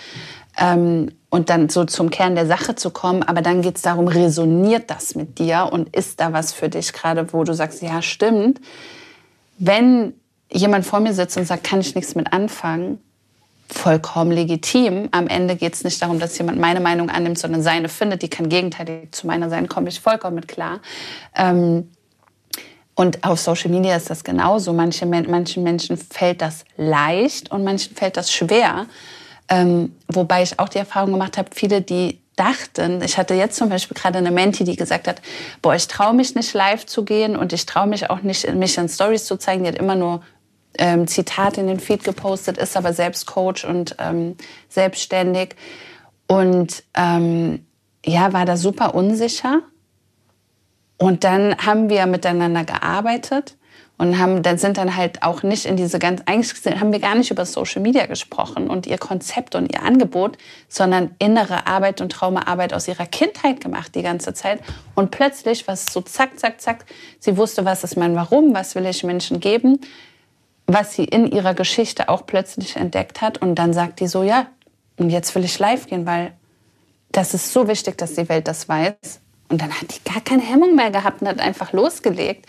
Ähm, 0.59 1.11
und 1.29 1.51
dann 1.51 1.69
so 1.69 1.85
zum 1.85 2.11
Kern 2.11 2.35
der 2.35 2.47
Sache 2.47 2.77
zu 2.77 2.91
kommen. 2.91 3.23
Aber 3.23 3.43
dann 3.43 3.61
geht 3.61 3.77
es 3.77 3.83
darum, 3.83 4.09
resoniert 4.09 4.91
das 4.91 5.15
mit 5.15 5.39
dir 5.39 5.69
und 5.71 5.95
ist 5.95 6.21
da 6.21 6.33
was 6.33 6.53
für 6.53 6.69
dich 6.69 6.93
gerade, 6.93 7.33
wo 7.33 7.45
du 7.45 7.53
sagst, 7.53 7.83
ja, 7.83 8.01
stimmt. 8.01 8.61
Wenn 9.59 10.15
jemand 10.51 10.87
vor 10.87 11.01
mir 11.01 11.13
sitzt 11.13 11.37
und 11.37 11.45
sagt, 11.45 11.65
kann 11.65 11.81
ich 11.81 11.95
nichts 11.95 12.15
mit 12.15 12.33
anfangen, 12.33 12.99
vollkommen 13.69 14.31
legitim. 14.31 15.09
Am 15.11 15.27
Ende 15.27 15.57
geht 15.57 15.75
es 15.75 15.85
nicht 15.85 16.01
darum, 16.01 16.19
dass 16.21 16.39
jemand 16.39 16.59
meine 16.59 16.81
Meinung 16.81 17.11
annimmt, 17.11 17.39
sondern 17.39 17.63
seine 17.63 17.89
findet. 17.89 18.23
Die 18.23 18.29
kann 18.29 18.49
gegenteilig 18.49 19.13
zu 19.13 19.27
meiner 19.27 19.51
sein, 19.51 19.69
komme 19.69 19.89
ich 19.89 20.01
vollkommen 20.01 20.37
mit 20.37 20.49
klar. 20.49 20.81
Ähm, 21.35 21.91
und 22.95 23.25
auf 23.25 23.41
Social 23.41 23.71
Media 23.71 23.95
ist 23.97 24.09
das 24.09 24.25
genauso. 24.25 24.73
Manche, 24.73 25.05
manchen 25.05 25.63
Menschen 25.63 25.99
fällt 25.99 26.41
das 26.41 26.65
leicht 26.77 27.51
und 27.51 27.63
manchen 27.63 27.95
fällt 27.95 28.17
das 28.17 28.33
schwer. 28.33 28.87
Ähm, 29.49 29.95
wobei 30.09 30.43
ich 30.43 30.59
auch 30.59 30.69
die 30.69 30.79
Erfahrung 30.79 31.13
gemacht 31.13 31.39
habe, 31.39 31.51
viele, 31.55 31.83
die 31.83 32.21
dachten, 32.37 33.03
ich 33.03 33.17
hatte 33.17 33.35
jetzt 33.35 33.57
zum 33.57 33.69
Beispiel 33.69 33.97
gerade 33.97 34.19
eine 34.19 34.31
Menti, 34.31 34.65
die 34.65 34.77
gesagt 34.77 35.09
hat, 35.09 35.23
boah, 35.63 35.75
ich 35.75 35.89
traue 35.89 36.15
mich 36.15 36.35
nicht 36.35 36.53
live 36.53 36.85
zu 36.85 37.05
gehen 37.05 37.37
und 37.37 37.53
ich 37.53 37.65
traue 37.65 37.87
mich 37.87 38.11
auch 38.11 38.23
nicht, 38.23 38.53
mich 38.55 38.77
in 38.77 38.89
Stories 38.89 39.25
zu 39.25 39.37
zeigen. 39.39 39.65
Die 39.65 39.69
hat 39.69 39.79
immer 39.79 39.95
nur 39.95 40.23
ähm, 40.79 41.07
Zitate 41.07 41.61
in 41.61 41.67
den 41.67 41.81
Feed 41.81 42.05
gepostet, 42.05 42.59
ist 42.59 42.77
aber 42.77 42.93
selbst 42.93 43.27
Coach 43.27 43.65
und 43.65 43.97
ähm, 43.99 44.37
selbstständig. 44.69 45.57
Und 46.27 46.83
ähm, 46.95 47.65
ja, 48.05 48.33
war 48.33 48.45
da 48.45 48.57
super 48.57 48.95
unsicher. 48.95 49.63
Und 50.99 51.25
dann 51.25 51.57
haben 51.59 51.89
wir 51.89 52.07
miteinander 52.07 52.65
gearbeitet 52.65 53.57
und 53.99 54.19
haben, 54.19 54.43
dann 54.43 54.59
sind 54.59 54.77
dann 54.77 54.95
halt 54.95 55.23
auch 55.23 55.43
nicht 55.43 55.65
in 55.65 55.77
diese 55.77 55.99
ganz, 55.99 56.23
eigentlich 56.27 56.53
haben 56.79 56.93
wir 56.93 57.01
gar 57.01 57.15
nicht 57.15 57.31
über 57.31 57.47
Social 57.47 57.81
Media 57.81 58.07
gesprochen 58.07 58.69
und 58.69 58.87
ihr 58.87 58.99
Konzept 58.99 59.55
und 59.55 59.73
ihr 59.73 59.83
Angebot, 59.83 60.37
sondern 60.69 61.15
innere 61.19 61.67
Arbeit 61.67 62.03
und 62.03 62.13
Traumaarbeit 62.13 62.75
aus 62.75 62.89
ihrer 62.89 63.07
Kindheit 63.07 63.61
gemacht 63.61 63.95
die 63.95 64.03
ganze 64.03 64.35
Zeit. 64.35 64.61
Und 64.95 65.11
plötzlich, 65.11 65.67
was 65.67 65.87
so 65.87 66.03
zack, 66.03 66.39
zack, 66.39 66.61
zack, 66.61 66.85
sie 67.21 67.39
wusste, 67.39 67.65
was 67.65 67.85
ist 67.85 67.97
mein 67.97 68.15
Warum, 68.15 68.55
was 68.55 68.75
will 68.75 68.85
ich 68.85 69.03
Menschen 69.03 69.41
geben, 69.41 69.81
was 70.67 70.95
sie 70.95 71.05
in 71.05 71.31
ihrer 71.31 71.55
Geschichte 71.55 72.11
auch 72.11 72.27
plötzlich 72.27 72.77
entdeckt 72.77 73.23
hat. 73.23 73.39
Und 73.39 73.55
dann 73.55 73.73
sagt 73.73 74.01
die 74.01 74.09
so, 74.09 74.23
ja, 74.23 74.49
und 74.99 75.09
jetzt 75.09 75.35
will 75.35 75.45
ich 75.45 75.59
live 75.59 75.87
gehen, 75.87 76.05
weil 76.05 76.33
das 77.13 77.33
ist 77.33 77.51
so 77.51 77.67
wichtig, 77.67 77.97
dass 77.97 78.15
die 78.15 78.29
Welt 78.29 78.47
das 78.47 78.69
weiß. 78.69 79.21
Und 79.49 79.63
dann 79.63 79.73
hat 79.73 79.95
die 79.95 80.11
gar 80.11 80.21
keine 80.21 80.43
Hemmung 80.43 80.75
mehr 80.75 80.91
gehabt 80.91 81.23
und 81.23 81.29
hat 81.29 81.41
einfach 81.41 81.73
losgelegt. 81.73 82.47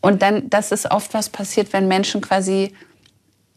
Und 0.00 0.22
dann, 0.22 0.48
das 0.48 0.72
ist 0.72 0.90
oft 0.90 1.14
was 1.14 1.28
passiert, 1.28 1.72
wenn 1.72 1.88
Menschen 1.88 2.20
quasi 2.20 2.72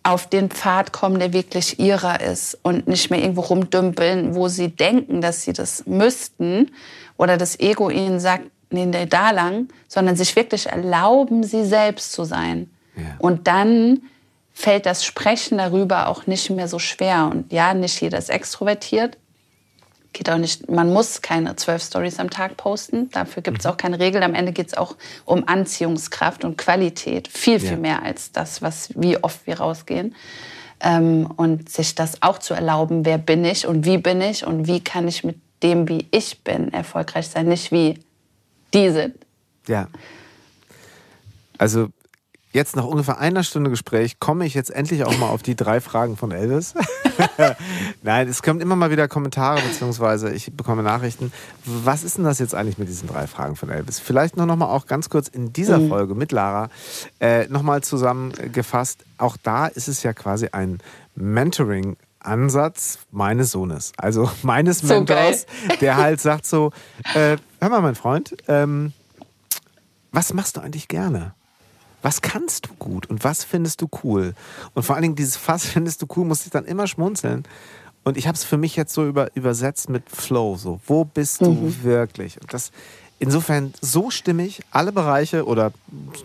auf 0.04 0.28
den 0.28 0.50
Pfad 0.50 0.92
kommen, 0.92 1.20
der 1.20 1.34
wirklich 1.34 1.80
ihrer 1.80 2.22
ist 2.22 2.58
und 2.64 2.88
nicht 2.88 3.12
mehr 3.12 3.20
irgendwo 3.20 3.42
rumdümpeln, 3.42 4.34
wo 4.34 4.48
sie 4.48 4.70
denken, 4.70 5.22
dass 5.22 5.44
sie 5.44 5.54
das 5.54 5.86
müssten 5.86 6.72
oder 7.18 7.38
das 7.38 7.60
Ego 7.60 7.90
ihnen 7.90 8.20
sagt, 8.20 8.46
nee, 8.72 8.86
nee, 8.86 9.06
da 9.06 9.30
lang, 9.32 9.68
sondern 9.88 10.16
sich 10.16 10.36
wirklich 10.36 10.68
erlauben, 10.68 11.44
sie 11.44 11.64
selbst 11.64 12.14
zu 12.14 12.24
sein. 12.24 12.72
Ja. 12.96 13.04
Und 13.20 13.48
dann 13.48 14.02
fällt 14.54 14.88
das 14.88 15.06
Sprechen 15.06 15.60
darüber 15.60 16.08
auch 16.08 16.26
nicht 16.26 16.50
mehr 16.50 16.68
so 16.68 16.80
schwer. 16.80 17.30
Und 17.32 17.52
ja, 17.54 17.74
nicht 17.74 18.02
jeder 18.02 18.18
ist 18.18 18.30
extrovertiert, 18.30 19.18
geht 20.14 20.30
auch 20.30 20.38
nicht, 20.38 20.70
man 20.70 20.92
muss 20.92 21.22
keine 21.22 21.56
zwölf 21.56 21.84
Stories 21.84 22.20
am 22.20 22.30
Tag 22.30 22.58
posten. 22.58 23.10
Dafür 23.12 23.44
gibt 23.44 23.60
es 23.60 23.66
mhm. 23.66 23.72
auch 23.72 23.78
keine 23.78 24.00
Regel. 24.00 24.24
Am 24.24 24.34
Ende 24.34 24.52
geht 24.52 24.68
es 24.68 24.78
auch 24.78 24.96
um 25.26 25.48
Anziehungskraft 25.48 26.44
und 26.44 26.58
Qualität. 26.58 27.28
Viel, 27.28 27.60
viel 27.60 27.72
ja. 27.72 27.78
mehr 27.78 28.04
als 28.04 28.32
das, 28.32 28.62
was, 28.62 28.90
wie 28.96 29.18
oft 29.24 29.48
wir 29.48 29.60
rausgehen. 29.60 30.16
Ähm, 30.80 31.30
und 31.36 31.70
sich 31.70 31.96
das 31.96 32.22
auch 32.22 32.40
zu 32.40 32.54
erlauben, 32.54 33.06
wer 33.06 33.18
bin 33.18 33.46
ich 33.46 33.68
und 33.68 33.86
wie 33.86 33.98
bin 33.98 34.20
ich 34.22 34.46
und 34.46 34.68
wie 34.68 34.84
kann 34.84 35.08
ich 35.08 35.24
mit 35.24 35.40
dem, 35.64 35.88
wie 35.88 36.08
ich 36.12 36.44
bin, 36.44 36.74
erfolgreich 36.74 37.28
sein, 37.28 37.48
nicht 37.48 37.72
wie 37.72 38.00
die 38.74 38.90
sind. 38.90 39.16
Ja. 39.68 39.88
Also 41.58 41.90
jetzt 42.52 42.76
nach 42.76 42.86
ungefähr 42.86 43.20
einer 43.20 43.44
Stunde 43.44 43.70
Gespräch 43.70 44.20
komme 44.20 44.46
ich 44.46 44.54
jetzt 44.54 44.70
endlich 44.70 45.04
auch 45.04 45.18
mal 45.18 45.30
auf 45.30 45.42
die 45.42 45.56
drei 45.56 45.82
Fragen 45.82 46.18
von 46.18 46.32
Elvis. 46.32 46.74
Nein, 48.04 48.28
es 48.28 48.44
kommen 48.44 48.62
immer 48.62 48.76
mal 48.76 48.92
wieder 48.92 49.08
Kommentare 49.08 49.62
beziehungsweise 49.62 50.32
ich 50.32 50.52
bekomme 50.54 50.84
Nachrichten. 50.84 51.32
Was 51.66 52.04
ist 52.04 52.18
denn 52.18 52.26
das 52.26 52.40
jetzt 52.40 52.56
eigentlich 52.56 52.78
mit 52.78 52.88
diesen 52.88 53.08
drei 53.08 53.28
Fragen 53.28 53.56
von 53.56 53.70
Elvis? 53.70 54.00
Vielleicht 54.00 54.38
nur 54.38 54.46
noch 54.46 54.56
mal 54.56 54.68
auch 54.68 54.86
ganz 54.86 55.10
kurz 55.10 55.28
in 55.28 55.54
dieser 55.54 55.80
mhm. 55.80 55.90
Folge 55.90 56.16
mit 56.16 56.32
Lara 56.32 56.70
äh, 57.20 57.48
noch 57.48 57.62
mal 57.62 57.82
zusammengefasst. 57.84 59.06
Auch 59.18 59.38
da 59.42 59.68
ist 59.68 59.88
es 59.88 60.04
ja 60.04 60.14
quasi 60.14 60.50
ein 60.52 60.80
Mentoring 61.16 61.98
Ansatz 62.24 63.00
meines 63.12 63.52
Sohnes, 63.52 63.94
also 63.98 64.30
meines 64.44 64.80
so 64.80 64.94
Mentors, 64.94 65.46
geil. 65.68 65.78
der 65.82 65.98
halt 65.98 66.22
sagt 66.22 66.46
so, 66.46 66.72
äh, 67.16 67.38
hör 67.60 67.70
mal, 67.70 67.82
mein 67.82 67.96
Freund, 67.96 68.36
ähm, 68.48 68.94
was 70.12 70.34
machst 70.34 70.58
du 70.58 70.62
eigentlich 70.62 70.88
gerne? 70.88 71.34
Was 72.02 72.22
kannst 72.22 72.68
du 72.68 72.74
gut 72.80 73.10
und 73.10 73.24
was 73.24 73.44
findest 73.44 73.82
du 73.82 73.90
cool? 74.04 74.34
Und 74.74 74.84
vor 74.84 74.96
allen 74.96 75.04
Dingen 75.04 75.16
dieses 75.16 75.40
Was 75.48 75.66
findest 75.66 76.02
du 76.02 76.08
cool, 76.16 76.26
muss 76.26 76.46
ich 76.46 76.52
dann 76.52 76.66
immer 76.66 76.88
schmunzeln. 76.88 77.44
Und 78.04 78.18
ich 78.18 78.28
habe 78.28 78.36
es 78.36 78.44
für 78.44 78.58
mich 78.58 78.76
jetzt 78.76 78.94
so 78.94 79.06
über, 79.06 79.30
übersetzt 79.36 79.90
mit 79.90 80.10
Flow. 80.10 80.56
So, 80.58 80.80
wo 80.88 81.06
bist 81.06 81.42
du 81.42 81.52
mhm. 81.52 81.84
wirklich? 81.84 82.42
Und 82.42 82.52
das 82.52 82.72
insofern 83.20 83.72
so 83.80 84.10
stimmig, 84.10 84.62
alle 84.72 84.92
Bereiche 84.92 85.46
oder 85.46 85.72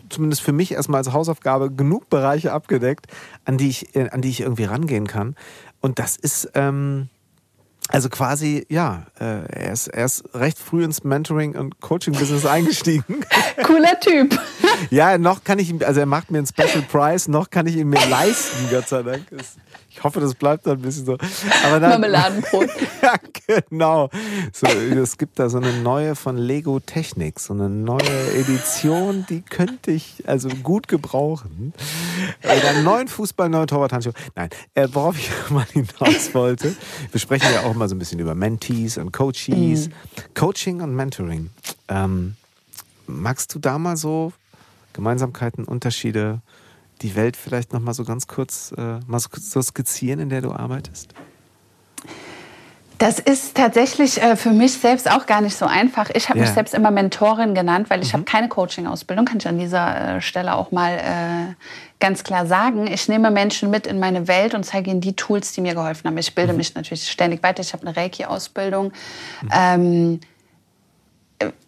zumindest 0.08 0.40
für 0.40 0.52
mich 0.52 0.72
erstmal 0.72 0.98
als 0.98 1.12
Hausaufgabe 1.12 1.70
genug 1.70 2.08
Bereiche 2.08 2.52
abgedeckt, 2.52 3.06
an 3.44 3.58
die 3.58 3.68
ich, 3.68 3.94
äh, 3.94 4.08
an 4.08 4.22
die 4.22 4.30
ich 4.30 4.40
irgendwie 4.40 4.64
rangehen 4.64 5.06
kann. 5.06 5.36
Und 5.82 5.98
das 5.98 6.16
ist, 6.16 6.50
ähm, 6.54 7.10
also 7.88 8.08
quasi, 8.08 8.66
ja, 8.68 9.06
äh, 9.20 9.46
er, 9.46 9.72
ist, 9.72 9.88
er 9.88 10.04
ist 10.06 10.24
recht 10.34 10.58
früh 10.58 10.82
ins 10.82 11.04
Mentoring- 11.04 11.56
und 11.56 11.80
Coaching-Business 11.80 12.44
eingestiegen. 12.44 13.04
Cooler 13.62 13.98
Typ. 14.00 14.38
ja, 14.90 15.18
noch 15.18 15.44
kann 15.44 15.58
ich 15.58 15.70
ihm, 15.70 15.80
also 15.84 16.00
er 16.00 16.06
macht 16.06 16.30
mir 16.30 16.38
einen 16.38 16.46
Special 16.46 16.82
Price, 16.90 17.28
noch 17.28 17.50
kann 17.50 17.66
ich 17.66 17.76
ihn 17.76 17.88
mir 17.88 18.04
leisten, 18.08 18.68
Gott 18.70 18.88
sei 18.88 19.02
Dank. 19.02 19.26
Das, 19.30 19.56
ich 19.96 20.04
hoffe, 20.04 20.20
das 20.20 20.34
bleibt 20.34 20.66
dann 20.66 20.78
ein 20.78 20.82
bisschen 20.82 21.06
so. 21.06 21.14
Aber 21.64 21.80
dann, 21.80 21.90
Marmeladenbrot. 21.90 22.68
ja, 23.02 23.14
genau. 23.46 24.10
So, 24.52 24.66
es 24.66 25.16
gibt 25.16 25.38
da 25.38 25.48
so 25.48 25.56
eine 25.56 25.72
neue 25.72 26.14
von 26.14 26.36
Lego 26.36 26.80
Technik, 26.80 27.40
so 27.40 27.54
eine 27.54 27.70
neue 27.70 28.34
Edition, 28.34 29.24
die 29.30 29.40
könnte 29.40 29.92
ich 29.92 30.22
also 30.26 30.48
gut 30.62 30.86
gebrauchen. 30.88 31.72
Oder 32.42 32.68
einen 32.70 32.84
neuen 32.84 33.08
Fußball, 33.08 33.48
neuen 33.48 33.66
Torwarthandschuh. 33.66 34.12
Nein, 34.34 34.50
äh, 34.74 34.86
worauf 34.92 35.18
ich 35.18 35.30
mal 35.50 35.66
hinaus 35.72 36.34
wollte, 36.34 36.76
wir 37.10 37.20
sprechen 37.20 37.46
ja 37.52 37.62
auch 37.62 37.74
mal 37.74 37.88
so 37.88 37.94
ein 37.94 37.98
bisschen 37.98 38.18
über 38.18 38.34
Mentees 38.34 38.98
und 38.98 39.12
Coaches, 39.12 39.88
mhm. 39.88 39.92
Coaching 40.34 40.82
und 40.82 40.94
Mentoring. 40.94 41.50
Ähm, 41.88 42.36
magst 43.06 43.54
du 43.54 43.58
da 43.58 43.78
mal 43.78 43.96
so 43.96 44.32
Gemeinsamkeiten, 44.92 45.64
Unterschiede 45.64 46.42
die 47.02 47.14
Welt 47.14 47.36
vielleicht 47.36 47.72
noch 47.72 47.80
mal 47.80 47.94
so 47.94 48.04
ganz 48.04 48.26
kurz 48.26 48.72
äh, 48.76 49.00
mal 49.06 49.20
so 49.20 49.62
skizzieren, 49.62 50.20
in 50.20 50.28
der 50.28 50.40
du 50.40 50.52
arbeitest? 50.52 51.14
Das 52.98 53.18
ist 53.18 53.54
tatsächlich 53.54 54.22
äh, 54.22 54.36
für 54.36 54.50
mich 54.50 54.72
selbst 54.72 55.10
auch 55.10 55.26
gar 55.26 55.42
nicht 55.42 55.54
so 55.54 55.66
einfach. 55.66 56.08
Ich 56.14 56.30
habe 56.30 56.38
yeah. 56.38 56.46
mich 56.46 56.54
selbst 56.54 56.72
immer 56.72 56.90
Mentorin 56.90 57.54
genannt, 57.54 57.90
weil 57.90 58.02
ich 58.02 58.08
mhm. 58.08 58.18
habe 58.18 58.24
keine 58.24 58.48
Coaching-Ausbildung, 58.48 59.26
kann 59.26 59.36
ich 59.36 59.46
an 59.46 59.58
dieser 59.58 60.16
äh, 60.16 60.20
Stelle 60.22 60.54
auch 60.54 60.72
mal 60.72 60.92
äh, 60.92 61.54
ganz 62.00 62.24
klar 62.24 62.46
sagen. 62.46 62.86
Ich 62.86 63.08
nehme 63.08 63.30
Menschen 63.30 63.70
mit 63.70 63.86
in 63.86 63.98
meine 63.98 64.28
Welt 64.28 64.54
und 64.54 64.64
zeige 64.64 64.90
ihnen 64.90 65.02
die 65.02 65.14
Tools, 65.14 65.52
die 65.52 65.60
mir 65.60 65.74
geholfen 65.74 66.08
haben. 66.08 66.16
Ich 66.16 66.34
bilde 66.34 66.52
mhm. 66.52 66.58
mich 66.58 66.74
natürlich 66.74 67.10
ständig 67.10 67.42
weiter. 67.42 67.60
Ich 67.60 67.74
habe 67.74 67.86
eine 67.86 67.94
Reiki-Ausbildung. 67.94 68.92
Mhm. 69.42 69.50
Ähm, 69.52 70.20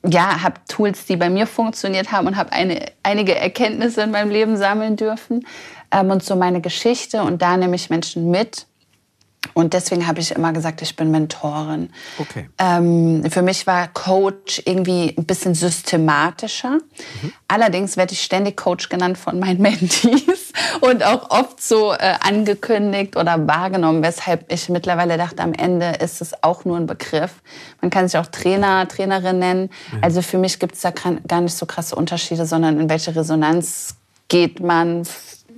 ja, 0.06 0.42
habe 0.42 0.60
Tools, 0.68 1.06
die 1.06 1.16
bei 1.16 1.28
mir 1.28 1.46
funktioniert 1.46 2.12
haben 2.12 2.26
und 2.26 2.36
habe 2.36 2.52
eine, 2.52 2.86
einige 3.02 3.34
Erkenntnisse 3.34 4.02
in 4.02 4.10
meinem 4.10 4.30
Leben 4.30 4.56
sammeln 4.56 4.96
dürfen 4.96 5.46
ähm, 5.90 6.10
und 6.10 6.22
so 6.22 6.36
meine 6.36 6.60
Geschichte. 6.60 7.22
Und 7.22 7.42
da 7.42 7.56
nehme 7.56 7.76
ich 7.76 7.90
Menschen 7.90 8.30
mit 8.30 8.67
Und 9.55 9.72
deswegen 9.72 10.07
habe 10.07 10.20
ich 10.20 10.32
immer 10.32 10.53
gesagt, 10.53 10.82
ich 10.82 10.97
bin 10.97 11.11
Mentorin. 11.11 11.91
Okay. 12.18 12.49
Ähm, 12.59 13.24
für 13.30 13.43
mich 13.43 13.66
war 13.66 13.89
Coach 13.89 14.62
irgendwie 14.64 15.14
ein 15.16 15.24
bisschen 15.24 15.55
systematischer. 15.55 16.78
Mhm. 17.22 17.32
Allerdings 17.47 17.97
werde 17.97 18.12
ich 18.12 18.22
ständig 18.22 18.57
Coach 18.57 18.89
genannt 18.89 19.16
von 19.16 19.39
meinen 19.39 19.61
Mentees 19.62 20.53
und 20.80 21.05
auch 21.05 21.30
oft 21.30 21.62
so 21.62 21.93
äh, 21.93 22.14
angekündigt 22.20 23.16
oder 23.16 23.47
wahrgenommen, 23.47 24.03
weshalb 24.03 24.53
ich 24.53 24.68
mittlerweile 24.68 25.16
dachte, 25.16 25.43
am 25.43 25.55
Ende 25.55 25.93
ist 26.01 26.20
es 26.20 26.43
auch 26.43 26.64
nur 26.64 26.76
ein 26.76 26.86
Begriff. 26.86 27.34
Man 27.80 27.91
kann 27.91 28.09
sich 28.09 28.18
auch 28.18 28.26
Trainer, 28.26 28.86
Trainerin 28.89 29.39
nennen. 29.39 29.70
Mhm. 29.93 29.99
Also 30.03 30.22
für 30.22 30.39
mich 30.39 30.59
gibt 30.59 30.74
es 30.74 30.80
da 30.80 30.91
gar 30.91 31.41
nicht 31.41 31.55
so 31.55 31.64
krasse 31.64 31.95
Unterschiede, 31.95 32.45
sondern 32.45 32.80
in 32.80 32.89
welche 32.89 33.14
Resonanz 33.14 33.95
geht 34.28 34.61
man 34.61 35.05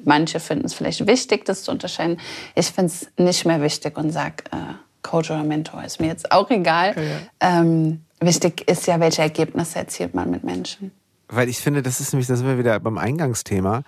Manche 0.05 0.40
finden 0.40 0.66
es 0.66 0.74
vielleicht 0.74 1.07
wichtig, 1.07 1.44
das 1.44 1.64
zu 1.64 1.70
unterscheiden. 1.70 2.18
Ich 2.55 2.66
finde 2.66 2.92
es 2.92 3.09
nicht 3.16 3.44
mehr 3.44 3.61
wichtig 3.61 3.96
und 3.96 4.11
sage, 4.11 4.44
äh, 4.53 4.74
Coach 5.03 5.30
oder 5.30 5.44
Mentor 5.44 5.82
ist 5.84 6.01
mir 6.01 6.09
jetzt 6.09 6.30
auch 6.32 6.51
egal. 6.51 6.94
Ja, 6.96 7.03
ja. 7.03 7.61
Ähm, 7.61 8.03
wichtig 8.20 8.68
ist 8.68 8.86
ja, 8.86 9.01
welche 9.01 9.22
Ergebnisse 9.22 9.78
erzielt 9.78 10.14
man 10.14 10.30
mit 10.30 10.44
Menschen. 10.44 10.92
Weil 11.28 11.48
ich 11.48 11.59
finde, 11.59 11.82
das 11.82 12.01
ist 12.01 12.12
nämlich, 12.12 12.26
da 12.26 12.36
sind 12.36 12.46
wir 12.46 12.59
wieder 12.59 12.78
beim 12.80 12.98
Eingangsthema, 12.98 13.82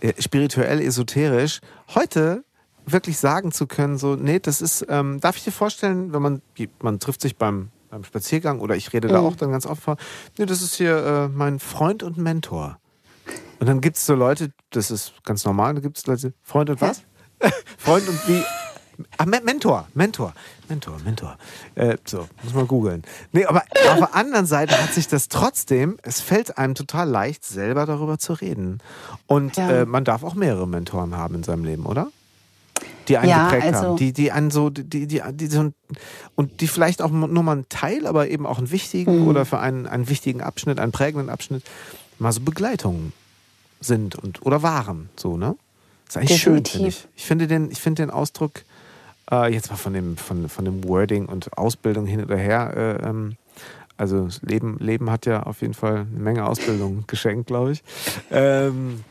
äh, 0.00 0.12
spirituell, 0.20 0.80
esoterisch. 0.80 1.60
Heute 1.94 2.44
wirklich 2.86 3.18
sagen 3.18 3.52
zu 3.52 3.66
können, 3.66 3.96
so, 3.96 4.16
nee, 4.16 4.38
das 4.38 4.60
ist, 4.60 4.86
ähm, 4.88 5.20
darf 5.20 5.36
ich 5.36 5.44
dir 5.44 5.52
vorstellen, 5.52 6.12
wenn 6.12 6.22
man, 6.22 6.42
man 6.82 7.00
trifft 7.00 7.22
sich 7.22 7.36
beim, 7.36 7.70
beim 7.88 8.04
Spaziergang 8.04 8.60
oder 8.60 8.76
ich 8.76 8.92
rede 8.92 9.08
mhm. 9.08 9.12
da 9.12 9.20
auch 9.20 9.36
dann 9.36 9.50
ganz 9.50 9.66
oft 9.66 9.82
vor, 9.82 9.96
nee, 10.38 10.46
das 10.46 10.62
ist 10.62 10.74
hier 10.74 10.96
äh, 10.96 11.28
mein 11.28 11.58
Freund 11.58 12.02
und 12.02 12.18
Mentor. 12.18 12.78
Und 13.64 13.68
dann 13.68 13.80
gibt 13.80 13.96
es 13.96 14.04
so 14.04 14.14
Leute, 14.14 14.52
das 14.68 14.90
ist 14.90 15.14
ganz 15.24 15.46
normal, 15.46 15.72
da 15.72 15.80
gibt 15.80 15.96
es 15.96 16.06
Leute, 16.06 16.34
Freund 16.42 16.68
und 16.68 16.82
was? 16.82 17.00
Freund 17.78 18.06
und 18.06 18.28
wie? 18.28 18.44
Ach, 19.16 19.24
Mentor, 19.24 19.88
Mentor, 19.94 20.34
Mentor, 20.68 20.98
Mentor. 21.02 21.38
Äh, 21.74 21.96
so, 22.04 22.28
muss 22.42 22.52
man 22.52 22.68
googeln. 22.68 23.04
Nee, 23.32 23.46
aber 23.46 23.62
auf 23.88 23.96
der 24.00 24.14
anderen 24.14 24.44
Seite 24.44 24.78
hat 24.78 24.92
sich 24.92 25.08
das 25.08 25.28
trotzdem, 25.28 25.96
es 26.02 26.20
fällt 26.20 26.58
einem 26.58 26.74
total 26.74 27.08
leicht, 27.08 27.42
selber 27.42 27.86
darüber 27.86 28.18
zu 28.18 28.34
reden. 28.34 28.80
Und 29.26 29.56
ja. 29.56 29.70
äh, 29.70 29.86
man 29.86 30.04
darf 30.04 30.24
auch 30.24 30.34
mehrere 30.34 30.68
Mentoren 30.68 31.16
haben 31.16 31.36
in 31.36 31.42
seinem 31.42 31.64
Leben, 31.64 31.86
oder? 31.86 32.08
Die 33.08 33.16
einen 33.16 33.30
ja, 33.30 33.44
geprägt 33.44 33.74
also 33.74 33.88
haben, 33.88 33.96
die, 33.96 34.12
die 34.12 34.30
einen 34.30 34.50
so, 34.50 34.68
die, 34.68 35.06
die, 35.06 35.22
die 35.32 35.46
so, 35.46 35.72
und 36.34 36.60
die 36.60 36.68
vielleicht 36.68 37.00
auch 37.00 37.10
nur 37.10 37.42
mal 37.42 37.52
einen 37.52 37.68
Teil, 37.70 38.06
aber 38.06 38.28
eben 38.28 38.44
auch 38.44 38.58
einen 38.58 38.70
wichtigen 38.70 39.22
mhm. 39.22 39.28
oder 39.28 39.46
für 39.46 39.58
einen, 39.58 39.86
einen 39.86 40.10
wichtigen 40.10 40.42
Abschnitt, 40.42 40.78
einen 40.78 40.92
prägenden 40.92 41.30
Abschnitt, 41.30 41.64
mal 42.18 42.30
so 42.30 42.42
Begleitungen 42.42 43.14
sind 43.84 44.16
und 44.16 44.44
oder 44.44 44.62
waren. 44.62 45.08
So, 45.16 45.36
ne? 45.36 45.56
Das 46.06 46.16
ist 46.16 46.16
eigentlich 46.18 46.42
Definitiv. 46.42 46.72
schön, 46.72 46.80
finde 46.80 46.88
ich. 46.88 47.08
Ich 47.16 47.24
finde 47.24 47.46
den, 47.46 47.70
ich 47.70 47.80
finde 47.80 48.02
den 48.02 48.10
Ausdruck, 48.10 48.62
äh, 49.30 49.52
jetzt 49.52 49.70
mal 49.70 49.76
von 49.76 49.92
dem, 49.92 50.16
von, 50.16 50.48
von 50.48 50.64
dem 50.64 50.84
Wording 50.84 51.26
und 51.26 51.56
Ausbildung 51.56 52.06
hin 52.06 52.22
oder 52.22 52.36
her, 52.36 52.72
äh, 52.76 53.08
ähm, 53.08 53.36
also 53.96 54.28
Leben, 54.42 54.78
Leben 54.80 55.10
hat 55.10 55.24
ja 55.26 55.44
auf 55.44 55.60
jeden 55.60 55.74
Fall 55.74 56.06
eine 56.10 56.20
Menge 56.20 56.46
Ausbildung 56.46 57.04
geschenkt, 57.06 57.46
glaube 57.46 57.72
ich. 57.72 57.84
Ähm, 58.30 59.04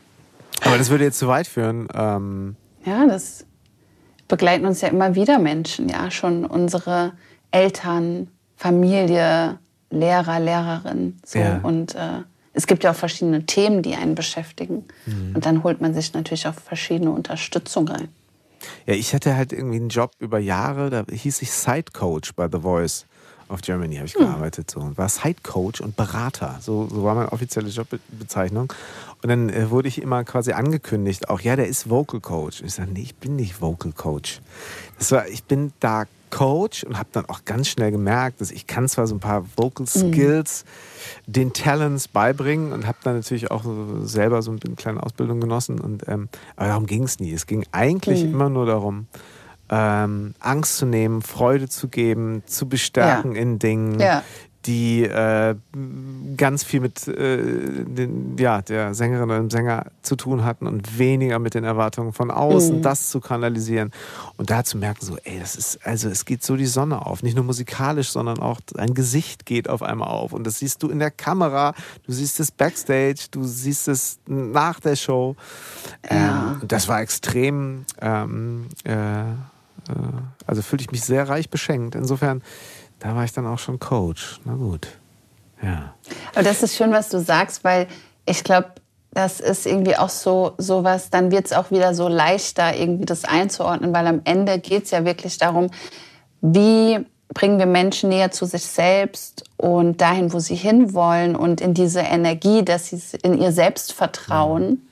aber 0.62 0.78
das 0.78 0.90
würde 0.90 1.04
jetzt 1.04 1.18
zu 1.18 1.28
weit 1.28 1.46
führen. 1.46 1.88
Ähm, 1.94 2.56
ja, 2.84 3.06
das 3.06 3.46
begleiten 4.28 4.66
uns 4.66 4.80
ja 4.80 4.88
immer 4.88 5.14
wieder 5.14 5.38
Menschen, 5.38 5.88
ja, 5.88 6.10
schon 6.10 6.44
unsere 6.44 7.12
Eltern, 7.50 8.28
Familie, 8.56 9.58
Lehrer, 9.90 10.40
Lehrerin, 10.40 11.16
so 11.24 11.38
ja. 11.38 11.60
und 11.62 11.94
äh, 11.94 12.22
es 12.54 12.66
gibt 12.66 12.84
ja 12.84 12.92
auch 12.92 12.96
verschiedene 12.96 13.44
Themen, 13.44 13.82
die 13.82 13.94
einen 13.94 14.14
beschäftigen. 14.14 14.84
Mhm. 15.06 15.34
Und 15.34 15.44
dann 15.44 15.62
holt 15.62 15.80
man 15.80 15.92
sich 15.92 16.14
natürlich 16.14 16.46
auch 16.46 16.54
verschiedene 16.54 17.10
Unterstützung 17.10 17.88
rein. 17.88 18.08
Ja, 18.86 18.94
ich 18.94 19.12
hatte 19.12 19.36
halt 19.36 19.52
irgendwie 19.52 19.76
einen 19.76 19.88
Job 19.90 20.12
über 20.20 20.38
Jahre, 20.38 20.88
da 20.88 21.04
hieß 21.10 21.42
ich 21.42 21.52
Side 21.52 21.92
Coach 21.92 22.32
bei 22.34 22.48
The 22.50 22.60
Voice 22.60 23.04
of 23.48 23.60
Germany, 23.60 23.96
habe 23.96 24.06
ich 24.06 24.14
mhm. 24.16 24.20
gearbeitet. 24.20 24.70
So. 24.70 24.80
Und 24.80 24.96
war 24.96 25.08
Side 25.08 25.40
Coach 25.42 25.80
und 25.80 25.96
Berater. 25.96 26.58
So, 26.60 26.88
so 26.88 27.04
war 27.04 27.14
meine 27.14 27.32
offizielle 27.32 27.68
Jobbezeichnung. 27.68 28.72
Und 29.24 29.30
dann 29.30 29.48
äh, 29.48 29.70
wurde 29.70 29.88
ich 29.88 30.02
immer 30.02 30.22
quasi 30.22 30.52
angekündigt, 30.52 31.30
auch 31.30 31.40
ja, 31.40 31.56
der 31.56 31.66
ist 31.66 31.88
Vocal 31.88 32.20
Coach. 32.20 32.60
Und 32.60 32.66
ich 32.66 32.74
sage, 32.74 32.90
nee, 32.92 33.00
ich 33.00 33.14
bin 33.14 33.36
nicht 33.36 33.62
Vocal 33.62 33.90
Coach. 33.90 34.42
Das 34.98 35.12
war, 35.12 35.26
ich 35.28 35.44
bin 35.44 35.72
da 35.80 36.04
Coach 36.28 36.84
und 36.84 36.98
habe 36.98 37.08
dann 37.12 37.24
auch 37.30 37.46
ganz 37.46 37.68
schnell 37.68 37.90
gemerkt, 37.90 38.42
dass 38.42 38.50
ich 38.50 38.66
kann 38.66 38.86
zwar 38.86 39.06
so 39.06 39.14
ein 39.14 39.20
paar 39.20 39.46
Vocal 39.56 39.86
mhm. 39.86 40.12
Skills 40.12 40.66
mhm. 41.26 41.32
den 41.32 41.52
Talents 41.54 42.06
beibringen 42.06 42.72
und 42.72 42.86
habe 42.86 42.98
dann 43.02 43.16
natürlich 43.16 43.50
auch 43.50 43.64
selber 44.02 44.42
so 44.42 44.50
eine 44.50 44.76
kleine 44.76 45.02
Ausbildung 45.02 45.40
genossen. 45.40 45.80
Und, 45.80 46.06
ähm, 46.06 46.28
aber 46.56 46.68
darum 46.68 46.84
ging 46.84 47.04
es 47.04 47.18
nie. 47.18 47.32
Es 47.32 47.46
ging 47.46 47.64
eigentlich 47.72 48.24
mhm. 48.24 48.34
immer 48.34 48.50
nur 48.50 48.66
darum, 48.66 49.06
ähm, 49.70 50.34
Angst 50.38 50.76
zu 50.76 50.84
nehmen, 50.84 51.22
Freude 51.22 51.70
zu 51.70 51.88
geben, 51.88 52.42
zu 52.44 52.68
bestärken 52.68 53.36
ja. 53.36 53.40
in 53.40 53.58
Dingen, 53.58 53.98
ja 53.98 54.22
die 54.66 55.02
äh, 55.04 55.54
ganz 56.36 56.64
viel 56.64 56.80
mit 56.80 57.06
äh, 57.06 57.84
den, 57.84 58.36
ja, 58.38 58.62
der 58.62 58.94
Sängerin 58.94 59.24
oder 59.24 59.38
dem 59.38 59.50
Sänger 59.50 59.86
zu 60.02 60.16
tun 60.16 60.44
hatten 60.44 60.66
und 60.66 60.98
weniger 60.98 61.38
mit 61.38 61.54
den 61.54 61.64
Erwartungen 61.64 62.12
von 62.12 62.30
außen, 62.30 62.78
mhm. 62.78 62.82
das 62.82 63.10
zu 63.10 63.20
kanalisieren 63.20 63.90
und 64.36 64.50
da 64.50 64.64
zu 64.64 64.78
merken, 64.78 65.04
so, 65.04 65.16
ey, 65.24 65.38
das 65.38 65.56
ist, 65.56 65.86
also 65.86 66.08
es 66.08 66.24
geht 66.24 66.42
so 66.42 66.56
die 66.56 66.66
Sonne 66.66 67.04
auf, 67.04 67.22
nicht 67.22 67.34
nur 67.34 67.44
musikalisch, 67.44 68.08
sondern 68.10 68.38
auch 68.38 68.60
ein 68.76 68.94
Gesicht 68.94 69.44
geht 69.44 69.68
auf 69.68 69.82
einmal 69.82 70.08
auf 70.08 70.32
und 70.32 70.46
das 70.46 70.58
siehst 70.60 70.82
du 70.82 70.88
in 70.88 70.98
der 70.98 71.10
Kamera, 71.10 71.74
du 72.06 72.12
siehst 72.12 72.40
es 72.40 72.50
backstage, 72.50 73.26
du 73.30 73.44
siehst 73.44 73.88
es 73.88 74.18
nach 74.26 74.80
der 74.80 74.96
Show. 74.96 75.36
Ja. 76.10 76.56
Ähm, 76.60 76.62
das 76.66 76.88
war 76.88 77.00
extrem, 77.00 77.84
ähm, 78.00 78.66
äh, 78.84 78.92
äh 78.92 79.34
also 80.46 80.62
fühlte 80.62 80.84
ich 80.84 80.90
mich 80.90 81.02
sehr 81.02 81.28
reich 81.28 81.48
beschenkt. 81.48 81.94
Insofern 81.94 82.42
da 83.04 83.14
war 83.14 83.24
ich 83.24 83.32
dann 83.34 83.46
auch 83.46 83.58
schon 83.58 83.78
Coach. 83.78 84.40
Na 84.46 84.54
gut. 84.54 84.88
Ja. 85.62 85.94
Aber 86.32 86.42
das 86.42 86.62
ist 86.62 86.74
schön, 86.74 86.90
was 86.90 87.10
du 87.10 87.20
sagst, 87.20 87.62
weil 87.62 87.86
ich 88.24 88.42
glaube, 88.42 88.70
das 89.12 89.40
ist 89.40 89.66
irgendwie 89.66 89.96
auch 89.96 90.08
so 90.08 90.54
sowas, 90.56 91.10
dann 91.10 91.30
wird 91.30 91.44
es 91.44 91.52
auch 91.52 91.70
wieder 91.70 91.94
so 91.94 92.08
leichter, 92.08 92.74
irgendwie 92.74 93.04
das 93.04 93.26
einzuordnen, 93.26 93.92
weil 93.92 94.06
am 94.06 94.22
Ende 94.24 94.58
geht 94.58 94.84
es 94.84 94.90
ja 94.90 95.04
wirklich 95.04 95.36
darum, 95.36 95.70
wie 96.40 97.04
bringen 97.28 97.58
wir 97.58 97.66
Menschen 97.66 98.08
näher 98.08 98.30
zu 98.30 98.46
sich 98.46 98.64
selbst 98.64 99.44
und 99.58 100.00
dahin, 100.00 100.32
wo 100.32 100.38
sie 100.38 100.56
hinwollen 100.56 101.36
und 101.36 101.60
in 101.60 101.74
diese 101.74 102.00
Energie, 102.00 102.64
dass 102.64 102.86
sie 102.86 103.00
in 103.22 103.38
ihr 103.38 103.52
Selbstvertrauen. 103.52 104.88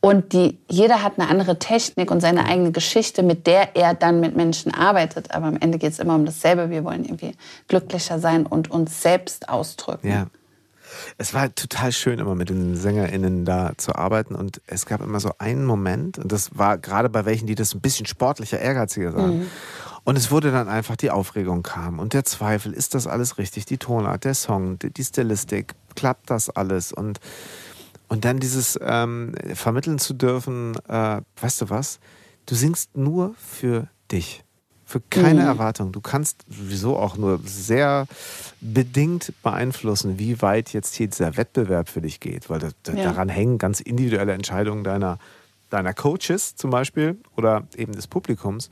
Und 0.00 0.32
die, 0.32 0.58
jeder 0.68 1.02
hat 1.02 1.18
eine 1.18 1.28
andere 1.28 1.58
Technik 1.58 2.10
und 2.10 2.20
seine 2.20 2.44
eigene 2.44 2.70
Geschichte, 2.70 3.22
mit 3.22 3.46
der 3.46 3.74
er 3.76 3.94
dann 3.94 4.20
mit 4.20 4.36
Menschen 4.36 4.72
arbeitet. 4.72 5.34
Aber 5.34 5.46
am 5.46 5.56
Ende 5.56 5.78
geht 5.78 5.92
es 5.92 5.98
immer 5.98 6.14
um 6.14 6.24
dasselbe. 6.24 6.70
Wir 6.70 6.84
wollen 6.84 7.04
irgendwie 7.04 7.32
glücklicher 7.66 8.18
sein 8.18 8.46
und 8.46 8.70
uns 8.70 9.02
selbst 9.02 9.48
ausdrücken. 9.48 10.08
Ja. 10.08 10.26
Es 11.18 11.34
war 11.34 11.52
total 11.54 11.92
schön, 11.92 12.20
immer 12.20 12.34
mit 12.34 12.48
den 12.50 12.76
SängerInnen 12.76 13.44
da 13.44 13.72
zu 13.76 13.96
arbeiten. 13.96 14.34
Und 14.34 14.60
es 14.66 14.86
gab 14.86 15.00
immer 15.00 15.18
so 15.18 15.32
einen 15.38 15.64
Moment, 15.64 16.18
und 16.18 16.30
das 16.30 16.56
war 16.56 16.78
gerade 16.78 17.08
bei 17.08 17.24
welchen, 17.24 17.46
die 17.46 17.54
das 17.54 17.74
ein 17.74 17.80
bisschen 17.80 18.06
sportlicher, 18.06 18.60
ehrgeiziger 18.60 19.12
sahen. 19.12 19.38
Mhm. 19.40 19.46
Und 20.04 20.16
es 20.16 20.30
wurde 20.30 20.52
dann 20.52 20.68
einfach, 20.68 20.94
die 20.94 21.10
Aufregung 21.10 21.64
kam 21.64 21.98
und 21.98 22.12
der 22.12 22.24
Zweifel, 22.24 22.72
ist 22.72 22.94
das 22.94 23.08
alles 23.08 23.38
richtig? 23.38 23.66
Die 23.66 23.76
Tonart, 23.76 24.22
der 24.22 24.34
Song, 24.34 24.78
die, 24.78 24.90
die 24.90 25.02
Stilistik, 25.02 25.74
klappt 25.96 26.30
das 26.30 26.48
alles? 26.48 26.92
Und 26.92 27.18
und 28.08 28.24
dann 28.24 28.38
dieses 28.38 28.78
ähm, 28.82 29.34
vermitteln 29.54 29.98
zu 29.98 30.14
dürfen, 30.14 30.76
äh, 30.88 31.20
weißt 31.40 31.62
du 31.62 31.70
was? 31.70 31.98
Du 32.46 32.54
singst 32.54 32.96
nur 32.96 33.34
für 33.36 33.88
dich. 34.10 34.44
Für 34.84 35.00
keine 35.00 35.42
mhm. 35.42 35.48
Erwartung. 35.48 35.90
Du 35.90 36.00
kannst 36.00 36.44
sowieso 36.48 36.96
auch 36.96 37.16
nur 37.16 37.40
sehr 37.44 38.06
bedingt 38.60 39.32
beeinflussen, 39.42 40.20
wie 40.20 40.40
weit 40.42 40.72
jetzt 40.72 40.94
hier 40.94 41.08
dieser 41.08 41.36
Wettbewerb 41.36 41.88
für 41.88 42.00
dich 42.00 42.20
geht. 42.20 42.48
Weil 42.48 42.60
da, 42.60 42.68
da, 42.84 42.92
ja. 42.92 43.04
daran 43.04 43.28
hängen 43.28 43.58
ganz 43.58 43.80
individuelle 43.80 44.32
Entscheidungen 44.32 44.84
deiner, 44.84 45.18
deiner 45.70 45.92
Coaches 45.92 46.54
zum 46.54 46.70
Beispiel 46.70 47.18
oder 47.36 47.66
eben 47.76 47.92
des 47.92 48.06
Publikums. 48.06 48.70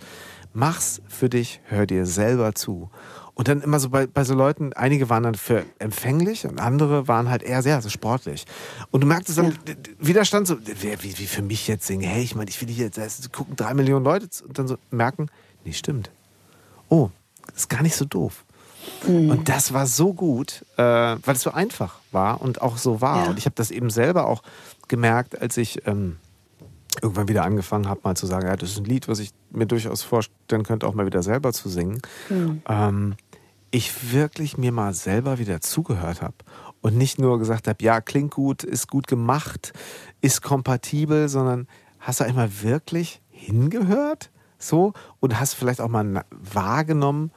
Mach's 0.53 1.03
für 1.09 1.29
dich, 1.29 1.61
hör 1.65 1.85
dir 1.85 2.07
selber 2.07 2.55
zu. 2.55 2.91
Und 3.35 3.49
dann 3.49 3.63
immer 3.63 3.81
so 3.81 3.91
bei, 3.91 4.07
bei 4.07 4.23
so 4.23 4.35
Leuten, 4.35 4.73
einige 4.75 5.11
waren 5.11 5.25
dann 5.25 5.35
für 5.35 5.65
empfänglich 5.81 6.47
und 6.47 6.61
andere 6.61 7.09
waren 7.09 7.29
halt 7.29 7.43
eher 7.43 7.63
sehr 7.63 7.83
so 7.83 7.89
sportlich. 7.89 8.45
Und 8.93 9.01
du 9.01 9.07
merkst 9.09 9.37
dann 9.37 9.47
ja. 9.67 9.75
Widerstand, 9.99 10.47
so, 10.47 10.57
wie, 10.61 11.19
wie 11.19 11.27
für 11.27 11.43
mich 11.43 11.67
jetzt 11.67 11.87
singen, 11.87 12.05
hey, 12.05 12.23
ich 12.23 12.37
meine, 12.37 12.49
ich 12.49 12.61
will 12.61 12.69
hier, 12.69 12.91
da 12.91 13.07
gucken 13.33 13.57
drei 13.57 13.75
Millionen 13.75 14.05
Leute 14.05 14.29
und 14.47 14.59
dann 14.59 14.69
so 14.69 14.77
merken, 14.91 15.31
nee, 15.65 15.73
stimmt. 15.73 16.11
Oh, 16.89 17.11
ist 17.57 17.69
gar 17.69 17.83
nicht 17.83 17.97
so 17.97 18.05
doof. 18.05 18.45
Mhm. 19.07 19.31
Und 19.31 19.49
das 19.49 19.73
war 19.73 19.87
so 19.87 20.13
gut, 20.13 20.65
äh, 20.77 20.83
weil 20.83 21.35
es 21.35 21.43
so 21.43 21.51
einfach 21.51 21.97
war 22.13 22.41
und 22.41 22.63
auch 22.63 22.77
so 22.77 23.01
war. 23.01 23.25
Ja. 23.25 23.31
Und 23.31 23.39
ich 23.39 23.47
habe 23.47 23.55
das 23.57 23.71
eben 23.71 23.91
selber 23.91 24.29
auch 24.29 24.43
gemerkt, 24.89 25.41
als 25.41 25.57
ich 25.57 25.87
ähm, 25.87 26.17
irgendwann 27.03 27.29
wieder 27.29 27.45
angefangen 27.45 27.89
habe, 27.89 28.01
mal 28.05 28.17
zu 28.17 28.27
sagen, 28.27 28.47
ja, 28.47 28.57
das 28.57 28.71
ist 28.71 28.79
ein 28.79 28.85
Lied, 28.85 29.09
was 29.09 29.19
ich 29.19 29.31
mir 29.51 29.67
durchaus 29.67 30.03
vorstellen 30.03 30.63
könnte, 30.63 30.87
auch 30.87 30.95
mal 30.95 31.07
wieder 31.07 31.23
selber 31.23 31.53
zu 31.53 31.69
singen. 31.69 32.01
Mhm. 32.29 32.63
Ähm, 32.69 33.15
ich 33.75 34.13
wirklich 34.13 34.57
mir 34.57 34.73
mal 34.73 34.95
selber 34.95 35.39
wieder 35.39 35.61
zugehört 35.61 36.23
habe 36.23 36.37
und 36.81 36.97
nicht 36.97 37.19
nur 37.19 37.39
gesagt 37.39 37.69
habe, 37.69 37.83
ja, 37.83 38.01
klingt 38.01 38.33
gut, 38.33 38.63
ist 38.63 38.89
gut 38.89 39.07
gemacht, 39.07 39.73
ist 40.21 40.43
kompatibel, 40.43 41.29
sondern 41.29 41.67
hast 41.99 42.21
du 42.21 42.25
einmal 42.25 42.63
wirklich 42.63 43.21
hingehört? 43.31 44.31
so 44.65 44.93
und 45.21 45.39
hast 45.39 45.55
vielleicht 45.55 45.81
auch 45.81 45.89
mal 45.89 46.25
wahrgenommen, 46.31 47.31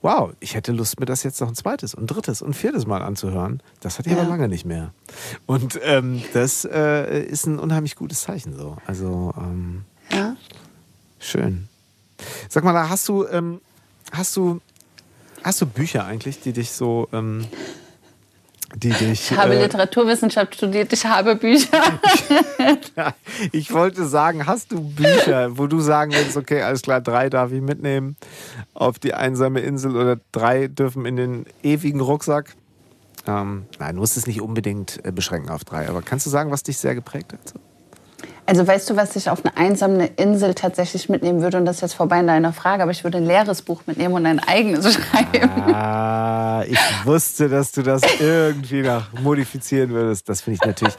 wow, 0.00 0.32
ich 0.40 0.54
hätte 0.54 0.72
Lust, 0.72 1.00
mir 1.00 1.06
das 1.06 1.22
jetzt 1.22 1.40
noch 1.40 1.48
ein 1.48 1.54
zweites 1.54 1.94
und 1.94 2.06
drittes 2.06 2.40
und 2.40 2.54
viertes 2.54 2.86
Mal 2.86 3.02
anzuhören. 3.02 3.62
Das 3.80 3.98
hatte 3.98 4.08
ich 4.08 4.16
ja. 4.16 4.22
aber 4.22 4.30
lange 4.30 4.48
nicht 4.48 4.64
mehr. 4.64 4.92
Und 5.46 5.78
ähm, 5.82 6.22
das 6.34 6.64
äh, 6.64 7.22
ist 7.24 7.46
ein 7.46 7.58
unheimlich 7.58 7.96
gutes 7.96 8.22
Zeichen 8.22 8.56
so. 8.56 8.76
Also 8.86 9.34
ähm, 9.36 9.84
ja. 10.12 10.36
schön. 11.18 11.68
Sag 12.48 12.64
mal, 12.64 12.72
da 12.72 12.88
hast 12.88 13.08
du, 13.08 13.26
ähm, 13.26 13.60
hast 14.12 14.36
du, 14.36 14.60
hast 15.48 15.62
du 15.62 15.66
Bücher 15.66 16.04
eigentlich, 16.04 16.40
die 16.40 16.52
dich 16.52 16.72
so 16.72 17.08
ähm, 17.10 17.46
die 18.76 18.90
dich. 18.90 19.30
Ich 19.30 19.36
habe 19.36 19.56
äh, 19.56 19.62
Literaturwissenschaft 19.62 20.54
studiert, 20.54 20.92
ich 20.92 21.06
habe 21.06 21.36
Bücher. 21.36 21.98
ich 23.52 23.72
wollte 23.72 24.04
sagen, 24.04 24.46
hast 24.46 24.72
du 24.72 24.82
Bücher, 24.82 25.56
wo 25.56 25.66
du 25.66 25.80
sagen 25.80 26.12
willst, 26.12 26.36
okay, 26.36 26.60
alles 26.60 26.82
klar, 26.82 27.00
drei 27.00 27.30
darf 27.30 27.50
ich 27.50 27.62
mitnehmen 27.62 28.16
auf 28.74 28.98
die 28.98 29.14
einsame 29.14 29.60
Insel 29.60 29.96
oder 29.96 30.20
drei 30.32 30.68
dürfen 30.68 31.06
in 31.06 31.16
den 31.16 31.46
ewigen 31.62 32.00
Rucksack? 32.00 32.54
Ähm, 33.26 33.64
nein, 33.78 33.94
du 33.94 34.02
musst 34.02 34.18
es 34.18 34.26
nicht 34.26 34.42
unbedingt 34.42 35.02
äh, 35.02 35.12
beschränken 35.12 35.48
auf 35.48 35.64
drei, 35.64 35.88
aber 35.88 36.02
kannst 36.02 36.26
du 36.26 36.30
sagen, 36.30 36.50
was 36.50 36.62
dich 36.62 36.76
sehr 36.76 36.94
geprägt 36.94 37.32
hat? 37.32 37.54
Also 38.48 38.66
weißt 38.66 38.88
du, 38.88 38.96
was 38.96 39.14
ich 39.14 39.28
auf 39.28 39.44
eine 39.44 39.54
einsame 39.58 40.06
Insel 40.16 40.54
tatsächlich 40.54 41.10
mitnehmen 41.10 41.42
würde? 41.42 41.58
Und 41.58 41.66
das 41.66 41.76
ist 41.76 41.82
jetzt 41.82 41.92
vorbei 41.92 42.20
in 42.20 42.26
deiner 42.26 42.54
Frage, 42.54 42.82
aber 42.82 42.92
ich 42.92 43.04
würde 43.04 43.18
ein 43.18 43.26
leeres 43.26 43.60
Buch 43.60 43.82
mitnehmen 43.84 44.14
und 44.14 44.24
ein 44.24 44.38
eigenes 44.40 44.94
schreiben. 44.94 45.50
Ah, 45.70 46.64
ich 46.66 46.78
wusste, 47.04 47.50
dass 47.50 47.72
du 47.72 47.82
das 47.82 48.00
irgendwie 48.18 48.80
noch 48.80 49.12
modifizieren 49.20 49.90
würdest. 49.90 50.30
Das 50.30 50.40
finde 50.40 50.60
ich 50.62 50.66
natürlich 50.66 50.94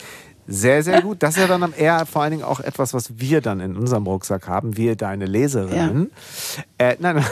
sehr, 0.46 0.84
sehr 0.84 1.02
gut. 1.02 1.24
Das 1.24 1.38
ist 1.38 1.42
ja 1.42 1.48
dann 1.48 1.74
eher 1.74 2.06
vor 2.06 2.22
allen 2.22 2.34
Dingen 2.34 2.44
auch 2.44 2.60
etwas, 2.60 2.94
was 2.94 3.18
wir 3.18 3.42
dann 3.42 3.62
in 3.62 3.76
unserem 3.76 4.06
Rucksack 4.06 4.48
haben, 4.48 4.78
wir 4.78 4.96
deine 4.96 5.26
Leserinnen. 5.26 6.12
Ja. 6.78 6.90
Äh, 6.90 6.98
nein, 7.00 7.26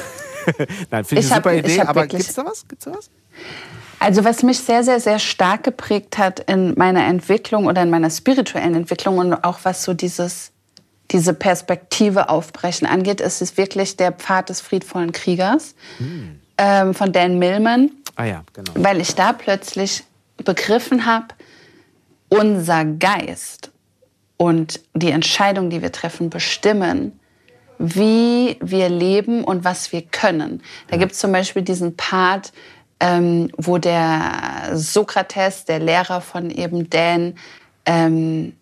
nein, 0.90 1.06
finde 1.06 1.24
ich, 1.24 1.32
eine 1.32 1.36
super 1.44 1.54
Idee. 1.54 1.82
Aber 1.82 2.08
gibt 2.08 2.24
es 2.24 2.34
da 2.34 2.44
was? 2.44 2.68
Gibt's 2.68 2.86
da 2.86 2.92
was? 2.96 3.12
Also 4.00 4.24
was 4.24 4.44
mich 4.44 4.60
sehr, 4.60 4.84
sehr, 4.84 5.00
sehr 5.00 5.20
stark 5.20 5.64
geprägt 5.64 6.18
hat 6.18 6.40
in 6.42 6.74
meiner 6.78 7.06
Entwicklung 7.06 7.66
oder 7.66 7.82
in 7.82 7.90
meiner 7.90 8.10
spirituellen 8.10 8.76
Entwicklung 8.76 9.18
und 9.18 9.34
auch 9.44 9.60
was 9.64 9.84
so 9.84 9.94
dieses, 9.94 10.52
diese 11.12 11.34
Perspektive 11.34 12.30
aufbrechen 12.30 12.88
angeht, 12.88 13.22
ist 13.22 13.42
es 13.42 13.58
wirklich 13.58 13.98
der 13.98 14.12
Pfad 14.12 14.50
des 14.50 14.62
friedvollen 14.62 15.12
Kriegers 15.12 15.74
hm. 15.98 16.40
ähm, 16.58 16.94
von 16.94 17.12
Dan 17.12 17.40
Millman. 17.40 17.92
Ah 18.16 18.26
ja, 18.26 18.44
genau. 18.54 18.72
Weil 18.76 19.02
ich 19.02 19.16
da 19.16 19.34
plötzlich 19.34 20.04
begriffen 20.44 21.06
habe, 21.06 21.28
unser 22.30 22.86
Geist 22.86 23.72
und 24.38 24.82
die 24.94 25.12
Entscheidungen, 25.12 25.70
die 25.70 25.82
wir 25.82 25.92
treffen, 25.92 26.30
bestimmen, 26.30 27.20
wie 27.80 28.58
wir 28.60 28.90
leben 28.90 29.44
und 29.44 29.64
was 29.64 29.92
wir 29.92 30.02
können. 30.02 30.62
Da 30.88 30.98
gibt 30.98 31.12
es 31.12 31.20
zum 31.20 31.32
Beispiel 31.32 31.62
diesen 31.62 31.96
Part, 31.96 32.52
ähm, 33.00 33.50
wo 33.58 33.78
der 33.78 34.72
Sokrates, 34.74 35.66
der 35.66 35.80
Lehrer 35.80 36.22
von 36.22 36.50
eben 36.50 36.90
Dan, 36.90 37.36
ähm, 37.86 38.54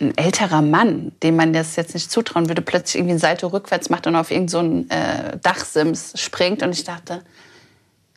ein 0.00 0.16
älterer 0.16 0.62
Mann, 0.62 1.12
dem 1.22 1.36
man 1.36 1.52
das 1.52 1.76
jetzt 1.76 1.94
nicht 1.94 2.10
zutrauen 2.10 2.48
würde, 2.48 2.60
plötzlich 2.60 2.96
irgendwie 2.96 3.14
ein 3.14 3.18
Salto 3.18 3.46
rückwärts 3.46 3.88
macht 3.88 4.06
und 4.06 4.16
auf 4.16 4.30
irgendeinen 4.30 4.88
so 4.88 4.94
äh, 4.94 5.38
Dachsims 5.38 6.12
springt. 6.16 6.62
Und 6.62 6.72
ich 6.72 6.84
dachte, 6.84 7.22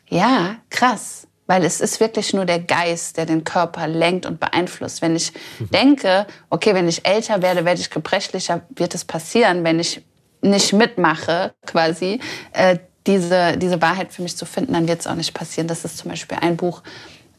ja, 0.08 0.56
krass, 0.68 1.26
weil 1.46 1.64
es 1.64 1.80
ist 1.80 2.00
wirklich 2.00 2.32
nur 2.32 2.44
der 2.44 2.58
Geist, 2.58 3.16
der 3.16 3.26
den 3.26 3.44
Körper 3.44 3.86
lenkt 3.86 4.26
und 4.26 4.40
beeinflusst. 4.40 5.00
Wenn 5.00 5.14
ich 5.14 5.32
mhm. 5.58 5.70
denke, 5.70 6.26
okay, 6.50 6.74
wenn 6.74 6.88
ich 6.88 7.06
älter 7.06 7.40
werde, 7.40 7.64
werde 7.64 7.80
ich 7.80 7.90
gebrechlicher, 7.90 8.62
wird 8.70 8.94
es 8.94 9.04
passieren, 9.04 9.64
wenn 9.64 9.78
ich 9.78 10.02
nicht 10.42 10.72
mitmache, 10.72 11.54
quasi, 11.64 12.20
äh, 12.52 12.78
diese, 13.06 13.56
diese 13.56 13.80
Wahrheit 13.80 14.12
für 14.12 14.22
mich 14.22 14.36
zu 14.36 14.46
finden, 14.46 14.72
dann 14.72 14.88
wird 14.88 15.00
es 15.00 15.06
auch 15.06 15.14
nicht 15.14 15.34
passieren. 15.34 15.68
Das 15.68 15.84
ist 15.84 15.98
zum 15.98 16.10
Beispiel 16.10 16.38
ein 16.40 16.56
Buch, 16.56 16.82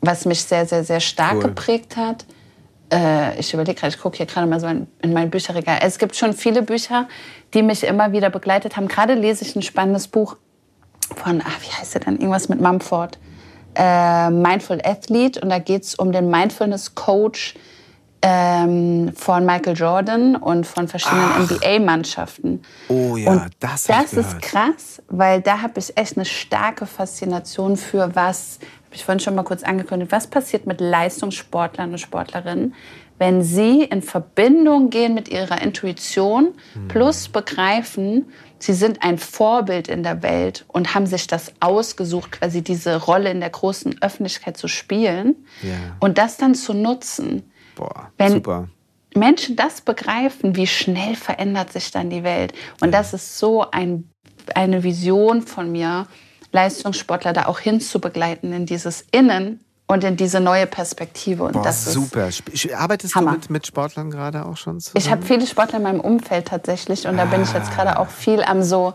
was 0.02 0.26
mich 0.26 0.42
sehr, 0.44 0.66
sehr, 0.66 0.84
sehr 0.84 1.00
stark 1.00 1.36
cool. 1.36 1.44
geprägt 1.44 1.98
hat. 1.98 2.26
Äh, 2.92 3.40
ich 3.40 3.54
überlege 3.54 3.80
gerade, 3.80 3.94
ich 3.94 4.02
gucke 4.02 4.18
hier 4.18 4.26
gerade 4.26 4.48
mal 4.48 4.60
so 4.60 4.68
in, 4.68 4.88
in 5.02 5.14
mein 5.14 5.30
Bücherregal. 5.30 5.80
Es 5.82 5.98
gibt 5.98 6.16
schon 6.16 6.34
viele 6.34 6.62
Bücher, 6.62 7.08
die 7.54 7.64
mich 7.64 7.84
immer 7.84 8.12
wieder 8.12 8.30
begleitet 8.30 8.78
haben. 8.78 8.88
Gerade 8.88 9.14
lese 9.14 9.44
ich 9.44 9.56
ein 9.56 9.62
spannendes 9.62 10.08
Buch 10.08 10.38
von, 11.16 11.42
ach, 11.46 11.62
wie 11.62 11.72
heißt 11.72 11.96
er 11.96 12.02
denn? 12.02 12.16
Irgendwas 12.16 12.50
mit 12.50 12.62
Mumford. 12.62 13.18
Äh, 13.76 14.30
Mindful 14.30 14.80
Athlete. 14.84 15.42
Und 15.42 15.50
da 15.50 15.60
geht 15.60 15.84
es 15.84 15.96
um 15.96 16.12
den 16.12 16.30
Mindfulness 16.30 16.96
Coach, 16.96 17.56
ähm, 18.22 19.14
von 19.16 19.46
Michael 19.46 19.76
Jordan 19.76 20.36
und 20.36 20.66
von 20.66 20.88
verschiedenen 20.88 21.44
NBA-Mannschaften. 21.44 22.62
Oh 22.88 23.16
ja, 23.16 23.32
und 23.32 23.50
das 23.60 23.84
Das 23.86 24.14
ist 24.14 24.42
krass, 24.42 25.02
weil 25.08 25.42
da 25.42 25.62
habe 25.62 25.80
ich 25.80 25.96
echt 25.98 26.18
eine 26.18 26.26
starke 26.26 26.86
Faszination 26.86 27.78
für 27.78 28.16
was, 28.16 28.60
habe 28.86 28.96
ich 28.96 29.06
vorhin 29.06 29.20
schon 29.20 29.36
mal 29.36 29.44
kurz 29.44 29.64
angekündigt, 29.64 30.12
was 30.12 30.28
passiert 30.28 30.66
mit 30.66 30.82
Leistungssportlern 30.82 31.92
und 31.92 32.00
Sportlerinnen, 32.00 32.74
wenn 33.20 33.42
sie 33.42 33.84
in 33.84 34.02
Verbindung 34.02 34.90
gehen 34.90 35.14
mit 35.14 35.28
ihrer 35.30 35.62
Intuition 35.62 36.54
hm. 36.74 36.88
plus 36.88 37.30
begreifen, 37.30 38.32
sie 38.60 38.74
sind 38.74 39.04
ein 39.04 39.18
Vorbild 39.18 39.88
in 39.88 40.04
der 40.04 40.22
Welt 40.22 40.66
und 40.68 40.94
haben 40.94 41.08
sich 41.08 41.28
das 41.28 41.54
ausgesucht, 41.60 42.34
quasi 42.34 42.62
diese 42.62 42.96
Rolle 42.96 43.32
in 43.32 43.40
der 43.40 43.50
großen 43.50 44.02
Öffentlichkeit 44.02 44.58
zu 44.58 44.68
spielen 44.68 45.36
yeah. 45.64 45.76
und 46.00 46.18
das 46.18 46.38
dann 46.38 46.54
zu 46.54 46.74
nutzen 46.74 47.52
Boah, 47.78 48.12
Wenn 48.18 48.34
super. 48.34 48.68
Menschen 49.16 49.56
das 49.56 49.82
begreifen, 49.82 50.56
wie 50.56 50.68
schnell 50.68 51.16
verändert 51.16 51.72
sich 51.72 51.92
dann 51.92 52.10
die 52.10 52.24
Welt. 52.24 52.54
Und 52.82 52.92
ja. 52.92 53.00
das 53.00 53.14
ist 53.14 53.38
so 53.38 53.70
ein, 53.72 54.10
eine 54.56 54.84
Vision 54.84 55.44
von 55.44 55.72
mir, 55.72 56.08
Leistungssportler 56.52 57.34
da 57.34 57.46
auch 57.46 57.60
hinzubegleiten 57.60 58.52
in 58.52 58.66
dieses 58.66 59.06
Innen 59.12 59.60
und 59.86 60.04
in 60.04 60.18
diese 60.18 60.40
neue 60.40 60.66
Perspektive. 60.66 61.44
Und 61.44 61.54
Boah, 61.54 61.64
das 61.64 61.86
super. 61.86 62.30
Arbeitest 62.76 63.16
Hammer. 63.16 63.32
du 63.32 63.38
mit, 63.38 63.50
mit 63.50 63.68
Sportlern 63.68 64.10
gerade 64.10 64.46
auch 64.46 64.58
schon 64.58 64.80
zusammen? 64.80 64.98
Ich 64.98 65.12
habe 65.12 65.24
viele 65.24 65.46
Sportler 65.46 65.78
in 65.78 65.84
meinem 65.84 66.02
Umfeld 66.02 66.48
tatsächlich 66.48 67.08
und 67.08 67.20
ah. 67.20 67.26
da 67.26 67.26
bin 67.26 67.44
ich 67.44 67.54
jetzt 67.54 67.72
gerade 67.74 68.00
auch 68.00 68.10
viel 68.10 68.42
am 68.42 68.64
so 68.64 68.94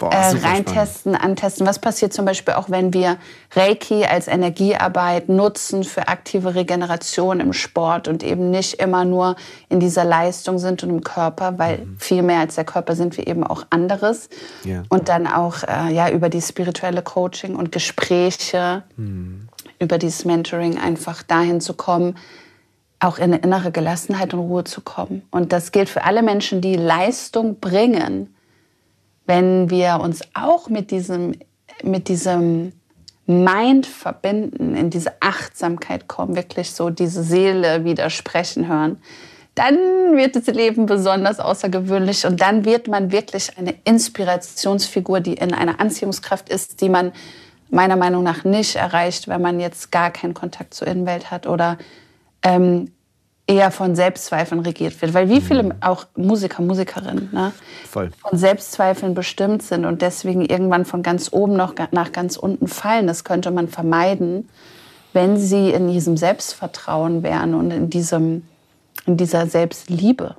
Boah, 0.00 0.14
äh, 0.14 0.38
reintesten, 0.38 1.14
antesten. 1.14 1.66
Was 1.66 1.78
passiert 1.78 2.14
zum 2.14 2.24
Beispiel 2.24 2.54
auch, 2.54 2.70
wenn 2.70 2.94
wir 2.94 3.18
Reiki 3.52 4.06
als 4.06 4.28
Energiearbeit 4.28 5.28
nutzen 5.28 5.84
für 5.84 6.08
aktive 6.08 6.54
Regeneration 6.54 7.38
im 7.38 7.52
Sport 7.52 8.08
und 8.08 8.22
eben 8.22 8.50
nicht 8.50 8.80
immer 8.80 9.04
nur 9.04 9.36
in 9.68 9.78
dieser 9.78 10.06
Leistung 10.06 10.58
sind 10.58 10.82
und 10.82 10.88
im 10.88 11.04
Körper, 11.04 11.58
weil 11.58 11.80
mhm. 11.80 11.98
viel 11.98 12.22
mehr 12.22 12.40
als 12.40 12.54
der 12.54 12.64
Körper 12.64 12.96
sind 12.96 13.18
wir 13.18 13.26
eben 13.26 13.44
auch 13.44 13.66
anderes. 13.68 14.30
Ja. 14.64 14.84
Und 14.88 15.10
dann 15.10 15.26
auch 15.26 15.64
äh, 15.64 15.92
ja, 15.92 16.08
über 16.08 16.30
die 16.30 16.40
spirituelle 16.40 17.02
Coaching 17.02 17.54
und 17.54 17.70
Gespräche, 17.70 18.84
mhm. 18.96 19.48
über 19.80 19.98
dieses 19.98 20.24
Mentoring 20.24 20.78
einfach 20.78 21.22
dahin 21.22 21.60
zu 21.60 21.74
kommen, 21.74 22.16
auch 23.00 23.18
in 23.18 23.24
eine 23.24 23.38
innere 23.38 23.70
Gelassenheit 23.70 24.32
und 24.32 24.40
Ruhe 24.40 24.64
zu 24.64 24.80
kommen. 24.80 25.28
Und 25.30 25.52
das 25.52 25.72
gilt 25.72 25.90
für 25.90 26.04
alle 26.04 26.22
Menschen, 26.22 26.62
die 26.62 26.76
Leistung 26.76 27.60
bringen 27.60 28.34
wenn 29.30 29.70
wir 29.70 30.00
uns 30.00 30.22
auch 30.34 30.68
mit 30.68 30.90
diesem, 30.90 31.36
mit 31.84 32.08
diesem 32.08 32.72
Mind 33.26 33.86
verbinden, 33.86 34.74
in 34.74 34.90
diese 34.90 35.12
Achtsamkeit 35.20 36.08
kommen, 36.08 36.34
wirklich 36.34 36.72
so 36.72 36.90
diese 36.90 37.22
Seele 37.22 37.84
widersprechen 37.84 38.66
hören, 38.66 39.00
dann 39.54 39.76
wird 40.16 40.34
das 40.34 40.46
Leben 40.48 40.86
besonders 40.86 41.38
außergewöhnlich 41.38 42.26
und 42.26 42.40
dann 42.40 42.64
wird 42.64 42.88
man 42.88 43.12
wirklich 43.12 43.56
eine 43.56 43.76
Inspirationsfigur, 43.84 45.20
die 45.20 45.34
in 45.34 45.54
einer 45.54 45.78
Anziehungskraft 45.78 46.48
ist, 46.48 46.80
die 46.80 46.88
man 46.88 47.12
meiner 47.70 47.94
Meinung 47.94 48.24
nach 48.24 48.42
nicht 48.42 48.74
erreicht, 48.74 49.28
wenn 49.28 49.40
man 49.40 49.60
jetzt 49.60 49.92
gar 49.92 50.10
keinen 50.10 50.34
Kontakt 50.34 50.74
zur 50.74 50.88
Innenwelt 50.88 51.30
hat 51.30 51.46
oder 51.46 51.78
ähm, 52.42 52.90
eher 53.50 53.72
von 53.72 53.96
Selbstzweifeln 53.96 54.60
regiert 54.60 55.02
wird. 55.02 55.12
Weil 55.12 55.28
wie 55.28 55.40
viele 55.40 55.64
mhm. 55.64 55.74
auch 55.80 56.06
Musiker, 56.16 56.62
Musikerinnen 56.62 57.30
ne, 57.32 57.52
Voll. 57.90 58.10
von 58.22 58.38
Selbstzweifeln 58.38 59.14
bestimmt 59.14 59.62
sind 59.62 59.84
und 59.84 60.02
deswegen 60.02 60.44
irgendwann 60.44 60.84
von 60.84 61.02
ganz 61.02 61.32
oben 61.32 61.54
noch 61.54 61.74
nach 61.90 62.12
ganz 62.12 62.36
unten 62.36 62.68
fallen. 62.68 63.08
Das 63.08 63.24
könnte 63.24 63.50
man 63.50 63.68
vermeiden, 63.68 64.48
wenn 65.12 65.36
sie 65.36 65.70
in 65.70 65.88
diesem 65.88 66.16
Selbstvertrauen 66.16 67.24
wären 67.24 67.54
und 67.54 67.72
in, 67.72 67.90
diesem, 67.90 68.46
in 69.06 69.16
dieser 69.16 69.48
Selbstliebe. 69.48 70.36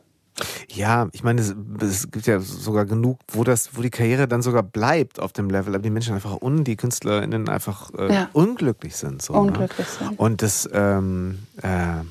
Ja, 0.69 1.09
ich 1.11 1.23
meine, 1.23 1.41
es, 1.41 1.53
es, 1.81 2.09
gibt 2.09 2.25
ja 2.25 2.39
sogar 2.39 2.85
genug, 2.85 3.19
wo 3.31 3.43
das, 3.43 3.75
wo 3.75 3.81
die 3.81 3.89
Karriere 3.89 4.27
dann 4.27 4.41
sogar 4.41 4.63
bleibt 4.63 5.19
auf 5.19 5.33
dem 5.33 5.49
Level, 5.49 5.75
aber 5.75 5.83
die 5.83 5.89
Menschen 5.89 6.15
einfach 6.15 6.41
un, 6.41 6.63
die 6.63 6.77
KünstlerInnen 6.77 7.49
einfach 7.49 7.91
äh, 7.97 8.13
ja. 8.13 8.29
unglücklich 8.33 8.95
sind. 8.95 9.21
So, 9.21 9.33
ne? 9.33 9.39
unglücklich 9.39 9.87
ne? 9.99 10.07
sind. 10.07 10.19
Und 10.19 10.41
das 10.41 10.69
ähm, 10.71 11.39
äh, 11.61 12.01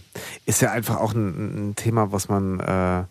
ist 0.47 0.61
ja 0.61 0.71
einfach 0.73 0.99
auch 0.99 1.15
ein, 1.15 1.71
ein 1.71 1.77
Thema, 1.77 2.13
was 2.13 2.29
man 2.29 2.61
äh, 2.61 3.05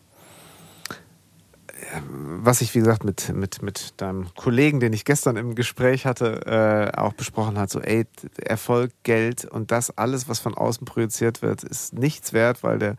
was 2.07 2.61
ich, 2.61 2.73
wie 2.75 2.79
gesagt, 2.79 3.03
mit, 3.03 3.33
mit, 3.33 3.61
mit 3.61 3.99
deinem 4.01 4.27
Kollegen, 4.35 4.79
den 4.79 4.93
ich 4.93 5.05
gestern 5.05 5.37
im 5.37 5.55
Gespräch 5.55 6.05
hatte, 6.05 6.91
äh, 6.95 6.97
auch 6.97 7.13
besprochen 7.13 7.57
hat, 7.57 7.69
so, 7.69 7.79
ey, 7.79 8.05
Erfolg, 8.37 8.91
Geld 9.03 9.45
und 9.45 9.71
das 9.71 9.97
alles, 9.97 10.27
was 10.29 10.39
von 10.39 10.55
außen 10.55 10.85
projiziert 10.85 11.41
wird, 11.41 11.63
ist 11.63 11.93
nichts 11.93 12.33
wert, 12.33 12.63
weil 12.63 12.79
der 12.79 12.95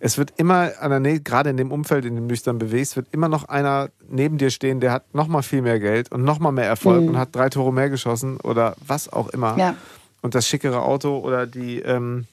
es 0.00 0.16
wird 0.16 0.34
immer, 0.36 0.70
gerade 1.24 1.50
in 1.50 1.56
dem 1.56 1.72
Umfeld, 1.72 2.04
in 2.04 2.14
dem 2.14 2.28
du 2.28 2.34
dich 2.34 2.42
dann 2.42 2.58
bewegst, 2.58 2.96
wird 2.96 3.08
immer 3.10 3.28
noch 3.28 3.44
einer 3.44 3.88
neben 4.08 4.38
dir 4.38 4.50
stehen, 4.50 4.80
der 4.80 4.92
hat 4.92 5.14
noch 5.14 5.26
mal 5.26 5.42
viel 5.42 5.62
mehr 5.62 5.80
Geld 5.80 6.12
und 6.12 6.22
noch 6.22 6.38
mal 6.38 6.52
mehr 6.52 6.66
Erfolg 6.66 7.02
mhm. 7.02 7.08
und 7.08 7.18
hat 7.18 7.34
drei 7.34 7.48
Tore 7.48 7.72
mehr 7.72 7.90
geschossen 7.90 8.38
oder 8.38 8.76
was 8.86 9.12
auch 9.12 9.28
immer. 9.28 9.58
Ja. 9.58 9.74
Und 10.22 10.34
das 10.34 10.46
schickere 10.46 10.82
Auto 10.82 11.18
oder 11.18 11.46
die, 11.46 11.80
ähm, 11.80 12.26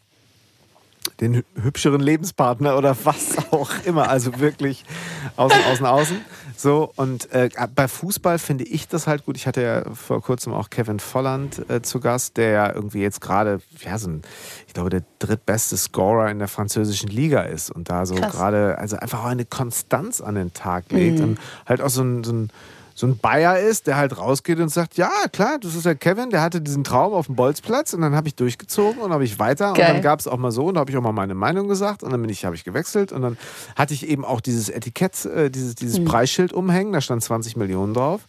den 1.21 1.43
hübscheren 1.61 2.01
Lebenspartner 2.01 2.77
oder 2.77 2.95
was 3.03 3.37
auch 3.51 3.71
immer. 3.85 4.09
Also 4.09 4.39
wirklich 4.39 4.85
außen, 5.35 5.63
außen, 5.71 5.85
außen. 5.85 6.21
So, 6.57 6.91
und 6.95 7.31
äh, 7.31 7.49
bei 7.73 7.87
Fußball 7.87 8.39
finde 8.39 8.63
ich 8.63 8.87
das 8.87 9.07
halt 9.07 9.25
gut. 9.25 9.37
Ich 9.37 9.47
hatte 9.47 9.61
ja 9.61 9.83
vor 9.93 10.21
kurzem 10.21 10.53
auch 10.53 10.69
Kevin 10.69 10.99
Volland 10.99 11.69
äh, 11.69 11.81
zu 11.81 11.99
Gast, 11.99 12.37
der 12.37 12.49
ja 12.51 12.73
irgendwie 12.73 13.01
jetzt 13.01 13.21
gerade, 13.21 13.59
ja, 13.83 13.97
so 13.97 14.09
ein, 14.09 14.21
ich 14.67 14.73
glaube, 14.73 14.89
der 14.89 15.03
drittbeste 15.19 15.77
Scorer 15.77 16.29
in 16.29 16.39
der 16.39 16.47
französischen 16.47 17.09
Liga 17.09 17.41
ist 17.41 17.69
und 17.69 17.89
da 17.89 18.05
so 18.05 18.15
gerade, 18.15 18.77
also 18.77 18.97
einfach 18.97 19.23
auch 19.23 19.29
eine 19.29 19.45
Konstanz 19.45 20.21
an 20.21 20.35
den 20.35 20.53
Tag 20.53 20.91
legt 20.91 21.19
mhm. 21.19 21.23
und 21.23 21.39
halt 21.65 21.81
auch 21.81 21.89
so 21.89 22.03
ein, 22.03 22.23
so 22.23 22.33
ein 22.33 22.49
so 22.97 23.05
ein 23.05 23.17
Bayer 23.17 23.59
ist, 23.59 23.87
der 23.87 23.97
halt 23.97 24.17
rausgeht 24.17 24.57
und 24.59 24.69
sagt, 24.69 24.95
ja, 24.95 25.11
klar, 25.33 25.57
das 25.59 25.75
ist 25.75 25.85
der 25.85 25.95
Kevin, 25.95 26.29
der 26.29 26.41
hatte 26.41 26.61
diesen 26.61 26.85
Traum 26.85 27.13
auf 27.13 27.25
dem 27.25 27.35
Bolzplatz 27.35 27.93
und 27.93 27.99
dann 27.99 28.15
habe 28.15 28.29
ich 28.29 28.35
durchgezogen 28.35 29.01
und 29.01 29.11
habe 29.11 29.25
ich 29.25 29.37
weiter 29.37 29.73
Geil. 29.73 29.87
und 29.87 29.93
dann 29.95 30.01
gab 30.01 30.21
es 30.21 30.27
auch 30.27 30.37
mal 30.37 30.51
so 30.51 30.67
und 30.67 30.77
habe 30.77 30.89
ich 30.89 30.95
auch 30.95 31.01
mal 31.01 31.11
meine 31.11 31.35
Meinung 31.35 31.67
gesagt 31.67 32.03
und 32.03 32.11
dann 32.11 32.21
bin 32.21 32.29
ich, 32.29 32.45
habe 32.45 32.55
ich 32.55 32.63
gewechselt 32.63 33.11
und 33.11 33.21
dann 33.21 33.37
hatte 33.75 33.93
ich 33.93 34.07
eben 34.07 34.23
auch 34.23 34.39
dieses 34.39 34.69
Etikett, 34.69 35.25
äh, 35.25 35.51
dieses, 35.51 35.75
dieses 35.75 35.99
mhm. 35.99 36.05
Preisschild 36.05 36.53
umhängen, 36.53 36.93
da 36.93 37.01
stand 37.01 37.21
20 37.21 37.57
Millionen 37.57 37.93
drauf 37.93 38.21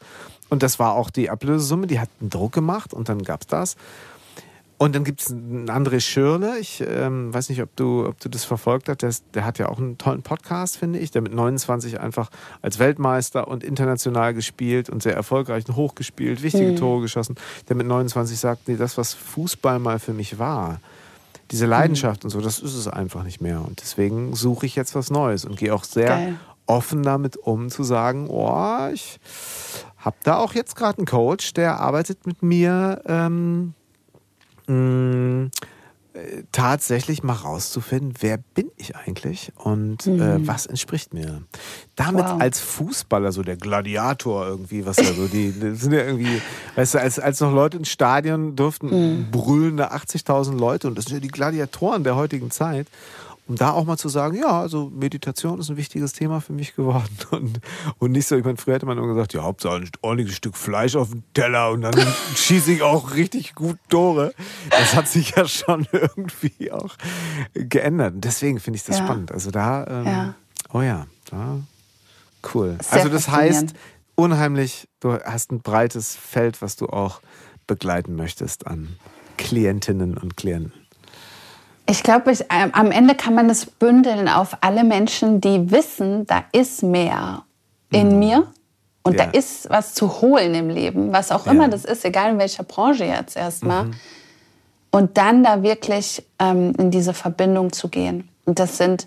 und 0.48 0.64
das 0.64 0.80
war 0.80 0.94
auch 0.94 1.10
die 1.10 1.30
Ablösesumme, 1.30 1.86
die 1.86 2.00
hat 2.00 2.08
einen 2.20 2.30
Druck 2.30 2.50
gemacht 2.50 2.92
und 2.92 3.08
dann 3.08 3.22
gab 3.22 3.42
es 3.42 3.46
das 3.46 3.76
und 4.78 4.94
dann 4.94 5.04
gibt 5.04 5.22
es 5.22 5.30
einen 5.30 5.70
André 5.70 6.00
Schürle, 6.00 6.58
ich 6.58 6.84
ähm, 6.86 7.32
weiß 7.32 7.48
nicht, 7.48 7.62
ob 7.62 7.74
du, 7.76 8.06
ob 8.06 8.20
du 8.20 8.28
das 8.28 8.44
verfolgt 8.44 8.90
hast, 8.90 9.00
der, 9.00 9.14
der, 9.32 9.46
hat 9.46 9.58
ja 9.58 9.70
auch 9.70 9.78
einen 9.78 9.96
tollen 9.96 10.22
Podcast, 10.22 10.76
finde 10.76 10.98
ich, 10.98 11.10
der 11.10 11.22
mit 11.22 11.32
29 11.32 11.98
einfach 11.98 12.30
als 12.60 12.78
Weltmeister 12.78 13.48
und 13.48 13.64
international 13.64 14.34
gespielt 14.34 14.90
und 14.90 15.02
sehr 15.02 15.14
erfolgreich 15.14 15.66
und 15.66 15.76
hochgespielt, 15.76 16.42
wichtige 16.42 16.72
mhm. 16.72 16.76
Tore 16.76 17.00
geschossen, 17.00 17.36
der 17.70 17.76
mit 17.76 17.86
29 17.86 18.38
sagt, 18.38 18.68
nee, 18.68 18.76
das, 18.76 18.98
was 18.98 19.14
Fußball 19.14 19.78
mal 19.78 19.98
für 19.98 20.12
mich 20.12 20.38
war, 20.38 20.80
diese 21.50 21.64
Leidenschaft 21.64 22.24
mhm. 22.24 22.26
und 22.26 22.30
so, 22.30 22.40
das 22.42 22.58
ist 22.58 22.74
es 22.74 22.86
einfach 22.86 23.24
nicht 23.24 23.40
mehr. 23.40 23.64
Und 23.66 23.80
deswegen 23.80 24.34
suche 24.34 24.66
ich 24.66 24.76
jetzt 24.76 24.94
was 24.94 25.10
Neues 25.10 25.46
und 25.46 25.56
gehe 25.56 25.74
auch 25.74 25.84
sehr 25.84 26.08
Geil. 26.08 26.36
offen 26.66 27.02
damit 27.02 27.38
um, 27.38 27.70
zu 27.70 27.82
sagen, 27.82 28.28
oh, 28.28 28.88
ich 28.92 29.20
habe 29.96 30.16
da 30.22 30.36
auch 30.36 30.52
jetzt 30.52 30.76
gerade 30.76 30.98
einen 30.98 31.06
Coach, 31.06 31.54
der 31.54 31.80
arbeitet 31.80 32.26
mit 32.26 32.42
mir. 32.42 33.00
Ähm, 33.06 33.72
mh, 34.66 34.74
mm, 34.74 35.50
äh, 36.16 36.44
tatsächlich 36.50 37.22
mal 37.22 37.34
rauszufinden, 37.34 38.14
wer 38.20 38.38
bin 38.38 38.70
ich 38.76 38.96
eigentlich 38.96 39.52
und 39.56 40.06
äh, 40.06 40.10
mhm. 40.10 40.20
äh, 40.20 40.46
was 40.46 40.64
entspricht 40.64 41.12
mir. 41.12 41.42
Damit 41.94 42.24
wow. 42.24 42.40
als 42.40 42.58
Fußballer, 42.58 43.32
so 43.32 43.42
der 43.42 43.56
Gladiator 43.56 44.46
irgendwie, 44.46 44.86
was 44.86 44.96
ja 44.96 45.12
so 45.12 45.26
die, 45.26 45.52
die 45.60 45.74
sind 45.74 45.92
ja 45.92 46.04
irgendwie, 46.04 46.40
weißt 46.74 46.94
du, 46.94 47.00
als, 47.00 47.18
als 47.18 47.40
noch 47.40 47.52
Leute 47.52 47.76
ins 47.76 47.90
Stadion 47.90 48.56
durften, 48.56 48.88
mhm. 48.88 49.30
brüllende 49.30 49.92
80.000 49.92 50.56
Leute 50.56 50.88
und 50.88 50.96
das 50.96 51.04
sind 51.04 51.14
ja 51.16 51.20
die 51.20 51.28
Gladiatoren 51.28 52.02
der 52.02 52.16
heutigen 52.16 52.50
Zeit 52.50 52.86
um 53.48 53.54
da 53.54 53.70
auch 53.70 53.84
mal 53.84 53.96
zu 53.96 54.08
sagen, 54.08 54.36
ja, 54.36 54.60
also 54.60 54.90
Meditation 54.90 55.60
ist 55.60 55.70
ein 55.70 55.76
wichtiges 55.76 56.12
Thema 56.12 56.40
für 56.40 56.52
mich 56.52 56.74
geworden. 56.74 57.16
Und, 57.30 57.60
und 57.98 58.12
nicht 58.12 58.26
so, 58.26 58.36
ich 58.36 58.44
meine, 58.44 58.56
früher 58.56 58.74
hätte 58.74 58.86
man 58.86 58.96
immer 58.98 59.08
gesagt, 59.08 59.34
ja, 59.34 59.42
Hauptsache 59.42 59.76
ein 59.76 59.90
ordentliches 60.00 60.36
Stück 60.36 60.56
Fleisch 60.56 60.96
auf 60.96 61.10
dem 61.10 61.22
Teller 61.34 61.70
und 61.70 61.82
dann 61.82 61.94
schieße 62.34 62.72
ich 62.72 62.82
auch 62.82 63.14
richtig 63.14 63.54
gut 63.54 63.78
Tore. 63.88 64.32
Das 64.70 64.94
hat 64.94 65.08
sich 65.08 65.34
ja 65.36 65.46
schon 65.46 65.86
irgendwie 65.92 66.70
auch 66.72 66.96
geändert. 67.52 68.14
Und 68.14 68.24
deswegen 68.24 68.58
finde 68.60 68.78
ich 68.78 68.84
das 68.84 68.98
ja. 68.98 69.04
spannend. 69.04 69.32
Also 69.32 69.50
da, 69.50 69.86
ähm, 69.86 70.06
ja. 70.06 70.34
oh 70.72 70.82
ja, 70.82 71.06
da, 71.30 71.60
cool. 72.54 72.78
Sehr 72.80 72.92
also 72.92 73.08
das 73.08 73.28
heißt, 73.28 73.74
unheimlich, 74.14 74.88
du 75.00 75.12
hast 75.12 75.52
ein 75.52 75.60
breites 75.60 76.16
Feld, 76.16 76.62
was 76.62 76.76
du 76.76 76.86
auch 76.86 77.20
begleiten 77.66 78.16
möchtest 78.16 78.66
an 78.66 78.96
Klientinnen 79.36 80.16
und 80.16 80.36
Klienten. 80.36 80.85
Ich 81.88 82.02
glaube, 82.02 82.32
ähm, 82.50 82.70
am 82.72 82.90
Ende 82.90 83.14
kann 83.14 83.34
man 83.34 83.48
es 83.48 83.66
bündeln 83.66 84.28
auf 84.28 84.58
alle 84.60 84.82
Menschen, 84.82 85.40
die 85.40 85.70
wissen, 85.70 86.26
da 86.26 86.44
ist 86.52 86.82
mehr 86.82 87.44
in 87.90 88.14
mhm. 88.14 88.18
mir 88.18 88.52
und 89.04 89.16
ja. 89.16 89.26
da 89.26 89.30
ist 89.30 89.70
was 89.70 89.94
zu 89.94 90.20
holen 90.20 90.54
im 90.54 90.68
Leben, 90.68 91.12
was 91.12 91.30
auch 91.30 91.46
ja. 91.46 91.52
immer 91.52 91.68
das 91.68 91.84
ist, 91.84 92.04
egal 92.04 92.32
in 92.32 92.38
welcher 92.38 92.64
Branche 92.64 93.04
jetzt 93.04 93.36
erstmal. 93.36 93.84
Mhm. 93.84 93.94
Und 94.90 95.16
dann 95.16 95.44
da 95.44 95.62
wirklich 95.62 96.26
ähm, 96.40 96.72
in 96.78 96.90
diese 96.90 97.14
Verbindung 97.14 97.72
zu 97.72 97.88
gehen. 97.88 98.28
Und 98.46 98.58
das 98.58 98.78
sind, 98.78 99.06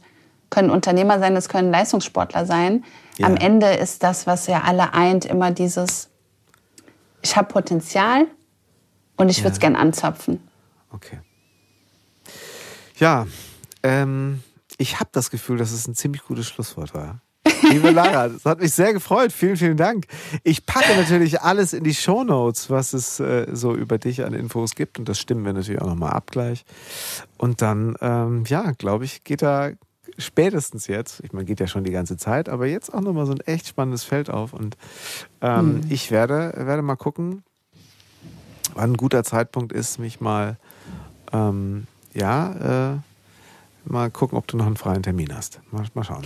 können 0.50 0.70
Unternehmer 0.70 1.20
sein, 1.20 1.36
das 1.36 1.50
können 1.50 1.72
Leistungssportler 1.72 2.46
sein. 2.46 2.86
Ja. 3.18 3.28
Am 3.28 3.36
Ende 3.36 3.74
ist 3.74 4.04
das, 4.04 4.26
was 4.26 4.48
ja 4.48 4.62
alle 4.62 4.94
eint, 4.94 5.26
immer 5.26 5.52
dieses, 5.52 6.10
ich 7.22 7.36
habe 7.36 7.52
Potenzial 7.52 8.28
und 9.18 9.28
ich 9.28 9.44
würde 9.44 9.54
es 9.54 9.60
gern 9.60 9.76
anzapfen. 9.76 10.48
Okay. 10.94 11.20
Ja, 13.00 13.28
ähm, 13.84 14.44
ich 14.78 15.00
habe 15.00 15.10
das 15.12 15.32
Gefühl, 15.32 15.58
dass 15.58 15.72
es 15.72 15.88
ein 15.88 15.96
ziemlich 15.96 16.24
gutes 16.24 16.48
Schlusswort 16.48 16.94
war. 16.94 17.22
Liebe 17.70 17.92
Lara, 17.92 18.30
das 18.30 18.46
hat 18.46 18.60
mich 18.60 18.74
sehr 18.74 18.94
gefreut. 18.94 19.32
Vielen, 19.32 19.58
vielen 19.58 19.78
Dank. 19.78 20.08
Ich 20.44 20.66
packe 20.66 20.96
natürlich 20.96 21.42
alles 21.42 21.74
in 21.74 21.84
die 21.84 21.94
Show 21.94 22.24
Notes, 22.24 22.70
was 22.70 22.94
es 22.94 23.20
äh, 23.20 23.48
so 23.54 23.76
über 23.76 23.98
dich 23.98 24.24
an 24.24 24.34
Infos 24.34 24.76
gibt. 24.76 25.00
Und 25.00 25.10
das 25.10 25.20
stimmen 25.20 25.46
wir 25.46 25.54
natürlich 25.54 25.82
auch 25.82 25.88
nochmal 25.88 26.12
ab 26.12 26.32
gleich. 26.32 26.66
Und 27.38 27.62
dann, 27.62 27.96
ähm, 28.02 28.44
ja, 28.48 28.72
glaube 28.72 29.06
ich, 29.06 29.24
geht 29.24 29.42
da 29.42 29.72
spätestens 30.18 30.88
jetzt, 30.88 31.22
ich 31.24 31.34
meine, 31.34 31.46
geht 31.46 31.60
ja 31.60 31.68
schon 31.68 31.84
die 31.84 31.92
ganze 31.92 32.18
Zeit, 32.18 32.50
aber 32.50 32.66
jetzt 32.66 32.94
auch 32.94 33.02
nochmal 33.02 33.26
so 33.26 33.34
ein 33.34 33.42
echt 33.42 33.68
spannendes 33.68 34.04
Feld 34.04 34.30
auf. 34.30 34.54
Und 34.54 34.76
ähm, 35.42 35.76
mhm. 35.76 35.82
ich 35.90 36.12
werde, 36.12 36.54
werde 36.56 36.82
mal 36.82 36.96
gucken, 36.96 37.44
wann 38.74 38.92
ein 38.92 38.98
guter 38.98 39.24
Zeitpunkt 39.24 39.72
ist, 39.72 40.00
mich 40.00 40.20
mal 40.20 40.58
ähm, 41.32 41.88
ja, 42.14 42.94
äh, 42.94 43.92
mal 43.92 44.10
gucken, 44.10 44.38
ob 44.38 44.48
du 44.48 44.58
noch 44.58 44.66
einen 44.66 44.78
freien 44.78 45.04
Termin 45.04 45.36
hast. 45.36 45.60
Mal, 45.72 45.86
mal 45.94 46.04
schauen. 46.04 46.24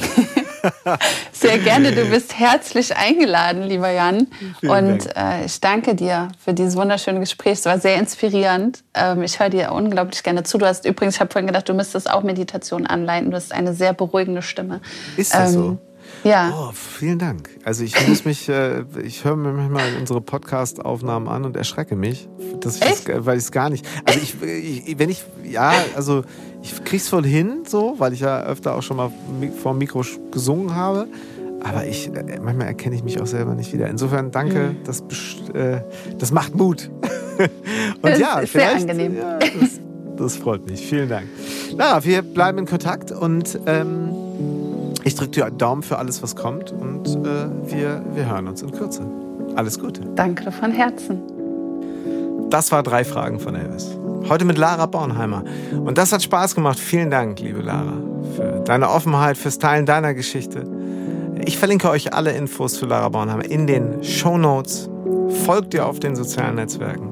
Sehr 1.31 1.57
gerne. 1.59 1.91
Du 1.91 2.05
bist 2.05 2.37
herzlich 2.37 2.95
eingeladen, 2.95 3.63
lieber 3.63 3.89
Jan. 3.91 4.27
Vielen 4.59 4.71
und 4.71 5.15
äh, 5.15 5.45
ich 5.45 5.59
danke 5.59 5.95
dir 5.95 6.29
für 6.39 6.53
dieses 6.53 6.75
wunderschöne 6.75 7.19
Gespräch. 7.19 7.53
Es 7.53 7.65
war 7.65 7.79
sehr 7.79 7.97
inspirierend. 7.97 8.83
Ähm, 8.93 9.23
ich 9.23 9.39
höre 9.39 9.49
dir 9.49 9.71
unglaublich 9.73 10.23
gerne 10.23 10.43
zu. 10.43 10.57
Du 10.57 10.65
hast 10.65 10.85
übrigens, 10.85 11.15
ich 11.15 11.21
habe 11.21 11.31
vorhin 11.31 11.47
gedacht, 11.47 11.67
du 11.67 11.73
müsstest 11.73 12.09
auch 12.09 12.23
Meditation 12.23 12.87
anleiten. 12.87 13.31
Du 13.31 13.35
hast 13.35 13.51
eine 13.51 13.73
sehr 13.73 13.93
beruhigende 13.93 14.41
Stimme. 14.41 14.81
Ist 15.17 15.33
das 15.33 15.53
ähm, 15.53 15.59
so? 15.59 15.77
Ja. 16.23 16.53
Oh, 16.55 16.71
vielen 16.71 17.19
Dank. 17.19 17.49
Also 17.65 17.83
ich 17.83 18.07
muss 18.07 18.23
mich, 18.23 18.47
äh, 18.47 18.83
ich 19.03 19.25
höre 19.25 19.35
mir 19.35 19.51
manchmal 19.51 19.95
unsere 19.99 20.21
Podcast-Aufnahmen 20.21 21.27
an 21.27 21.43
und 21.43 21.57
erschrecke 21.57 21.95
mich, 21.95 22.29
dass 22.61 22.75
ich 22.75 22.81
das, 22.81 23.25
weil 23.25 23.37
ich 23.37 23.43
es 23.43 23.51
gar 23.51 23.69
nicht. 23.69 23.85
Also 24.05 24.19
ich, 24.21 24.41
ich, 24.41 24.99
wenn 24.99 25.09
ich, 25.09 25.25
ja, 25.43 25.73
also 25.95 26.23
ich 26.61 26.83
krieg's 26.85 27.09
voll 27.09 27.25
hin, 27.25 27.63
so, 27.67 27.95
weil 27.97 28.13
ich 28.13 28.21
ja 28.21 28.43
öfter 28.43 28.75
auch 28.75 28.83
schon 28.83 28.97
mal 28.97 29.11
vor 29.61 29.73
dem 29.73 29.79
Mikro 29.79 30.03
gesungen 30.31 30.73
habe. 30.75 31.07
Aber 31.61 31.85
ich, 31.85 32.07
äh, 32.07 32.39
manchmal 32.41 32.67
erkenne 32.67 32.95
ich 32.95 33.03
mich 33.03 33.21
auch 33.21 33.27
selber 33.27 33.53
nicht 33.53 33.73
wieder. 33.73 33.87
Insofern 33.87 34.31
danke, 34.31 34.71
mhm. 34.71 34.83
das, 34.85 35.03
äh, 35.53 35.81
das 36.17 36.31
macht 36.31 36.55
Mut. 36.55 36.89
und 37.37 37.49
das 38.01 38.19
ja, 38.19 38.39
ist 38.39 38.53
sehr 38.53 38.75
angenehm. 38.75 39.17
Ja, 39.17 39.39
das, 39.39 39.79
das, 40.17 40.35
freut 40.37 40.65
mich. 40.69 40.85
Vielen 40.85 41.09
Dank. 41.09 41.27
Na, 41.75 42.03
wir 42.03 42.21
bleiben 42.21 42.59
in 42.59 42.65
Kontakt 42.65 43.11
und 43.11 43.59
ähm, 43.65 44.22
ich 45.03 45.15
drücke 45.15 45.31
dir 45.31 45.45
einen 45.45 45.57
Daumen 45.57 45.83
für 45.83 45.97
alles, 45.97 46.23
was 46.23 46.35
kommt 46.35 46.71
und 46.71 47.07
äh, 47.07 47.49
wir, 47.71 48.03
wir 48.13 48.29
hören 48.29 48.47
uns 48.47 48.61
in 48.61 48.71
Kürze. 48.71 49.05
Alles 49.55 49.79
Gute. 49.79 50.01
Danke 50.15 50.51
von 50.51 50.71
Herzen. 50.71 51.21
Das 52.49 52.71
war 52.71 52.83
drei 52.83 53.03
Fragen 53.03 53.39
von 53.39 53.55
Elvis. 53.55 53.97
Heute 54.29 54.45
mit 54.45 54.57
Lara 54.57 54.85
Bornheimer. 54.85 55.43
Und 55.71 55.97
das 55.97 56.11
hat 56.13 56.23
Spaß 56.23 56.55
gemacht. 56.55 56.79
Vielen 56.79 57.09
Dank, 57.09 57.39
liebe 57.39 57.61
Lara, 57.61 57.93
für 58.35 58.61
deine 58.63 58.89
Offenheit, 58.89 59.37
fürs 59.37 59.59
Teilen 59.59 59.85
deiner 59.85 60.13
Geschichte. 60.13 60.63
Ich 61.45 61.57
verlinke 61.57 61.89
euch 61.89 62.13
alle 62.13 62.31
Infos 62.31 62.75
zu 62.75 62.85
Lara 62.85 63.09
Bornheimer 63.09 63.45
in 63.45 63.67
den 63.67 64.03
Show 64.03 64.37
Notes. 64.37 64.89
Folgt 65.45 65.73
ihr 65.73 65.85
auf 65.85 65.99
den 65.99 66.15
sozialen 66.15 66.55
Netzwerken. 66.55 67.09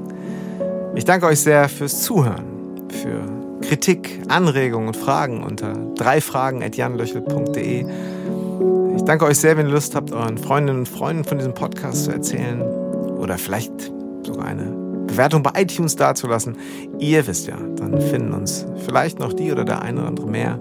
Ich 0.96 1.06
danke 1.06 1.26
euch 1.26 1.40
sehr 1.40 1.68
fürs 1.70 2.02
Zuhören, 2.02 2.46
für 2.90 3.41
Kritik, 3.72 4.20
Anregungen 4.28 4.90
und 4.90 4.98
Fragen 4.98 5.46
unter 5.46 5.72
dreifragen.janlöchel.de. 5.96 7.86
Ich 8.98 9.02
danke 9.04 9.24
euch 9.24 9.38
sehr, 9.38 9.56
wenn 9.56 9.68
ihr 9.68 9.72
Lust 9.72 9.96
habt, 9.96 10.12
euren 10.12 10.38
Freundinnen 10.38 10.80
und 10.80 10.90
Freunden 10.90 11.24
von 11.24 11.38
diesem 11.38 11.54
Podcast 11.54 12.04
zu 12.04 12.12
erzählen 12.12 12.62
oder 12.62 13.38
vielleicht 13.38 13.72
sogar 14.24 14.48
eine 14.48 14.66
Bewertung 15.08 15.42
bei 15.42 15.52
iTunes 15.62 15.96
dazulassen. 15.96 16.58
Ihr 17.00 17.26
wisst 17.26 17.48
ja, 17.48 17.56
dann 17.78 18.02
finden 18.02 18.34
uns 18.34 18.66
vielleicht 18.86 19.20
noch 19.20 19.32
die 19.32 19.54
oder 19.54 19.64
der 19.64 19.82
eine 19.82 20.02
oder 20.02 20.10
andere 20.10 20.28
mehr, 20.28 20.60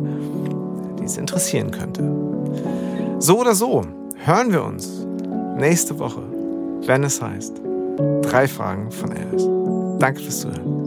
die 1.01 1.05
es 1.05 1.17
interessieren 1.17 1.73
könnte. 1.73 2.05
So 3.19 3.41
oder 3.41 3.57
so 3.57 3.83
hören 4.25 4.53
wir 4.53 4.63
uns 4.63 5.05
nächste 5.57 5.99
Woche, 5.99 6.23
wenn 6.87 7.03
es 7.03 7.21
heißt 7.21 7.61
Drei 8.23 8.47
Fragen 8.47 8.93
von 8.93 9.11
Elvis. 9.11 9.49
Danke 9.99 10.21
fürs 10.21 10.43
Zuhören. 10.43 10.80